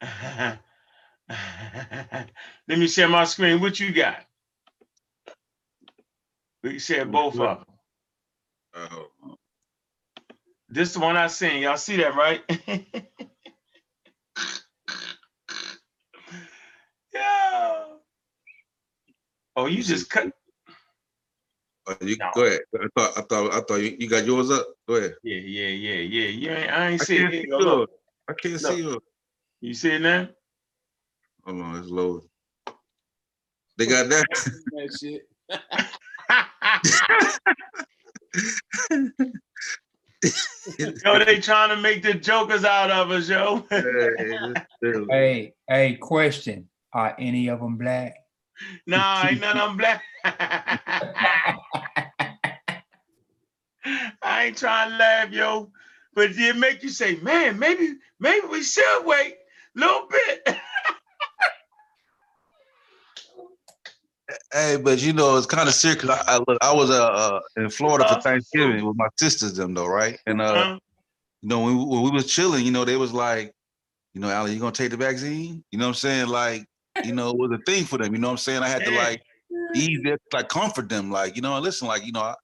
Let 1.28 2.78
me 2.78 2.86
share 2.88 3.08
my 3.08 3.24
screen. 3.24 3.60
What 3.60 3.80
you 3.80 3.92
got? 3.92 4.24
We 6.62 6.70
can 6.70 6.78
share 6.78 7.04
both 7.06 7.38
of 7.40 7.58
them. 7.66 7.73
Oh, 8.76 9.08
This 10.68 10.94
the 10.94 11.00
one 11.00 11.16
I 11.16 11.28
seen. 11.28 11.62
Y'all 11.62 11.76
see 11.78 11.96
that, 11.98 12.14
right? 12.16 12.42
yeah. 17.14 17.84
Oh, 19.56 19.66
you 19.66 19.82
just 19.82 20.10
cut. 20.10 20.32
oh, 21.88 21.96
you 22.02 22.16
No. 22.20 22.30
go 22.34 22.44
ahead. 22.44 22.62
I 22.80 22.88
thought 22.96 23.18
I 23.18 23.22
thought 23.22 23.54
I 23.54 23.60
thought 23.62 23.76
you, 23.82 23.96
you 23.98 24.08
got 24.08 24.26
yours 24.26 24.50
up. 24.50 24.66
Go 24.88 24.96
ahead. 24.96 25.16
Yeah, 25.22 25.38
yeah, 25.38 25.68
yeah, 25.68 26.00
yeah. 26.00 26.28
You 26.28 26.50
ain't, 26.52 26.70
I 26.72 26.88
ain't 26.90 27.00
I 27.00 27.06
see 27.06 27.18
it. 27.18 27.28
can't 27.28 27.32
Here 27.32 27.42
see 27.42 27.48
you 27.56 27.58
go, 27.58 27.58
look. 27.64 27.90
I 28.28 28.34
can't 28.34 28.60
Look. 28.60 28.76
see 28.76 28.82
yours. 28.82 28.98
You 29.60 29.74
see 29.74 29.92
it 29.92 30.02
now? 30.02 30.28
Hold 31.44 31.62
on, 31.62 31.76
it's 31.78 31.88
loading. 31.90 32.28
They 33.78 33.86
got 33.86 34.08
that. 34.10 34.28
That 34.72 34.92
shit. 34.94 35.22
yo, 40.78 41.24
they 41.24 41.38
trying 41.40 41.70
to 41.70 41.76
make 41.76 42.02
the 42.02 42.14
jokers 42.14 42.64
out 42.64 42.90
of 42.90 43.10
us, 43.10 43.28
yo. 43.28 43.64
Hey, 45.10 45.52
hey, 45.68 45.94
question. 46.00 46.68
Are 46.92 47.14
any 47.18 47.48
of 47.48 47.60
them 47.60 47.76
black? 47.76 48.14
nah, 48.86 49.26
ain't 49.28 49.40
none 49.40 49.58
of 49.58 49.70
them 49.70 49.76
black. 49.76 50.02
I 54.22 54.44
ain't 54.46 54.56
trying 54.56 54.90
to 54.90 54.96
laugh, 54.96 55.30
yo, 55.32 55.70
but 56.14 56.30
it 56.30 56.56
make 56.56 56.82
you 56.82 56.88
say, 56.88 57.16
man, 57.16 57.58
maybe, 57.58 57.96
maybe 58.20 58.46
we 58.46 58.62
should 58.62 59.04
wait 59.04 59.34
a 59.76 59.80
little 59.80 60.06
bit. 60.08 60.48
Hey, 64.52 64.76
but 64.76 65.00
you 65.02 65.12
know, 65.12 65.36
it's 65.36 65.46
kind 65.46 65.68
of 65.68 65.74
serious. 65.74 66.02
'cause 66.02 66.10
I, 66.10 66.34
I 66.34 66.38
look, 66.38 66.58
I 66.62 66.72
was 66.74 66.90
uh, 66.90 67.04
uh 67.06 67.40
in 67.56 67.70
Florida 67.70 68.04
for 68.04 68.14
Uh, 68.14 68.20
Thanksgiving 68.20 68.84
with 68.86 68.96
my 68.96 69.08
sisters, 69.18 69.54
them 69.56 69.74
though, 69.74 69.86
right? 69.86 70.18
And 70.26 70.40
uh, 70.40 70.54
Huh? 70.64 70.78
you 71.42 71.48
know, 71.48 71.60
when 71.60 71.76
we, 71.78 71.84
when 71.84 72.02
we 72.02 72.10
was 72.10 72.26
chilling, 72.26 72.64
you 72.64 72.70
know, 72.70 72.84
they 72.84 72.96
was 72.96 73.12
like, 73.12 73.52
you 74.14 74.20
know, 74.20 74.30
Alan, 74.30 74.52
you 74.52 74.58
gonna 74.60 74.72
take 74.72 74.90
the 74.90 74.96
vaccine? 74.96 75.64
You 75.72 75.78
know 75.78 75.86
what 75.86 75.90
I'm 75.90 75.94
saying? 75.94 76.28
Like, 76.28 76.66
you 77.04 77.14
know, 77.14 77.30
it 77.30 77.36
was 77.36 77.50
a 77.52 77.62
thing 77.70 77.84
for 77.84 77.98
them. 77.98 78.14
You 78.14 78.20
know 78.20 78.28
what 78.28 78.32
I'm 78.32 78.38
saying? 78.38 78.62
I 78.62 78.68
had 78.68 78.84
to 78.84 78.90
like 78.92 79.22
ease 79.74 80.00
it, 80.04 80.20
like 80.32 80.48
comfort 80.48 80.88
them, 80.88 81.10
like, 81.10 81.36
you 81.36 81.42
know, 81.42 81.58
listen, 81.58 81.88
like, 81.88 82.06
you 82.06 82.12
know, 82.12 82.20
I, 82.20 82.34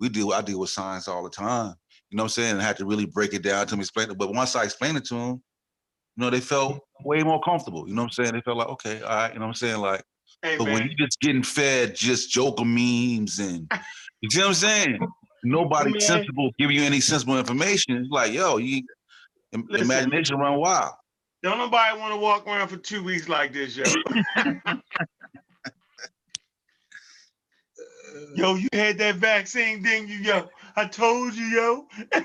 we 0.00 0.08
deal, 0.08 0.32
I 0.32 0.42
deal 0.42 0.60
with 0.60 0.70
science 0.70 1.08
all 1.08 1.22
the 1.24 1.30
time. 1.30 1.74
You 2.10 2.16
know 2.16 2.24
what 2.24 2.26
I'm 2.26 2.30
saying? 2.30 2.50
And 2.52 2.60
I 2.60 2.64
had 2.64 2.76
to 2.78 2.86
really 2.86 3.06
break 3.06 3.32
it 3.34 3.42
down 3.42 3.66
to 3.66 3.70
them, 3.72 3.80
explain 3.80 4.10
it. 4.10 4.18
But 4.18 4.34
once 4.34 4.54
I 4.54 4.64
explained 4.64 4.98
it 4.98 5.04
to 5.06 5.14
them, 5.14 5.42
you 6.16 6.24
know, 6.24 6.30
they 6.30 6.40
felt 6.40 6.78
way 7.04 7.22
more 7.22 7.40
comfortable. 7.42 7.88
You 7.88 7.94
know 7.94 8.02
what 8.02 8.18
I'm 8.18 8.24
saying? 8.24 8.34
They 8.34 8.40
felt 8.42 8.58
like, 8.58 8.68
okay, 8.68 9.02
all 9.02 9.08
right. 9.16 9.32
You 9.32 9.38
know 9.40 9.46
what 9.46 9.50
I'm 9.50 9.54
saying? 9.54 9.80
Like, 9.80 10.02
Hey, 10.44 10.58
but 10.58 10.64
when 10.64 10.74
man. 10.74 10.90
you 10.90 10.94
just 10.94 11.18
getting 11.20 11.42
fed 11.42 11.94
just 11.94 12.28
Joker 12.30 12.66
memes 12.66 13.38
and 13.38 13.66
you 14.20 14.28
see 14.30 14.40
what 14.40 14.48
I'm 14.48 14.54
saying? 14.54 14.98
Nobody 15.42 15.92
Man. 15.92 16.00
sensible 16.00 16.50
giving 16.58 16.76
you 16.76 16.82
any 16.82 17.00
sensible 17.00 17.38
information. 17.38 17.96
It's 17.96 18.10
like, 18.10 18.32
yo, 18.32 18.58
you 18.58 18.82
Listen. 19.54 19.86
imagination 19.86 20.36
run 20.36 20.60
wild. 20.60 20.92
Don't 21.42 21.56
nobody 21.56 21.98
want 21.98 22.12
to 22.12 22.18
walk 22.18 22.46
around 22.46 22.68
for 22.68 22.76
two 22.76 23.02
weeks 23.02 23.26
like 23.26 23.54
this, 23.54 23.76
yo. 23.76 23.84
Yo, 28.36 28.54
you 28.54 28.68
had 28.72 28.96
that 28.98 29.16
vaccine, 29.16 29.82
didn't 29.82 30.08
you, 30.08 30.18
yo? 30.18 30.48
I 30.76 30.86
told 30.86 31.34
you, 31.34 31.44
yo. 31.44 31.86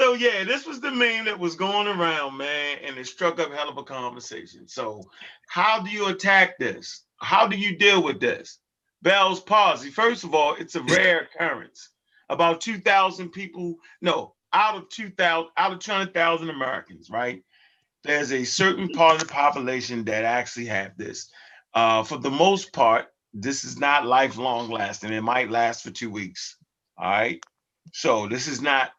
so 0.00 0.14
yeah, 0.14 0.44
this 0.44 0.66
was 0.66 0.80
the 0.80 0.90
meme 0.90 1.26
that 1.26 1.38
was 1.38 1.56
going 1.56 1.86
around, 1.86 2.38
man, 2.38 2.78
and 2.82 2.96
it 2.96 3.06
struck 3.06 3.38
up 3.38 3.52
hell 3.52 3.68
of 3.68 3.76
a 3.76 3.82
conversation. 3.82 4.66
So, 4.66 5.02
how 5.46 5.82
do 5.82 5.90
you 5.90 6.06
attack 6.06 6.58
this? 6.58 7.02
How 7.20 7.46
do 7.46 7.58
you 7.58 7.76
deal 7.76 8.02
with 8.02 8.18
this? 8.18 8.60
Bell's 9.02 9.40
palsy. 9.40 9.90
First 9.90 10.24
of 10.24 10.34
all, 10.34 10.54
it's 10.54 10.74
a 10.74 10.82
rare 10.84 11.28
occurrence. 11.34 11.90
About 12.30 12.62
2,000 12.62 13.28
people, 13.28 13.76
no, 14.00 14.34
out 14.54 14.76
of 14.76 14.88
2,000, 14.88 15.50
out 15.58 15.72
of 15.72 15.80
200,000 15.80 16.48
Americans, 16.48 17.10
right? 17.10 17.42
There's 18.02 18.32
a 18.32 18.44
certain 18.44 18.88
part 18.88 19.16
of 19.16 19.20
the 19.20 19.34
population 19.34 20.06
that 20.06 20.24
actually 20.24 20.66
have 20.66 20.96
this. 20.96 21.30
Uh, 21.74 22.04
for 22.04 22.16
the 22.16 22.30
most 22.30 22.72
part, 22.72 23.08
this 23.34 23.64
is 23.64 23.78
not 23.78 24.06
lifelong 24.06 24.70
lasting. 24.70 25.12
It 25.12 25.20
might 25.20 25.50
last 25.50 25.82
for 25.82 25.90
two 25.90 26.10
weeks. 26.10 26.56
All 26.96 27.10
right. 27.10 27.44
So 27.92 28.28
this 28.28 28.48
is 28.48 28.62
not 28.62 28.92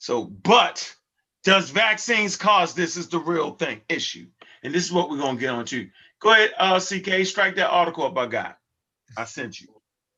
so, 0.00 0.24
but 0.24 0.92
does 1.44 1.68
vaccines 1.68 2.36
cause 2.36 2.74
this 2.74 2.96
is 2.96 3.08
the 3.08 3.18
real 3.18 3.52
thing 3.52 3.82
issue? 3.88 4.26
And 4.62 4.74
this 4.74 4.84
is 4.84 4.92
what 4.92 5.10
we're 5.10 5.18
gonna 5.18 5.38
get 5.38 5.50
on 5.50 5.66
to. 5.66 5.88
Go 6.20 6.32
ahead, 6.32 6.52
uh 6.58 6.80
CK, 6.80 7.26
strike 7.26 7.54
that 7.56 7.68
article 7.68 8.04
up 8.04 8.16
I 8.16 8.26
got. 8.26 8.58
I 9.16 9.24
sent 9.24 9.60
you. 9.60 9.68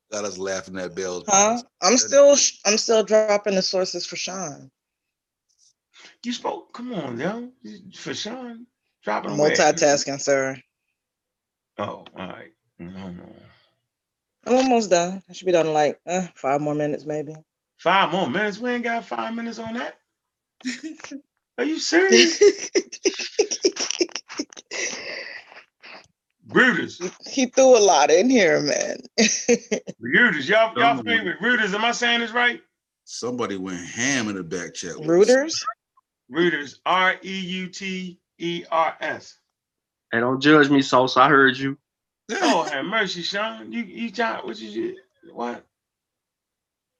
Got 0.09 0.23
us 0.23 0.37
laughing 0.37 0.79
at 0.79 0.95
Bill. 0.95 1.23
Huh? 1.27 1.61
I'm 1.81 1.97
still, 1.97 2.35
I'm 2.65 2.77
still 2.77 3.03
dropping 3.03 3.55
the 3.55 3.61
sources 3.61 4.05
for 4.05 4.15
Sean. 4.15 4.71
You 6.23 6.31
spoke, 6.31 6.71
come 6.71 6.93
on, 6.93 7.19
yo. 7.19 7.49
For 7.93 8.13
Sean. 8.13 8.65
Dropping 9.03 9.37
where? 9.37 9.51
Multitasking, 9.51 10.21
sir. 10.21 10.57
Oh, 11.77 12.05
all 12.15 12.27
right. 12.27 12.53
No, 12.79 13.09
no. 13.09 13.35
I'm 14.45 14.55
almost 14.55 14.89
done. 14.89 15.21
I 15.29 15.33
should 15.33 15.45
be 15.45 15.51
done 15.51 15.67
in 15.67 15.73
like 15.73 15.99
uh, 16.07 16.27
five 16.35 16.61
more 16.61 16.75
minutes, 16.75 17.05
maybe. 17.05 17.35
Five 17.83 18.11
more 18.13 18.29
minutes. 18.29 18.59
We 18.59 18.69
ain't 18.71 18.85
got 18.85 19.03
five 19.03 19.35
minutes 19.35 19.59
on 19.59 19.73
that. 19.73 19.97
Are 21.57 21.65
you 21.65 21.77
serious? 21.79 22.39
Reuters. 26.49 27.11
he 27.27 27.47
threw 27.47 27.77
a 27.77 27.79
lot 27.79 28.09
in 28.09 28.29
here, 28.29 28.61
man. 28.61 28.97
Reuters. 29.19 30.47
Y'all, 30.47 30.73
y'all 30.77 30.95
Somebody- 30.97 31.17
familiar 31.17 31.37
with 31.41 31.59
Reuters? 31.59 31.73
Am 31.73 31.83
I 31.83 31.91
saying 31.91 32.21
this 32.21 32.31
right? 32.31 32.61
Somebody 33.05 33.57
went 33.57 33.85
ham 33.85 34.29
in 34.29 34.35
the 34.37 34.43
back 34.43 34.73
chat. 34.73 34.97
with 34.97 35.01
us. 35.29 35.29
Rooters? 35.29 35.65
Reuters. 36.31 36.75
R 36.85 37.15
E 37.21 37.37
U 37.39 37.67
T 37.67 38.17
E 38.39 38.63
R 38.71 38.95
S. 39.01 39.37
Hey, 40.11 40.21
don't 40.21 40.39
judge 40.41 40.69
me, 40.69 40.81
Sauce. 40.81 41.17
I 41.17 41.27
heard 41.27 41.57
you. 41.57 41.77
Oh, 42.31 42.63
have 42.63 42.85
mercy, 42.85 43.23
Sean. 43.23 43.73
You, 43.73 43.83
you, 43.83 44.09
try- 44.09 44.39
what 44.41 44.57
you, 44.57 44.95
what? 45.33 45.65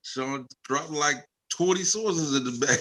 Sean 0.03 0.47
dropped 0.63 0.91
like 0.91 1.15
20 1.49 1.83
sources 1.83 2.35
in 2.35 2.43
the 2.43 2.65
back. 2.65 2.79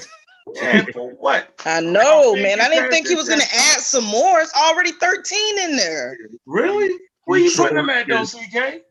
Yeah, 0.54 0.84
for 0.92 1.10
what? 1.14 1.60
I 1.64 1.80
know, 1.80 2.34
think 2.34 2.42
man. 2.42 2.60
I 2.60 2.68
didn't 2.68 2.90
think 2.90 3.08
he 3.08 3.14
was 3.14 3.28
gonna 3.28 3.40
that's- 3.40 3.76
add 3.76 3.80
some 3.80 4.04
more. 4.04 4.40
It's 4.40 4.52
already 4.54 4.92
13 4.92 5.58
in 5.60 5.76
there. 5.76 6.16
Really? 6.46 6.98
Where 7.24 7.38
you 7.38 7.52
putting 7.56 7.76
them 7.76 7.88
at, 7.90 8.08
though, 8.08 8.24
CK? 8.24 8.82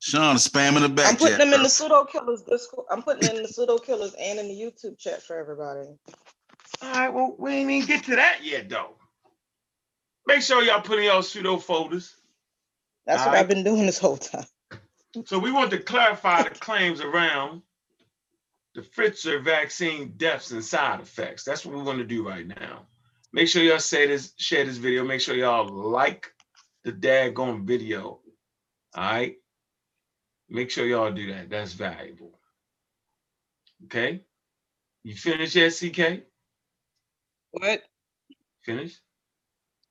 Sean 0.00 0.36
spamming 0.36 0.80
the 0.80 0.88
back 0.88 1.08
I'm 1.08 1.16
putting 1.16 1.36
chat. 1.36 1.38
them 1.38 1.52
in 1.52 1.62
the 1.62 1.68
pseudo 1.68 2.04
killers 2.04 2.42
Discord. 2.42 2.86
I'm 2.90 3.02
putting 3.02 3.28
them 3.28 3.36
in 3.36 3.42
the 3.42 3.48
pseudo 3.48 3.78
killers 3.78 4.14
and 4.18 4.38
in 4.38 4.48
the 4.48 4.54
YouTube 4.54 4.98
chat 4.98 5.22
for 5.22 5.38
everybody. 5.38 5.88
All 6.82 6.92
right, 6.92 7.10
well, 7.10 7.36
we 7.38 7.52
ain't 7.52 7.70
even 7.70 7.86
get 7.86 8.04
to 8.04 8.16
that 8.16 8.38
yet, 8.42 8.68
though. 8.70 8.94
Make 10.26 10.40
sure 10.42 10.62
y'all 10.62 10.80
put 10.80 10.98
in 10.98 11.04
y'all 11.04 11.22
pseudo 11.22 11.58
folders. 11.58 12.16
That's 13.06 13.20
what 13.20 13.28
Alright. 13.28 13.40
I've 13.42 13.48
been 13.48 13.62
doing 13.62 13.84
this 13.86 13.98
whole 13.98 14.16
time. 14.16 14.44
So 15.24 15.38
we 15.38 15.50
want 15.50 15.70
to 15.72 15.78
clarify 15.78 16.42
the 16.44 16.50
claims 16.50 17.00
around 17.00 17.62
the 18.74 18.82
Pfizer 18.82 19.42
vaccine 19.42 20.14
deaths 20.16 20.52
and 20.52 20.64
side 20.64 21.00
effects. 21.00 21.42
That's 21.44 21.66
what 21.66 21.74
we 21.76 21.82
want 21.82 21.98
to 21.98 22.04
do 22.04 22.26
right 22.26 22.46
now. 22.46 22.86
Make 23.32 23.48
sure 23.48 23.62
y'all 23.62 23.78
say 23.80 24.06
this, 24.06 24.32
share 24.36 24.64
this 24.64 24.76
video. 24.76 25.04
Make 25.04 25.20
sure 25.20 25.34
y'all 25.34 25.68
like 25.68 26.32
the 26.84 26.92
daggone 26.92 27.64
video. 27.64 28.20
All 28.94 29.02
right. 29.12 29.34
Make 30.48 30.70
sure 30.70 30.86
y'all 30.86 31.12
do 31.12 31.32
that. 31.32 31.50
That's 31.50 31.72
valuable. 31.72 32.38
Okay. 33.84 34.20
You 35.02 35.14
finished 35.14 35.54
yet, 35.56 35.72
CK? 35.72 36.24
What? 37.52 37.82
Finish? 38.62 38.96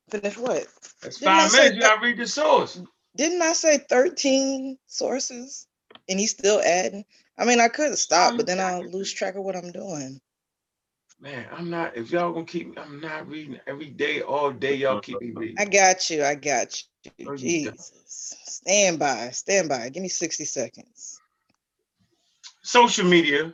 Finish 0.10 0.38
what? 0.38 0.66
That's 1.02 1.18
Didn't 1.20 1.26
five 1.34 1.52
minutes. 1.52 1.76
You 1.76 1.82
that- 1.82 1.88
gotta 1.90 2.02
read 2.06 2.18
the 2.18 2.28
source. 2.28 2.82
Didn't 3.20 3.42
I 3.42 3.52
say 3.52 3.80
13 3.80 4.78
sources? 4.88 5.68
And 6.08 6.18
he's 6.18 6.32
still 6.32 6.62
adding? 6.62 7.04
I 7.38 7.44
mean, 7.44 7.60
I 7.60 7.68
could 7.68 7.98
stop, 7.98 8.38
but 8.38 8.48
then 8.48 8.62
I'll 8.62 8.90
lose 8.90 9.12
track 9.12 9.36
of 9.36 9.44
what 9.44 9.58
I'm 9.58 9.74
doing. 9.74 10.22
Man, 11.20 11.46
I'm 11.52 11.70
not, 11.70 11.98
if 11.98 12.12
y'all 12.12 12.32
gonna 12.32 12.46
keep, 12.46 12.80
I'm 12.80 13.02
not 13.02 13.28
reading 13.28 13.60
every 13.68 13.90
day, 13.90 14.22
all 14.22 14.52
day. 14.52 14.76
Y'all 14.76 15.02
keep 15.02 15.20
me 15.20 15.32
reading. 15.32 15.58
I 15.60 15.66
got 15.66 16.10
you. 16.10 16.24
I 16.24 16.36
got 16.36 16.82
you. 17.18 17.36
Jesus. 17.36 17.92
Stand 18.46 19.00
by. 19.00 19.32
Stand 19.32 19.68
by. 19.68 19.90
Give 19.90 20.02
me 20.02 20.08
60 20.08 20.46
seconds. 20.46 21.20
social 22.62 23.06
media 23.06 23.54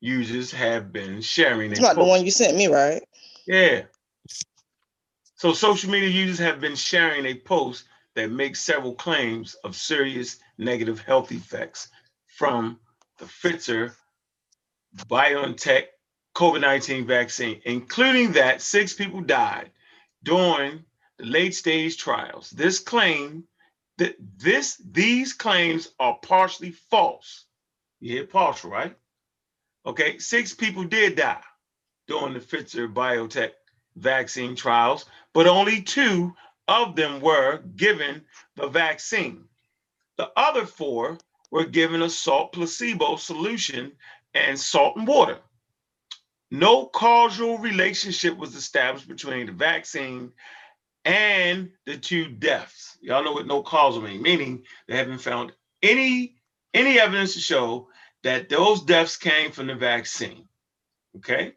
users 0.00 0.50
have 0.50 0.92
been 0.92 1.20
sharing. 1.20 1.70
It's 1.70 1.80
not 1.80 1.94
the 1.94 2.02
one 2.02 2.24
you 2.24 2.32
sent 2.32 2.56
me, 2.56 2.66
right? 2.66 3.04
Yeah. 3.46 3.82
So 5.36 5.52
social 5.52 5.92
media 5.92 6.08
users 6.08 6.40
have 6.40 6.60
been 6.60 6.74
sharing 6.74 7.24
a 7.26 7.34
post 7.36 7.84
that 8.14 8.30
makes 8.30 8.60
several 8.60 8.94
claims 8.94 9.54
of 9.64 9.76
serious 9.76 10.38
negative 10.58 11.00
health 11.00 11.32
effects 11.32 11.88
from 12.26 12.78
the 13.18 13.24
Pfizer 13.24 13.94
BioNTech 15.06 15.84
COVID-19 16.34 17.06
vaccine, 17.06 17.60
including 17.64 18.32
that 18.32 18.62
six 18.62 18.92
people 18.92 19.20
died 19.20 19.70
during 20.22 20.84
the 21.18 21.26
late 21.26 21.54
stage 21.54 21.96
trials. 21.96 22.50
This 22.50 22.78
claim 22.78 23.44
that 23.98 24.16
this 24.38 24.80
these 24.90 25.32
claims 25.32 25.90
are 25.98 26.18
partially 26.22 26.72
false. 26.72 27.44
You 28.00 28.12
hear 28.14 28.26
partial, 28.26 28.70
right? 28.70 28.96
Okay, 29.84 30.18
six 30.18 30.54
people 30.54 30.84
did 30.84 31.16
die 31.16 31.42
during 32.08 32.34
the 32.34 32.40
Pfizer 32.40 32.92
biotech 32.92 33.52
vaccine 33.96 34.56
trials, 34.56 35.04
but 35.34 35.46
only 35.46 35.82
two 35.82 36.34
of 36.70 36.94
them 36.94 37.20
were 37.20 37.58
given 37.74 38.22
the 38.54 38.68
vaccine. 38.68 39.44
The 40.16 40.30
other 40.36 40.64
four 40.64 41.18
were 41.50 41.64
given 41.64 42.00
a 42.00 42.08
salt 42.08 42.52
placebo 42.52 43.16
solution 43.16 43.92
and 44.34 44.58
salt 44.58 44.96
and 44.96 45.06
water. 45.06 45.38
No 46.52 46.86
causal 46.86 47.58
relationship 47.58 48.36
was 48.36 48.54
established 48.54 49.08
between 49.08 49.46
the 49.46 49.52
vaccine 49.52 50.32
and 51.04 51.72
the 51.86 51.96
two 51.96 52.28
deaths. 52.28 52.96
Y'all 53.00 53.24
know 53.24 53.32
what 53.32 53.46
no 53.46 53.62
causal 53.62 54.02
means, 54.02 54.22
meaning 54.22 54.62
they 54.86 54.96
haven't 54.96 55.18
found 55.18 55.52
any 55.82 56.36
any 56.72 57.00
evidence 57.00 57.34
to 57.34 57.40
show 57.40 57.88
that 58.22 58.48
those 58.48 58.82
deaths 58.82 59.16
came 59.16 59.50
from 59.50 59.66
the 59.66 59.74
vaccine. 59.74 60.46
Okay? 61.16 61.54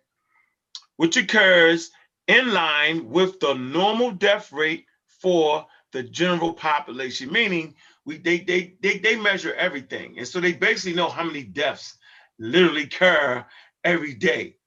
Which 0.95 1.17
occurs 1.17 1.91
in 2.27 2.51
line 2.51 3.09
with 3.09 3.39
the 3.39 3.53
normal 3.53 4.11
death 4.11 4.51
rate 4.51 4.85
for 5.23 5.67
the 5.93 6.03
general 6.03 6.53
population, 6.53 7.33
meaning 7.33 7.75
we 8.05 8.19
they 8.19 8.39
they 8.41 8.75
they, 8.81 8.99
they 8.99 9.17
measure 9.17 9.55
everything. 9.55 10.19
And 10.19 10.27
so 10.27 10.41
they 10.41 10.53
basically 10.53 10.95
know 10.95 11.09
how 11.09 11.25
many 11.25 11.43
deaths 11.45 11.97
literally 12.39 12.83
occur 12.83 13.45
every 13.85 14.15
day 14.15 14.57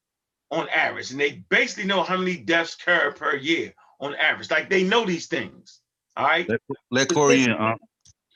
on 0.51 0.69
average. 0.71 1.13
And 1.13 1.21
they 1.21 1.45
basically 1.51 1.87
know 1.87 2.03
how 2.05 2.19
many 2.19 2.39
deaths 2.39 2.77
occur 2.77 3.13
per 3.13 3.37
year 3.37 3.75
on 4.01 4.17
average. 4.17 4.51
Like 4.51 4.71
they 4.71 4.85
know 4.85 5.07
these 5.07 5.29
things. 5.29 5.81
All 6.17 6.27
right. 6.27 6.49
Let, 6.49 6.61
let 6.91 7.09
Corey 7.11 7.45
in, 7.45 7.53
uh, 7.53 7.77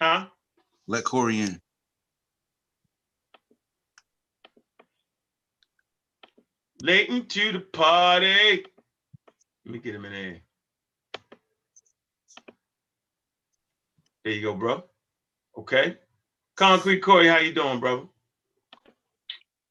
Huh? 0.00 0.26
let 0.88 1.04
Corey 1.04 1.40
in. 1.40 1.60
Late 6.82 7.30
to 7.30 7.52
the 7.52 7.60
party. 7.60 8.64
Let 9.66 9.72
me 9.72 9.78
get 9.80 9.94
him 9.94 10.06
in 10.06 10.12
there. 10.12 10.40
There 14.24 14.34
you 14.34 14.42
go, 14.42 14.54
bro. 14.54 14.84
Okay. 15.58 15.96
Concrete 16.56 17.00
Corey, 17.00 17.28
how 17.28 17.38
you 17.38 17.54
doing, 17.54 17.80
brother? 17.80 18.04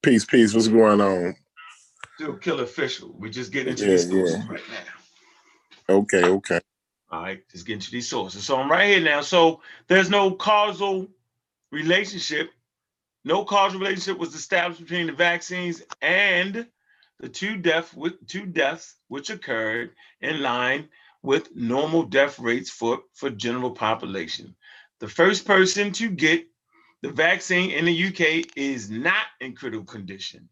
Peace, 0.03 0.25
peace. 0.25 0.53
What's 0.53 0.67
going 0.69 1.01
on? 1.01 1.35
Still 2.15 2.35
kill 2.37 2.61
official. 2.61 3.15
We 3.17 3.29
just 3.29 3.51
getting 3.51 3.71
into 3.71 3.85
Yeah, 3.85 3.91
these 3.91 4.07
sources 4.09 4.39
yeah. 4.39 4.47
right 4.47 4.61
now. 4.69 4.85
Okay, 5.89 6.25
okay. 6.25 6.61
All 7.11 7.23
right, 7.23 7.41
just 7.51 7.65
getting 7.65 7.81
to 7.81 7.91
these 7.91 8.09
sources. 8.09 8.45
So 8.45 8.57
I'm 8.57 8.71
right 8.71 8.89
here 8.89 9.01
now. 9.01 9.21
So 9.21 9.61
there's 9.87 10.09
no 10.09 10.31
causal 10.31 11.07
relationship. 11.71 12.51
No 13.25 13.45
causal 13.45 13.79
relationship 13.79 14.19
was 14.19 14.35
established 14.35 14.81
between 14.81 15.07
the 15.07 15.13
vaccines 15.13 15.83
and 16.01 16.67
the 17.19 17.29
two 17.29 17.57
death 17.57 17.95
with 17.95 18.25
two 18.27 18.45
deaths 18.45 18.95
which 19.09 19.29
occurred 19.29 19.91
in 20.21 20.41
line 20.41 20.89
with 21.21 21.55
normal 21.55 22.03
death 22.03 22.39
rates 22.39 22.69
for 22.69 23.01
for 23.13 23.29
general 23.29 23.71
population. 23.71 24.55
The 24.99 25.07
first 25.07 25.45
person 25.45 25.91
to 25.93 26.09
get 26.09 26.45
the 27.01 27.11
vaccine 27.11 27.71
in 27.71 27.85
the 27.85 28.07
UK 28.07 28.51
is 28.55 28.89
not 28.89 29.25
in 29.39 29.55
critical 29.55 29.85
condition. 29.85 30.49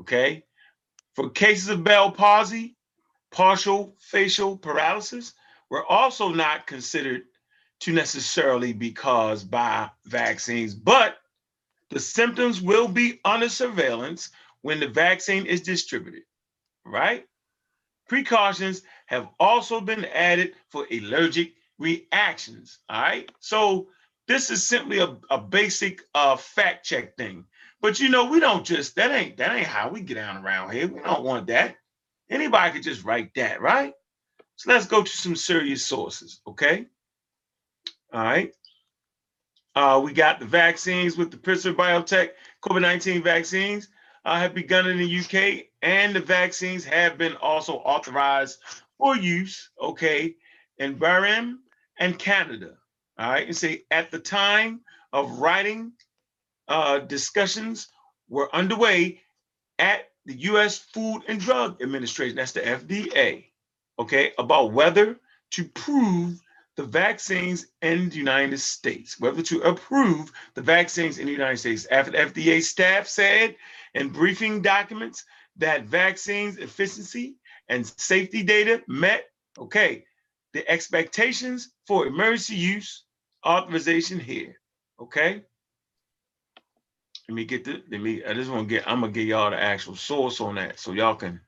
Okay. 0.00 0.44
For 1.14 1.30
cases 1.30 1.68
of 1.68 1.84
Bell 1.84 2.10
palsy, 2.10 2.76
partial 3.30 3.96
facial 4.00 4.58
paralysis 4.58 5.32
were 5.70 5.84
also 5.84 6.28
not 6.28 6.66
considered 6.66 7.22
to 7.80 7.92
necessarily 7.92 8.72
be 8.72 8.92
caused 8.92 9.50
by 9.50 9.90
vaccines, 10.04 10.74
but 10.74 11.18
the 11.90 12.00
symptoms 12.00 12.60
will 12.60 12.88
be 12.88 13.20
under 13.24 13.48
surveillance 13.48 14.30
when 14.62 14.80
the 14.80 14.88
vaccine 14.88 15.46
is 15.46 15.60
distributed, 15.60 16.22
right? 16.84 17.24
Precautions 18.08 18.82
have 19.06 19.28
also 19.40 19.80
been 19.80 20.04
added 20.04 20.54
for 20.68 20.86
allergic 20.90 21.54
reactions, 21.78 22.78
all 22.88 23.00
right? 23.00 23.30
So 23.40 23.88
this 24.28 24.50
is 24.50 24.66
simply 24.66 24.98
a, 24.98 25.16
a 25.30 25.38
basic 25.38 26.02
uh, 26.14 26.36
fact 26.36 26.84
check 26.84 27.16
thing. 27.16 27.44
But 27.80 28.00
you 28.00 28.08
know, 28.08 28.26
we 28.30 28.40
don't 28.40 28.64
just 28.64 28.96
that 28.96 29.12
ain't 29.12 29.36
that 29.36 29.54
ain't 29.54 29.66
how 29.66 29.88
we 29.88 30.00
get 30.00 30.14
down 30.14 30.44
around 30.44 30.72
here. 30.72 30.88
We 30.88 31.00
don't 31.00 31.24
want 31.24 31.46
that. 31.48 31.76
Anybody 32.28 32.72
could 32.72 32.82
just 32.82 33.04
write 33.04 33.34
that, 33.34 33.60
right? 33.60 33.92
So 34.56 34.72
let's 34.72 34.86
go 34.86 35.02
to 35.02 35.10
some 35.10 35.36
serious 35.36 35.84
sources, 35.84 36.40
okay? 36.46 36.86
All 38.12 38.22
right. 38.22 38.52
Uh, 39.74 40.00
we 40.02 40.12
got 40.12 40.40
the 40.40 40.46
vaccines 40.46 41.18
with 41.18 41.30
the 41.30 41.36
Pfizer 41.36 41.74
Biotech 41.74 42.30
COVID-19 42.62 43.22
vaccines 43.22 43.88
uh, 44.24 44.38
have 44.38 44.54
begun 44.54 44.88
in 44.88 44.96
the 44.96 45.18
UK, 45.18 45.66
and 45.82 46.16
the 46.16 46.20
vaccines 46.20 46.84
have 46.84 47.18
been 47.18 47.36
also 47.36 47.74
authorized 47.74 48.58
for 48.98 49.16
use, 49.16 49.70
okay, 49.80 50.34
in 50.78 50.98
Bahrain 50.98 51.56
and 51.98 52.18
Canada. 52.18 52.74
All 53.18 53.30
right, 53.30 53.46
and 53.46 53.56
say 53.56 53.84
at 53.90 54.10
the 54.10 54.18
time 54.18 54.80
of 55.12 55.38
writing, 55.38 55.92
uh, 56.68 56.98
discussions 56.98 57.88
were 58.28 58.54
underway 58.54 59.20
at 59.78 60.10
the 60.26 60.34
U.S. 60.34 60.78
Food 60.78 61.22
and 61.28 61.40
Drug 61.40 61.80
Administration, 61.82 62.36
that's 62.36 62.52
the 62.52 62.60
FDA, 62.60 63.44
okay, 63.98 64.32
about 64.38 64.72
whether 64.72 65.18
to 65.52 65.64
prove 65.64 66.40
the 66.76 66.84
vaccines 66.84 67.66
in 67.80 68.10
the 68.10 68.16
United 68.16 68.60
States, 68.60 69.18
whether 69.18 69.42
to 69.42 69.60
approve 69.62 70.30
the 70.54 70.62
vaccines 70.62 71.18
in 71.18 71.26
the 71.26 71.32
United 71.32 71.56
States. 71.58 71.86
After 71.90 72.10
the 72.10 72.18
FDA 72.18 72.62
staff 72.62 73.06
said 73.06 73.56
in 73.94 74.10
briefing 74.10 74.60
documents 74.60 75.24
that 75.56 75.84
vaccines 75.84 76.58
efficiency 76.58 77.36
and 77.68 77.86
safety 77.86 78.42
data 78.42 78.82
met, 78.88 79.26
okay, 79.58 80.04
the 80.54 80.68
expectations 80.70 81.70
for 81.86 82.06
emergency 82.06 82.56
use 82.56 83.04
authorization 83.46 84.20
here, 84.20 84.56
okay? 85.00 85.42
Let 87.28 87.34
me 87.34 87.44
get 87.44 87.64
the, 87.64 87.82
let 87.90 88.00
me, 88.00 88.24
I 88.24 88.34
just 88.34 88.50
want 88.50 88.68
to 88.68 88.74
get, 88.74 88.88
I'm 88.88 89.00
gonna 89.00 89.12
get 89.12 89.26
y'all 89.26 89.50
the 89.50 89.60
actual 89.62 89.96
source 89.96 90.40
on 90.40 90.56
that 90.56 90.78
so 90.80 90.92
y'all 90.92 91.16
can, 91.16 91.40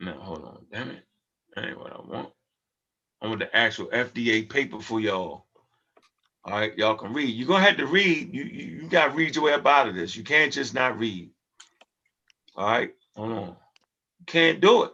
no, 0.00 0.12
hold 0.14 0.44
on, 0.44 0.66
damn 0.72 0.90
it. 0.90 1.04
That 1.56 1.66
ain't 1.66 1.78
what 1.78 1.92
I 1.92 2.00
want. 2.00 2.30
I 3.22 3.28
want 3.28 3.40
the 3.40 3.56
actual 3.56 3.86
FDA 3.88 4.48
paper 4.48 4.80
for 4.80 5.00
y'all. 5.00 5.46
All 6.44 6.54
right, 6.58 6.76
y'all 6.78 6.96
can 6.96 7.12
read. 7.12 7.34
You're 7.36 7.48
gonna 7.48 7.64
have 7.64 7.78
to 7.78 7.86
read. 7.86 8.34
You, 8.34 8.44
you, 8.44 8.66
you 8.82 8.88
gotta 8.88 9.12
read 9.12 9.34
your 9.36 9.44
way 9.44 9.54
up 9.54 9.66
out 9.66 9.88
of 9.88 9.94
this. 9.96 10.16
You 10.16 10.24
can't 10.24 10.52
just 10.52 10.74
not 10.74 10.98
read. 10.98 11.30
All 12.56 12.68
right, 12.70 12.92
hold 13.16 13.32
on. 13.32 13.56
Can't 14.26 14.60
do 14.60 14.84
it. 14.84 14.92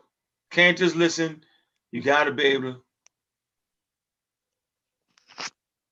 Can't 0.50 0.78
just 0.78 0.96
listen. 0.96 1.42
You 1.92 2.02
gotta 2.02 2.32
be 2.32 2.44
able 2.44 2.74
to. 2.74 2.82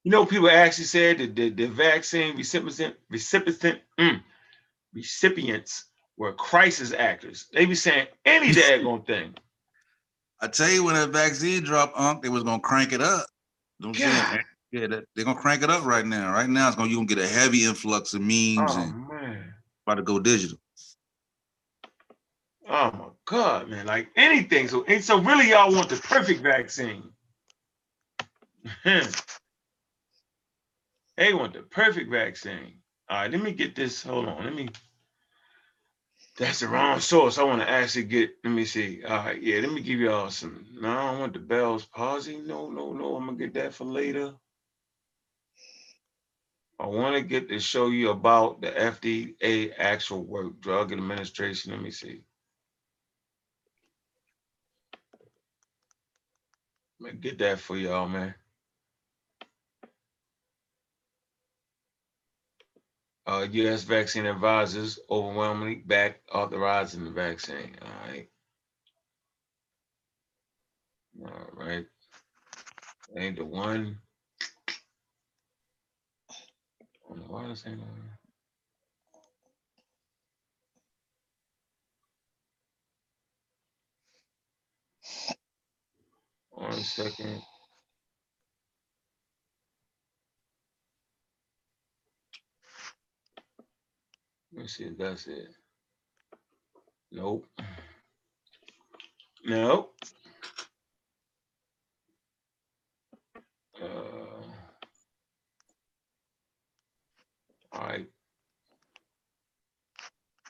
You 0.05 0.13
know, 0.13 0.27
people 0.27 0.51
actually 0.51 0.85
said 0.85 1.19
that 1.19 1.37
the, 1.37 1.51
the 1.51 1.67
vaccine 1.67 2.37
recipient 2.37 2.97
recipient 3.11 3.81
mm, 4.01 4.23
recipients 4.95 5.87
were 6.19 6.35
crisis 6.35 6.93
actors. 6.93 7.47
They 7.53 7.67
be 7.67 7.75
saying 7.77 8.09
any 8.25 8.49
daggone 8.55 9.07
thing. 9.07 9.35
I 10.41 10.49
tell 10.49 10.71
you, 10.71 10.85
when 10.85 10.95
that 10.95 11.11
vaccine 11.11 11.63
dropped, 11.65 11.99
Unc, 11.99 12.23
they 12.23 12.29
was 12.31 12.45
gonna 12.45 12.61
crank 12.61 12.93
it 12.93 13.03
up. 13.03 13.27
You 13.81 13.87
know 13.87 13.91
what 13.91 13.93
I'm 13.93 13.97
saying? 13.97 14.27
God. 14.31 14.41
Yeah, 14.73 14.87
they're 15.17 15.25
gonna 15.25 15.41
crank 15.41 15.63
it 15.63 15.71
up 15.71 15.85
right 15.85 16.07
now. 16.07 16.33
Right 16.33 16.49
now, 16.49 16.69
it's 16.69 16.77
gonna 16.77 16.91
you 16.91 16.97
gonna 16.97 17.07
get 17.09 17.19
a 17.19 17.27
heavy 17.29 17.65
influx 17.65 18.15
of 18.15 18.23
memes 18.23 18.77
Oh 18.77 18.77
and 18.77 18.97
man. 19.11 19.55
about 19.87 19.97
to 19.97 20.03
go 20.03 20.19
digital. 20.21 20.59
Oh 22.69 22.93
my 22.93 23.09
God, 23.27 23.69
man! 23.71 23.87
Like 23.87 24.09
anything. 24.17 24.69
So, 24.69 24.85
and 24.85 25.05
so 25.05 25.21
really, 25.21 25.51
y'all 25.51 25.75
want 25.75 25.89
the 25.91 25.97
perfect 25.97 26.43
vaccine. 26.43 27.05
Hmm. 28.85 29.01
they 31.17 31.35
want 31.35 31.55
the 31.55 31.63
perfect 31.63 32.11
vaccine. 32.11 32.81
All 33.11 33.19
right, 33.23 33.31
let 33.31 33.43
me 33.43 33.53
get 33.53 33.77
this. 33.77 34.03
Hold 34.05 34.29
on. 34.29 34.45
Let 34.45 34.55
me. 34.55 34.69
That's 36.39 36.61
the 36.61 36.69
wrong 36.69 37.01
source. 37.01 37.39
I 37.39 37.45
want 37.45 37.63
to 37.63 37.71
actually 37.71 38.05
get. 38.05 38.33
Let 38.45 38.53
me 38.53 38.65
see. 38.67 39.05
All 39.05 39.19
right, 39.19 39.43
yeah. 39.43 39.61
Let 39.61 39.73
me 39.73 39.83
give 39.83 40.01
y'all 40.01 40.31
some. 40.31 40.67
No, 40.81 40.91
I 40.91 41.11
don't 41.13 41.21
want 41.21 41.33
the 41.35 41.41
Bell's 41.41 41.87
palsy. 41.87 42.39
No, 42.39 42.71
no, 42.71 42.93
no. 42.93 43.17
I'm 43.17 43.27
gonna 43.27 43.39
get 43.39 43.55
that 43.55 43.75
for 43.75 43.85
later. 43.87 44.35
I 46.81 46.89
want 46.89 47.17
to 47.17 47.23
get 47.23 47.49
to 47.51 47.61
show 47.61 47.89
you 47.89 48.11
about 48.11 48.63
the 48.63 48.71
FDA 48.71 49.73
actual 49.79 50.25
work, 50.25 50.61
Drug 50.61 50.93
Administration. 50.93 51.73
Let 51.73 51.83
me 51.83 51.93
see. 51.93 52.23
Let 57.05 57.15
me 57.15 57.21
get 57.21 57.39
that 57.41 57.61
for 57.61 57.77
y'all, 57.77 58.09
man. 58.09 58.35
Uh, 63.27 63.47
U.S. 63.53 63.85
vaccine 63.85 64.27
advisors 64.27 64.99
overwhelmingly 65.11 65.77
back 65.77 66.21
authorizing 66.33 67.05
the 67.05 67.11
vaccine. 67.11 67.77
All 67.83 68.09
right. 68.11 68.29
All 71.25 71.51
right. 71.55 71.87
Ain't 73.19 73.37
the 73.39 73.45
one. 73.47 73.99
I 77.07 77.09
don't 77.15 77.19
know 77.21 77.35
why 77.35 77.49
this 77.49 77.65
ain't 77.67 77.81
on 77.81 77.87
here. 77.87 78.24
One 86.55 86.73
second. 86.85 87.43
Let 94.53 94.63
me 94.63 94.69
see 94.69 94.85
if 94.85 94.99
that's 94.99 95.27
it. 95.29 95.49
Nope. 97.13 97.47
Nope. 99.45 99.95
Uh, 103.83 103.87
all 107.73 107.81
right. 107.89 108.07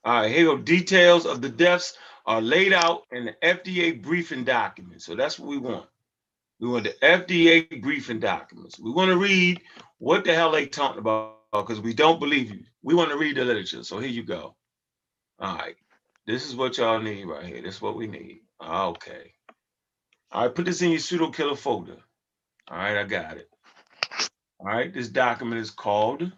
All 0.05 0.15
right, 0.23 0.33
here. 0.33 0.57
Details 0.59 1.27
of 1.27 1.43
the 1.43 1.51
deaths 1.51 1.97
are 2.27 2.43
laid 2.43 2.73
out 2.75 3.03
in 3.13 3.27
the 3.27 3.35
FDA 3.45 4.03
briefing 4.03 4.45
document. 4.45 5.03
So 5.03 5.17
that's 5.17 5.39
what 5.39 5.49
we 5.51 5.59
want. 5.59 5.87
We 6.65 6.71
want 6.71 6.85
the 6.85 6.97
FDA 7.03 7.83
briefing 7.83 8.21
documents. 8.21 8.81
We 8.81 8.91
want 8.91 9.11
to 9.11 9.19
read 9.19 9.61
what 9.99 10.25
the 10.25 10.35
hell 10.35 10.51
they 10.51 10.65
talking 10.65 10.99
about 10.99 11.37
because 11.53 11.79
we 11.79 11.93
don't 11.93 12.19
believe 12.19 12.51
you. 12.51 12.61
We 12.83 12.95
want 12.95 13.11
to 13.11 13.19
read 13.19 13.37
the 13.37 13.45
literature. 13.45 13.85
So 13.85 13.99
here 13.99 14.09
you 14.09 14.23
go. 14.23 14.57
All 15.39 15.59
right. 15.59 15.77
This 16.27 16.49
is 16.49 16.57
what 16.57 16.79
y'all 16.79 17.03
need 17.03 17.27
right 17.27 17.45
here. 17.45 17.61
This 17.61 17.75
is 17.75 17.83
what 17.83 17.99
we 17.99 18.07
need. 18.07 18.41
Okay. 18.67 19.35
All 20.33 20.47
right, 20.47 20.55
put 20.55 20.65
this 20.65 20.81
in 20.81 20.89
your 20.89 21.01
pseudo 21.01 21.29
killer 21.29 21.55
folder. 21.55 21.99
All 22.71 22.79
right, 22.79 22.97
I 22.97 23.05
got 23.05 23.37
it. 23.37 23.51
All 24.59 24.69
right, 24.69 24.91
this 24.91 25.09
document 25.09 25.61
is 25.61 25.71
called. 25.71 26.33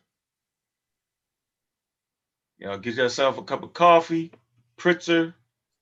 Y'all 2.58 2.78
get 2.78 2.96
yourself 2.96 3.38
a 3.38 3.44
cup 3.44 3.62
of 3.62 3.74
coffee, 3.74 4.32
Pritzer. 4.76 5.34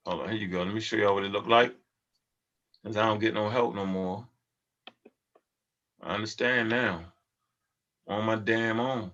Hold 0.05 0.21
on, 0.21 0.29
here 0.29 0.37
you 0.37 0.49
go. 0.49 0.61
Let 0.61 0.71
me 0.71 0.81
show 0.81 0.97
y'all 0.97 1.15
what 1.15 1.23
it 1.23 1.31
look 1.31 1.47
like. 1.47 1.73
Cause 2.85 2.95
I 2.95 3.07
don't 3.07 3.19
get 3.19 3.33
no 3.33 3.49
help 3.49 3.73
no 3.73 3.87
more. 3.87 4.27
I 6.05 6.13
understand 6.13 6.69
now. 6.69 7.01
On 8.07 8.23
my 8.25 8.35
damn 8.35 8.79
own. 8.79 9.11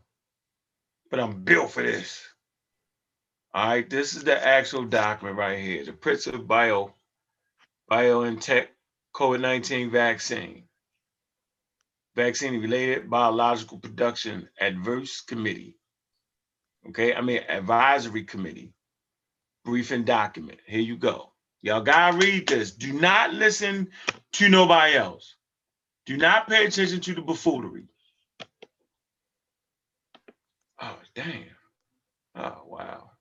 But 1.10 1.22
I'm 1.22 1.44
built 1.44 1.72
for 1.72 1.84
this. 1.84 2.22
All 3.54 3.68
right, 3.68 3.90
this 3.90 4.16
is 4.16 4.24
the 4.24 4.46
actual 4.46 4.86
document 4.86 5.38
right 5.38 5.60
here. 5.60 5.86
The 5.86 5.94
Pritzer 5.94 6.46
Bio 6.46 6.94
BioNTech 7.90 8.68
COVID-19 9.16 9.92
vaccine. 9.92 10.64
Vaccine 12.16 12.62
related 12.62 13.10
biological 13.10 13.78
production 13.78 14.50
adverse 14.60 15.22
committee. 15.22 15.78
Okay, 16.90 17.14
I 17.14 17.22
mean 17.22 17.42
advisory 17.48 18.26
committee. 18.26 18.74
Briefing 19.64 20.04
document. 20.04 20.60
Here 20.66 20.82
you 20.82 20.98
go. 20.98 21.32
Y'all 21.62 21.82
gotta 21.82 22.18
read 22.18 22.48
this. 22.48 22.72
Do 22.72 22.92
not 22.92 23.34
listen 23.34 23.90
to 24.34 24.50
nobody 24.50 24.96
else. 24.96 25.36
Do 26.12 26.18
not 26.18 26.50
pay 26.50 26.66
attention 26.66 27.00
to 27.00 27.16
the 27.16 27.22
buffoonery. 27.22 27.86
Oh, 30.82 30.98
damn. 31.16 31.46
Oh, 32.36 32.64
wow. 32.68 33.12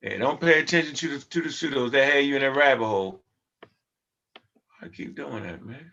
Hey, 0.00 0.18
don't 0.18 0.40
pay 0.40 0.60
attention 0.60 0.94
to 0.94 1.18
the 1.18 1.18
to 1.18 1.42
the 1.42 1.48
pseudos 1.48 1.90
that 1.90 2.12
had 2.12 2.24
you 2.24 2.36
in 2.36 2.42
that 2.42 2.54
rabbit 2.54 2.86
hole. 2.86 3.24
I 4.80 4.86
keep 4.86 5.16
doing 5.16 5.42
that, 5.42 5.64
man. 5.64 5.92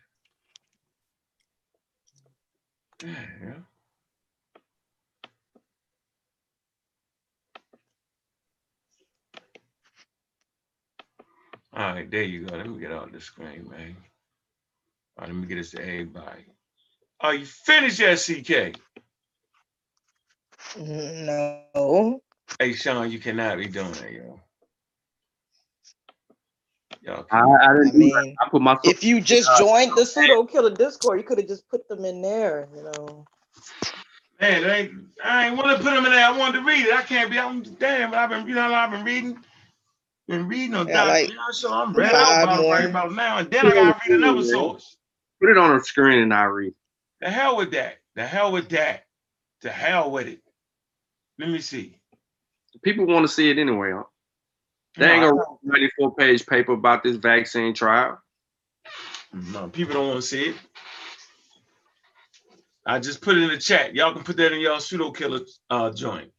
Damn. 2.99 3.66
All 11.77 11.93
right, 11.93 12.09
there 12.11 12.23
you 12.23 12.47
go. 12.47 12.57
Let 12.57 12.67
me 12.69 12.79
get 12.79 12.91
out 12.91 13.13
the 13.13 13.21
screen, 13.21 13.69
man. 13.69 13.95
All 15.17 15.25
right, 15.25 15.29
let 15.29 15.35
me 15.35 15.47
get 15.47 15.55
this 15.57 15.71
to 15.71 15.81
everybody. 15.81 16.45
Are 17.21 17.35
you 17.35 17.45
finished 17.45 17.99
yet, 17.99 18.17
CK? 18.17 18.79
No. 20.75 22.21
Hey, 22.59 22.73
Sean, 22.73 23.11
you 23.11 23.19
cannot 23.19 23.59
be 23.59 23.67
doing 23.67 23.91
that, 23.93 24.11
yo. 24.11 24.41
Y'all, 27.03 27.25
I, 27.31 27.41
can- 27.41 27.57
I 27.61 27.67
I 27.67 27.73
didn't 27.73 27.93
do 27.93 27.99
that. 28.09 28.25
mean, 28.25 28.37
I 28.39 28.49
put 28.49 28.61
my 28.61 28.77
if 28.83 29.03
you 29.03 29.21
just 29.21 29.55
joined 29.55 29.95
the 29.95 30.05
pseudo 30.05 30.45
killer 30.45 30.75
Discord, 30.75 31.19
you 31.19 31.25
could 31.25 31.37
have 31.39 31.47
just 31.47 31.69
put 31.69 31.87
them 31.89 32.05
in 32.05 32.21
there, 32.21 32.69
you 32.75 32.83
know. 32.83 33.27
man, 34.41 34.63
it 34.63 34.67
ain't, 34.67 34.93
I 35.23 35.47
ain't 35.47 35.57
want 35.57 35.77
to 35.77 35.83
put 35.83 35.93
them 35.93 36.05
in 36.05 36.11
there. 36.11 36.25
I 36.25 36.37
wanted 36.37 36.59
to 36.59 36.65
read 36.65 36.85
it. 36.87 36.93
I 36.93 37.03
can't 37.03 37.31
be. 37.31 37.39
I'm 37.39 37.63
damn. 37.63 38.13
I've 38.13 38.29
been, 38.29 38.47
you 38.47 38.55
know, 38.55 38.73
I've 38.73 38.91
been 38.91 39.05
reading, 39.05 39.37
been 40.27 40.47
reading 40.47 40.75
on 40.75 40.87
Yeah, 40.87 41.05
Dr. 41.05 41.07
like 41.07 41.29
Leon, 41.29 41.53
so 41.53 41.73
I'm 41.73 41.93
read 41.93 42.13
out 42.13 42.43
about 42.43 42.63
it 42.63 42.69
right 42.69 42.85
about 42.85 43.13
now, 43.13 43.37
and 43.37 43.49
then 43.49 43.65
I 43.65 43.73
gotta 43.73 43.99
read 44.07 44.19
another 44.19 44.43
source. 44.43 44.97
put 45.39 45.49
it 45.49 45.57
on 45.57 45.77
the 45.77 45.83
screen 45.83 46.19
and 46.19 46.33
I 46.33 46.43
read. 46.43 46.73
The 47.21 47.29
hell 47.29 47.57
with 47.57 47.71
that. 47.71 47.97
The 48.15 48.25
hell 48.25 48.51
with 48.51 48.69
that. 48.69 49.03
The 49.61 49.71
hell 49.71 50.11
with 50.11 50.27
it. 50.27 50.41
Let 51.39 51.49
me 51.49 51.59
see. 51.59 51.99
People 52.83 53.05
want 53.05 53.25
to 53.25 53.31
see 53.31 53.49
it 53.49 53.57
anyway. 53.57 53.91
Huh? 53.91 54.03
They 54.97 55.11
ain't 55.11 55.21
gonna 55.21 55.33
write 55.33 55.81
a 55.81 55.81
94 55.99 56.15
page 56.15 56.45
paper 56.45 56.73
about 56.73 57.03
this 57.03 57.17
vaccine 57.17 57.73
trial. 57.73 58.19
No, 59.33 59.69
people 59.69 59.93
don't 59.93 60.07
want 60.07 60.21
to 60.21 60.27
see 60.27 60.49
it. 60.49 60.55
I 62.85 62.99
just 62.99 63.21
put 63.21 63.37
it 63.37 63.43
in 63.43 63.49
the 63.49 63.57
chat. 63.57 63.95
Y'all 63.95 64.13
can 64.13 64.23
put 64.23 64.37
that 64.37 64.53
in 64.53 64.61
y'all 64.61 64.79
pseudo 64.79 65.11
killer 65.11 65.41
uh 65.69 65.91
joint. 65.91 66.31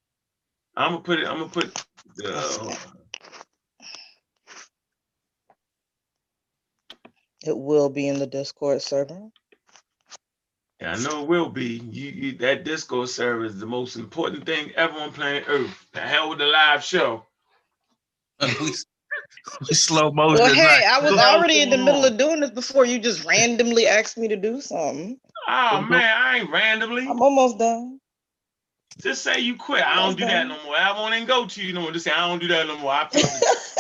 I'm 0.77 0.93
gonna 0.93 1.03
put 1.03 1.21
it. 1.21 1.27
I'm 1.27 1.39
gonna 1.39 1.51
put. 1.51 1.85
Uh, 2.25 2.59
hold 2.59 2.73
on. 2.73 2.79
It 7.49 7.57
will 7.59 7.89
be 7.89 8.07
in 8.09 8.19
the 8.19 8.27
Discord 8.27 8.83
server. 8.83 9.31
yeah, 10.81 10.93
I 10.93 10.97
know 10.99 11.23
it 11.23 11.29
will 11.29 11.49
be. 11.49 11.79
You, 11.91 12.11
you 12.11 12.33
that 12.39 12.65
Discord 12.65 13.09
server 13.09 13.47
is 13.47 13.59
the 13.59 13.67
most 13.67 13.97
important 13.97 14.45
thing 14.45 14.71
ever 14.77 14.99
on 15.01 15.13
planet 15.13 15.45
Earth. 15.49 15.87
The 15.93 16.01
hell 16.01 16.29
with 16.29 16.39
the 16.39 16.47
live 16.47 16.85
show. 16.85 17.25
we, 18.43 18.49
we 19.69 19.75
slow 19.75 20.13
motion. 20.13 20.45
Well, 20.45 20.55
hey, 20.55 20.81
not- 20.85 21.03
I 21.03 21.11
was 21.11 21.19
already 21.19 21.63
in 21.63 21.71
the 21.71 21.79
middle 21.79 22.05
on? 22.05 22.13
of 22.13 22.19
doing 22.19 22.41
this 22.41 22.51
before 22.51 22.85
you 22.85 22.99
just 22.99 23.25
randomly 23.25 23.87
asked 23.87 24.19
me 24.19 24.29
to 24.29 24.37
do 24.37 24.61
something. 24.61 25.19
Oh 25.49 25.81
man, 25.89 26.03
I 26.19 26.39
ain't 26.41 26.51
randomly. 26.51 27.09
I'm 27.09 27.23
almost 27.23 27.59
done. 27.59 27.99
Just 29.01 29.23
say 29.23 29.39
you 29.39 29.57
quit. 29.57 29.83
I 29.85 29.95
don't 29.97 30.19
do 30.19 30.27
that 30.27 30.47
no 30.47 30.63
more. 30.65 30.77
I 30.77 30.93
won't 30.93 31.15
even 31.15 31.27
go 31.27 31.47
to 31.47 31.63
you 31.65 31.73
no 31.73 31.83
more. 31.83 31.93
Just 31.93 32.05
say 32.05 32.11
I 32.11 32.29
don't 32.29 32.41
do 32.41 32.49
that 32.49 32.67
no 32.67 32.77
more. 32.79 32.93
I 32.93 33.05
promise. 33.11 33.77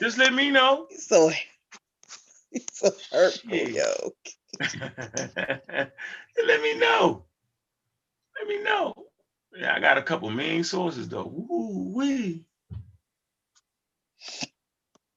Just 0.00 0.18
let 0.18 0.32
me 0.34 0.50
know. 0.50 0.86
so, 0.96 1.30
it's 2.52 2.82
a 2.82 2.92
hurtful, 3.14 3.50
Shit. 3.50 3.70
yo. 3.70 3.92
Let 6.46 6.62
me 6.62 6.78
know. 6.78 7.24
Let 8.38 8.48
me 8.48 8.62
know. 8.62 8.94
Yeah, 9.56 9.74
I 9.74 9.80
got 9.80 9.98
a 9.98 10.02
couple 10.02 10.30
main 10.30 10.64
sources 10.64 11.08
though. 11.08 11.26
Woo 11.26 11.92
wee. 11.94 12.44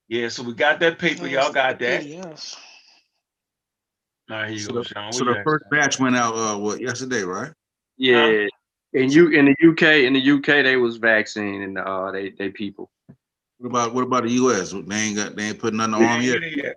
Yeah, 0.07 0.27
so 0.27 0.43
we 0.43 0.53
got 0.53 0.79
that 0.81 0.99
paper. 0.99 1.27
Y'all 1.27 1.53
got 1.53 1.79
that. 1.79 2.03
PDF. 2.03 2.57
All 4.29 4.37
right, 4.37 4.49
here 4.49 4.57
you 4.57 4.63
So 4.65 4.73
go, 4.73 4.79
the, 4.79 4.85
Sean. 4.85 5.11
so 5.13 5.23
the 5.23 5.41
first 5.43 5.65
batch 5.71 5.99
went 5.99 6.15
out 6.15 6.35
uh 6.35 6.57
what 6.57 6.81
yesterday, 6.81 7.23
right? 7.23 7.51
Yeah. 7.97 8.47
In 8.93 9.09
you 9.09 9.29
in 9.29 9.45
the 9.45 9.69
UK, 9.69 10.05
in 10.05 10.13
the 10.13 10.31
UK, 10.31 10.63
they 10.65 10.75
was 10.75 10.97
vaccine 10.97 11.61
and 11.61 11.77
uh 11.77 12.11
they 12.11 12.31
they 12.31 12.49
people. 12.49 12.91
What 13.57 13.69
about 13.69 13.93
what 13.93 14.03
about 14.03 14.23
the 14.23 14.31
US? 14.31 14.71
They 14.71 14.95
ain't 14.95 15.15
got 15.15 15.35
they 15.35 15.49
ain't 15.49 15.59
putting 15.59 15.77
nothing 15.77 15.93
on 15.93 16.01
the 16.01 16.07
arm 16.07 16.21
yet. 16.21 16.75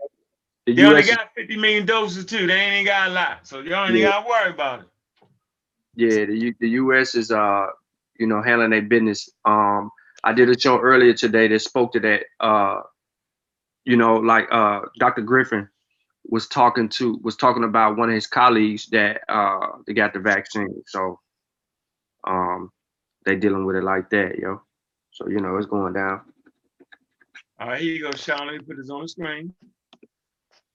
Get 0.72 0.72
it 0.72 0.76
yet. 0.78 0.84
The 0.84 0.84
They 0.84 0.88
only 0.88 1.04
got 1.04 1.34
50 1.34 1.56
million 1.56 1.86
doses 1.86 2.26
too. 2.26 2.46
They 2.46 2.54
ain't 2.54 2.86
got 2.86 3.08
a 3.08 3.12
lot. 3.12 3.46
So 3.46 3.60
y'all 3.60 3.88
ain't 3.90 4.00
Yeah. 4.00 4.02
gotta 4.02 4.28
worry 4.28 4.50
about 4.50 4.80
it. 4.80 4.86
yeah, 5.96 6.26
the 6.26 6.36
U, 6.36 6.54
the 6.60 6.70
US 6.70 7.16
is 7.16 7.32
uh 7.32 7.66
you 8.18 8.28
know 8.28 8.42
handling 8.42 8.70
their 8.72 8.82
business. 8.82 9.30
Um, 9.46 9.90
I 10.24 10.34
did 10.34 10.50
a 10.50 10.58
show 10.60 10.80
earlier 10.80 11.14
today 11.14 11.48
that 11.48 11.60
spoke 11.60 11.92
to 11.94 12.00
that. 12.02 12.24
Uh, 12.40 12.82
you 13.86 13.96
know, 13.96 14.16
like 14.16 14.48
uh 14.52 14.82
Dr. 14.98 15.22
Griffin 15.22 15.68
was 16.30 16.48
talking 16.48 16.88
to 16.90 17.18
was 17.22 17.36
talking 17.36 17.64
about 17.64 17.96
one 17.98 18.10
of 18.10 18.14
his 18.16 18.26
colleagues 18.28 18.86
that 18.88 19.22
uh 19.28 19.78
they 19.86 19.94
got 19.94 20.14
the 20.14 20.20
vaccine. 20.20 20.82
So 20.86 21.20
um 22.26 22.70
they 23.26 23.36
dealing 23.36 23.66
with 23.66 23.76
it 23.76 23.84
like 23.84 24.10
that, 24.10 24.38
yo. 24.38 24.62
So 25.12 25.28
you 25.28 25.40
know 25.40 25.56
it's 25.58 25.66
going 25.66 25.94
down. 25.94 26.22
All 27.60 27.68
right, 27.68 27.80
here 27.80 27.94
you 27.94 28.02
go, 28.02 28.14
Sean. 28.14 28.46
Let 28.48 28.54
me 28.54 28.60
put 28.60 28.76
this 28.78 28.90
on 28.90 29.02
the 29.02 29.08
screen. 29.08 29.54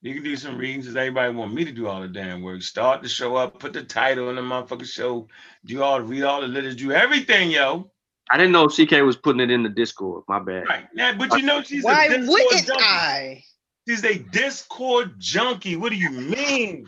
You 0.02 0.14
can 0.14 0.24
do 0.24 0.38
some 0.38 0.58
readings 0.58 0.86
because 0.86 0.96
everybody 0.96 1.34
want 1.34 1.54
me 1.54 1.66
to 1.66 1.74
do 1.74 1.88
all 1.88 2.00
the 2.02 2.08
damn 2.08 2.42
work. 2.42 2.62
Start 2.62 3.02
the 3.02 3.10
show 3.10 3.36
up, 3.36 3.60
put 3.60 3.74
the 3.74 3.84
title 3.84 4.30
in 4.30 4.38
the 4.38 4.42
motherfucking 4.42 4.86
show, 4.86 5.28
do 5.66 5.84
all 5.84 6.00
read 6.00 6.24
all 6.24 6.40
the 6.40 6.48
letters, 6.48 6.78
do 6.78 6.94
everything, 6.94 7.52
yo. 7.52 7.92
I 8.32 8.38
didn't 8.38 8.54
know 8.54 8.68
CK 8.68 8.92
was 9.04 9.18
putting 9.18 9.42
it 9.42 9.52
in 9.52 9.64
the 9.64 9.70
Discord. 9.70 10.24
My 10.30 10.40
bad. 10.40 10.68
Right. 10.70 10.86
Yeah, 10.96 11.14
but 11.18 11.36
you 11.36 11.44
know 11.44 11.62
she's 11.64 11.84
Why 11.84 12.06
a 12.06 12.10
Discord 12.10 12.28
wouldn't 12.30 12.68
junkie. 12.68 12.84
I? 12.84 13.44
She's 13.88 14.06
a 14.06 14.20
Discord 14.20 15.20
junkie. 15.20 15.76
What 15.76 15.90
do 15.90 15.98
you 15.98 16.12
mean? 16.12 16.88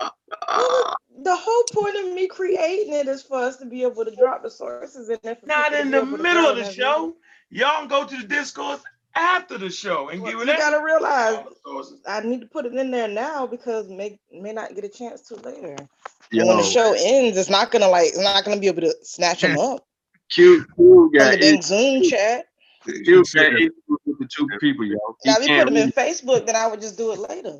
Well, 0.00 0.96
the 1.22 1.36
whole 1.36 1.64
point 1.72 1.96
of 1.96 2.12
me 2.14 2.26
creating 2.26 2.94
it 2.94 3.06
is 3.06 3.22
for 3.22 3.38
us 3.38 3.58
to 3.58 3.66
be 3.66 3.82
able 3.82 4.04
to 4.04 4.16
drop 4.16 4.42
the 4.42 4.50
sources 4.50 5.08
in 5.08 5.18
there. 5.22 5.36
Not 5.44 5.72
in 5.72 5.90
the 5.90 6.04
middle 6.04 6.46
of 6.46 6.56
the 6.56 6.72
show. 6.72 7.14
Y'all 7.50 7.86
go 7.86 8.04
to 8.04 8.16
the 8.16 8.26
Discord 8.26 8.80
after 9.16 9.58
the 9.58 9.70
show 9.70 10.08
and 10.10 10.20
Well, 10.20 10.30
give 10.30 10.40
you 10.40 10.42
it 10.42 10.46
that. 10.46 10.58
gotta 10.58 10.84
realize 10.84 11.34
all 11.36 11.44
the 11.44 11.56
sources. 11.64 12.00
I 12.08 12.20
need 12.22 12.40
to 12.42 12.46
put 12.48 12.66
it 12.66 12.74
in 12.74 12.90
there 12.90 13.08
now 13.08 13.46
because 13.46 13.88
may 13.88 14.18
may 14.32 14.52
not 14.52 14.74
get 14.74 14.84
a 14.84 14.88
chance 14.90 15.22
to 15.28 15.36
later. 15.36 15.76
Yo, 16.32 16.44
when 16.46 16.56
the 16.58 16.62
show 16.64 16.94
ends, 16.98 17.38
it's 17.38 17.50
not 17.50 17.70
gonna 17.72 17.88
like 17.88 18.08
it's 18.08 18.18
not 18.20 18.44
gonna 18.44 18.60
be 18.60 18.68
able 18.68 18.82
to 18.82 18.94
snatch 19.02 19.42
them 19.42 19.56
up 19.58 19.86
Q 20.30 20.66
Q 20.76 21.10
from 21.18 21.30
got 21.30 21.32
the 21.32 21.38
dang 21.38 21.62
it. 21.62 21.62
Zoom 21.62 22.02
chat. 22.02 22.46
Q 23.04 23.24
got 23.34 23.52
with 24.06 24.18
the 24.20 24.28
two 24.36 24.52
people, 24.60 24.84
yo. 24.86 24.96
He 25.22 25.30
Now 25.30 25.36
if 25.38 25.44
you 25.44 25.50
put 25.50 25.66
them 25.66 25.76
in. 25.76 25.92
Facebook, 25.92 26.46
then 26.46 26.56
I 26.56 26.66
would 26.68 26.80
just 26.82 26.98
do 26.98 27.12
it 27.12 27.18
later. 27.20 27.58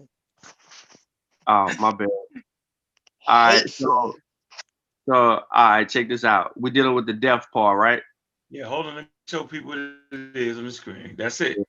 Oh, 1.46 1.74
my 1.80 1.92
bad. 1.92 2.08
All 3.26 3.36
right, 3.54 3.68
so 3.68 4.14
so 5.08 5.14
all 5.14 5.44
right, 5.52 5.88
check 5.88 6.08
this 6.08 6.24
out. 6.24 6.52
We're 6.60 6.72
dealing 6.72 6.94
with 6.94 7.06
the 7.06 7.14
death 7.14 7.46
part, 7.52 7.78
right? 7.78 8.02
Yeah, 8.50 8.66
hold 8.66 8.86
on. 8.86 9.08
Show 9.28 9.44
people 9.44 9.70
what 9.70 9.78
it 9.78 10.36
is 10.36 10.58
on 10.58 10.64
the 10.66 10.72
screen. 10.72 11.14
That's 11.16 11.40
it. 11.40 11.56
It's 11.58 11.66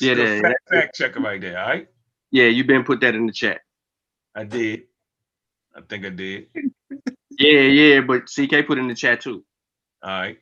Yeah, 0.00 0.14
there- 0.14 0.40
fact, 0.40 0.68
fact 0.70 0.94
checker 0.96 1.20
right 1.20 1.40
there. 1.40 1.58
All 1.58 1.68
right. 1.68 1.88
Yeah, 2.30 2.46
you 2.46 2.64
been 2.64 2.84
put 2.84 3.00
that 3.00 3.14
in 3.14 3.26
the 3.26 3.32
chat. 3.32 3.60
I 4.34 4.44
did. 4.44 4.84
I 5.76 5.82
think 5.82 6.06
I 6.06 6.10
did. 6.10 6.48
Yeah, 7.38 7.60
yeah, 7.60 8.00
but 8.00 8.22
CK 8.26 8.66
put 8.66 8.78
in 8.78 8.88
the 8.88 8.94
chat 8.94 9.20
too. 9.20 9.44
All 10.02 10.10
right. 10.10 10.38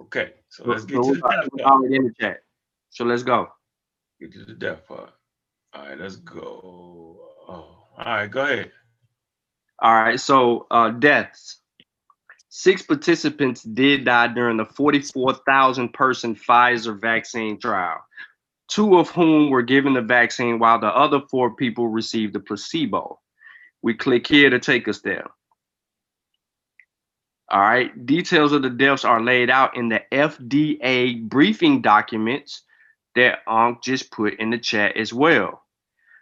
Okay. 0.00 0.32
So 0.48 0.64
So, 0.64 0.70
let's 0.70 0.84
get 0.84 0.96
so 1.04 1.14
to 1.14 1.14
the 1.14 1.20
death 1.20 1.62
part. 1.62 1.84
in 1.92 2.04
the 2.04 2.14
chat. 2.18 2.42
So 2.90 3.04
let's 3.04 3.22
go. 3.22 3.48
Get 4.20 4.32
to 4.32 4.44
the 4.46 4.54
death 4.54 4.86
part. 4.86 5.10
All 5.74 5.86
right, 5.86 5.98
let's 5.98 6.16
go. 6.16 7.20
Oh, 7.48 7.86
all 7.98 8.04
right, 8.04 8.30
go 8.30 8.42
ahead. 8.44 8.72
All 9.80 9.94
right, 9.94 10.18
so 10.18 10.66
uh 10.70 10.90
deaths. 10.90 11.60
Six 12.50 12.82
participants 12.82 13.62
did 13.62 14.04
die 14.04 14.28
during 14.28 14.56
the 14.56 14.64
44,000 14.64 15.92
person 15.92 16.34
Pfizer 16.34 16.98
vaccine 16.98 17.58
trial, 17.60 17.98
two 18.68 18.98
of 18.98 19.10
whom 19.10 19.50
were 19.50 19.62
given 19.62 19.92
the 19.94 20.02
vaccine 20.02 20.58
while 20.58 20.80
the 20.80 20.86
other 20.86 21.20
four 21.30 21.54
people 21.54 21.88
received 21.88 22.32
the 22.32 22.40
placebo. 22.40 23.20
We 23.82 23.94
click 23.94 24.26
here 24.26 24.50
to 24.50 24.58
take 24.58 24.88
us 24.88 25.00
there. 25.00 25.26
All 27.50 27.60
right, 27.60 28.06
details 28.06 28.52
of 28.52 28.62
the 28.62 28.70
deaths 28.70 29.04
are 29.04 29.22
laid 29.22 29.48
out 29.48 29.76
in 29.76 29.88
the 29.88 30.02
FDA 30.12 31.22
briefing 31.28 31.80
documents 31.80 32.62
that 33.14 33.38
Unc 33.46 33.82
just 33.82 34.10
put 34.10 34.38
in 34.38 34.50
the 34.50 34.58
chat 34.58 34.96
as 34.96 35.12
well. 35.12 35.62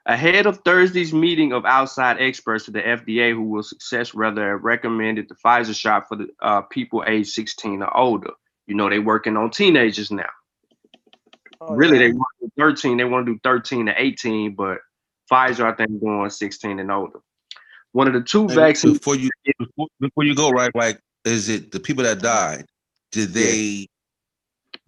Ahead 0.09 0.47
of 0.47 0.59
Thursday's 0.59 1.13
meeting 1.13 1.53
of 1.53 1.65
outside 1.65 2.19
experts 2.21 2.69
at 2.69 2.75
the 2.75 2.81
FDA 2.81 3.33
who 3.33 3.43
will 3.43 3.65
success 3.65 4.15
rather 4.15 4.57
recommended 4.57 5.29
the 5.29 5.35
Pfizer 5.35 5.75
shot 5.75 6.07
for 6.07 6.17
the 6.17 6.29
uh, 6.41 6.63
people 6.63 7.03
age 7.09 7.29
16 7.31 7.83
or 7.83 7.97
older. 7.97 8.31
You 8.69 8.77
know, 8.77 8.89
they're 8.89 9.03
working 9.03 9.37
on 9.37 9.51
teenagers 9.51 10.13
now. 10.13 10.29
Oh, 11.61 11.75
really, 11.75 11.99
yeah. 11.99 12.07
they 12.07 12.13
want 12.13 12.29
to 12.41 12.47
do 12.47 12.53
13. 12.57 12.97
They 12.97 13.05
want 13.05 13.27
to 13.27 13.33
do 13.33 13.41
13 13.43 13.87
to 13.87 13.95
18, 14.01 14.55
but 14.55 14.79
Pfizer, 15.31 15.65
I 15.65 15.75
think, 15.75 16.01
doing 16.01 16.31
16 16.31 16.79
and 16.79 16.93
older. 16.93 17.19
One 17.91 18.07
of 18.07 18.13
the 18.13 18.21
two 18.21 18.43
Maybe 18.43 18.55
vaccines. 18.55 18.99
Before 18.99 19.17
you, 19.17 19.31
before, 19.59 19.89
before 19.99 20.25
you 20.25 20.37
go, 20.37 20.51
right, 20.51 20.71
like, 20.77 21.01
is 21.25 21.49
it 21.49 21.73
the 21.73 21.81
people 21.81 22.05
that 22.05 22.21
died, 22.21 22.67
did 23.11 23.31
Yeah. 23.31 23.43
they, 23.43 23.87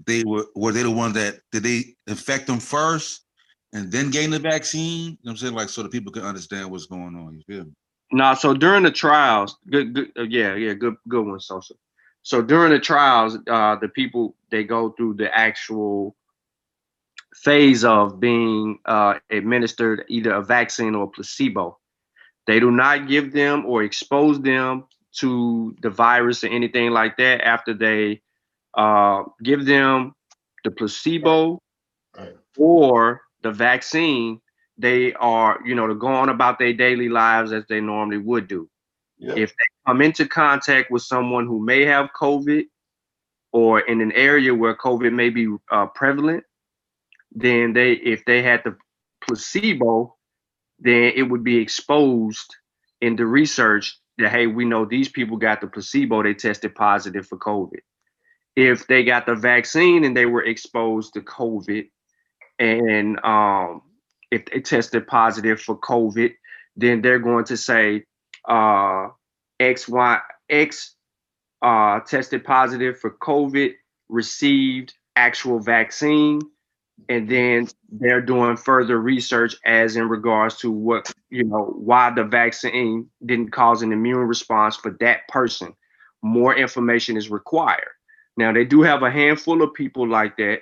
they 0.06 0.22
were, 0.24 0.46
were 0.54 0.70
they 0.70 0.84
the 0.84 0.92
one 0.92 1.14
that, 1.14 1.40
did 1.50 1.64
they 1.64 1.96
infect 2.06 2.46
them 2.46 2.60
first 2.60 3.24
and 3.72 3.90
then 3.92 4.10
gain 4.10 4.30
the 4.30 4.38
vaccine? 4.38 5.04
You 5.04 5.10
know 5.10 5.16
what 5.22 5.30
I'm 5.32 5.36
saying? 5.38 5.54
Like, 5.54 5.68
so 5.68 5.82
the 5.82 5.88
people 5.88 6.12
can 6.12 6.22
understand 6.22 6.70
what's 6.70 6.86
going 6.86 7.14
on, 7.16 7.34
you 7.34 7.42
feel 7.46 7.64
me? 7.64 7.72
No, 8.12 8.34
so 8.34 8.54
during 8.54 8.84
the 8.84 8.90
trials, 8.90 9.58
good, 9.70 9.94
good, 9.94 10.12
uh, 10.18 10.22
yeah, 10.22 10.54
yeah, 10.54 10.72
good, 10.74 10.94
good 11.08 11.26
one, 11.26 11.40
Sosa. 11.40 11.74
So 12.22 12.42
during 12.42 12.72
the 12.72 12.78
trials, 12.78 13.38
uh, 13.48 13.76
the 13.76 13.88
people 13.88 14.34
they 14.50 14.64
go 14.64 14.90
through 14.92 15.14
the 15.14 15.34
actual 15.36 16.16
phase 17.34 17.84
of 17.84 18.20
being 18.20 18.78
uh, 18.86 19.14
administered 19.30 20.04
either 20.08 20.32
a 20.32 20.42
vaccine 20.42 20.94
or 20.94 21.04
a 21.04 21.08
placebo. 21.08 21.78
They 22.46 22.60
do 22.60 22.70
not 22.70 23.08
give 23.08 23.32
them 23.32 23.66
or 23.66 23.82
expose 23.82 24.40
them 24.40 24.84
to 25.18 25.76
the 25.82 25.90
virus 25.90 26.44
or 26.44 26.48
anything 26.48 26.90
like 26.90 27.16
that 27.18 27.42
after 27.42 27.74
they 27.74 28.22
uh, 28.74 29.24
give 29.42 29.66
them 29.66 30.14
the 30.64 30.70
placebo 30.70 31.60
Right. 32.16 32.36
or 32.56 33.22
the 33.42 33.52
vaccine. 33.52 34.40
They 34.76 35.12
are, 35.14 35.58
you 35.64 35.74
know, 35.74 35.88
to 35.88 35.94
go 35.94 36.06
on 36.06 36.28
about 36.28 36.58
their 36.58 36.72
daily 36.72 37.08
lives 37.08 37.52
as 37.52 37.64
they 37.68 37.80
normally 37.80 38.18
would 38.18 38.46
do 38.46 38.68
Yep. 39.18 39.36
if 39.36 39.50
they 39.50 39.64
come 39.86 40.00
into 40.00 40.26
contact 40.26 40.90
with 40.90 41.02
someone 41.02 41.46
who 41.46 41.64
may 41.64 41.84
have 41.84 42.10
COVID 42.18 42.66
or 43.52 43.80
in 43.80 44.00
an 44.00 44.12
area 44.12 44.54
where 44.54 44.76
COVID 44.76 45.12
may 45.12 45.30
be 45.30 45.48
uh, 45.70 45.86
prevalent, 45.86 46.44
then 47.32 47.72
they, 47.72 47.92
if 47.92 48.24
they 48.24 48.42
had 48.42 48.62
the 48.64 48.76
placebo, 49.26 50.16
then 50.78 51.12
it 51.16 51.22
would 51.22 51.42
be 51.42 51.56
exposed 51.56 52.54
in 53.00 53.16
the 53.16 53.26
research 53.26 53.98
that, 54.18 54.30
hey, 54.30 54.46
we 54.46 54.64
know 54.64 54.84
these 54.84 55.08
people 55.08 55.36
got 55.36 55.60
the 55.60 55.66
placebo, 55.66 56.22
they 56.22 56.34
tested 56.34 56.74
positive 56.74 57.26
for 57.26 57.38
COVID. 57.38 57.80
If 58.54 58.86
they 58.86 59.04
got 59.04 59.26
the 59.26 59.34
vaccine 59.34 60.04
and 60.04 60.16
they 60.16 60.26
were 60.26 60.44
exposed 60.44 61.14
to 61.14 61.20
COVID, 61.20 61.88
and 62.58 63.24
um, 63.24 63.82
if 64.30 64.46
they 64.46 64.60
tested 64.60 65.06
positive 65.06 65.60
for 65.60 65.76
COVID, 65.78 66.34
then 66.76 67.02
they're 67.02 67.18
going 67.18 67.44
to 67.46 67.56
say, 67.56 68.04
uh, 68.48 69.08
X, 69.60 69.88
Y, 69.88 70.20
X 70.48 70.94
uh, 71.62 72.00
tested 72.00 72.44
positive 72.44 72.98
for 72.98 73.16
COVID, 73.22 73.74
received 74.08 74.94
actual 75.16 75.58
vaccine, 75.58 76.40
and 77.08 77.28
then 77.28 77.68
they're 77.90 78.20
doing 78.20 78.56
further 78.56 78.98
research 79.00 79.56
as 79.64 79.96
in 79.96 80.08
regards 80.08 80.56
to 80.58 80.70
what, 80.70 81.12
you 81.30 81.44
know, 81.44 81.72
why 81.76 82.10
the 82.10 82.24
vaccine 82.24 83.08
didn't 83.24 83.50
cause 83.50 83.82
an 83.82 83.92
immune 83.92 84.18
response 84.18 84.76
for 84.76 84.96
that 85.00 85.26
person. 85.28 85.74
More 86.22 86.56
information 86.56 87.16
is 87.16 87.30
required. 87.30 87.90
Now, 88.36 88.52
they 88.52 88.64
do 88.64 88.82
have 88.82 89.02
a 89.02 89.10
handful 89.10 89.62
of 89.62 89.74
people 89.74 90.08
like 90.08 90.36
that 90.36 90.60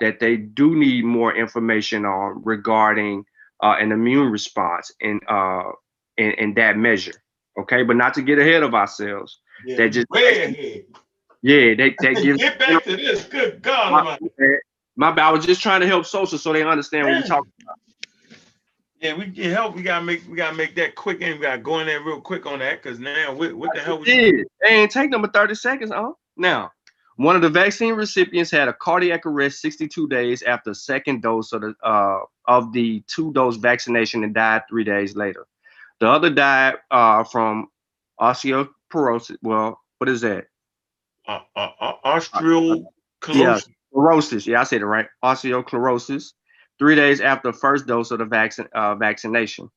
that 0.00 0.20
they 0.20 0.36
do 0.36 0.74
need 0.76 1.04
more 1.04 1.34
information 1.36 2.04
on 2.04 2.40
regarding 2.44 3.24
uh, 3.62 3.76
an 3.78 3.92
immune 3.92 4.30
response 4.30 4.90
in, 5.00 5.20
uh, 5.28 5.62
in, 6.16 6.30
in 6.32 6.54
that 6.54 6.76
measure 6.76 7.22
okay 7.58 7.82
but 7.82 7.96
not 7.96 8.14
to 8.14 8.22
get 8.22 8.38
ahead 8.38 8.62
of 8.62 8.74
ourselves 8.74 9.40
Yeah, 9.66 9.76
They 9.76 9.88
just- 9.90 10.08
way 10.10 10.84
yeah 11.42 11.74
they, 11.74 11.94
they 12.00 12.14
give 12.22 12.38
Get 12.38 12.58
back 12.58 12.84
to 12.84 12.96
this. 12.96 13.24
Good 13.24 13.62
God, 13.62 14.18
my, 14.96 15.10
bad 15.12 15.24
i 15.24 15.30
was 15.30 15.46
just 15.46 15.62
trying 15.62 15.80
to 15.80 15.86
help 15.86 16.04
social 16.06 16.38
so 16.38 16.52
they 16.52 16.62
understand 16.62 17.06
what 17.06 17.14
we're 17.14 17.20
Yeah. 17.20 17.26
talking 17.26 17.52
Yeah, 19.00 19.14
we 19.16 19.26
get 19.26 19.52
help. 19.52 19.74
We 19.76 19.82
gotta 19.82 20.04
make 20.04 20.28
we 20.28 20.36
gotta 20.36 20.54
make 20.56 20.74
that 20.76 20.94
quick 20.94 21.22
and 21.22 21.38
we 21.38 21.42
gotta 21.46 21.58
go 21.62 21.78
in 21.80 21.86
there 21.86 22.02
real 22.02 22.20
quick 22.20 22.44
on 22.44 22.58
that 22.58 22.82
because 22.82 22.98
now 22.98 23.32
what, 23.34 23.54
what 23.54 23.72
the 23.72 23.80
hell 23.80 23.94
about 23.94 24.06
we 24.06 24.12
did. 24.12 24.46
They 24.62 24.68
ain't 24.68 24.90
take 24.90 25.08
number 25.10 25.28
30 25.28 25.54
seconds 25.54 25.90
huh 25.94 26.12
now 26.36 26.70
one 27.20 27.36
of 27.36 27.42
the 27.42 27.50
vaccine 27.50 27.94
recipients 27.94 28.50
had 28.50 28.68
a 28.68 28.72
cardiac 28.72 29.26
arrest 29.26 29.60
62 29.60 30.08
days 30.08 30.42
after 30.42 30.72
second 30.72 31.22
dose 31.22 31.52
of 31.52 31.60
the 31.60 31.74
uh, 31.82 32.20
of 32.46 32.72
the 32.72 33.02
two 33.06 33.32
dose 33.32 33.56
vaccination 33.56 34.24
and 34.24 34.34
died 34.34 34.62
three 34.68 34.84
days 34.84 35.16
later 35.16 35.46
the 36.00 36.08
other 36.08 36.30
died 36.30 36.76
uh, 36.90 37.22
from 37.24 37.68
osteoporosis 38.20 39.36
well 39.42 39.78
what 39.98 40.08
is 40.08 40.22
that 40.22 40.46
uh, 41.28 41.40
uh, 41.54 41.68
uh, 41.80 41.92
osteoporosis. 42.04 43.66
Sclerosis. 43.92 44.46
Yeah, 44.46 44.60
I 44.60 44.64
said 44.64 44.82
it 44.82 44.86
right. 44.86 45.06
Osteoclerosis. 45.24 46.32
Three 46.78 46.94
days 46.94 47.20
after 47.20 47.50
the 47.50 47.58
first 47.58 47.86
dose 47.86 48.10
of 48.10 48.18
the 48.18 48.24
vaccine 48.24 48.68
uh, 48.72 48.94
vaccination. 48.94 49.68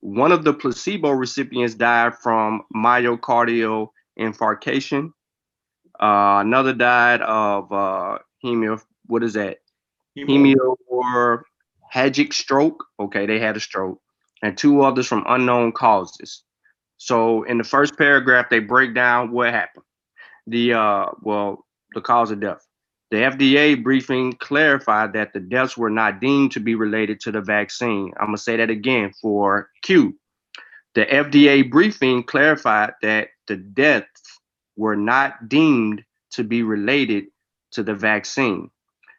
One 0.00 0.30
of 0.30 0.44
the 0.44 0.52
placebo 0.52 1.10
recipients 1.10 1.74
died 1.74 2.14
from 2.22 2.62
myocardial 2.74 3.88
infarction. 4.18 5.10
Uh, 6.00 6.40
another 6.40 6.72
died 6.72 7.22
of 7.22 7.72
uh, 7.72 8.18
hemio. 8.44 8.82
What 9.06 9.22
is 9.22 9.34
that? 9.34 9.58
Hemio 10.16 10.76
or 10.88 11.44
hemorrhagic 11.94 12.32
stroke. 12.32 12.84
Okay, 12.98 13.26
they 13.26 13.38
had 13.38 13.56
a 13.56 13.60
stroke, 13.60 14.00
and 14.42 14.56
two 14.56 14.82
others 14.82 15.06
from 15.06 15.24
unknown 15.28 15.72
causes. 15.72 16.42
So 16.98 17.42
in 17.44 17.58
the 17.58 17.64
first 17.64 17.96
paragraph, 17.98 18.46
they 18.50 18.58
break 18.58 18.94
down 18.94 19.32
what 19.32 19.52
happened. 19.52 19.84
The 20.46 20.74
uh, 20.74 21.06
well, 21.22 21.66
the 21.94 22.00
cause 22.00 22.30
of 22.30 22.40
death. 22.40 22.66
The 23.10 23.18
FDA 23.18 23.80
briefing 23.80 24.32
clarified 24.32 25.12
that 25.12 25.32
the 25.32 25.40
deaths 25.40 25.76
were 25.76 25.90
not 25.90 26.20
deemed 26.20 26.52
to 26.52 26.60
be 26.60 26.74
related 26.74 27.20
to 27.20 27.32
the 27.32 27.40
vaccine. 27.40 28.12
I'm 28.18 28.28
gonna 28.28 28.38
say 28.38 28.56
that 28.56 28.70
again 28.70 29.12
for 29.20 29.70
Q. 29.82 30.18
The 30.94 31.06
FDA 31.06 31.70
briefing 31.70 32.22
clarified 32.22 32.94
that 33.02 33.28
the 33.46 33.56
deaths 33.56 34.40
were 34.76 34.96
not 34.96 35.48
deemed 35.48 36.04
to 36.32 36.44
be 36.44 36.62
related 36.62 37.26
to 37.72 37.82
the 37.82 37.94
vaccine. 37.94 38.70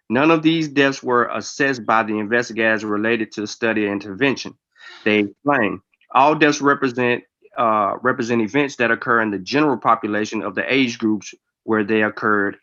None 0.10 0.32
of 0.32 0.42
these 0.42 0.68
deaths 0.68 1.04
were 1.04 1.26
assessed 1.34 1.86
by 1.86 2.04
the 2.04 2.18
investigators 2.18 2.86
related 2.86 3.32
to 3.34 3.42
the 3.42 3.48
study 3.48 3.86
or 3.86 3.92
intervention. 3.92 4.58
They 5.04 5.28
claim 5.46 5.82
all 6.14 6.36
deaths 6.36 6.62
represent 6.62 7.24
uh, 7.58 7.98
represent 8.02 8.42
events 8.42 8.76
that 8.76 8.92
occur 8.92 9.22
in 9.22 9.32
the 9.32 9.40
general 9.40 9.78
population 9.78 10.44
of 10.44 10.54
the 10.54 10.72
age 10.72 11.00
groups 11.00 11.34
where 11.64 11.84
they 11.84 12.04
occurred 12.04 12.58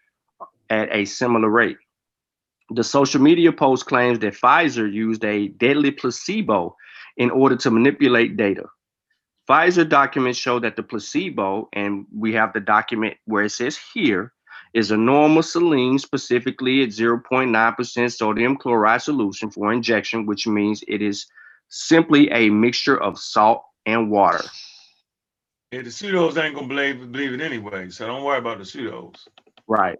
at 0.71 0.89
a 0.93 1.05
similar 1.05 1.49
rate. 1.49 1.77
The 2.71 2.85
social 2.85 3.21
media 3.21 3.53
post 3.53 3.87
claims 3.87 4.21
that 4.21 4.35
Pfizer 4.35 4.91
used 4.91 5.25
a 5.25 5.49
deadly 5.49 5.91
placebo 5.91 6.77
in 7.16 7.31
order 7.31 7.57
to 7.57 7.71
manipulate 7.71 8.37
data. 8.37 8.65
Pfizer 9.49 9.89
documents 9.89 10.39
show 10.39 10.59
that 10.61 10.77
the 10.77 10.83
placebo, 10.83 11.69
and 11.73 12.07
we 12.16 12.33
have 12.33 12.53
the 12.53 12.61
document 12.61 13.16
where 13.27 13.45
it 13.45 13.51
says 13.51 13.79
here, 13.93 14.33
is 14.73 14.91
a 14.91 14.97
normal 14.97 15.43
saline, 15.43 15.99
specifically 15.99 16.83
at 16.83 16.89
0.9% 16.89 18.12
sodium 18.12 18.57
chloride 18.57 19.03
solution 19.03 19.51
for 19.51 19.73
injection, 19.73 20.27
which 20.27 20.47
means 20.47 20.83
it 20.89 21.01
is 21.03 21.27
simply 21.69 22.31
a 22.31 22.51
mixture 22.51 23.01
of 23.01 23.19
salt 23.19 23.65
and 23.87 24.11
water. 24.11 24.45
Yeah, 25.73 25.83
the 25.83 25.91
pseudos 25.91 26.37
ain't 26.37 26.55
gonna 26.55 26.69
believe 26.69 27.11
believe 27.11 27.33
it 27.33 27.41
anyway, 27.41 27.91
so 27.91 28.07
don't 28.07 28.23
worry 28.23 28.39
about 28.39 28.59
the 28.59 28.65
pseudos. 28.65 29.27
Right. 29.66 29.99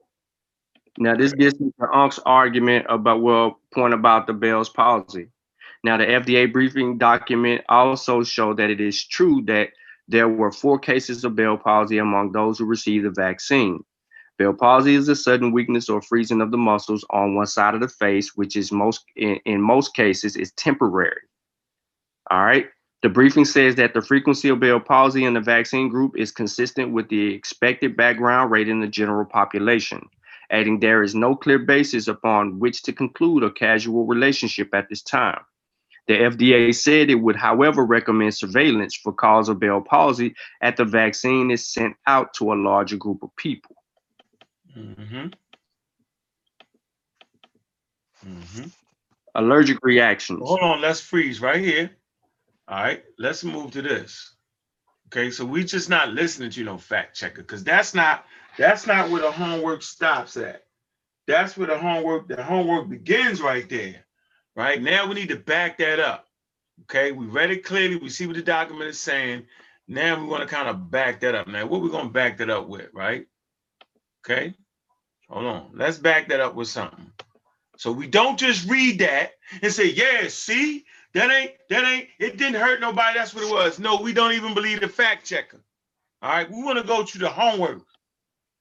Now 0.99 1.17
this 1.17 1.33
gets 1.33 1.59
into 1.59 1.93
Unk's 1.93 2.21
argument 2.25 2.87
about 2.89 3.23
well, 3.23 3.59
point 3.73 3.93
about 3.93 4.27
the 4.27 4.33
Bell's 4.33 4.69
palsy. 4.69 5.31
Now 5.85 5.99
the 5.99 6.07
FDA 6.07 6.51
briefing 6.51 6.97
document 6.97 7.63
also 7.69 8.23
showed 8.23 8.57
that 8.57 8.71
it 8.71 8.81
is 8.81 9.05
true 9.05 9.43
that 9.45 9.69
there 10.09 10.31
were 10.31 10.51
four 10.51 10.79
cases 10.79 11.25
of 11.25 11.37
Bell 11.37 11.59
palsy 11.59 11.99
among 11.99 12.33
those 12.33 12.59
who 12.59 12.65
received 12.65 13.05
the 13.05 13.11
vaccine. 13.11 13.85
Bell 14.39 14.55
palsy 14.55 14.95
is 14.95 15.11
a 15.11 15.15
sudden 15.15 15.53
weakness 15.53 15.91
or 15.91 16.01
freezing 16.01 16.41
of 16.41 16.51
the 16.51 16.57
muscles 16.57 17.05
on 17.11 17.35
one 17.35 17.47
side 17.47 17.75
of 17.75 17.83
the 17.83 17.89
face, 17.89 18.35
which 18.35 18.57
is 18.57 18.73
most 18.73 19.05
in, 19.15 19.39
in 19.45 19.61
most 19.61 19.95
cases 19.95 20.37
is 20.37 20.53
temporary. 20.53 21.21
All 22.31 22.43
right. 22.43 22.67
The 23.03 23.11
briefing 23.11 23.45
says 23.45 23.75
that 23.75 23.93
the 23.93 24.01
frequency 24.01 24.49
of 24.49 24.61
Bell 24.61 24.81
palsy 24.81 25.27
in 25.27 25.35
the 25.35 25.41
vaccine 25.41 25.91
group 25.91 26.17
is 26.17 26.33
consistent 26.33 26.93
with 26.95 27.11
the 27.11 27.35
expected 27.35 27.95
background 27.95 28.51
rate 28.51 28.71
in 28.71 28.81
the 28.81 28.89
general 28.89 29.27
population, 29.27 30.09
adding 30.51 30.81
there 30.81 31.03
is 31.03 31.15
no 31.15 31.37
clear 31.37 31.59
basis 31.59 32.09
upon 32.09 32.59
which 32.59 32.83
to 32.85 32.95
conclude 32.95 33.43
a 33.43 33.51
causal 33.51 34.07
relationship 34.07 34.75
at 34.75 34.89
this 34.89 35.03
time. 35.03 35.41
The 36.07 36.15
FDA 36.15 36.75
said 36.75 37.09
it 37.09 37.15
would, 37.15 37.37
however, 37.37 37.85
recommend 37.85 38.35
surveillance 38.35 38.95
for 38.95 39.13
cause 39.13 39.49
of 39.49 39.59
Bell 39.59 39.81
palsy 39.81 40.35
at 40.61 40.77
the 40.77 40.85
vaccine 40.85 41.51
is 41.51 41.67
sent 41.67 41.97
out 42.07 42.35
to 42.35 42.53
a 42.53 42.55
larger 42.55 42.97
group 42.97 43.23
of 43.23 43.35
people. 43.37 43.77
Mm-hmm. 44.77 45.29
Mm-hmm. 48.27 48.69
Allergic 49.35 49.79
reactions. 49.83 50.41
Hold 50.43 50.61
on, 50.61 50.81
let's 50.81 51.01
freeze 51.01 51.41
right 51.41 51.63
here. 51.63 51.91
All 52.69 52.83
right, 52.83 53.03
let's 53.19 53.45
move 53.45 53.73
to 53.73 53.83
this. 53.83 54.35
Okay, 55.09 55.31
so 55.31 55.45
we 55.45 55.65
just 55.65 55.91
not 55.91 56.11
listening 56.11 56.51
to 56.51 56.59
you 56.59 56.65
know 56.65 56.79
fact 56.79 57.17
checker 57.17 57.43
because 57.43 57.63
that's 57.63 57.95
not 57.95 58.25
that's 58.57 58.87
not 58.87 59.11
where 59.11 59.23
the 59.23 59.31
homework 59.31 59.83
stops 59.83 60.37
at. 60.37 60.65
That's 61.27 61.57
where 61.57 61.67
the 61.67 61.79
homework 61.79 62.29
the 62.29 62.43
homework 62.43 62.89
begins 62.89 63.41
right 63.41 63.69
there. 63.69 64.04
Right 64.57 64.81
now 64.81 65.07
we 65.07 65.15
need 65.15 65.31
to 65.31 65.37
back 65.37 65.79
that 65.79 65.99
up. 65.99 66.27
Okay, 66.83 67.13
we 67.13 67.27
read 67.27 67.51
it 67.51 67.65
clearly. 67.65 67.97
We 67.97 68.09
see 68.09 68.27
what 68.27 68.37
the 68.37 68.43
document 68.43 68.91
is 68.91 69.01
saying. 69.01 69.47
Now 69.87 70.19
we 70.21 70.27
want 70.27 70.43
to 70.43 70.55
kind 70.55 70.69
of 70.69 70.91
back 70.91 71.21
that 71.21 71.35
up. 71.35 71.47
Now, 71.47 71.67
what 71.67 71.83
we're 71.83 71.89
going 71.89 72.07
to 72.09 72.13
back 72.13 72.39
that 72.39 72.51
up 72.51 72.69
with, 72.69 72.89
right? 72.93 73.27
Okay, 74.25 74.55
hold 75.29 75.47
on. 75.47 75.71
Let's 75.75 75.99
back 75.99 76.29
that 76.29 76.41
up 76.41 76.55
with 76.55 76.69
something. 76.69 77.11
So 77.77 77.93
we 77.93 78.07
don't 78.07 78.39
just 78.39 78.69
read 78.69 79.01
that 79.01 79.33
and 79.63 79.73
say, 79.73 79.91
yeah, 79.91 80.29
see, 80.29 80.85
that 81.13 81.31
ain't, 81.31 81.53
that 81.71 81.85
ain't, 81.85 82.09
it 82.19 82.39
didn't 82.39 82.61
hurt 82.61 82.81
nobody. 82.81 83.19
That's 83.19 83.35
what 83.35 83.45
it 83.45 83.53
was. 83.53 83.79
No, 83.79 83.97
we 83.97 84.13
don't 84.13 84.33
even 84.33 84.55
believe 84.55 84.81
the 84.81 84.89
fact 84.89 85.27
checker. 85.27 85.63
All 86.23 86.31
right, 86.31 86.51
we 86.51 86.63
want 86.63 86.79
to 86.79 86.85
go 86.85 87.05
to 87.05 87.19
the 87.19 87.29
homework. 87.29 87.83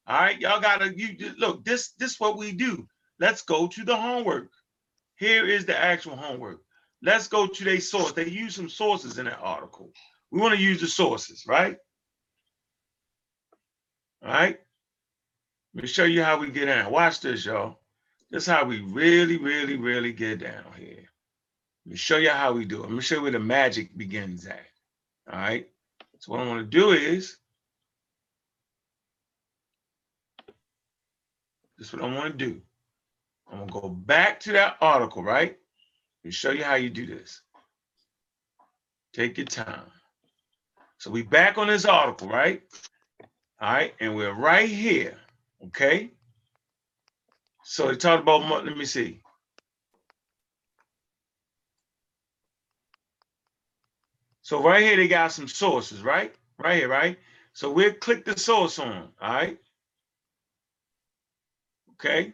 All 0.06 0.20
right, 0.20 0.40
y'all 0.40 0.60
gotta, 0.60 0.94
you, 0.98 1.34
look, 1.38 1.64
this, 1.64 1.92
this 1.92 2.20
what 2.20 2.38
we 2.38 2.52
do. 2.52 2.88
Let's 3.20 3.44
go 3.44 3.68
to 3.68 3.86
the 3.86 3.96
homework. 3.96 4.50
Here 5.16 5.46
is 5.48 5.66
the 5.66 5.78
actual 5.78 6.16
homework. 6.16 6.62
Let's 7.02 7.28
go 7.28 7.48
to 7.48 7.64
their 7.64 7.80
source. 7.80 8.14
They 8.14 8.28
use 8.28 8.56
some 8.56 8.70
sources 8.70 9.18
in 9.18 9.26
that 9.26 9.40
article. 9.42 9.92
We 10.32 10.40
want 10.40 10.56
to 10.56 10.62
use 10.62 10.82
the 10.82 10.88
sources, 10.88 11.44
right? 11.48 11.78
All 14.24 14.32
right. 14.32 14.58
Let 15.76 15.82
me 15.84 15.88
show 15.88 16.06
you 16.06 16.24
how 16.24 16.40
we 16.40 16.50
get 16.50 16.66
down. 16.66 16.92
Watch 16.92 17.20
this, 17.20 17.46
y'all. 17.46 17.80
This 18.32 18.44
is 18.44 18.50
how 18.50 18.66
we 18.66 18.82
really, 18.82 19.38
really, 19.38 19.76
really 19.76 20.14
get 20.14 20.40
down 20.40 20.66
here. 20.78 21.10
Let 21.86 21.92
me 21.92 21.98
show 21.98 22.18
you 22.18 22.30
how 22.30 22.54
we 22.54 22.66
do 22.66 22.78
it. 22.78 22.84
Let 22.84 22.92
me 22.92 23.02
show 23.02 23.16
you 23.16 23.22
where 23.24 23.32
the 23.32 23.40
magic 23.40 23.96
begins 23.98 24.48
at. 24.48 24.66
All 25.32 25.40
right. 25.40 25.68
So 26.20 26.32
what 26.32 26.42
I 26.42 26.48
want 26.48 26.60
to 26.60 26.66
do 26.66 26.92
is, 26.92 27.38
this 31.78 31.88
is 31.88 31.94
what 31.94 32.04
I 32.04 32.16
want 32.16 32.38
to 32.40 32.46
do. 32.46 32.62
I'm 33.54 33.68
gonna 33.68 33.82
go 33.82 33.90
back 33.90 34.40
to 34.42 34.52
that 34.54 34.78
article, 34.82 35.24
right? 35.24 35.58
And 36.24 36.34
show 36.34 36.52
you 36.52 36.64
how 36.64 36.76
you 36.76 36.90
do 36.90 37.06
this. 37.06 37.42
Take 39.14 39.38
your 39.38 39.46
time. 39.46 39.86
So 40.98 41.12
we 41.12 41.22
back 41.22 41.60
on 41.60 41.68
this 41.68 41.86
article, 41.86 42.30
right? 42.30 42.64
All 43.62 43.72
right, 43.72 43.94
and 44.00 44.16
we're 44.16 44.34
right 44.34 44.68
here, 44.68 45.18
okay? 45.68 46.12
So 47.64 47.88
they 47.88 47.96
talked 47.96 48.24
about, 48.24 48.66
let 48.66 48.76
me 48.76 48.86
see. 48.86 49.22
So 54.42 54.64
right 54.64 54.82
here, 54.84 54.98
they 54.98 55.08
got 55.08 55.32
some 55.32 55.48
sources, 55.48 56.02
right? 56.02 56.34
Right 56.58 56.78
here, 56.78 56.90
right? 56.90 57.20
So 57.54 57.72
we'll 57.72 57.94
click 57.94 58.26
the 58.26 58.38
source 58.38 58.80
on, 58.80 59.10
all 59.22 59.34
right? 59.34 59.58
Okay? 61.94 62.34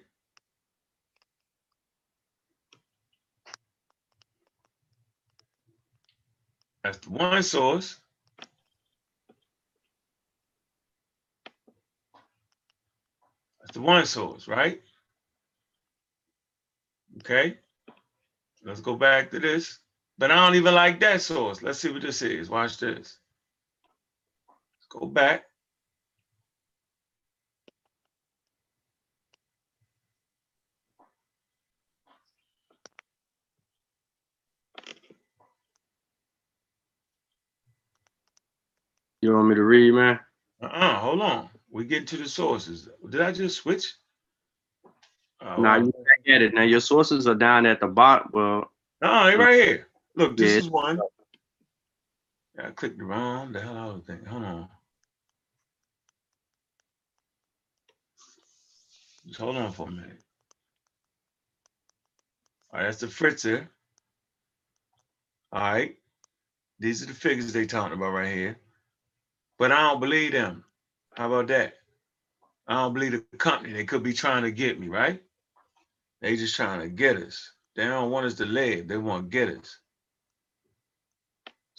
That's 6.83 6.97
the 6.99 7.09
one 7.09 7.43
source. 7.43 7.99
That's 13.61 13.73
the 13.73 13.81
one 13.81 14.05
source, 14.05 14.47
right? 14.47 14.81
Okay. 17.17 17.57
Let's 18.63 18.81
go 18.81 18.95
back 18.95 19.31
to 19.31 19.39
this. 19.39 19.79
But 20.17 20.31
I 20.31 20.35
don't 20.35 20.55
even 20.55 20.73
like 20.73 20.99
that 21.01 21.21
source. 21.21 21.61
Let's 21.61 21.79
see 21.79 21.91
what 21.91 22.01
this 22.01 22.21
is. 22.21 22.49
Watch 22.49 22.77
this. 22.77 23.19
Let's 24.47 24.87
go 24.89 25.05
back. 25.05 25.48
You 39.21 39.33
want 39.33 39.49
me 39.49 39.55
to 39.55 39.63
read, 39.63 39.91
man? 39.91 40.19
Uh-uh, 40.61 40.95
hold 40.99 41.21
on. 41.21 41.49
We 41.71 41.83
get 41.85 42.07
to 42.07 42.17
the 42.17 42.27
sources. 42.27 42.87
Did 43.09 43.21
I 43.21 43.31
just 43.31 43.57
switch? 43.57 43.93
Uh, 45.41 45.57
Now 45.57 45.77
well, 45.77 45.85
you 45.85 45.91
back 45.91 46.35
at 46.35 46.41
it. 46.41 46.53
Now 46.53 46.63
your 46.63 46.79
sources 46.79 47.27
are 47.27 47.35
down 47.35 47.65
at 47.65 47.79
the 47.79 47.87
bottom. 47.87 48.29
Well, 48.33 48.71
No, 49.01 49.25
they 49.25 49.35
right 49.37 49.53
here. 49.53 49.87
Look, 50.15 50.37
this 50.37 50.53
Yeah. 50.53 50.59
is 50.59 50.69
one. 50.69 50.99
I 52.57 52.71
clicked 52.71 52.97
the 52.97 53.05
wrong. 53.05 53.51
The 53.53 53.61
hell 53.61 53.77
I 53.77 53.85
was 53.85 54.03
thinking. 54.05 54.25
Hold 54.25 54.43
on. 54.43 54.69
Just 59.27 59.39
hold 59.39 59.55
on 59.57 59.71
for 59.71 59.87
a 59.87 59.91
minute. 59.91 60.21
All 62.71 62.79
right, 62.79 62.85
that's 62.85 62.99
the 62.99 63.07
Pfizer. 63.07 63.67
All 65.51 65.61
right. 65.61 65.95
These 66.79 67.03
are 67.03 67.07
the 67.07 67.13
figures 67.13 67.51
they 67.53 67.65
talking 67.65 67.97
about 67.97 68.11
right 68.11 68.33
here. 68.33 68.57
But 69.59 69.73
I 69.73 69.81
don't 69.91 70.01
believe 70.01 70.33
them. 70.33 70.65
How 71.17 71.27
about 71.27 71.47
that? 71.49 71.75
I 72.67 72.75
don't 72.75 72.93
believe 72.95 73.13
the 73.13 73.37
company. 73.37 73.73
They 73.73 73.85
could 73.85 74.03
be 74.03 74.13
trying 74.13 74.43
to 74.43 74.51
get 74.51 74.79
me, 74.79 74.89
right? 74.89 75.21
They 76.21 76.37
just 76.37 76.55
trying 76.55 76.81
to 76.81 76.89
get 76.89 77.17
us. 77.17 77.51
They 77.75 77.85
don't 77.85 78.11
want 78.11 78.27
us 78.27 78.35
to 78.35 78.45
live. 78.45 78.87
They 78.87 78.97
want 78.97 79.31
to 79.31 79.37
get 79.37 79.49
us. 79.57 79.79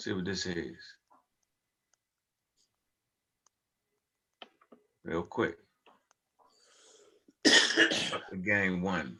See 0.00 0.12
what 0.12 0.24
this 0.26 0.46
is. 0.46 0.76
Real 5.04 5.22
quick. 5.24 5.56
Game 8.44 8.82
one. 8.82 9.18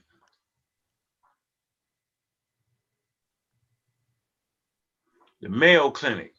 The 5.43 5.51
Mayo 5.51 5.91
Clinic. 5.91 6.35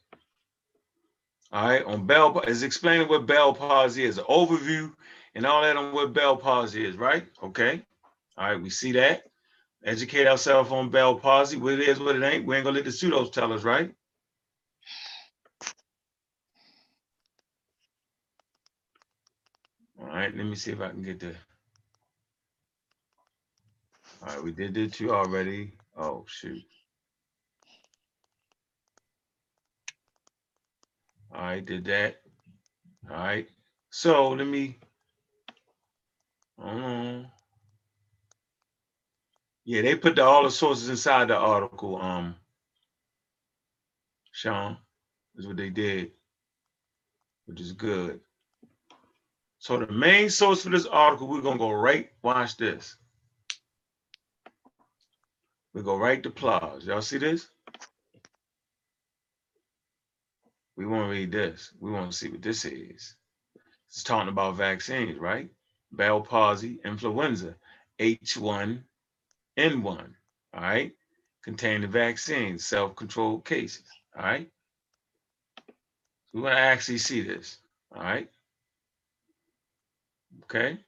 All 1.52 1.68
right, 1.68 1.84
on 1.84 2.06
Bell 2.06 2.40
is 2.40 2.62
explaining 2.62 3.08
what 3.08 3.26
Bell 3.26 3.52
palsy 3.52 4.04
is, 4.04 4.16
an 4.16 4.24
overview 4.24 4.90
and 5.34 5.44
all 5.44 5.62
that 5.62 5.76
on 5.76 5.92
what 5.92 6.14
Bell 6.14 6.36
palsy 6.36 6.84
is, 6.86 6.96
right? 6.96 7.26
Okay. 7.42 7.82
All 8.38 8.50
right, 8.50 8.60
we 8.62 8.70
see 8.70 8.92
that. 8.92 9.24
Educate 9.84 10.26
ourselves 10.26 10.72
on 10.72 10.88
Bell 10.88 11.16
palsy, 11.16 11.58
what 11.58 11.74
it 11.74 11.80
is, 11.80 12.00
what 12.00 12.16
it 12.16 12.22
ain't. 12.22 12.46
We 12.46 12.56
ain't 12.56 12.64
gonna 12.64 12.76
let 12.76 12.86
the 12.86 12.90
pseudos 12.90 13.32
tell 13.32 13.52
us, 13.52 13.64
right? 13.64 13.92
All 20.00 20.06
right, 20.06 20.34
let 20.34 20.46
me 20.46 20.56
see 20.56 20.72
if 20.72 20.80
I 20.80 20.88
can 20.88 21.02
get 21.02 21.20
the. 21.20 21.34
All 24.22 24.34
right, 24.34 24.42
we 24.42 24.52
did 24.52 24.72
the 24.74 24.88
two 24.88 25.12
already. 25.12 25.72
Oh, 25.98 26.24
shoot. 26.26 26.62
Right, 31.32 31.64
did 31.64 31.84
that. 31.86 32.16
All 33.10 33.16
right, 33.16 33.48
so 33.90 34.30
let 34.30 34.46
me. 34.46 34.78
On. 36.58 37.26
Yeah, 39.64 39.82
they 39.82 39.94
put 39.96 40.16
the, 40.16 40.24
all 40.24 40.44
the 40.44 40.50
sources 40.50 40.88
inside 40.88 41.28
the 41.28 41.36
article. 41.36 42.00
Um, 42.00 42.36
Sean, 44.32 44.76
is 45.36 45.46
what 45.46 45.56
they 45.56 45.70
did, 45.70 46.12
which 47.46 47.60
is 47.60 47.72
good. 47.72 48.20
So 49.58 49.78
the 49.78 49.92
main 49.92 50.30
source 50.30 50.64
for 50.64 50.70
this 50.70 50.86
article, 50.86 51.28
we're 51.28 51.40
gonna 51.42 51.58
go 51.58 51.70
right. 51.72 52.10
Watch 52.22 52.56
this. 52.56 52.96
We 55.74 55.82
go 55.82 55.96
right 55.96 56.22
to 56.22 56.30
PLOS. 56.30 56.84
Y'all 56.84 57.02
see 57.02 57.18
this? 57.18 57.48
We 60.76 60.86
want 60.86 61.04
to 61.04 61.10
read 61.10 61.32
this. 61.32 61.72
We 61.80 61.90
want 61.90 62.10
to 62.10 62.16
see 62.16 62.28
what 62.28 62.42
this 62.42 62.64
is. 62.64 63.14
It's 63.88 64.02
talking 64.02 64.28
about 64.28 64.56
vaccines, 64.56 65.18
right? 65.18 65.50
Bell 65.92 66.20
palsy, 66.22 66.80
influenza, 66.84 67.56
H1N1, 68.00 68.82
all 69.58 70.06
right? 70.54 70.92
Contain 71.44 71.82
the 71.82 71.88
vaccine, 71.88 72.58
self-controlled 72.58 73.44
cases, 73.44 73.84
all 74.16 74.24
right? 74.24 74.48
We 76.32 76.40
want 76.40 76.54
to 76.54 76.60
actually 76.60 76.98
see 76.98 77.20
this, 77.20 77.58
all 77.94 78.02
right? 78.02 78.30
Okay? 80.44 80.78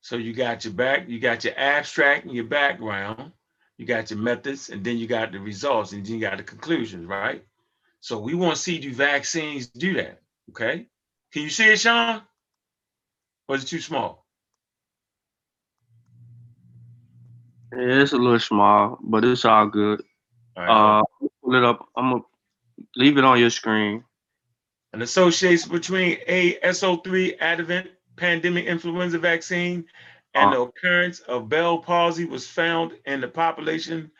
So 0.00 0.16
you 0.16 0.32
got 0.32 0.64
your 0.64 0.74
back, 0.74 1.08
you 1.08 1.20
got 1.20 1.44
your 1.44 1.54
abstract 1.56 2.24
and 2.26 2.34
your 2.34 2.44
background, 2.44 3.32
you 3.82 3.88
got 3.88 4.10
your 4.10 4.20
methods, 4.20 4.70
and 4.70 4.84
then 4.84 4.96
you 4.96 5.06
got 5.06 5.32
the 5.32 5.40
results, 5.40 5.92
and 5.92 6.06
then 6.06 6.14
you 6.14 6.20
got 6.20 6.36
the 6.36 6.44
conclusions, 6.44 7.06
right? 7.06 7.44
So 8.00 8.18
we 8.18 8.34
want 8.34 8.56
to 8.56 8.62
see 8.62 8.78
do 8.78 8.94
vaccines 8.94 9.66
do 9.66 9.94
that, 9.94 10.20
okay? 10.50 10.86
Can 11.32 11.42
you 11.42 11.50
see 11.50 11.72
it, 11.72 11.80
Sean? 11.80 12.22
Or 13.48 13.56
is 13.56 13.64
it 13.64 13.66
too 13.66 13.80
small? 13.80 14.24
yeah, 17.76 18.02
it's 18.02 18.12
a 18.12 18.16
little 18.16 18.38
small, 18.38 18.98
but 19.02 19.24
it's 19.24 19.44
all 19.44 19.66
good. 19.66 20.02
All 20.56 20.64
right. 20.64 21.00
Uh, 21.00 21.02
pull 21.42 21.54
it 21.54 21.64
up. 21.64 21.88
I'm 21.96 22.10
gonna 22.10 22.22
leave 22.96 23.18
it 23.18 23.24
on 23.24 23.40
your 23.40 23.50
screen. 23.50 24.04
An 24.92 25.02
association 25.02 25.72
between 25.72 26.18
AS03 26.28 27.36
adjuvant 27.40 27.88
pandemic 28.16 28.66
influenza 28.66 29.18
vaccine 29.18 29.86
and 30.34 30.52
the 30.52 30.60
occurrence 30.60 31.20
of 31.20 31.48
Bell 31.48 31.78
palsy 31.78 32.24
was 32.24 32.46
found 32.46 32.92
in 33.06 33.20
the 33.20 33.28
population 33.28 34.10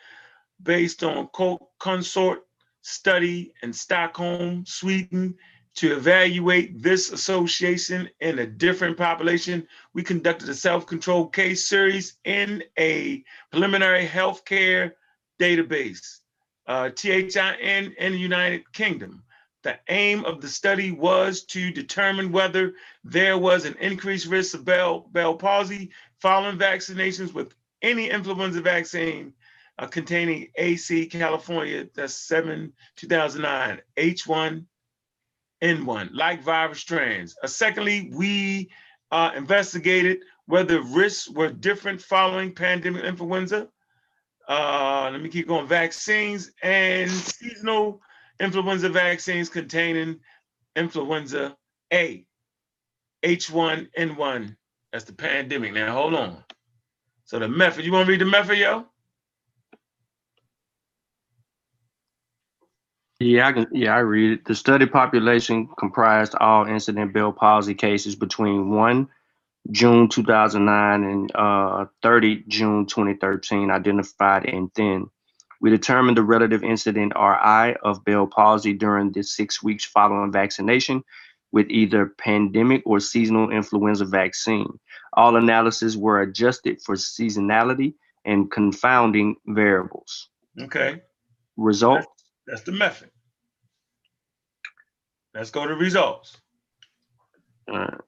based 0.61 1.03
on 1.03 1.27
co- 1.27 1.69
consort 1.79 2.45
study 2.81 3.53
in 3.63 3.73
Stockholm, 3.73 4.65
Sweden, 4.65 5.35
to 5.75 5.95
evaluate 5.95 6.81
this 6.81 7.11
association 7.11 8.09
in 8.19 8.39
a 8.39 8.45
different 8.45 8.95
population. 8.95 9.67
We 9.93 10.03
conducted 10.03 10.49
a 10.49 10.53
self-controlled 10.53 11.33
case 11.33 11.67
series 11.67 12.17
in 12.25 12.63
a 12.77 13.23
preliminary 13.51 14.05
healthcare 14.05 14.91
database, 15.39 16.19
uh, 16.67 16.91
THIN 16.95 17.93
in 17.97 18.11
the 18.11 18.19
United 18.19 18.71
Kingdom. 18.73 19.23
The 19.63 19.79
aim 19.87 20.25
of 20.25 20.41
the 20.41 20.49
study 20.49 20.91
was 20.91 21.43
to 21.45 21.71
determine 21.71 22.31
whether 22.31 22.73
there 23.03 23.37
was 23.37 23.65
an 23.65 23.75
increased 23.79 24.27
risk 24.27 24.53
of 24.53 24.65
Bell, 24.65 25.07
Bell 25.11 25.35
palsy 25.35 25.91
following 26.19 26.57
vaccinations 26.57 27.33
with 27.33 27.53
any 27.81 28.09
influenza 28.09 28.61
vaccine 28.61 29.33
uh, 29.79 29.87
containing 29.87 30.49
AC 30.55 31.07
California, 31.07 31.87
that's 31.95 32.13
7 32.13 32.71
2009, 32.97 33.81
H1 33.97 34.65
N1, 35.63 36.09
like 36.11 36.43
virus 36.43 36.79
strains. 36.79 37.35
Uh, 37.41 37.47
secondly, 37.47 38.11
we 38.13 38.69
uh, 39.11 39.31
investigated 39.35 40.19
whether 40.45 40.81
risks 40.81 41.29
were 41.29 41.49
different 41.49 42.01
following 42.01 42.53
pandemic 42.53 43.05
influenza. 43.05 43.69
Uh, 44.47 45.09
let 45.11 45.21
me 45.21 45.29
keep 45.29 45.47
going. 45.47 45.65
Vaccines 45.65 46.51
and 46.61 47.09
seasonal 47.09 48.01
influenza 48.39 48.89
vaccines 48.89 49.49
containing 49.49 50.19
influenza 50.75 51.55
A, 51.91 52.25
H1N1. 53.23 54.55
That's 54.91 55.05
the 55.05 55.13
pandemic. 55.13 55.73
Now, 55.73 55.93
hold 55.93 56.13
on. 56.15 56.43
So 57.25 57.39
the 57.39 57.47
method, 57.47 57.85
you 57.85 57.91
want 57.91 58.05
to 58.05 58.11
read 58.11 58.21
the 58.21 58.25
method, 58.25 58.57
yo? 58.57 58.85
Yeah, 63.19 63.47
I 63.47 63.53
can. 63.53 63.67
Yeah, 63.71 63.95
I 63.95 63.99
read 63.99 64.31
it. 64.31 64.45
The 64.45 64.55
study 64.55 64.85
population 64.85 65.69
comprised 65.77 66.35
all 66.35 66.67
incident 66.67 67.13
Bell 67.13 67.31
palsy 67.31 67.73
cases 67.73 68.15
between 68.15 68.69
1 68.71 69.07
June 69.71 70.09
2009 70.09 71.03
and 71.03 71.31
uh, 71.35 71.85
30 72.01 72.43
June 72.47 72.85
2013, 72.85 73.71
identified 73.71 74.45
in 74.45 74.69
THIN. 74.75 75.09
We 75.63 75.69
determined 75.69 76.17
the 76.17 76.23
relative 76.23 76.61
incident 76.61 77.13
RI 77.15 77.77
of 77.83 78.03
Bell 78.03 78.27
palsy 78.27 78.73
during 78.73 79.13
the 79.13 79.23
six 79.23 79.63
weeks 79.63 79.85
following 79.85 80.29
vaccination 80.29 81.05
with 81.53 81.67
either 81.69 82.13
pandemic 82.17 82.81
or 82.85 82.99
seasonal 82.99 83.49
influenza 83.49 84.03
vaccine. 84.03 84.77
All 85.13 85.37
analyses 85.37 85.95
were 85.95 86.21
adjusted 86.21 86.81
for 86.81 86.95
seasonality 86.95 87.93
and 88.25 88.51
confounding 88.51 89.37
variables. 89.47 90.27
Okay, 90.59 91.01
Result 91.55 92.05
that's 92.45 92.63
the 92.63 92.73
method. 92.73 93.09
Let's 95.33 95.49
go 95.49 95.65
to 95.65 95.73
results. 95.75 96.35
Uh, 97.71 97.99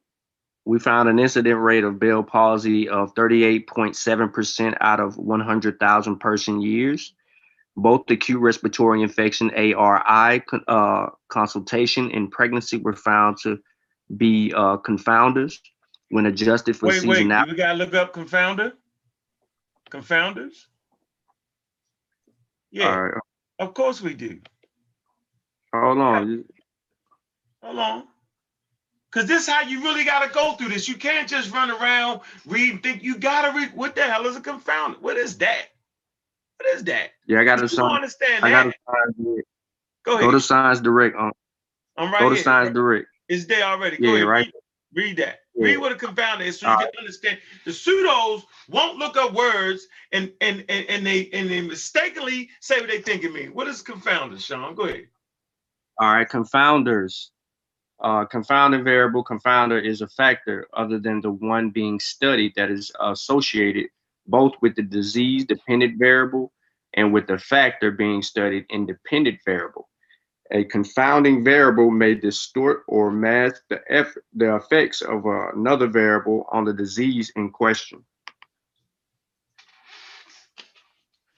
we 0.65 0.77
found 0.79 1.07
an 1.07 1.19
incident 1.19 1.61
rate 1.61 1.85
of 1.85 1.99
Bell 1.99 2.21
palsy 2.21 2.89
of 2.89 3.13
38.7% 3.15 4.77
out 4.81 4.99
of 4.99 5.17
100,000 5.17 6.19
person 6.19 6.61
years. 6.61 7.13
Both 7.77 8.05
the 8.07 8.13
acute 8.13 8.41
respiratory 8.41 9.01
infection 9.01 9.51
ARI 9.51 10.43
uh, 10.67 11.07
consultation 11.27 12.11
and 12.11 12.31
pregnancy 12.31 12.77
were 12.77 12.95
found 12.95 13.37
to 13.43 13.59
be 14.15 14.53
uh, 14.53 14.77
confounders 14.77 15.55
when 16.09 16.25
adjusted 16.25 16.77
for 16.77 16.87
Wait, 16.87 17.03
wait, 17.05 17.25
seasonality. 17.25 17.49
we 17.49 17.55
gotta 17.55 17.77
look 17.77 17.93
up 17.93 18.13
confounder? 18.13 18.73
Confounders? 19.91 20.53
Yeah, 22.71 22.95
right, 22.95 23.21
of 23.59 23.73
course 23.73 24.01
we 24.01 24.13
do. 24.13 24.39
hold 25.73 25.97
on. 25.97 26.45
Hold 27.61 27.79
on. 27.79 28.03
Cause 29.11 29.27
this 29.27 29.43
is 29.43 29.47
how 29.47 29.61
you 29.61 29.81
really 29.81 30.03
gotta 30.03 30.31
go 30.33 30.53
through 30.53 30.69
this. 30.69 30.89
You 30.89 30.95
can't 30.95 31.27
just 31.27 31.53
run 31.53 31.71
around, 31.71 32.19
read, 32.45 32.83
think 32.83 33.01
you 33.01 33.17
gotta 33.17 33.57
read. 33.57 33.73
What 33.73 33.95
the 33.95 34.03
hell 34.03 34.25
is 34.25 34.35
a 34.35 34.41
confounder? 34.41 35.01
What 35.01 35.15
is 35.15 35.37
that? 35.37 35.67
What 36.57 36.75
is 36.75 36.83
that? 36.85 37.11
Yeah, 37.27 37.39
I 37.39 37.43
got 37.43 37.57
to 37.59 37.67
sign. 37.69 37.91
understand 37.91 38.43
I 38.43 38.49
got 38.49 38.65
that? 38.65 38.75
Science 38.87 39.17
Direct. 39.17 39.47
Go 40.05 40.11
ahead. 40.13 40.23
Go 40.25 40.31
to 40.31 40.39
Science 40.41 40.79
Direct. 40.79 41.15
Um, 41.17 41.31
I'm 41.97 42.11
right 42.11 42.19
go 42.21 42.29
to 42.29 42.35
here. 42.35 42.43
Science 42.43 42.73
Direct. 42.73 43.07
It's 43.27 43.45
there 43.45 43.63
already. 43.63 43.97
Go 43.97 44.07
Yeah, 44.09 44.15
ahead. 44.15 44.27
right. 44.27 44.45
Read, 44.93 45.03
read 45.03 45.17
that. 45.17 45.39
Yeah. 45.55 45.65
Read 45.65 45.77
what 45.77 45.91
a 45.91 45.95
confounder 45.95 46.41
is 46.41 46.59
so 46.59 46.67
you 46.67 46.73
All 46.73 46.79
can 46.79 46.89
understand. 46.99 47.39
The 47.65 47.71
pseudos 47.71 48.43
won't 48.69 48.97
look 48.97 49.17
up 49.17 49.33
words 49.33 49.87
and 50.11 50.31
and 50.41 50.63
and, 50.69 50.85
and 50.89 51.05
they 51.05 51.29
and 51.33 51.49
they 51.49 51.61
mistakenly 51.61 52.49
say 52.61 52.79
what 52.79 52.89
they 52.89 53.01
think 53.01 53.23
it 53.23 53.33
means. 53.33 53.53
What 53.53 53.67
is 53.67 53.81
confounder, 53.83 54.39
Sean? 54.39 54.75
Go 54.75 54.83
ahead. 54.83 55.07
All 55.99 56.13
right, 56.13 56.27
confounders. 56.27 57.29
Uh, 58.01 58.25
confounding 58.25 58.83
variable, 58.83 59.23
confounder 59.23 59.81
is 59.81 60.01
a 60.01 60.07
factor 60.09 60.67
other 60.73 60.99
than 60.99 61.21
the 61.21 61.31
one 61.31 61.69
being 61.69 61.97
studied 61.97 62.51
that 62.57 62.69
is 62.69 62.91
associated 62.99 63.85
both 64.27 64.53
with 64.61 64.75
the 64.75 64.83
disease 64.83 65.45
dependent 65.45 65.97
variable 65.99 66.51
and 66.93 67.13
with 67.13 67.27
the 67.27 67.37
factor 67.37 67.91
being 67.91 68.21
studied 68.21 68.65
independent 68.69 69.39
variable. 69.45 69.89
A 70.51 70.63
confounding 70.65 71.43
variable 71.43 71.89
may 71.89 72.13
distort 72.13 72.83
or 72.87 73.11
mask 73.11 73.63
the, 73.69 73.81
eff- 73.89 74.17
the 74.33 74.55
effects 74.55 75.01
of 75.01 75.25
another 75.25 75.87
variable 75.87 76.45
on 76.51 76.65
the 76.65 76.73
disease 76.73 77.31
in 77.35 77.49
question. 77.49 78.05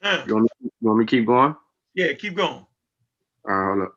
Huh. 0.02 0.24
You 0.28 0.36
want 0.36 0.50
me, 0.62 0.72
you 0.80 0.88
want 0.88 1.00
me 1.00 1.06
to 1.06 1.10
keep 1.10 1.26
going? 1.26 1.56
Yeah, 1.96 2.14
keep 2.14 2.36
going. 2.36 2.66
Uh, 3.50 3.66
hold 3.66 3.82
up. 3.84 3.94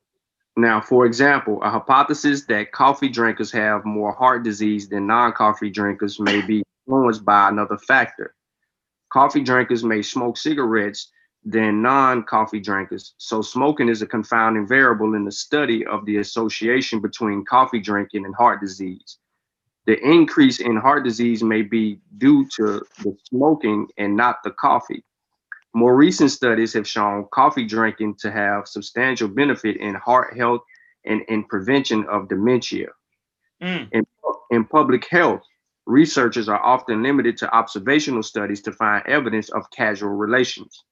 Now, 0.56 0.80
for 0.80 1.06
example, 1.06 1.60
a 1.62 1.70
hypothesis 1.70 2.44
that 2.46 2.72
coffee 2.72 3.08
drinkers 3.08 3.50
have 3.52 3.84
more 3.84 4.12
heart 4.12 4.42
disease 4.42 4.88
than 4.88 5.06
non-coffee 5.06 5.70
drinkers 5.70 6.20
may 6.20 6.40
be 6.40 6.62
influenced 6.86 7.24
by 7.24 7.48
another 7.48 7.78
factor. 7.78 8.34
Coffee 9.10 9.42
drinkers 9.42 9.84
may 9.84 10.02
smoke 10.02 10.36
cigarettes 10.36 11.10
than 11.44 11.82
non-coffee 11.82 12.60
drinkers, 12.60 13.14
so 13.16 13.42
smoking 13.42 13.88
is 13.88 14.02
a 14.02 14.06
confounding 14.06 14.66
variable 14.66 15.14
in 15.14 15.24
the 15.24 15.32
study 15.32 15.86
of 15.86 16.04
the 16.04 16.18
association 16.18 17.00
between 17.00 17.44
coffee 17.44 17.80
drinking 17.80 18.24
and 18.24 18.34
heart 18.34 18.60
disease. 18.60 19.18
The 19.86 19.98
increase 20.06 20.60
in 20.60 20.76
heart 20.76 21.04
disease 21.04 21.42
may 21.42 21.62
be 21.62 21.98
due 22.18 22.46
to 22.56 22.84
the 23.02 23.16
smoking 23.24 23.88
and 23.96 24.16
not 24.16 24.42
the 24.44 24.50
coffee. 24.50 25.02
More 25.72 25.96
recent 25.96 26.30
studies 26.30 26.72
have 26.74 26.86
shown 26.86 27.26
coffee 27.32 27.64
drinking 27.64 28.16
to 28.16 28.30
have 28.30 28.68
substantial 28.68 29.28
benefit 29.28 29.76
in 29.76 29.94
heart 29.94 30.36
health 30.36 30.60
and 31.04 31.22
in 31.28 31.44
prevention 31.44 32.04
of 32.10 32.28
dementia. 32.28 32.88
Mm. 33.62 33.88
In, 33.92 34.04
in 34.50 34.64
public 34.64 35.08
health, 35.08 35.42
researchers 35.90 36.48
are 36.48 36.62
often 36.62 37.02
limited 37.02 37.36
to 37.38 37.54
observational 37.54 38.22
studies 38.22 38.62
to 38.62 38.72
find 38.72 39.06
evidence 39.06 39.50
of 39.50 39.70
causal 39.76 40.10
relations. 40.10 40.84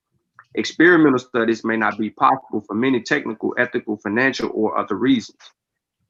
Experimental 0.54 1.18
studies 1.18 1.64
may 1.64 1.76
not 1.76 1.98
be 1.98 2.10
possible 2.10 2.62
for 2.66 2.74
many 2.74 3.00
technical, 3.00 3.54
ethical, 3.58 3.96
financial, 3.98 4.50
or 4.54 4.76
other 4.76 4.96
reasons. 4.96 5.38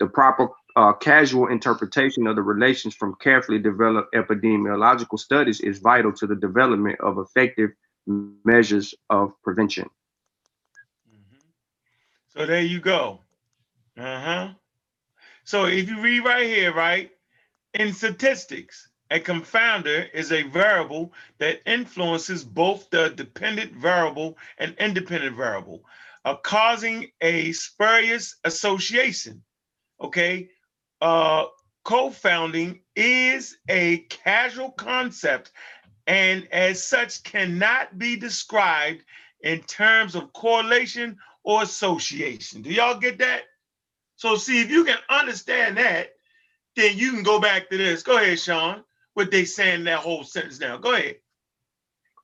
The 0.01 0.06
proper 0.06 0.48
uh, 0.77 0.93
casual 0.94 1.48
interpretation 1.48 2.27
of 2.27 2.36
the 2.36 2.43
relations 2.43 2.94
from 2.94 3.16
carefully 3.20 3.59
developed 3.59 4.15
epidemiological 4.15 5.19
studies 5.19 5.60
is 5.60 5.81
vital 5.81 6.12
to 6.12 6.27
the 6.27 6.36
development 6.36 7.01
of 7.01 7.19
effective 7.19 7.70
measures 8.06 8.94
of 9.10 9.32
prevention. 9.43 9.90
Mhm. 11.10 11.43
So 12.28 12.47
there 12.47 12.62
you 12.62 12.81
go. 12.81 13.20
Uh 13.97 14.20
huh. 14.20 14.48
So 15.44 15.66
if 15.66 15.89
you 15.89 16.01
read 16.01 16.24
right 16.24 16.47
here, 16.47 16.73
right, 16.73 17.10
in 17.74 17.92
statistics, 17.92 18.88
a 19.10 19.20
confounder 19.20 20.08
is 20.12 20.32
a 20.32 20.42
variable 20.42 21.12
that 21.38 21.60
influences 21.66 22.44
both 22.44 22.90
the 22.90 23.10
dependent 23.10 23.72
variable 23.72 24.36
and 24.58 24.74
independent 24.78 25.36
variable, 25.36 25.82
uh, 26.24 26.36
causing 26.36 27.10
a 27.20 27.52
spurious 27.52 28.36
association. 28.44 29.42
Okay. 30.00 30.50
Uh, 31.00 31.46
co-founding 31.84 32.80
is 32.96 33.56
a 33.68 33.98
casual 34.10 34.70
concept 34.72 35.52
and 36.06 36.48
as 36.52 36.82
such 36.82 37.22
cannot 37.22 37.98
be 37.98 38.16
described 38.16 39.04
in 39.42 39.60
terms 39.62 40.14
of 40.14 40.32
correlation 40.32 41.16
or 41.44 41.62
association. 41.62 42.62
Do 42.62 42.70
y'all 42.70 42.98
get 42.98 43.18
that? 43.18 43.42
So 44.16 44.36
see 44.36 44.60
if 44.60 44.70
you 44.70 44.84
can 44.84 44.98
understand 45.08 45.76
that, 45.76 46.14
then 46.78 46.96
you 46.96 47.12
can 47.12 47.22
go 47.22 47.40
back 47.40 47.68
to 47.70 47.76
this. 47.76 48.02
Go 48.02 48.16
ahead, 48.16 48.38
Sean. 48.38 48.84
What 49.14 49.30
they 49.30 49.44
saying 49.44 49.84
that 49.84 49.98
whole 49.98 50.22
sentence 50.24 50.60
now. 50.60 50.78
Go 50.78 50.94
ahead. 50.94 51.16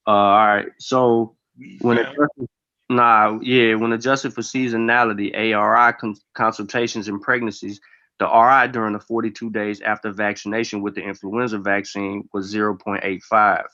Uh, 0.06 0.10
all 0.10 0.46
right. 0.46 0.68
So 0.78 1.36
when 1.80 1.96
found- 1.96 2.08
adjusted, 2.08 2.48
nah, 2.88 3.38
yeah, 3.42 3.74
when 3.74 3.92
adjusted 3.92 4.32
for 4.32 4.42
seasonality, 4.42 5.34
ARI 5.34 5.92
con- 5.94 6.16
consultations 6.34 7.08
and 7.08 7.20
pregnancies 7.20 7.80
The 8.20 8.26
RI 8.26 8.68
during 8.68 8.92
the 8.92 9.00
42 9.00 9.50
days 9.50 9.80
after 9.80 10.12
vaccination 10.12 10.82
with 10.82 10.94
the 10.94 11.02
influenza 11.02 11.58
vaccine 11.58 12.28
was 12.32 12.54
0.85. 12.54 13.64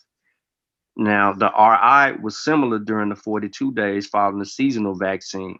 Now, 0.96 1.32
the 1.34 1.50
RI 1.50 2.18
was 2.22 2.42
similar 2.42 2.78
during 2.78 3.10
the 3.10 3.16
42 3.16 3.72
days 3.72 4.06
following 4.06 4.38
the 4.38 4.46
seasonal 4.46 4.94
vaccine 4.94 5.58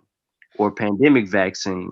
or 0.57 0.71
pandemic 0.73 1.29
vaccine. 1.29 1.91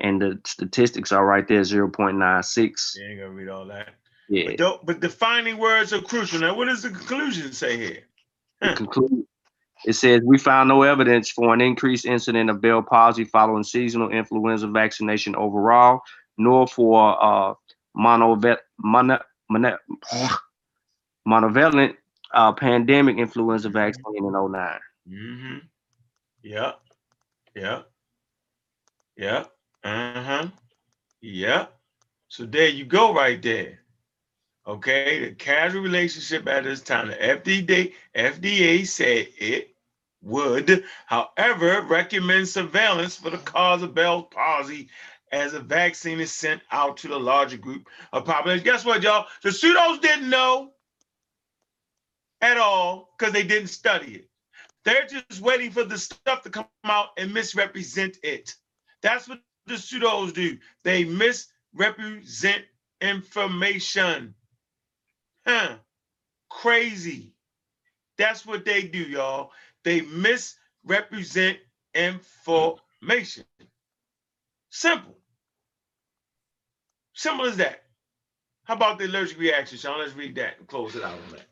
And 0.00 0.20
the 0.22 0.40
statistics 0.46 1.10
are 1.12 1.26
right 1.26 1.46
there 1.48 1.62
0.96. 1.62 2.96
You 2.96 3.04
ain't 3.04 3.20
gonna 3.20 3.30
read 3.30 3.48
all 3.48 3.66
that. 3.66 3.94
Yeah. 4.28 4.44
But, 4.46 4.56
don't- 4.58 4.86
but 4.86 5.00
defining 5.00 5.58
words 5.58 5.92
are 5.92 6.00
crucial. 6.00 6.40
Now, 6.40 6.54
what 6.56 6.66
does 6.66 6.82
the 6.82 6.90
conclusion 6.90 7.52
say 7.52 7.76
here? 7.76 8.74
Conclude, 8.76 9.24
it 9.86 9.92
says 9.94 10.20
we 10.24 10.38
found 10.38 10.68
no 10.68 10.82
evidence 10.82 11.30
for 11.30 11.54
an 11.54 11.60
increased 11.60 12.04
incident 12.04 12.50
of 12.50 12.60
Bell 12.60 12.82
palsy 12.82 13.24
following 13.24 13.62
seasonal 13.64 14.10
influenza 14.10 14.66
vaccination 14.68 15.34
overall, 15.36 16.00
nor 16.36 16.66
for 16.66 17.16
uh, 17.22 17.54
monovet, 17.96 18.58
mono, 18.78 19.18
mono, 19.48 19.78
monovalent 21.26 21.96
uh, 22.34 22.52
pandemic 22.52 23.16
influenza 23.18 23.68
vaccine 23.68 24.04
in 24.16 24.24
09. 24.24 24.78
Mm-hmm. 25.08 25.58
Yeah. 26.42 26.72
Yeah. 27.54 27.82
Yeah. 29.16 29.44
Uh-huh. 29.84 30.48
Yeah. 31.20 31.66
So 32.28 32.44
there 32.44 32.68
you 32.68 32.84
go 32.84 33.14
right 33.14 33.40
there. 33.42 33.80
Okay, 34.66 35.20
the 35.20 35.34
casual 35.34 35.82
relationship 35.82 36.46
at 36.46 36.64
this 36.64 36.82
time, 36.82 37.08
the 37.08 37.14
FDA, 37.14 37.94
FDA 38.14 38.86
said 38.86 39.28
it 39.38 39.74
would, 40.22 40.84
however, 41.06 41.80
recommend 41.82 42.46
surveillance 42.48 43.16
for 43.16 43.30
the 43.30 43.38
cause 43.38 43.82
of 43.82 43.94
Bell's 43.94 44.26
palsy 44.30 44.90
as 45.32 45.54
a 45.54 45.60
vaccine 45.60 46.20
is 46.20 46.32
sent 46.32 46.60
out 46.70 46.98
to 46.98 47.08
the 47.08 47.18
larger 47.18 47.56
group 47.56 47.88
of 48.12 48.26
population. 48.26 48.64
Guess 48.64 48.84
what, 48.84 49.02
y'all? 49.02 49.26
The 49.42 49.50
pseudos 49.50 50.00
didn't 50.02 50.28
know 50.28 50.72
at 52.42 52.58
all 52.58 53.14
because 53.18 53.32
they 53.32 53.44
didn't 53.44 53.68
study 53.68 54.16
it. 54.16 54.28
They're 54.84 55.06
just 55.06 55.40
waiting 55.40 55.70
for 55.70 55.84
the 55.84 55.98
stuff 55.98 56.42
to 56.42 56.50
come 56.50 56.66
out 56.84 57.08
and 57.16 57.32
misrepresent 57.32 58.18
it. 58.22 58.54
That's 59.02 59.28
what 59.28 59.40
the 59.68 59.74
pseudos 59.74 60.32
do. 60.32 60.58
They 60.84 61.04
misrepresent 61.04 62.64
information. 63.00 64.34
Huh. 65.46 65.76
Crazy. 66.50 67.34
That's 68.16 68.44
what 68.44 68.64
they 68.64 68.82
do, 68.82 68.98
y'all. 68.98 69.52
They 69.84 70.00
misrepresent 70.02 71.58
information. 71.94 73.44
Simple. 74.70 75.16
Simple 77.14 77.46
as 77.46 77.56
that. 77.56 77.84
How 78.64 78.74
about 78.74 78.98
the 78.98 79.06
allergic 79.06 79.38
reaction, 79.38 79.78
Sean? 79.78 79.98
Let's 79.98 80.14
read 80.14 80.34
that 80.36 80.58
and 80.58 80.68
close 80.68 80.94
it 80.94 81.02
out 81.02 81.14
on 81.14 81.32
that. 81.32 81.46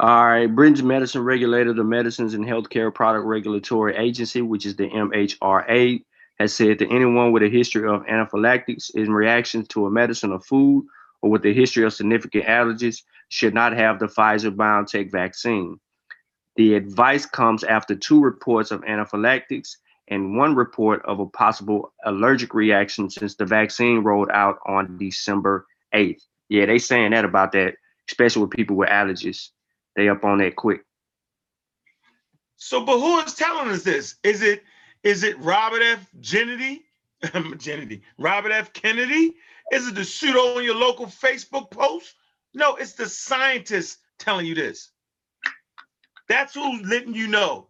All 0.00 0.26
right, 0.26 0.46
British 0.46 0.82
Medicine 0.82 1.24
Regulator, 1.24 1.72
the 1.72 1.82
Medicines 1.82 2.34
and 2.34 2.44
Healthcare 2.44 2.94
Product 2.94 3.26
Regulatory 3.26 3.96
Agency, 3.96 4.42
which 4.42 4.64
is 4.64 4.76
the 4.76 4.88
MHRA, 4.88 6.04
has 6.38 6.54
said 6.54 6.78
that 6.78 6.90
anyone 6.90 7.32
with 7.32 7.42
a 7.42 7.48
history 7.48 7.88
of 7.88 8.06
anaphylaxis 8.06 8.90
in 8.90 9.12
reaction 9.12 9.64
to 9.66 9.86
a 9.86 9.90
medicine 9.90 10.32
or 10.32 10.40
food 10.40 10.86
or 11.20 11.30
with 11.30 11.44
a 11.44 11.52
history 11.52 11.84
of 11.84 11.92
significant 11.92 12.44
allergies 12.44 13.02
should 13.28 13.54
not 13.54 13.72
have 13.72 13.98
the 13.98 14.06
Pfizer 14.06 14.54
BioNTech 14.54 15.10
vaccine. 15.10 15.78
The 16.56 16.74
advice 16.74 17.26
comes 17.26 17.64
after 17.64 17.94
two 17.94 18.20
reports 18.20 18.70
of 18.70 18.84
anaphylaxis 18.84 19.78
and 20.08 20.36
one 20.36 20.54
report 20.54 21.04
of 21.04 21.20
a 21.20 21.26
possible 21.26 21.92
allergic 22.04 22.54
reaction 22.54 23.10
since 23.10 23.34
the 23.34 23.44
vaccine 23.44 23.98
rolled 23.98 24.30
out 24.30 24.58
on 24.66 24.96
December 24.96 25.66
8th. 25.94 26.22
Yeah, 26.48 26.66
they 26.66 26.78
saying 26.78 27.10
that 27.10 27.24
about 27.24 27.52
that, 27.52 27.74
especially 28.08 28.42
with 28.42 28.50
people 28.50 28.76
with 28.76 28.88
allergies. 28.88 29.50
They 29.96 30.08
up 30.08 30.24
on 30.24 30.38
that 30.38 30.56
quick. 30.56 30.82
So, 32.56 32.84
but 32.84 32.98
who 32.98 33.20
is 33.20 33.34
telling 33.34 33.68
us 33.68 33.82
this? 33.82 34.16
Is 34.22 34.42
it 34.42 34.62
is 35.02 35.22
it 35.22 35.38
Robert 35.38 35.82
F. 35.82 36.06
Kennedy? 36.22 36.84
Kennedy. 37.60 38.02
Robert 38.18 38.52
F. 38.52 38.72
Kennedy? 38.72 39.34
Is 39.72 39.88
it 39.88 39.94
the 39.94 40.04
pseudo 40.04 40.56
on 40.56 40.64
your 40.64 40.74
local 40.74 41.06
Facebook 41.06 41.70
post? 41.70 42.14
No, 42.54 42.76
it's 42.76 42.94
the 42.94 43.08
scientists 43.08 43.98
telling 44.18 44.46
you 44.46 44.54
this. 44.54 44.90
That's 46.28 46.54
who's 46.54 46.82
letting 46.82 47.14
you 47.14 47.26
know. 47.26 47.68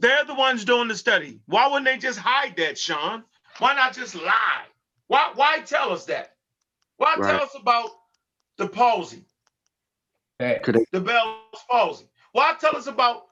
They're 0.00 0.24
the 0.24 0.34
ones 0.34 0.64
doing 0.64 0.88
the 0.88 0.96
study. 0.96 1.40
Why 1.46 1.66
wouldn't 1.66 1.84
they 1.84 1.98
just 1.98 2.18
hide 2.18 2.56
that, 2.56 2.78
Sean? 2.78 3.24
Why 3.58 3.74
not 3.74 3.94
just 3.94 4.14
lie? 4.14 4.64
Why 5.06 5.30
why 5.34 5.60
tell 5.60 5.92
us 5.92 6.06
that? 6.06 6.34
Why 6.96 7.16
Right. 7.16 7.30
tell 7.30 7.42
us 7.42 7.54
about 7.54 7.90
the 8.56 8.68
palsy? 8.68 9.24
Facts. 10.38 10.64
Could 10.64 10.76
they, 10.76 10.84
the 10.92 11.00
Bell's 11.00 11.62
palsy. 11.70 12.06
Why 12.32 12.54
tell 12.60 12.76
us 12.76 12.86
about 12.86 13.26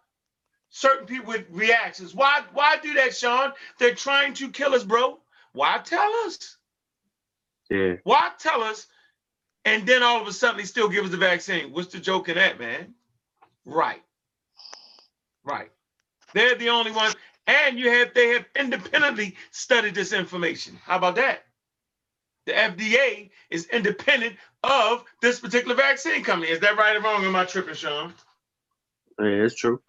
certain 0.73 1.07
people 1.07 1.29
with 1.29 1.47
reactions? 1.51 2.15
Why 2.17 2.43
why 2.55 2.79
do 2.83 2.95
that, 2.97 3.17
Sean? 3.17 3.53
They're 3.81 3.97
trying 3.97 4.35
to 4.37 4.51
kill 4.51 4.75
us, 4.75 4.85
bro. 4.85 5.21
Why 5.55 5.81
tell 5.85 6.13
us? 6.27 6.59
yeah, 7.71 7.95
Why 8.05 8.31
tell 8.39 8.63
us? 8.63 8.89
And 9.65 9.87
then 9.87 10.03
all 10.03 10.21
of 10.23 10.29
a 10.29 10.33
sudden 10.33 10.59
they 10.59 10.65
still 10.65 10.89
give 10.91 11.05
us 11.07 11.13
the 11.13 11.19
vaccine. 11.19 11.73
What's 11.73 11.93
the 11.93 12.01
joke 12.01 12.29
in 12.31 12.37
that, 12.37 12.61
man? 12.61 12.95
Right. 13.67 14.03
Right. 15.45 15.71
They're 16.35 16.57
the 16.57 16.71
only 16.71 16.93
ones. 16.93 17.17
And 17.47 17.79
you 17.79 17.91
have 17.91 18.15
they 18.15 18.31
have 18.31 18.47
independently 18.59 19.37
studied 19.53 19.95
this 19.97 20.13
information. 20.13 20.79
How 20.85 20.97
about 20.99 21.17
that? 21.17 21.45
The 22.47 22.53
FDA 22.53 23.31
is 23.51 23.67
independent 23.69 24.37
of 24.65 25.05
this 25.23 25.41
particular 25.41 25.77
vaccine 25.77 26.25
company. 26.25 26.53
Is 26.53 26.61
that 26.61 26.77
right 26.77 26.97
or 26.97 27.01
wrong? 27.01 27.25
Am 27.25 27.37
I 27.37 27.45
tripping, 27.45 27.75
Sean? 27.75 28.15
yeah, 29.21 29.45
it's 29.47 29.57
true. 29.57 29.81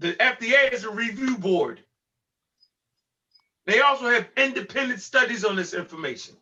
The 0.00 0.14
FDA 0.14 0.72
is 0.72 0.84
a 0.84 0.90
review 0.90 1.36
board. 1.36 1.80
They 3.66 3.80
also 3.80 4.08
have 4.08 4.26
independent 4.36 5.00
studies 5.00 5.44
on 5.44 5.56
this 5.56 5.74
information. 5.74 6.34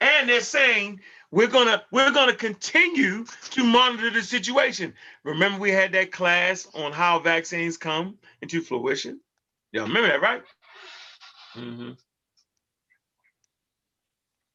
And 0.00 0.28
they're 0.28 0.40
saying 0.40 1.00
we're 1.30 1.48
gonna 1.48 1.82
we're 1.90 2.12
gonna 2.12 2.34
continue 2.34 3.26
to 3.50 3.64
monitor 3.64 4.10
the 4.10 4.22
situation. 4.22 4.94
Remember, 5.24 5.58
we 5.58 5.72
had 5.72 5.92
that 5.92 6.12
class 6.12 6.68
on 6.74 6.92
how 6.92 7.18
vaccines 7.18 7.76
come 7.76 8.16
into 8.42 8.62
fruition. 8.62 9.20
Y'all 9.72 9.86
remember 9.86 10.08
that, 10.08 10.22
right? 10.22 10.42
Mm-hmm. 11.56 11.90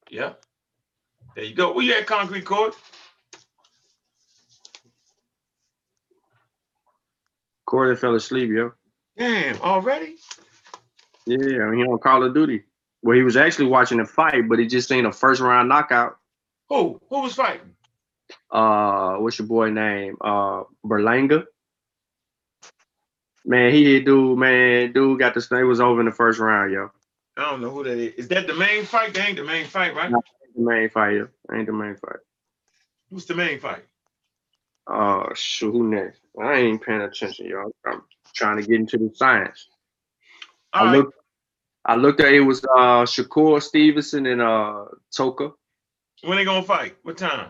Yeah. 0.10 0.34
There 1.36 1.44
you 1.44 1.56
go. 1.56 1.74
Where 1.74 1.86
you 1.86 1.94
at, 1.94 2.08
concrete 2.08 2.46
court? 2.46 2.76
Corey 7.74 7.96
fell 7.96 8.14
asleep, 8.14 8.52
yo. 8.52 8.72
Damn, 9.18 9.60
already? 9.62 10.18
Yeah, 11.26 11.74
he 11.74 11.84
on 11.84 11.98
Call 11.98 12.24
of 12.24 12.36
Duty. 12.36 12.66
Well, 13.02 13.18
he 13.18 13.24
was 13.24 13.36
actually 13.36 13.66
watching 13.66 14.00
a 14.00 14.06
fight, 14.06 14.48
but 14.48 14.60
he 14.60 14.68
just 14.68 14.88
seen 14.88 15.08
a 15.08 15.12
first 15.12 15.42
round 15.42 15.70
knockout. 15.70 16.18
Who? 16.70 17.02
Who 17.10 17.22
was 17.22 17.34
fighting? 17.34 17.74
Uh, 18.52 19.16
what's 19.16 19.40
your 19.40 19.48
boy 19.48 19.72
name? 19.72 20.18
Uh, 20.22 20.66
Berlanga. 20.86 21.46
Man, 23.44 23.74
he 23.74 23.96
hit 23.96 24.06
dude. 24.06 24.38
Man, 24.38 24.94
dude 24.94 25.18
got 25.18 25.34
the 25.34 25.42
snake 25.42 25.66
was 25.66 25.82
over 25.82 26.00
in 26.00 26.06
the 26.06 26.12
first 26.12 26.38
round, 26.38 26.72
yo. 26.72 26.92
I 27.36 27.50
don't 27.50 27.62
know 27.62 27.72
who 27.72 27.84
that 27.86 27.98
is. 27.98 28.14
Is 28.14 28.28
that 28.28 28.46
the 28.46 28.54
main 28.54 28.86
fight? 28.86 29.16
That 29.16 29.30
ain't 29.30 29.38
the 29.38 29.44
main 29.44 29.66
fight, 29.66 29.96
right? 29.96 30.12
The 30.12 30.62
main 30.62 30.92
fight, 30.92 31.16
yo. 31.16 31.28
Ain't 31.52 31.66
the 31.66 31.74
main 31.74 31.96
fight. 31.96 32.20
Who's 33.10 33.26
the 33.26 33.34
main 33.34 33.60
fight? 33.60 33.84
Uh, 34.86 35.34
shoot, 35.34 35.72
who 35.72 35.90
next? 35.90 36.23
I 36.42 36.54
ain't 36.54 36.68
even 36.68 36.80
paying 36.80 37.02
attention, 37.02 37.46
yo. 37.48 37.72
I'm 37.86 38.02
trying 38.34 38.58
to 38.58 38.64
get 38.64 38.76
into 38.76 38.98
the 38.98 39.12
science. 39.14 39.68
All 40.74 40.84
I 40.84 40.86
right. 40.86 40.98
looked. 40.98 41.14
I 41.86 41.96
looked 41.96 42.22
at 42.22 42.34
it 42.34 42.40
was 42.40 42.64
uh 42.64 43.04
Shakur 43.04 43.62
Stevenson 43.62 44.26
and 44.26 44.42
uh 44.42 44.86
Toka. 45.16 45.52
When 46.24 46.38
they 46.38 46.46
gonna 46.46 46.64
fight? 46.64 46.96
What 47.04 47.18
time? 47.18 47.50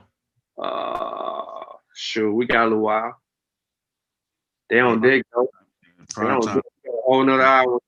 Uh, 0.58 1.64
sure, 1.96 2.32
we 2.34 2.46
got 2.46 2.64
a 2.64 2.70
little 2.70 2.80
while. 2.80 3.16
They 4.70 4.80
on 4.80 5.02
deck 5.02 5.24
though. 5.34 5.48
They 5.98 6.14
Prime 6.16 6.38
on 6.38 6.42
time. 6.42 6.58
a 6.58 6.92
whole 7.06 7.22
another 7.22 7.44
hour. 7.44 7.80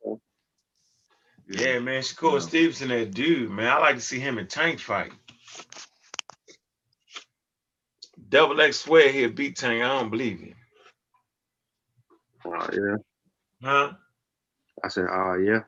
Yeah, 1.47 1.79
man. 1.79 2.01
Shakur 2.01 2.41
Stevenson, 2.41 2.89
that 2.89 3.13
dude, 3.13 3.49
man. 3.49 3.67
I 3.67 3.79
like 3.79 3.95
to 3.95 4.01
see 4.01 4.19
him 4.19 4.37
in 4.37 4.47
Tank 4.47 4.79
fight. 4.79 5.11
Double 8.29 8.59
X 8.61 8.77
swear 8.81 9.11
he'll 9.11 9.29
beat 9.31 9.57
Tank. 9.57 9.83
I 9.83 9.87
don't 9.87 10.09
believe 10.09 10.39
him. 10.39 10.55
Oh 12.45 12.69
yeah. 12.73 12.97
Huh? 13.63 13.93
I 14.83 14.87
said, 14.89 15.05
oh 15.11 15.35
yeah. 15.35 15.61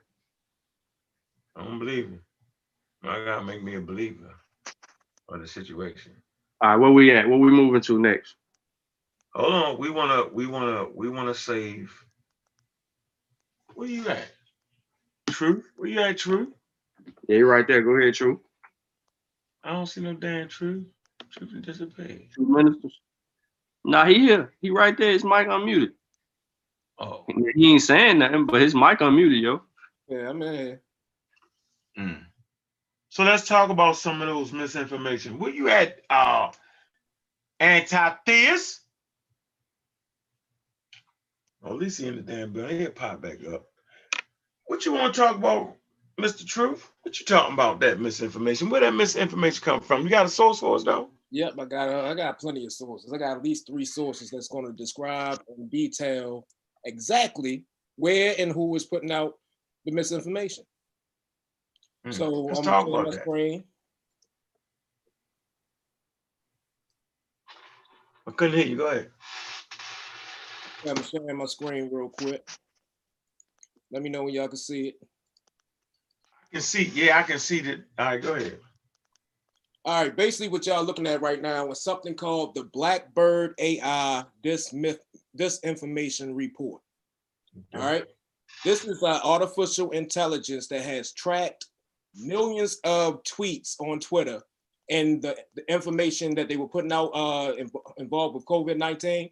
I 1.55 1.63
don't 1.63 1.79
believe 1.79 2.05
him. 2.05 2.21
I 3.03 3.23
gotta 3.25 3.45
make 3.45 3.63
me 3.63 3.75
a 3.75 3.81
believer 3.81 4.33
of 5.29 5.41
the 5.41 5.47
situation. 5.47 6.13
All 6.61 6.69
right, 6.71 6.77
where 6.77 6.91
we 6.91 7.15
at? 7.15 7.27
Where 7.27 7.37
we 7.37 7.51
moving 7.51 7.81
to 7.81 7.99
next? 7.99 8.35
Hold 9.33 9.53
on. 9.53 9.79
We 9.79 9.89
wanna, 9.89 10.25
we 10.31 10.47
wanna, 10.47 10.85
we 10.93 11.09
wanna 11.09 11.33
save. 11.33 11.93
Where 13.75 13.87
you 13.87 14.07
at? 14.09 14.27
Truth? 15.29 15.65
Where 15.77 15.89
you 15.89 16.01
at, 16.01 16.17
Truth? 16.17 16.49
Yeah, 17.27 17.37
you're 17.37 17.47
right 17.49 17.67
there. 17.67 17.81
Go 17.81 17.91
ahead, 17.91 18.15
True. 18.15 18.41
I 19.63 19.73
don't 19.73 19.87
see 19.87 20.01
no 20.01 20.13
damn 20.13 20.47
truth. 20.47 20.85
Truth 21.31 21.51
and 21.53 21.65
disappear. 21.65 22.19
Two 22.35 22.47
ministers. 22.47 22.93
Nah, 23.85 24.05
he 24.05 24.19
here. 24.19 24.53
He 24.61 24.69
right 24.69 24.97
there. 24.97 25.11
His 25.11 25.23
mic 25.23 25.47
unmuted. 25.47 25.91
Oh. 26.99 27.25
He 27.55 27.73
ain't 27.73 27.81
saying 27.81 28.19
nothing, 28.19 28.45
but 28.45 28.61
his 28.61 28.75
mic 28.75 28.99
unmuted, 28.99 29.41
yo. 29.41 29.61
Yeah, 30.07 30.29
I'm 30.29 30.41
in 30.41 30.53
here. 30.53 30.81
Mm. 31.99 32.25
So 33.09 33.23
let's 33.23 33.47
talk 33.47 33.69
about 33.69 33.97
some 33.97 34.21
of 34.21 34.27
those 34.27 34.51
misinformation. 34.51 35.39
Where 35.39 35.51
you 35.51 35.69
at, 35.69 36.01
uh, 36.09 36.51
anti-theist? 37.59 38.81
Well, 41.61 41.73
at 41.73 41.79
least 41.79 41.99
he 41.99 42.07
in 42.07 42.15
the 42.17 42.21
damn 42.21 42.53
building. 42.53 42.79
He'll 42.79 42.91
pop 42.91 43.21
back 43.21 43.45
up. 43.47 43.65
What 44.65 44.85
you 44.85 44.93
want 44.93 45.13
to 45.13 45.21
talk 45.21 45.37
about, 45.37 45.75
Mr. 46.19 46.45
Truth? 46.45 46.89
What 47.03 47.19
you 47.19 47.25
talking 47.25 47.53
about 47.53 47.79
that 47.81 47.99
misinformation? 47.99 48.69
Where 48.69 48.81
that 48.81 48.93
misinformation 48.93 49.63
come 49.63 49.81
from? 49.81 50.03
You 50.03 50.09
got 50.09 50.25
a 50.25 50.29
source 50.29 50.59
for 50.59 50.75
us 50.75 50.83
though? 50.83 51.09
Yep, 51.31 51.53
I 51.59 51.65
got 51.65 51.89
uh, 51.89 52.09
I 52.09 52.13
got 52.15 52.39
plenty 52.39 52.65
of 52.65 52.71
sources. 52.71 53.11
I 53.11 53.17
got 53.17 53.37
at 53.37 53.43
least 53.43 53.67
three 53.67 53.85
sources 53.85 54.29
that's 54.29 54.47
going 54.47 54.65
to 54.65 54.71
describe 54.73 55.41
in 55.57 55.67
detail 55.67 56.45
exactly 56.87 57.65
where 57.97 58.33
and 58.39 58.51
who 58.51 58.67
was 58.67 58.85
putting 58.85 59.11
out 59.11 59.33
the 59.85 59.91
misinformation. 59.91 60.63
Mm. 62.05 62.13
So 62.13 62.29
Let's 62.29 62.59
I'm 62.59 62.65
talk 62.65 62.85
gonna 62.85 63.01
about 63.01 63.11
that. 63.13 63.21
screen. 63.21 63.63
I 68.27 68.31
couldn't 68.31 68.57
hear 68.57 68.67
you. 68.67 68.77
Go 68.77 68.87
ahead. 68.87 69.09
I'm 70.87 71.03
sharing 71.03 71.37
my 71.37 71.45
screen 71.45 71.89
real 71.91 72.09
quick. 72.09 72.47
Let 73.91 74.01
me 74.01 74.09
know 74.09 74.23
when 74.23 74.33
y'all 74.33 74.47
can 74.47 74.57
see 74.57 74.89
it. 74.89 74.95
I 76.43 76.47
can 76.51 76.61
see. 76.61 76.91
Yeah, 76.93 77.19
I 77.19 77.23
can 77.23 77.39
see 77.39 77.61
that. 77.61 77.79
All 77.97 78.05
right, 78.05 78.21
go 78.21 78.35
ahead. 78.35 78.59
All 79.85 80.03
right, 80.03 80.15
basically 80.15 80.49
what 80.49 80.65
y'all 80.65 80.83
looking 80.83 81.07
at 81.07 81.21
right 81.21 81.41
now 81.41 81.71
is 81.71 81.81
something 81.81 82.13
called 82.13 82.55
the 82.55 82.65
Blackbird 82.65 83.55
AI 83.57 84.25
Dismith 85.37 85.61
Disinformation 85.79 86.35
Report. 86.35 86.81
All 87.73 87.81
right. 87.81 88.05
This 88.63 88.85
is 88.85 89.01
uh, 89.03 89.19
artificial 89.23 89.91
intelligence 89.91 90.67
that 90.67 90.81
has 90.83 91.11
tracked 91.13 91.65
millions 92.15 92.79
of 92.83 93.21
tweets 93.23 93.75
on 93.79 93.99
Twitter 93.99 94.41
and 94.89 95.21
the, 95.21 95.35
the 95.55 95.69
information 95.71 96.33
that 96.35 96.47
they 96.47 96.55
were 96.57 96.67
putting 96.67 96.91
out 96.91 97.07
uh, 97.13 97.53
in- 97.57 97.69
involved 97.97 98.35
with 98.35 98.45
COVID 98.45 98.77
19. 98.77 99.29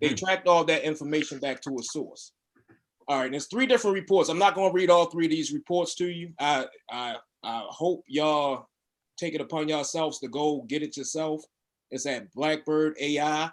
They 0.00 0.08
Hmm. 0.08 0.14
tracked 0.14 0.48
all 0.48 0.64
that 0.64 0.84
information 0.84 1.38
back 1.38 1.60
to 1.62 1.76
a 1.78 1.82
source. 1.82 2.32
All 3.08 3.18
right, 3.18 3.30
there's 3.30 3.46
three 3.48 3.66
different 3.66 3.94
reports. 3.94 4.28
I'm 4.28 4.38
not 4.38 4.54
going 4.54 4.70
to 4.70 4.74
read 4.74 4.90
all 4.90 5.06
three 5.06 5.26
of 5.26 5.30
these 5.30 5.52
reports 5.52 5.94
to 5.96 6.06
you. 6.08 6.32
I, 6.38 6.66
I, 6.90 7.16
I 7.42 7.64
hope 7.68 8.04
y'all 8.06 8.68
take 9.16 9.34
it 9.34 9.40
upon 9.40 9.68
yourselves 9.68 10.18
to 10.20 10.28
go 10.28 10.62
get 10.68 10.82
it 10.82 10.96
yourself. 10.96 11.42
It's 11.90 12.06
at 12.06 12.32
Blackbird 12.32 12.96
AI. 13.00 13.50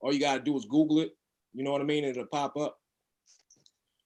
All 0.00 0.12
you 0.12 0.20
got 0.20 0.34
to 0.34 0.40
do 0.40 0.56
is 0.56 0.64
Google 0.64 1.00
it. 1.00 1.12
You 1.58 1.64
know 1.64 1.72
what 1.72 1.80
I 1.80 1.84
mean? 1.84 2.04
It'll 2.04 2.24
pop 2.24 2.56
up. 2.56 2.78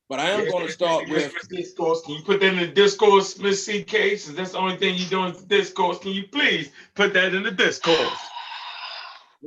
But 0.08 0.20
I 0.20 0.30
am 0.30 0.44
Yeah, 0.46 0.50
going 0.52 0.66
to 0.66 0.72
start 0.72 1.06
with 1.06 1.34
discourse. 1.50 2.00
Can 2.00 2.14
you 2.14 2.22
put 2.22 2.40
that 2.40 2.50
in 2.54 2.58
the 2.58 2.66
discourse, 2.66 3.38
Miss 3.38 3.66
CK? 3.66 3.90
Since 4.16 4.32
that's 4.32 4.52
the 4.52 4.58
only 4.58 4.78
thing 4.78 4.94
you're 4.96 5.10
doing 5.10 5.34
is 5.34 5.42
discourse. 5.42 5.98
Can 5.98 6.12
you 6.12 6.24
please 6.28 6.70
put 6.94 7.12
that 7.12 7.34
in 7.34 7.42
the 7.42 7.50
discourse? 7.50 8.18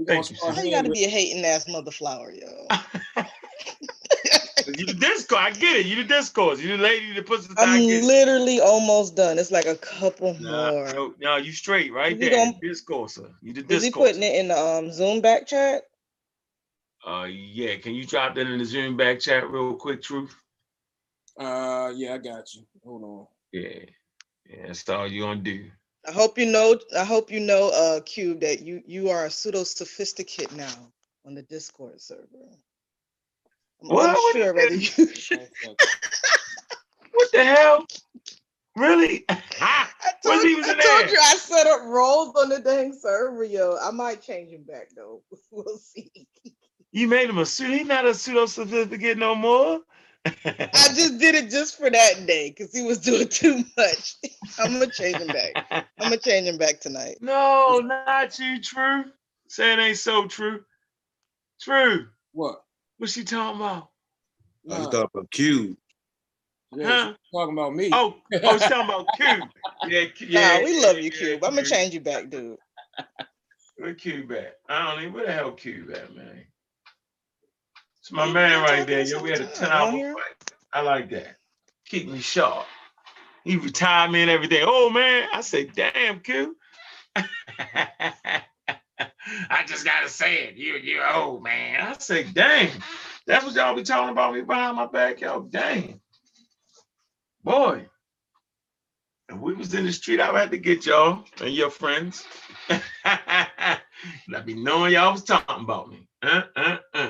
Thank 0.05 0.29
you, 0.29 0.35
start 0.35 0.57
Why 0.57 0.63
you 0.63 0.71
gotta 0.71 0.89
with- 0.89 0.97
be 0.99 1.05
a 1.05 1.09
hating 1.09 1.43
ass 1.45 1.67
mother 1.67 1.89
flower, 1.89 2.31
yo? 2.31 2.67
You 4.67 4.85
the 4.87 4.93
discourse. 4.93 5.39
I 5.41 5.51
get 5.51 5.77
it. 5.77 5.85
You 5.87 5.95
the 5.97 6.03
discourse. 6.03 6.59
You 6.59 6.75
the 6.77 6.83
lady 6.83 7.13
that 7.13 7.25
puts 7.25 7.47
the 7.47 7.55
I'm 7.59 7.69
I 7.69 7.85
get 7.85 8.03
literally 8.03 8.59
almost 8.59 9.15
done. 9.15 9.37
It's 9.39 9.51
like 9.51 9.67
a 9.67 9.75
couple 9.75 10.35
Nah, 10.39 10.71
more. 10.71 10.85
no, 10.93 11.13
no, 11.19 11.37
you 11.37 11.51
straight 11.51 11.93
right 11.93 12.17
We 12.19 12.29
there. 12.29 12.35
gon- 12.35 12.55
Discourser. 12.61 13.29
You 13.43 13.53
the 13.53 13.61
Is 13.75 13.83
he 13.83 13.91
putting 13.91 14.23
it 14.23 14.35
in 14.35 14.47
the 14.47 14.57
um 14.57 14.91
Zoom 14.91 15.21
back 15.21 15.47
chat? 15.47 15.83
Uh, 17.05 17.25
yeah. 17.25 17.77
Can 17.77 17.93
you 17.93 18.05
drop 18.05 18.35
that 18.35 18.47
in 18.47 18.57
the 18.57 18.65
Zoom 18.65 18.97
back 18.97 19.19
chat 19.19 19.49
real 19.49 19.75
quick, 19.75 20.01
Truth? 20.01 20.35
Uh, 21.39 21.91
yeah, 21.95 22.13
I 22.13 22.17
got 22.17 22.53
you. 22.53 22.65
Hold 22.83 23.03
on. 23.03 23.27
Yeah. 23.51 23.85
Yeah, 24.49 24.67
that's 24.67 24.87
all 24.89 25.07
you 25.07 25.21
gonna 25.23 25.41
do. 25.41 25.65
I 26.07 26.11
hope 26.11 26.37
you 26.37 26.45
know. 26.45 26.79
I 26.97 27.03
hope 27.03 27.31
you 27.31 27.39
know, 27.39 27.69
uh, 27.69 28.01
Cube, 28.01 28.41
that 28.41 28.61
you 28.61 28.81
you 28.85 29.09
are 29.09 29.25
a 29.25 29.31
pseudo 29.31 29.63
sophisticate 29.63 30.53
now 30.53 30.91
on 31.25 31.33
the 31.33 31.41
Discord 31.43 31.99
server. 31.99 32.21
I'm 33.81 33.89
What? 33.89 34.13
What 34.13 34.35
unsure 34.35 34.57
is 34.57 34.91
whether 34.91 35.07
you. 35.07 35.37
What 37.11 37.31
the 37.31 37.43
hell? 37.45 37.85
Really? 38.75 39.23
I 39.29 39.87
told, 40.21 40.43
he 40.43 40.55
was 40.55 40.67
I 40.67 40.73
told 40.73 41.11
you 41.11 41.17
I 41.17 41.35
set 41.37 41.65
up 41.65 41.81
roles 41.85 42.35
on 42.35 42.49
the 42.49 42.59
dang 42.59 42.93
server, 42.93 43.45
yo. 43.45 43.77
I 43.81 43.91
might 43.91 44.21
change 44.21 44.51
him 44.51 44.63
back 44.63 44.89
though. 44.95 45.21
We'll 45.51 45.77
see. 45.77 46.11
You 46.95 47.09
made 47.09 47.29
him 47.29 47.39
a 47.39 47.45
pseudo. 47.45 47.73
He's 47.73 47.85
not 47.87 48.05
a 48.05 48.13
pseudo 48.13 48.45
certificate 48.45 49.17
no 49.17 49.35
more. 49.35 49.81
I 50.25 50.87
just 50.95 51.19
did 51.19 51.35
it 51.35 51.49
just 51.49 51.77
for 51.77 51.89
that 51.89 52.25
day 52.25 52.51
because 52.51 52.73
he 52.73 52.83
was 52.83 52.99
doing 52.99 53.27
too 53.27 53.65
much. 53.77 54.15
I'm 54.59 54.71
gonna 54.71 54.87
change 54.87 55.17
him 55.17 55.27
back. 55.27 55.85
I'm 55.99 56.05
gonna 56.05 56.17
change 56.17 56.47
him 56.47 56.57
back 56.57 56.79
tonight. 56.79 57.17
No, 57.19 57.81
not 57.83 58.39
you, 58.39 58.61
True. 58.61 59.03
Say 59.49 59.73
it 59.73 59.79
ain't 59.79 59.97
so 59.97 60.25
true. 60.27 60.63
True. 61.59 62.07
What? 62.31 62.63
What's 62.97 63.11
she 63.11 63.25
talking 63.25 63.59
about? 63.59 63.89
Oh, 64.69 64.75
I 64.75 64.79
was 64.79 64.87
talking 64.87 65.09
about 65.13 65.31
Q. 65.31 65.77
yeah, 66.71 66.85
Huh? 66.85 67.13
talking 67.33 67.57
about 67.57 67.75
me. 67.75 67.89
Oh, 67.91 68.15
oh, 68.41 68.57
she's 68.57 68.69
talking 68.69 68.85
about 68.85 69.13
Cube. 69.17 69.49
Yeah, 69.89 70.05
Q- 70.05 70.27
Nah, 70.29 70.59
yeah. 70.59 70.63
we 70.63 70.79
love 70.79 70.95
you, 70.95 71.03
yeah, 71.03 71.09
Cube. 71.09 71.43
I'm 71.43 71.55
gonna 71.55 71.67
change 71.67 71.93
you 71.93 71.99
back, 71.99 72.29
dude. 72.29 72.57
Where 73.75 73.93
Cube 73.93 74.29
back? 74.29 74.53
I 74.69 74.91
don't 74.93 75.01
even. 75.01 75.13
Where 75.13 75.25
the 75.25 75.33
hell 75.33 75.51
Cube 75.51 75.91
at, 75.91 76.15
man? 76.15 76.45
It's 78.05 78.11
my 78.11 78.31
man 78.31 78.61
right 78.61 78.85
there. 78.85 79.01
Yo, 79.01 79.19
we 79.19 79.31
had 79.31 79.41
a 79.41 79.47
10 79.47 79.67
I 79.67 79.73
hour 79.73 80.13
fight. 80.13 80.53
I 80.71 80.81
like 80.81 81.09
that. 81.09 81.37
Keep 81.87 82.07
me 82.07 82.19
sharp. 82.19 82.67
He 83.43 83.57
retired 83.57 84.11
me 84.11 84.21
and 84.21 84.29
everything. 84.29 84.63
Oh 84.63 84.91
man, 84.91 85.27
I 85.33 85.41
say, 85.41 85.63
damn, 85.65 86.19
Q. 86.19 86.55
I 87.15 88.43
just 89.65 89.85
gotta 89.85 90.07
say 90.07 90.43
it. 90.43 90.55
You 90.55 90.75
you're 90.75 91.15
old 91.15 91.41
man. 91.41 91.81
I 91.81 91.97
say, 91.97 92.25
dang. 92.25 92.69
That's 93.25 93.43
what 93.43 93.55
y'all 93.55 93.75
be 93.75 93.81
talking 93.81 94.11
about 94.11 94.35
me 94.35 94.41
behind 94.41 94.77
my 94.77 94.85
back, 94.85 95.21
y'all. 95.21 95.41
Dang. 95.41 95.99
Boy. 97.43 97.87
And 99.29 99.41
we 99.41 99.55
was 99.55 99.73
in 99.73 99.83
the 99.83 99.91
street, 99.91 100.19
I 100.19 100.31
had 100.39 100.51
to 100.51 100.59
get 100.59 100.85
y'all 100.85 101.23
and 101.41 101.55
your 101.55 101.71
friends. 101.71 102.23
I 102.69 103.79
be 104.45 104.53
knowing 104.53 104.93
y'all 104.93 105.13
was 105.13 105.23
talking 105.23 105.63
about 105.63 105.89
me. 105.89 106.07
Uh, 106.21 106.43
uh, 106.55 106.77
uh. 106.93 107.09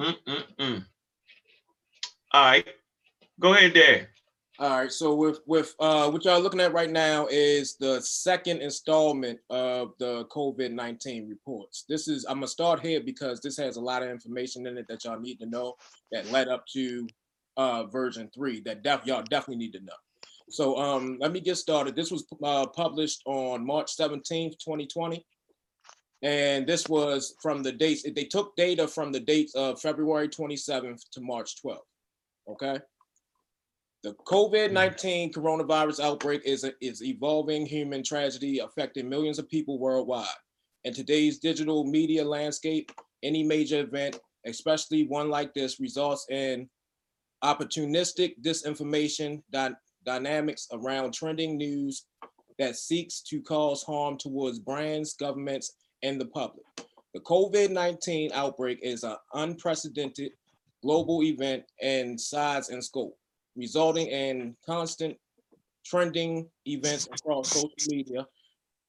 Mm, 0.00 0.16
mm, 0.26 0.44
mm. 0.58 0.84
All 2.32 2.44
right. 2.44 2.66
Go 3.40 3.54
ahead 3.54 3.74
there. 3.74 4.08
All 4.58 4.70
right, 4.78 4.92
so 4.92 5.14
with 5.14 5.40
with 5.46 5.74
uh 5.80 6.10
what 6.10 6.24
y'all 6.24 6.38
looking 6.38 6.60
at 6.60 6.74
right 6.74 6.90
now 6.90 7.26
is 7.30 7.76
the 7.76 8.00
second 8.00 8.60
installment 8.60 9.40
of 9.50 9.94
the 9.98 10.26
COVID-19 10.26 11.28
reports. 11.28 11.84
This 11.88 12.06
is 12.06 12.24
I'm 12.28 12.36
gonna 12.36 12.48
start 12.48 12.80
here 12.80 13.00
because 13.00 13.40
this 13.40 13.56
has 13.56 13.76
a 13.76 13.80
lot 13.80 14.02
of 14.02 14.10
information 14.10 14.66
in 14.66 14.76
it 14.76 14.86
that 14.88 15.04
y'all 15.04 15.18
need 15.18 15.40
to 15.40 15.46
know 15.46 15.74
that 16.12 16.30
led 16.30 16.48
up 16.48 16.66
to 16.74 17.08
uh 17.56 17.84
version 17.86 18.30
three 18.34 18.60
that 18.60 18.82
def- 18.84 19.06
y'all 19.06 19.24
definitely 19.24 19.56
need 19.56 19.72
to 19.72 19.80
know. 19.80 19.96
So 20.50 20.76
um 20.76 21.16
let 21.18 21.32
me 21.32 21.40
get 21.40 21.56
started. 21.56 21.96
This 21.96 22.10
was 22.10 22.24
uh, 22.44 22.66
published 22.66 23.22
on 23.24 23.66
March 23.66 23.96
17th, 23.96 24.58
2020. 24.62 25.26
And 26.22 26.66
this 26.66 26.88
was 26.88 27.34
from 27.42 27.62
the 27.62 27.72
dates, 27.72 28.04
they 28.04 28.24
took 28.24 28.54
data 28.56 28.86
from 28.86 29.10
the 29.10 29.20
dates 29.20 29.54
of 29.54 29.80
February 29.80 30.28
27th 30.28 31.00
to 31.12 31.20
March 31.20 31.56
12th. 31.62 31.78
Okay. 32.48 32.78
The 34.04 34.14
COVID-19 34.26 35.32
coronavirus 35.32 36.00
outbreak 36.00 36.42
is, 36.44 36.64
a, 36.64 36.72
is 36.80 37.02
evolving 37.02 37.66
human 37.66 38.02
tragedy 38.02 38.58
affecting 38.58 39.08
millions 39.08 39.38
of 39.38 39.48
people 39.48 39.78
worldwide. 39.78 40.26
In 40.84 40.92
today's 40.92 41.38
digital 41.38 41.84
media 41.84 42.24
landscape, 42.24 42.90
any 43.22 43.44
major 43.44 43.80
event, 43.80 44.18
especially 44.46 45.06
one 45.06 45.28
like 45.28 45.54
this, 45.54 45.78
results 45.78 46.26
in 46.30 46.68
opportunistic 47.44 48.34
disinformation 48.44 49.42
dy- 49.52 49.74
dynamics 50.04 50.66
around 50.72 51.14
trending 51.14 51.56
news 51.56 52.06
that 52.58 52.76
seeks 52.76 53.20
to 53.22 53.40
cause 53.42 53.82
harm 53.82 54.16
towards 54.18 54.58
brands, 54.58 55.14
governments, 55.14 55.76
and 56.02 56.20
the 56.20 56.26
public. 56.26 56.64
The 57.14 57.20
COVID-19 57.20 58.32
outbreak 58.32 58.78
is 58.82 59.04
an 59.04 59.16
unprecedented 59.34 60.32
global 60.82 61.22
event 61.22 61.64
in 61.80 62.18
size 62.18 62.70
and 62.70 62.82
scope 62.82 63.16
resulting 63.56 64.06
in 64.06 64.56
constant 64.64 65.16
trending 65.84 66.48
events 66.66 67.08
across 67.12 67.50
social 67.50 67.70
media 67.88 68.26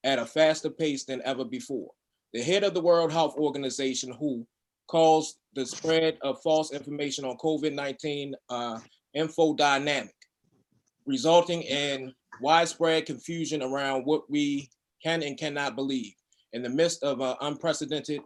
at 0.03 0.19
a 0.19 0.25
faster 0.25 0.69
pace 0.69 1.05
than 1.05 1.21
ever 1.25 1.43
before. 1.43 1.91
The 2.33 2.41
head 2.41 2.63
of 2.63 2.73
the 2.73 2.81
World 2.81 3.11
Health 3.11 3.35
Organization, 3.35 4.11
WHO, 4.11 4.45
calls 4.87 5.37
the 5.53 5.65
spread 5.65 6.17
of 6.21 6.41
false 6.41 6.73
information 6.73 7.25
on 7.25 7.37
COVID 7.37 7.73
19 7.73 8.35
uh, 8.49 8.79
infodynamic, 9.15 10.09
resulting 11.05 11.61
in 11.63 12.13
widespread 12.41 13.05
confusion 13.05 13.61
around 13.61 14.03
what 14.03 14.29
we 14.29 14.69
can 15.01 15.23
and 15.23 15.37
cannot 15.37 15.75
believe 15.75 16.13
in 16.53 16.61
the 16.61 16.69
midst 16.69 17.03
of 17.03 17.19
an 17.19 17.35
unprecedented, 17.41 18.21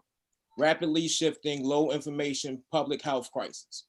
rapidly 0.58 1.08
shifting, 1.08 1.64
low 1.64 1.91
information 1.91 2.62
public 2.72 3.02
health 3.02 3.32
crisis. 3.32 3.86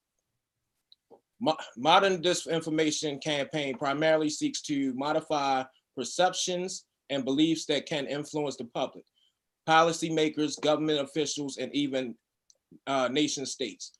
Mo- 1.41 1.57
Modern 1.77 2.23
disinformation 2.23 3.23
campaign 3.23 3.77
primarily 3.77 4.31
seeks 4.31 4.61
to 4.63 4.93
modify 4.95 5.65
perceptions 5.97 6.85
and 7.11 7.25
beliefs 7.25 7.65
that 7.67 7.87
can 7.87 8.07
influence 8.07 8.57
the 8.57 8.65
public, 8.67 9.05
policymakers, 9.69 10.61
government 10.61 11.01
officials, 11.01 11.57
and 11.57 11.75
even 11.75 12.15
uh, 12.87 13.09
nation 13.09 13.47
states. 13.47 13.93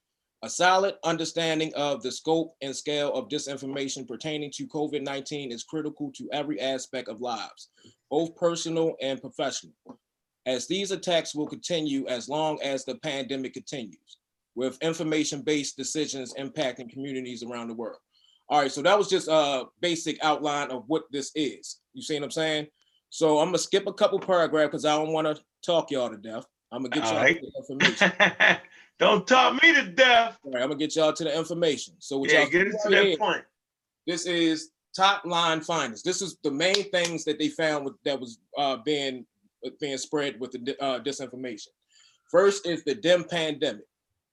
A 0.43 0.51
solid 0.51 0.95
understanding 1.03 1.73
of 1.75 2.01
the 2.03 2.13
scope 2.13 2.55
and 2.63 2.75
scale 2.75 3.13
of 3.13 3.29
disinformation 3.29 4.07
pertaining 4.07 4.53
to 4.53 4.69
COVID-19 4.69 5.53
is 5.53 5.65
critical 5.65 6.13
to 6.15 6.29
every 6.33 6.61
aspect 6.61 7.09
of 7.09 7.21
lives, 7.21 7.71
both 8.09 8.37
personal 8.37 8.95
and 9.01 9.21
professional, 9.21 9.73
as 10.49 10.67
these 10.67 10.93
attacks 10.93 11.35
will 11.35 11.47
continue 11.47 12.07
as 12.07 12.27
long 12.27 12.59
as 12.63 12.85
the 12.85 12.95
pandemic 12.97 13.53
continues, 13.53 14.17
with 14.55 14.83
information-based 14.83 15.77
decisions 15.77 16.33
impacting 16.39 16.89
communities 16.91 17.43
around 17.43 17.69
the 17.69 17.75
world. 17.75 17.99
All 18.49 18.63
right, 18.63 18.73
so 18.73 18.81
that 18.81 18.97
was 18.97 19.11
just 19.11 19.29
a 19.29 19.65
basic 19.81 20.19
outline 20.25 20.71
of 20.71 20.85
what 20.87 21.03
this 21.13 21.31
is. 21.35 21.81
You 21.93 22.01
see 22.03 22.15
what 22.15 22.25
I'm 22.25 22.31
saying? 22.31 22.67
So 23.11 23.41
I'm 23.41 23.49
gonna 23.49 23.59
skip 23.59 23.87
a 23.87 23.93
couple 23.93 24.19
paragraphs 24.19 24.69
because 24.69 24.85
I 24.87 24.97
don't 24.97 25.13
want 25.13 25.27
to 25.27 25.43
talk 25.63 25.91
y'all 25.91 26.09
to 26.09 26.17
death. 26.17 26.47
I'm 26.73 26.83
gonna 26.83 26.95
get 26.95 27.05
y'all 27.05 27.17
Alright. 27.17 27.41
to 27.41 27.47
the 27.47 27.53
information. 27.59 28.59
Don't 28.99 29.27
talk 29.27 29.63
me 29.63 29.75
to 29.75 29.83
death. 29.93 30.39
All 30.45 30.53
right, 30.53 30.63
I'm 30.63 30.71
gonna 30.71 30.79
get 30.79 30.97
y'all 30.97 31.13
to 31.13 31.25
the 31.25 31.37
information. 31.37 31.95
So 31.99 32.19
what 32.19 32.33
Yeah, 32.33 32.41
y'all 32.41 32.51
get 32.51 32.67
it 32.69 32.75
to 32.85 32.89
that 32.91 33.19
point. 33.19 33.45
this 34.07 34.25
is 34.25 34.71
top 34.97 35.25
line 35.27 35.61
findings. 35.61 36.03
This 36.03 36.23
is 36.23 36.39
the 36.43 36.51
main 36.51 36.91
things 36.91 37.25
that 37.25 37.39
they 37.39 37.49
found 37.49 37.85
with, 37.85 37.95
that 38.05 38.19
was 38.19 38.39
uh, 38.57 38.79
being 38.79 39.27
being 39.81 39.99
spread 39.99 40.39
with 40.41 40.53
the 40.53 40.77
uh, 40.83 41.01
disinformation. 41.01 41.69
First 42.31 42.67
is 42.67 42.85
the 42.85 42.95
DEM 42.95 43.25
pandemic. 43.25 43.85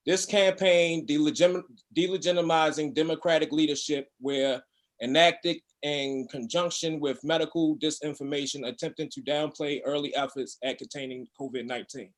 This 0.06 0.26
campaign 0.26 1.08
delegitimizing 1.08 2.94
democratic 2.94 3.52
leadership 3.52 4.08
were 4.22 4.62
enacted 5.02 5.58
in 5.82 6.28
conjunction 6.30 7.00
with 7.00 7.24
medical 7.24 7.76
disinformation 7.78 8.68
attempting 8.68 9.10
to 9.10 9.22
downplay 9.22 9.82
early 9.86 10.16
efforts 10.16 10.58
at 10.64 10.78
containing 10.78 11.28
COVID-19. 11.40 12.10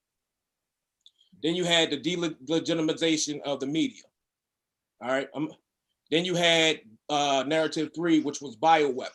Then 1.44 1.56
you 1.56 1.64
had 1.64 1.92
the 1.92 1.98
delegitimization 1.98 3.42
of 3.42 3.60
the 3.60 3.68
media. 3.68 4.04
All 5.02 5.10
right. 5.10 5.28
um, 5.36 5.50
then 6.10 6.26
you 6.26 6.36
had 6.36 6.82
uh, 7.10 7.44
narrative 7.48 7.92
three, 7.96 8.22
which 8.22 8.42
was 8.42 8.56
bioweapons. 8.58 9.12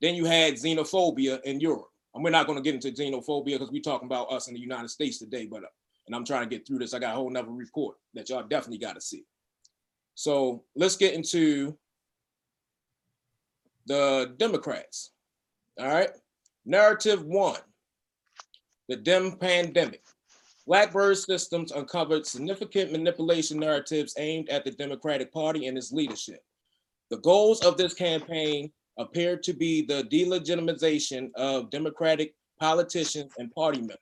Then 0.00 0.14
you 0.14 0.24
had 0.24 0.54
xenophobia 0.54 1.42
in 1.42 1.60
Europe. 1.60 1.90
And 2.14 2.22
we're 2.22 2.30
not 2.30 2.46
going 2.46 2.56
to 2.56 2.62
get 2.62 2.74
into 2.74 2.92
xenophobia 2.92 3.58
because 3.58 3.70
we're 3.70 3.82
talking 3.82 4.06
about 4.06 4.32
us 4.32 4.48
in 4.48 4.54
the 4.54 4.60
United 4.60 4.88
States 4.88 5.18
today, 5.18 5.46
but 5.46 5.62
and 6.06 6.14
I'm 6.14 6.24
trying 6.24 6.48
to 6.48 6.54
get 6.54 6.66
through 6.66 6.78
this. 6.78 6.94
I 6.94 6.98
got 6.98 7.12
a 7.12 7.16
whole 7.16 7.30
nother 7.30 7.50
report 7.50 7.96
that 8.14 8.28
y'all 8.28 8.42
definitely 8.42 8.78
got 8.78 8.94
to 8.94 9.00
see. 9.00 9.24
So 10.14 10.64
let's 10.76 10.96
get 10.96 11.14
into 11.14 11.76
the 13.86 14.34
Democrats. 14.38 15.12
All 15.80 15.88
right. 15.88 16.10
Narrative 16.66 17.24
one, 17.24 17.60
the 18.88 18.96
Dem 18.96 19.32
pandemic. 19.32 20.02
Blackbird 20.66 21.18
Systems 21.18 21.72
uncovered 21.72 22.26
significant 22.26 22.90
manipulation 22.90 23.58
narratives 23.58 24.14
aimed 24.18 24.48
at 24.48 24.64
the 24.64 24.70
Democratic 24.70 25.30
Party 25.30 25.66
and 25.66 25.76
its 25.76 25.92
leadership. 25.92 26.42
The 27.10 27.18
goals 27.18 27.62
of 27.64 27.76
this 27.76 27.92
campaign 27.92 28.72
appeared 28.98 29.42
to 29.42 29.52
be 29.52 29.82
the 29.82 30.04
delegitimization 30.04 31.30
of 31.36 31.70
Democratic 31.70 32.34
politicians 32.60 33.32
and 33.38 33.52
party 33.52 33.80
members, 33.80 33.98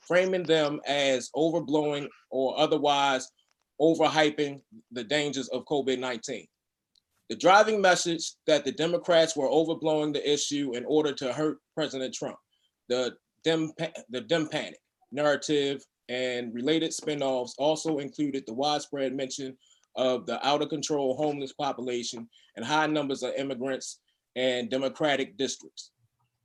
framing 0.00 0.42
them 0.42 0.80
as 0.86 1.30
overblowing 1.36 2.08
or 2.30 2.58
otherwise 2.58 3.28
overhyping 3.80 4.60
the 4.90 5.04
dangers 5.04 5.48
of 5.48 5.64
COVID-19. 5.64 6.46
The 7.28 7.36
driving 7.36 7.80
message 7.80 8.34
that 8.46 8.64
the 8.64 8.72
Democrats 8.72 9.36
were 9.36 9.48
overblowing 9.48 10.12
the 10.12 10.30
issue 10.30 10.74
in 10.74 10.84
order 10.84 11.12
to 11.14 11.32
hurt 11.32 11.58
President 11.74 12.14
Trump. 12.14 12.36
The 12.88 13.14
Dem, 13.44 13.72
the 14.10 14.20
Dem 14.20 14.48
panic 14.48 14.78
narrative 15.12 15.82
and 16.08 16.52
related 16.54 16.92
spin-offs 16.92 17.54
also 17.58 17.98
included 17.98 18.44
the 18.46 18.54
widespread 18.54 19.14
mention 19.14 19.56
of 19.96 20.26
the 20.26 20.46
out 20.46 20.62
of 20.62 20.68
control 20.68 21.16
homeless 21.16 21.52
population 21.52 22.28
and 22.56 22.64
high 22.64 22.86
numbers 22.86 23.22
of 23.22 23.34
immigrants 23.34 24.00
and 24.36 24.70
democratic 24.70 25.36
districts. 25.36 25.90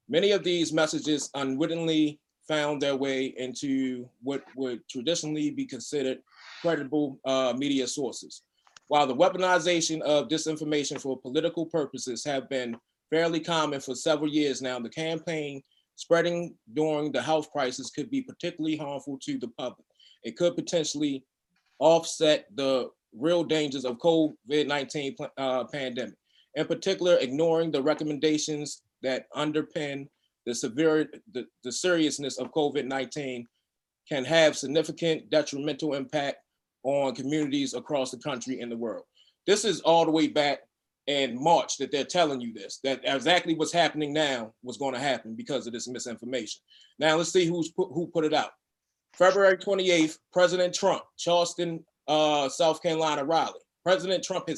Many 0.10 0.32
of 0.32 0.44
these 0.44 0.72
messages 0.72 1.30
unwittingly 1.34 2.20
found 2.48 2.82
their 2.82 2.96
way 2.96 3.34
into 3.38 4.08
what 4.24 4.44
would 4.56 4.88
traditionally 4.88 5.52
be 5.52 5.66
considered 5.66 6.20
credible 6.62 7.20
uh, 7.26 7.54
media 7.58 7.86
sources. 7.88 8.44
While 8.88 9.06
the 9.06 9.16
weaponization 9.16 10.02
of 10.02 10.30
disinformation 10.30 11.00
for 11.02 11.20
political 11.20 11.66
purposes 11.66 12.24
have 12.24 12.50
been 12.50 12.78
fairly 13.10 13.42
common 13.42 13.82
for 13.82 13.96
several 13.96 14.30
years 14.30 14.62
now, 14.62 14.80
the 14.80 14.90
campaign 14.90 15.62
spreading 15.96 16.56
during 16.74 17.12
the 17.12 17.22
health 17.22 17.52
crisis 17.52 17.90
could 17.90 18.10
be 18.10 18.22
particularly 18.22 18.78
harmful 18.78 19.18
to 19.24 19.38
the 19.38 19.50
public. 19.58 19.86
It 20.24 20.38
could 20.38 20.56
potentially 20.56 21.26
offset 21.80 22.48
the 22.56 22.90
real 23.14 23.44
dangers 23.44 23.84
of 23.84 23.98
COVID-19 23.98 25.16
uh, 25.38 25.64
pandemic. 25.66 26.16
In 26.58 26.66
particular, 26.66 27.18
ignoring 27.20 27.70
the 27.70 27.84
recommendations 27.84 28.82
that 29.04 29.32
underpin 29.36 30.08
the 30.48 30.56
severe, 30.56 31.08
the, 31.32 31.46
the 31.64 31.72
seriousness 31.72 32.40
of 32.40 32.52
COVID-19 32.52 33.46
can 34.10 34.26
have 34.26 34.58
significant 34.58 35.30
detrimental 35.30 35.94
impact 35.94 36.38
on 36.82 37.14
communities 37.14 37.76
across 37.76 38.10
the 38.10 38.18
country 38.18 38.60
and 38.60 38.72
the 38.72 38.78
world. 38.78 39.04
This 39.46 39.66
is 39.66 39.82
all 39.82 40.04
the 40.04 40.12
way 40.12 40.28
back 40.28 40.62
in 41.06 41.42
March 41.42 41.78
that 41.78 41.92
they're 41.92 42.04
telling 42.04 42.42
you 42.42 42.52
this, 42.54 42.80
that 42.84 43.02
exactly 43.04 43.54
what's 43.54 43.72
happening 43.72 44.12
now 44.12 44.52
was 44.64 44.78
going 44.78 44.96
to 44.96 45.00
happen 45.00 45.36
because 45.36 45.68
of 45.68 45.74
this 45.74 45.88
misinformation. 45.88 46.60
Now 46.98 47.18
let's 47.18 47.32
see 47.32 47.46
who's 47.46 47.70
put, 47.70 47.90
who 47.94 48.08
put 48.08 48.26
it 48.26 48.34
out. 48.34 48.52
February 49.14 49.58
28th, 49.58 50.18
President 50.34 50.74
Trump, 50.74 51.04
Charleston, 51.18 51.86
uh, 52.08 52.50
South 52.50 52.82
Carolina, 52.82 53.24
Raleigh. 53.24 53.60
President 53.84 54.24
Trump 54.24 54.48
has 54.48 54.56